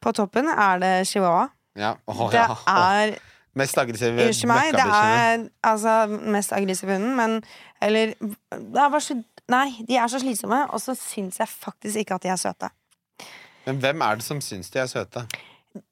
På 0.01 0.14
toppen 0.16 0.49
er 0.49 0.80
det 0.80 0.93
chihuahua. 1.11 1.51
Ja. 1.76 1.95
Oh, 2.09 2.26
Det 2.32 2.41
ja. 2.41 2.57
Er 2.66 3.14
Mest 3.55 3.78
aggressive 3.78 4.26
Unnskyld 4.26 4.50
meg, 4.50 4.72
det 4.74 4.82
er 4.82 5.44
altså 5.62 5.94
mest 6.34 6.52
aggressive 6.57 6.96
hunden, 6.96 7.14
men 7.16 7.36
Eller 7.82 8.14
er 8.18 8.98
så 9.00 9.20
Nei, 9.52 9.66
de 9.84 9.98
er 10.00 10.09
så 10.09 10.18
slitsomme, 10.22 10.62
og 10.72 10.80
så 10.80 10.94
syns 10.96 11.36
jeg 11.38 11.48
faktisk 11.50 12.00
ikke 12.00 12.16
at 12.16 12.22
de 12.24 12.30
er 12.32 12.38
søte. 12.40 12.70
Men 13.66 13.76
hvem 13.82 14.00
er 14.07 14.16
det 14.16 14.24
som 14.24 14.40
syns 14.40 14.70
de 14.72 14.80
er 14.80 14.88
søte? 14.88 15.26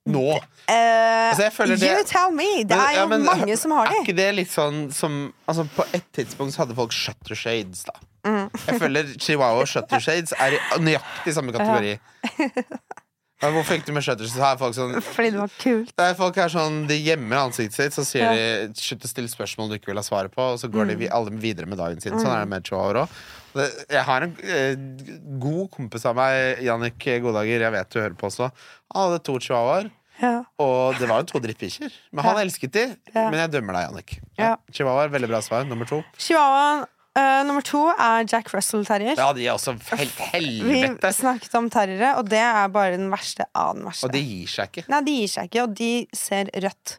Nå! 0.06 0.22
Uh, 0.70 1.12
Altså, 1.32 1.66
det- 1.66 1.82
You 1.82 2.04
tell 2.06 2.32
me! 2.32 2.62
Det 2.64 2.72
er 2.72 2.92
jo 2.94 3.00
ja, 3.00 3.06
men 3.06 3.24
mange 3.24 3.56
som 3.56 3.70
har 3.70 3.86
Er 3.86 4.02
ikke 4.02 4.16
det 4.16 4.34
litt 4.34 4.50
sånn 4.50 4.92
som 4.92 5.32
Altså, 5.48 5.64
på 5.76 5.84
et 5.92 6.04
tidspunkt 6.14 6.54
så 6.54 6.62
hadde 6.62 6.74
folk 6.76 6.92
shutter 6.92 7.34
shades, 7.34 7.84
da. 7.84 7.92
Mm. 8.24 8.50
Jeg 8.68 8.80
føler 8.80 9.06
chihuahua 9.18 9.60
og 9.64 9.68
shutter 9.68 9.98
shades 10.06 10.32
er 10.38 10.54
i 10.56 10.80
nøyaktig 10.80 11.34
samme 11.34 11.52
kategori. 11.52 11.98
Ja, 13.42 13.50
hvorfor 13.50 13.74
gikk 13.74 13.84
du 13.88 13.92
med 13.96 14.04
shutters? 14.06 14.30
Så 14.32 14.38
er 14.46 14.56
folk 14.60 14.74
sånn 14.76 14.92
Fordi 15.02 15.30
det 15.34 15.40
var 15.40 15.50
kult. 15.58 15.92
det 15.98 16.04
er 16.12 16.14
folk 16.14 16.36
er 16.38 16.48
sånn, 16.52 16.86
De 16.86 16.94
gjemmer 17.02 17.40
ansiktet 17.48 17.74
sitt, 17.74 17.92
så 17.96 18.04
sier 18.06 18.30
de 18.32 18.72
slutt 18.78 19.02
å 19.02 19.10
stille 19.10 19.28
spørsmål 19.32 19.68
du 19.72 19.78
ikke 19.80 19.90
vil 19.90 19.98
ha 19.98 20.06
svaret 20.06 20.30
på, 20.34 20.40
og 20.54 20.58
så 20.62 20.70
går 20.70 20.86
Mm. 20.92 20.98
de 21.00 21.08
alle 21.10 21.30
videre 21.42 21.66
med 21.66 21.78
dagen 21.78 22.00
sin. 22.00 22.12
Sånn 22.14 22.30
er 22.30 22.44
det 22.44 22.48
med 22.48 22.62
chihuahuaer 22.64 23.02
òg. 23.02 23.08
Jeg 23.90 24.04
har 24.04 24.22
en 24.22 24.36
eh, 24.42 24.76
god 25.38 25.70
kompis 25.74 26.06
av 26.06 26.14
meg, 26.16 26.62
Jannik 26.62 26.98
Godager, 27.20 27.60
jeg 27.66 27.72
vet 27.72 27.90
du 27.90 27.98
hører 28.00 28.14
på 28.16 28.30
også. 28.30 28.50
Han 28.94 29.10
hadde 29.10 29.22
to 29.24 29.38
chihuahuaer. 29.38 29.90
Ja. 30.22 30.44
Og 30.60 30.94
det 31.00 31.08
var 31.08 31.22
jo 31.22 31.26
to 31.32 31.40
drittbikkjer. 31.40 31.90
Men 32.12 32.24
han 32.24 32.36
Ja. 32.36 32.42
elsket 32.44 32.70
de. 32.72 32.96
Ja. 33.12 33.28
Men 33.30 33.40
jeg 33.40 33.50
dømmer 33.50 33.72
deg, 33.74 33.88
Jannik. 33.90 34.20
Ja. 34.38 34.56
Chihuahua 34.70 35.08
veldig 35.10 35.28
bra 35.28 35.40
svar. 35.40 35.64
Nummer 35.66 35.84
to. 35.84 36.04
Chihuahua 36.16 36.86
eh, 37.16 37.42
nummer 37.44 37.62
to 37.62 37.82
er 37.92 38.24
Jack 38.28 38.52
Russell 38.54 38.84
Terrier. 38.88 39.16
Ja, 39.18 39.32
de 39.36 39.46
er 39.46 39.52
også 39.54 39.74
helt 39.98 40.18
helvete 40.32 41.08
Vi 41.08 41.12
snakket 41.18 41.54
om 41.58 41.68
terriere, 41.70 42.14
og 42.18 42.28
det 42.28 42.38
er 42.40 42.68
bare 42.72 42.96
den 42.96 43.10
verste 43.12 43.44
av 43.54 43.74
den 43.76 43.84
verste. 43.88 44.06
Og 44.08 44.12
de 44.14 44.22
gir 44.24 44.46
seg 44.48 44.70
ikke. 44.72 44.88
Nei, 44.88 45.00
de 45.08 45.16
gir 45.20 45.28
seg 45.34 45.50
ikke, 45.50 45.62
og 45.66 45.74
de 45.78 45.90
ser 46.16 46.50
rødt. 46.54 46.98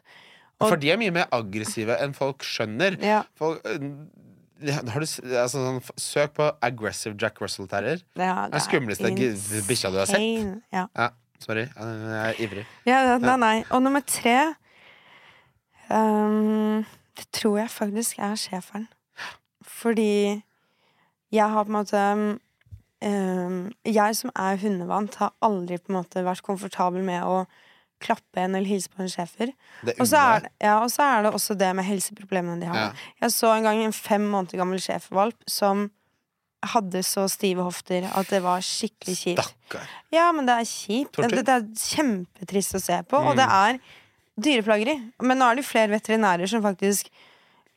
Og- 0.60 0.68
For 0.70 0.76
de 0.76 0.90
er 0.92 0.96
mye 0.96 1.10
mer 1.12 1.26
aggressive 1.32 1.96
enn 2.00 2.14
folk 2.14 2.42
skjønner. 2.46 2.96
Ja. 3.02 3.22
Folk, 3.36 3.60
har 3.64 5.00
du, 5.02 5.06
altså, 5.34 5.58
sånn, 5.58 5.80
søk 5.98 6.34
på 6.38 6.46
aggressive 6.62 7.16
Jack 7.20 7.40
Russell 7.42 7.66
Terrier. 7.68 8.00
Ja, 8.16 8.46
Det 8.48 8.54
er 8.62 8.64
skumleste 8.64 9.10
g- 9.16 9.34
bikkja 9.66 9.90
du 9.90 9.98
har 9.98 10.06
sett. 10.06 10.62
Ja. 10.72 10.86
Ja, 10.96 11.08
sorry. 11.42 11.66
Jeg 11.76 12.20
er 12.30 12.34
ivrig. 12.46 12.66
Ja, 12.86 13.18
nei, 13.18 13.36
nei. 13.36 13.64
Og 13.70 13.82
nummer 13.82 14.00
tre 14.06 14.54
um, 15.90 16.84
Det 17.16 17.26
tror 17.32 17.58
jeg 17.60 17.68
faktisk 17.70 18.18
er 18.18 18.34
schæferen. 18.38 18.86
Fordi 19.74 20.42
jeg 21.34 21.50
har 21.50 21.64
på 21.66 21.72
en 21.72 21.78
måte 21.80 22.00
ehm, 23.04 23.58
Jeg 23.84 24.16
som 24.16 24.30
er 24.38 24.58
hundevant, 24.62 25.16
har 25.20 25.32
aldri 25.44 25.78
på 25.82 25.92
en 25.92 25.98
måte 26.00 26.22
vært 26.26 26.44
komfortabel 26.46 27.04
med 27.06 27.24
å 27.26 27.44
klappe 28.04 28.42
en 28.42 28.56
eller 28.58 28.68
hilse 28.68 28.90
på 28.92 29.00
en 29.00 29.08
schæfer. 29.08 29.52
Og 29.96 30.06
så 30.10 30.18
er, 30.20 30.48
ja, 30.60 30.74
og 30.82 30.90
så 30.92 31.04
er 31.06 31.22
det 31.24 31.30
også 31.34 31.54
det 31.56 31.70
med 31.78 31.86
helseproblemene 31.88 32.60
de 32.60 32.68
har. 32.68 32.76
Ja. 32.76 32.88
Jeg 33.24 33.32
så 33.32 33.52
en 33.54 33.64
gang 33.64 33.80
en 33.84 33.94
fem 33.96 34.26
måneder 34.28 34.60
gammel 34.60 34.82
schæfervalp 34.82 35.38
som 35.48 35.86
hadde 36.74 37.02
så 37.04 37.26
stive 37.28 37.64
hofter 37.64 38.06
at 38.16 38.28
det 38.32 38.40
var 38.44 38.62
skikkelig 38.64 39.14
kjipt. 39.20 39.54
Ja, 40.12 40.30
men 40.32 40.46
det 40.48 40.54
er 40.62 40.68
kjipt. 40.68 41.16
Det, 41.20 41.44
det 41.44 41.54
er 41.58 41.66
kjempetrist 41.76 42.76
å 42.76 42.80
se 42.82 43.00
på, 43.08 43.20
og 43.20 43.34
Mm. 43.34 43.40
det 43.40 43.48
er 43.60 43.80
dyreplageri. 44.44 44.94
Men 45.22 45.38
nå 45.40 45.48
er 45.50 45.60
det 45.60 45.64
flere 45.68 45.92
veterinærer 45.94 46.48
som 46.50 46.64
faktisk 46.64 47.08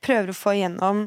prøver 0.03 0.31
å 0.31 0.37
få 0.39 0.55
igjennom 0.57 1.05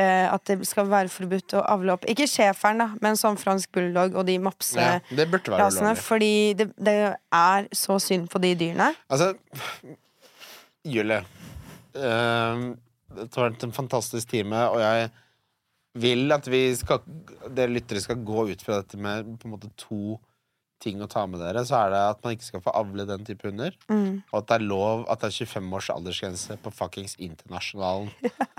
at 0.00 0.44
det 0.48 0.62
skal 0.64 0.86
være 0.88 1.10
forbudt 1.12 1.52
å 1.58 1.64
avle 1.68 1.92
opp 1.92 2.06
Ikke 2.08 2.24
schæferen, 2.30 2.80
da, 2.80 2.86
men 3.04 3.18
sånn 3.20 3.36
fransk 3.36 3.74
bulldog 3.76 4.14
og 4.16 4.24
de 4.24 4.38
Ja, 4.38 5.00
være 5.04 5.66
ulovlig. 5.68 5.96
fordi 6.00 6.32
det, 6.56 6.68
det 6.80 6.96
er 7.12 7.68
så 7.76 7.98
synd 8.00 8.30
på 8.32 8.40
de 8.40 8.54
dyrene. 8.56 8.88
Altså, 9.12 9.34
Julie 10.88 11.20
uh, 11.20 12.72
Det 13.12 13.28
har 13.36 13.50
vært 13.50 13.66
en 13.68 13.76
fantastisk 13.76 14.32
time, 14.32 14.64
og 14.72 14.80
jeg 14.80 15.10
vil 16.00 16.32
at 16.32 16.48
vi 16.48 16.64
skal 16.78 17.02
Dere 17.52 17.74
lyttere 17.74 18.00
skal 18.00 18.22
gå 18.24 18.48
ut 18.48 18.62
fra 18.64 18.80
dette 18.80 18.96
med 18.96 19.34
på 19.40 19.48
en 19.48 19.58
måte 19.58 19.72
to 19.76 20.16
ting 20.82 21.02
å 21.02 21.08
ta 21.10 21.24
med 21.30 21.38
dere. 21.42 21.62
Så 21.66 21.76
er 21.78 21.92
det 21.94 22.00
at 22.10 22.22
man 22.24 22.34
ikke 22.34 22.48
skal 22.48 22.62
få 22.64 22.72
avle 22.74 23.06
den 23.06 23.26
type 23.26 23.46
hunder. 23.46 23.76
Mm. 23.86 24.22
Og 24.32 24.38
at 24.40 24.48
det 24.48 24.56
er 24.56 24.64
lov 24.66 25.04
at 25.12 25.22
det 25.22 25.30
er 25.30 25.36
25 25.46 25.76
års 25.78 25.90
aldersgrense 25.94 26.56
på 26.64 26.72
fuckings 26.74 27.14
Internasjonalen. 27.22 28.10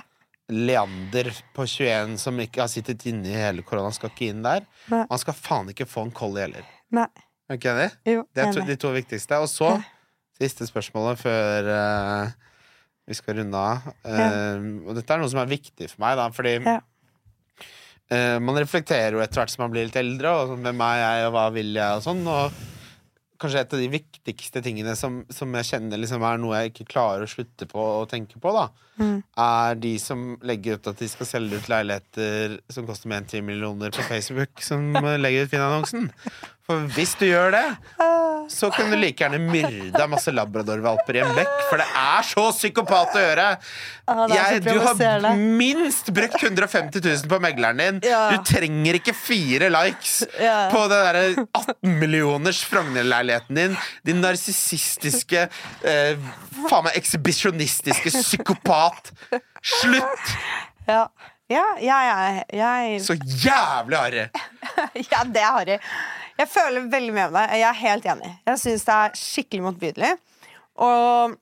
Leander 0.52 1.30
på 1.56 1.64
21 1.66 2.18
som 2.20 2.40
ikke 2.44 2.62
har 2.66 2.68
sittet 2.72 3.06
inne 3.08 3.30
i 3.32 3.38
hele 3.38 3.64
korona, 3.64 3.92
skal 3.96 4.12
ikke 4.12 4.28
inn 4.34 4.42
der. 4.44 4.66
Nei. 4.92 5.06
Han 5.10 5.22
skal 5.22 5.38
faen 5.38 5.70
ikke 5.72 5.88
få 5.88 6.04
en 6.08 6.12
collie 6.16 6.44
heller. 6.48 6.66
Nei. 6.94 7.08
Er 7.48 7.56
du 7.56 7.60
ikke 7.62 7.72
enig? 7.76 7.90
Jo, 8.08 8.26
Det 8.36 8.44
er 8.44 8.52
to, 8.56 8.66
de 8.68 8.76
to 8.80 8.92
viktigste. 8.96 9.40
Og 9.44 9.48
så, 9.52 9.70
Ja. 9.78 9.82
siste 10.44 10.66
spørsmålet 10.68 11.20
før 11.22 11.68
uh, 11.72 12.32
vi 13.08 13.16
skal 13.16 13.38
runde 13.40 13.56
av. 13.60 13.86
Eh, 14.04 14.64
Og 14.88 14.96
dette 14.98 15.14
er 15.14 15.22
noe 15.22 15.30
som 15.32 15.40
er 15.44 15.52
viktig 15.52 15.88
for 15.92 16.02
meg, 16.04 16.18
da, 16.20 16.26
fordi 16.34 16.54
Ja. 16.66 16.80
uh, 18.12 18.40
man 18.44 18.58
reflekterer 18.60 19.16
jo 19.16 19.22
etter 19.24 19.40
hvert 19.44 19.54
som 19.54 19.64
man 19.64 19.72
blir 19.76 19.88
litt 19.88 20.00
eldre, 20.00 20.32
og 20.44 20.58
hvem 20.58 20.82
er 20.90 20.98
jeg, 21.04 21.28
og 21.28 21.34
hva 21.38 21.46
vil 21.56 21.72
jeg, 21.78 22.00
og 22.00 22.04
sånn. 22.04 22.24
Og 22.28 22.52
kanskje 23.44 23.62
et 23.66 23.74
av 23.76 23.82
de 23.84 23.90
viktigste 23.94 24.62
tingene 24.66 24.96
som, 24.98 25.20
som 25.34 25.54
jeg 25.60 25.68
kjenner 25.70 26.00
liksom 26.02 26.24
er 26.26 26.40
noe 26.42 26.62
jeg 26.62 26.72
ikke 26.74 26.88
klarer 26.96 27.26
å 27.28 27.30
slutte 27.30 27.68
på 27.70 27.84
å 28.02 28.08
tenke 28.10 28.40
på, 28.42 28.56
da, 28.56 28.70
Mm. 28.94 29.24
er 29.42 29.76
de 29.82 29.92
som 29.98 30.20
legger 30.46 30.76
ut 30.78 30.88
at 30.92 31.00
de 31.02 31.08
skal 31.10 31.26
selge 31.26 31.58
ut 31.58 31.70
leiligheter 31.72 32.60
som 32.70 32.86
koster 32.86 33.10
mer 33.10 33.24
enn 33.24 33.26
10 33.26 33.42
millioner 33.48 33.90
på 33.90 34.04
Facebook, 34.06 34.62
som 34.62 34.92
eh, 35.00 35.16
legger 35.18 35.48
ut 35.48 35.50
Finn-annonsen. 35.50 36.12
For 36.64 36.86
hvis 36.96 37.12
du 37.20 37.26
gjør 37.28 37.52
det, 37.52 37.64
så 38.54 38.70
kan 38.72 38.88
du 38.88 38.96
like 38.96 39.20
gjerne 39.20 39.36
myrde 39.44 40.06
masse 40.08 40.32
labradorvalper 40.32 41.18
i 41.18 41.22
en 41.26 41.34
bekk, 41.36 41.58
for 41.68 41.82
det 41.82 41.88
er 42.00 42.24
så 42.30 42.46
psykopat 42.56 43.18
å 43.20 43.24
gjøre. 43.24 43.48
Ah, 44.08 44.22
Jeg, 44.32 44.62
du 44.64 44.72
har 44.80 45.36
minst 45.60 46.08
brukt 46.16 46.38
150 46.40 47.04
000 47.04 47.28
på 47.34 47.40
megleren 47.44 47.82
din. 47.84 48.00
Du 48.04 48.38
trenger 48.48 49.00
ikke 49.02 49.16
fire 49.18 49.68
likes 49.76 50.16
på 50.72 50.86
den 50.88 51.04
derre 51.10 51.26
18 51.52 52.00
millioners 52.00 52.64
Frogner-leiligheten 52.72 53.60
din. 53.60 53.78
Din 54.08 54.24
narsissistiske, 54.24 55.46
eh, 55.84 56.32
faen 56.70 56.88
meg 56.88 56.96
ekshibisjonistiske 57.04 58.16
psykopat. 58.22 59.12
Slutt! 59.82 60.34
Ja. 60.88 61.06
ja, 61.52 61.68
jeg 61.80 62.08
jeg, 62.08 62.44
jeg, 62.64 63.00
Så 63.04 63.20
jævlig 63.20 64.00
harry. 64.00 64.28
Ja, 65.12 65.24
det 65.28 65.44
er 65.44 65.56
harry. 65.60 65.80
Jeg 66.40 66.50
føler 66.50 66.88
veldig 66.90 67.14
med 67.14 67.34
deg. 67.36 67.50
Jeg 67.60 67.68
er 67.70 67.80
helt 67.84 68.06
enig. 68.16 68.32
Jeg 68.50 68.60
syns 68.64 68.86
det 68.88 68.94
er 69.00 69.18
skikkelig 69.20 69.64
motbydelig. 69.68 70.14
Og 70.82 71.36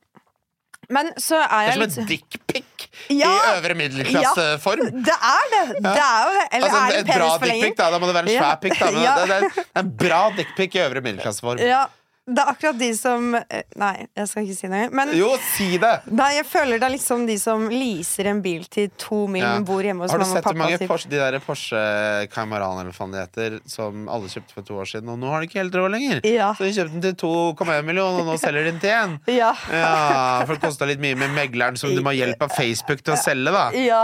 Men 0.91 1.13
så 1.23 1.37
er 1.39 1.69
jeg 1.69 1.77
litt 1.79 1.93
Det 1.93 1.93
er 1.93 1.95
som 1.95 2.03
en 2.03 2.09
dickpic 2.09 2.87
Ja. 3.15 3.29
i 3.31 3.51
øvre 3.55 3.75
middelklasseform. 3.79 4.89
Det 5.05 5.13
er 5.15 5.45
det! 5.53 5.61
Det 5.85 5.93
er 5.95 6.25
jo 6.25 6.33
det. 6.35 6.47
Eller 6.51 6.67
Altså, 6.67 6.81
er 6.81 6.91
det 6.91 6.99
et 6.99 7.05
bra 7.07 7.29
penisforlenger? 7.39 7.75
da. 7.77 7.89
Da 7.93 7.99
må 8.01 8.09
det 8.09 8.15
være 8.17 8.27
en 8.27 8.35
svær 8.41 8.59
pic. 8.59 8.75
Da. 8.79 8.89
Men 8.91 9.03
Ja. 9.07 9.15
det, 9.15 9.27
det, 9.29 9.51
det 9.55 9.65
er 9.75 9.79
en 9.85 9.91
bra 10.03 10.21
dickpic 10.35 10.75
i 10.75 10.81
øvre 10.83 11.01
middelklasseform. 11.05 11.61
Ja, 11.63 11.85
det 12.28 12.38
er 12.43 12.49
akkurat 12.51 12.78
de 12.78 12.88
som 12.95 13.34
eh, 13.36 13.63
Nei, 13.82 14.05
jeg 14.15 14.28
skal 14.30 14.43
ikke 14.45 14.55
si 14.55 14.67
noe. 14.69 14.89
Men 14.93 15.09
Jo, 15.17 15.32
si 15.55 15.78
det! 15.82 15.89
nei, 16.13 16.28
jeg 16.38 16.45
føler 16.45 16.78
det 16.80 16.86
er 16.86 16.93
liksom 16.93 17.24
de 17.28 17.36
som 17.41 17.63
leaser 17.72 18.30
en 18.30 18.41
bil 18.45 18.67
til 18.72 18.91
to 19.01 19.24
mil, 19.28 19.41
Ja. 19.41 19.55
bor 19.65 19.82
hjemme 19.82 20.05
hos 20.05 20.13
Har 20.13 20.22
du 20.22 20.26
mamma 20.26 20.36
og 20.36 20.38
sett 20.38 20.45
hvor 20.45 20.53
pappa. 20.53 20.69
mange. 20.78 20.88
Porsche, 20.91 21.09
de 21.09 21.17
der 21.17 21.39
Porsche 21.43 21.82
Caymaran 22.32 22.80
eller 22.84 22.93
hva 22.93 23.07
de 23.11 23.24
heter, 23.24 23.57
som 23.65 24.05
alle 24.07 24.30
kjøpte 24.30 24.53
for 24.53 24.61
to 24.69 24.78
år 24.84 24.86
siden, 24.93 25.09
og 25.09 25.17
nå 25.19 25.32
har 25.34 25.41
de 25.41 25.49
ikke 25.49 25.59
helt 25.63 25.74
råd 25.82 25.91
lenger? 25.97 26.22
Ja. 26.30 26.51
Så 26.53 26.67
de 26.69 26.72
kjøpte 26.78 26.93
den 27.01 27.01
til 27.09 27.17
2,1 27.26 27.84
millioner, 27.89 28.22
og 28.22 28.30
nå 28.30 28.38
selger 28.39 28.69
de 28.69 28.72
den 28.72 28.80
til 28.86 28.95
én. 28.95 29.17
Ja. 29.41 29.51
Ja, 29.74 30.45
for 30.45 30.53
det 30.55 30.61
kosta 30.61 30.86
litt 30.86 31.01
mye 31.01 31.17
med 31.17 31.34
megleren, 31.36 31.78
som 31.82 31.89
du 31.95 32.01
må 32.05 32.13
ha 32.13 32.17
hjelp 32.22 32.41
av 32.45 32.53
Facebook 32.55 33.01
til 33.03 33.17
å 33.17 33.19
selge, 33.19 33.51
da. 33.51 33.65
Ja. 33.82 34.03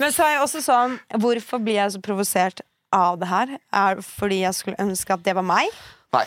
Men 0.00 0.10
så 0.16 0.24
er 0.24 0.38
jeg 0.38 0.42
også 0.46 0.60
sånn 0.64 0.94
Hvorfor 1.20 1.60
blir 1.62 1.76
jeg 1.76 1.92
så 1.94 2.00
provosert 2.02 2.62
av 2.92 3.18
det 3.20 3.28
her? 3.28 3.52
Er 3.72 4.00
det 4.00 4.04
fordi 4.08 4.40
jeg 4.46 4.56
skulle 4.56 4.80
ønske 4.80 5.12
at 5.14 5.22
det 5.28 5.34
var 5.36 5.44
meg? 5.46 5.68
Nei, 6.16 6.24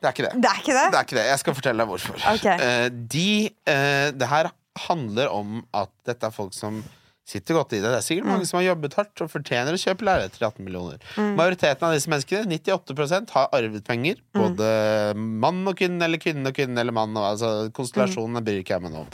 det 0.00 0.06
er 0.08 0.12
ikke 0.14 0.26
det. 0.28 0.34
Det 0.42 0.50
er 0.50 0.60
ikke 0.62 0.76
det? 0.76 0.86
Det 0.92 0.98
er 1.00 1.06
ikke 1.08 1.18
det. 1.18 1.26
Jeg 1.32 1.38
skal 1.42 1.54
fortelle 1.58 1.82
deg 1.84 1.88
hvorfor. 1.92 2.20
Okay. 2.34 2.58
Eh, 2.68 2.88
de, 3.16 3.28
eh, 3.66 4.10
det 4.14 4.28
her 4.30 4.50
handler 4.88 5.32
om 5.34 5.64
at 5.74 5.90
dette 6.06 6.22
er 6.28 6.30
folk 6.30 6.52
som 6.54 6.84
sitter 7.28 7.58
godt 7.58 7.74
i 7.76 7.80
det. 7.82 7.90
Det 7.92 7.98
er 7.98 8.04
sikkert 8.06 8.24
Mm. 8.24 8.30
mange 8.32 8.46
som 8.48 8.56
har 8.56 8.64
jobbet 8.70 8.94
hardt 8.96 9.20
og 9.20 9.28
fortjener 9.28 9.74
å 9.76 9.80
kjøpe 9.82 10.06
leiligheter 10.06 10.38
til 10.38 10.46
18 10.48 10.64
millioner. 10.64 10.96
Mm. 11.18 11.34
Majoriteten 11.36 11.82
av 11.84 11.92
disse 11.92 12.08
menneskene, 12.08 12.46
98% 12.48 13.30
har 13.34 13.48
arvet 13.52 13.84
penger. 13.84 14.16
Mm. 14.32 14.40
Både 14.40 15.14
mann 15.18 15.60
og 15.68 15.76
kvinne, 15.76 16.00
eller 16.06 16.16
kvinne 16.22 16.46
og 16.48 16.54
kvinne, 16.56 16.78
eller 16.80 16.92
mann. 16.96 17.12
Og, 17.18 17.26
altså, 17.34 17.50
konstellasjonen 17.76 18.40
bryr 18.42 18.62
ikke 18.62 18.78
jeg 18.78 18.82
meg 18.86 18.94
om. 19.02 19.10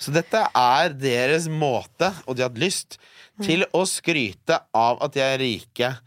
Så 0.00 0.14
dette 0.16 0.46
er 0.56 0.94
deres 0.96 1.46
måte, 1.52 2.14
og 2.26 2.36
de 2.36 2.42
har 2.42 2.48
hatt 2.48 2.58
lyst, 2.62 2.96
Mm. 3.38 3.44
til 3.46 3.64
å 3.74 3.84
skryte 3.86 4.56
av 4.74 4.98
at 5.02 5.12
de 5.12 5.20
er 5.20 5.36
rike. 5.38 5.98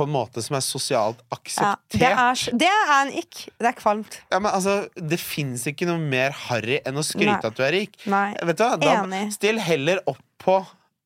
På 0.00 0.06
en 0.08 0.12
måte 0.14 0.40
som 0.44 0.56
er 0.56 0.64
sosialt 0.64 1.20
Ja, 1.20 1.36
akseptert. 1.36 1.98
det, 2.00 2.08
er, 2.08 2.44
det 2.62 2.68
er 2.72 2.92
en 2.96 3.10
ikk. 3.20 3.42
Det 3.60 3.68
er 3.68 3.76
kvalmt. 3.76 4.16
Ja, 4.32 4.38
men 4.40 4.48
altså, 4.54 4.78
Det 4.96 5.18
fins 5.20 5.66
ikke 5.68 5.88
noe 5.90 6.00
mer 6.00 6.32
harry 6.48 6.78
enn 6.88 6.96
å 6.96 7.04
skryte 7.04 7.36
Nei. 7.36 7.50
at 7.50 7.58
du 7.58 7.64
er 7.66 7.74
rik. 7.76 7.98
Nei. 8.08 8.30
Vet 8.48 8.60
du 8.62 8.64
hva? 8.64 8.78
Da, 8.80 8.94
Enig. 9.02 9.26
still 9.36 9.60
heller 9.60 10.00
opp 10.08 10.22
på 10.40 10.56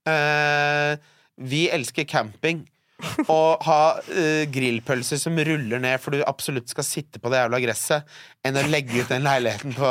uh, 0.07 0.95
Vi 1.43 1.65
elsker 1.75 2.07
camping. 2.07 2.63
Og 3.31 3.63
ha 3.67 3.81
uh, 3.99 4.45
grillpølser 4.53 5.19
som 5.21 5.37
ruller 5.37 5.81
ned 5.83 6.01
for 6.03 6.15
du 6.15 6.23
absolutt 6.27 6.71
skal 6.73 6.87
sitte 6.87 7.21
på 7.23 7.31
det 7.33 7.41
jævla 7.43 7.61
gresset, 7.63 8.09
enn 8.45 8.59
å 8.61 8.65
legge 8.69 9.01
ut 9.03 9.09
den 9.13 9.25
leiligheten 9.25 9.73
på 9.77 9.91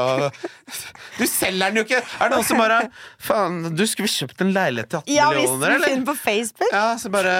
Du 1.20 1.24
selger 1.30 1.72
den 1.72 1.80
jo 1.82 1.86
ikke! 1.88 2.02
Er 2.22 2.30
det 2.30 2.36
noen 2.38 2.46
som 2.48 2.60
bare 2.62 2.80
Faen, 3.22 3.60
du 3.78 3.84
skulle 3.90 4.12
kjøpt 4.12 4.44
en 4.46 4.52
leilighet 4.56 4.92
til 4.94 5.02
18 5.04 5.14
Ja, 5.16 5.30
millioner, 5.34 5.76
eller? 5.78 5.90
finner 5.94 6.10
på 6.12 6.16
Facebook. 6.22 6.70
Ja, 6.74 6.86
så 7.02 7.12
bare 7.14 7.34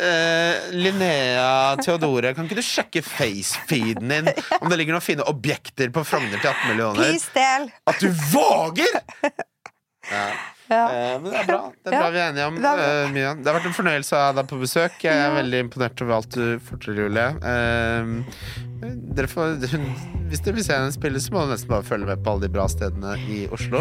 uh, 0.00 0.70
Linnea 0.76 1.50
Theodore, 1.82 2.32
kan 2.36 2.48
ikke 2.48 2.58
du 2.60 2.64
sjekke 2.66 3.02
facefeeden 3.06 4.10
din 4.14 4.32
om 4.62 4.70
det 4.70 4.80
ligger 4.80 4.96
noen 4.96 5.04
fine 5.06 5.26
objekter 5.30 5.92
på 5.94 6.02
Frogner 6.06 6.38
til 6.40 6.50
18 6.52 6.72
millioner? 6.72 7.02
Please 7.02 7.30
del. 7.36 7.70
At 7.86 8.02
du 8.02 8.10
våger! 8.34 9.00
Ja. 10.06 10.28
Ja. 10.68 10.84
Eh, 10.90 11.20
men 11.20 11.30
det 11.30 11.38
er 11.40 11.46
bra. 11.48 11.72
Det 11.86 11.92
er 11.92 12.00
bra 12.00 12.10
vi 12.10 12.18
er 12.20 12.30
enige 12.32 12.46
om 12.50 12.56
eh, 12.58 13.12
mye. 13.14 13.30
Det 13.38 13.50
har 13.50 13.56
vært 13.58 13.68
en 13.70 13.76
fornøyelse 13.76 14.16
å 14.16 14.22
ha 14.24 14.30
deg 14.36 14.48
på 14.50 14.58
besøk. 14.60 14.98
Jeg 15.06 15.16
er 15.22 15.34
veldig 15.36 15.62
imponert 15.66 16.02
over 16.04 16.18
alt 16.18 16.30
du 16.34 16.44
forteller, 16.66 17.06
Julie. 17.06 17.28
Eh, 17.52 18.02
dere 19.16 19.30
får, 19.30 19.56
hvis 19.62 20.42
dere 20.44 20.56
vil 20.58 20.66
se 20.66 20.74
henne 20.76 20.94
spille, 20.94 21.22
så 21.22 21.34
må 21.34 21.46
du 21.46 21.54
nesten 21.54 21.70
bare 21.72 21.86
følge 21.86 22.10
med 22.10 22.18
på 22.24 22.34
alle 22.34 22.46
de 22.46 22.52
bra 22.58 22.66
stedene 22.72 23.16
i 23.30 23.44
Oslo. 23.54 23.80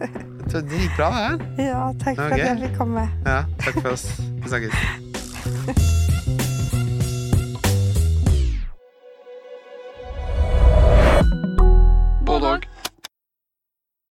Det 0.00 0.64
gikk 0.64 0.96
bra, 0.96 1.10
det 1.12 1.20
her. 1.26 1.36
Ja, 1.68 1.82
takk 2.00 2.16
for 2.16 2.26
okay. 2.30 2.40
at 2.40 2.46
jeg 2.48 2.58
fikk 2.64 2.76
komme. 2.80 3.04
Ja, 3.26 3.44
takk 3.66 3.76
for 3.82 3.92
oss. 3.92 4.08
Vi 4.40 4.46
snakkes. 4.48 4.76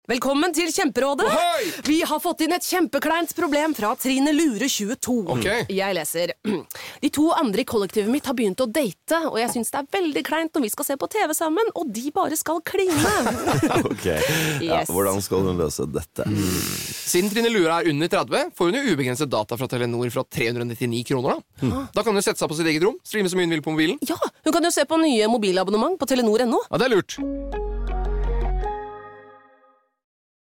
Velkommen 0.09 0.55
til 0.57 0.71
Kjemperådet! 0.73 1.27
Vi 1.85 1.99
har 2.09 2.21
fått 2.25 2.41
inn 2.41 2.55
et 2.57 2.65
kjempekleint 2.65 3.35
problem 3.37 3.75
fra 3.77 3.91
Trine 4.01 4.33
Lure 4.33 4.65
22. 4.65 5.17
Ok. 5.35 5.45
Jeg 5.69 5.97
leser. 5.99 6.33
De 7.03 7.11
to 7.13 7.27
andre 7.37 7.61
i 7.61 7.67
kollektivet 7.69 8.09
mitt 8.09 8.25
har 8.25 8.33
begynt 8.39 8.63
å 8.65 8.67
date, 8.73 9.19
og 9.29 9.37
jeg 9.37 9.53
syns 9.53 9.69
det 9.75 9.83
er 9.83 9.91
veldig 9.99 10.23
kleint 10.25 10.57
når 10.57 10.65
vi 10.65 10.71
skal 10.73 10.89
se 10.89 10.97
på 11.03 11.11
TV 11.13 11.35
sammen, 11.37 11.69
og 11.77 11.93
de 11.93 12.07
bare 12.17 12.41
skal 12.41 12.65
kline. 12.65 12.97
Ok, 13.89 14.09
ja, 14.65 14.81
Hvordan 14.89 15.21
skal 15.21 15.45
hun 15.45 15.61
løse 15.61 15.85
dette? 15.93 16.25
Siden 17.05 17.29
Trine 17.29 17.53
Lure 17.53 17.77
er 17.83 17.93
under 17.93 18.09
30, 18.17 18.57
får 18.57 18.73
hun 18.73 18.81
jo 18.81 18.97
ubegrenset 18.97 19.29
data 19.29 19.61
fra 19.61 19.69
Telenor 19.69 20.09
fra 20.17 20.25
399 20.25 21.05
kroner. 21.13 21.45
Da 21.61 21.85
Da 21.93 22.07
kan 22.09 22.17
hun 22.17 22.25
sette 22.25 22.41
seg 22.41 22.49
på 22.49 22.57
sitt 22.57 22.73
eget 22.73 22.89
rom, 22.89 22.97
streame 23.05 23.29
så 23.29 23.37
mye 23.37 23.51
hun 23.51 23.59
vil 23.59 23.67
på 23.69 23.77
mobilen. 23.77 24.01
Ja, 24.09 24.17
hun 24.17 24.57
kan 24.57 24.65
jo 24.65 24.73
se 24.73 24.89
på 24.89 25.05
nye 25.05 25.29
mobilabonnement 25.29 26.01
på 26.01 26.09
telenor.no. 26.09 26.65
Ja, 26.65 26.81
det 26.81 26.89
er 26.89 26.97
lurt. 26.97 27.21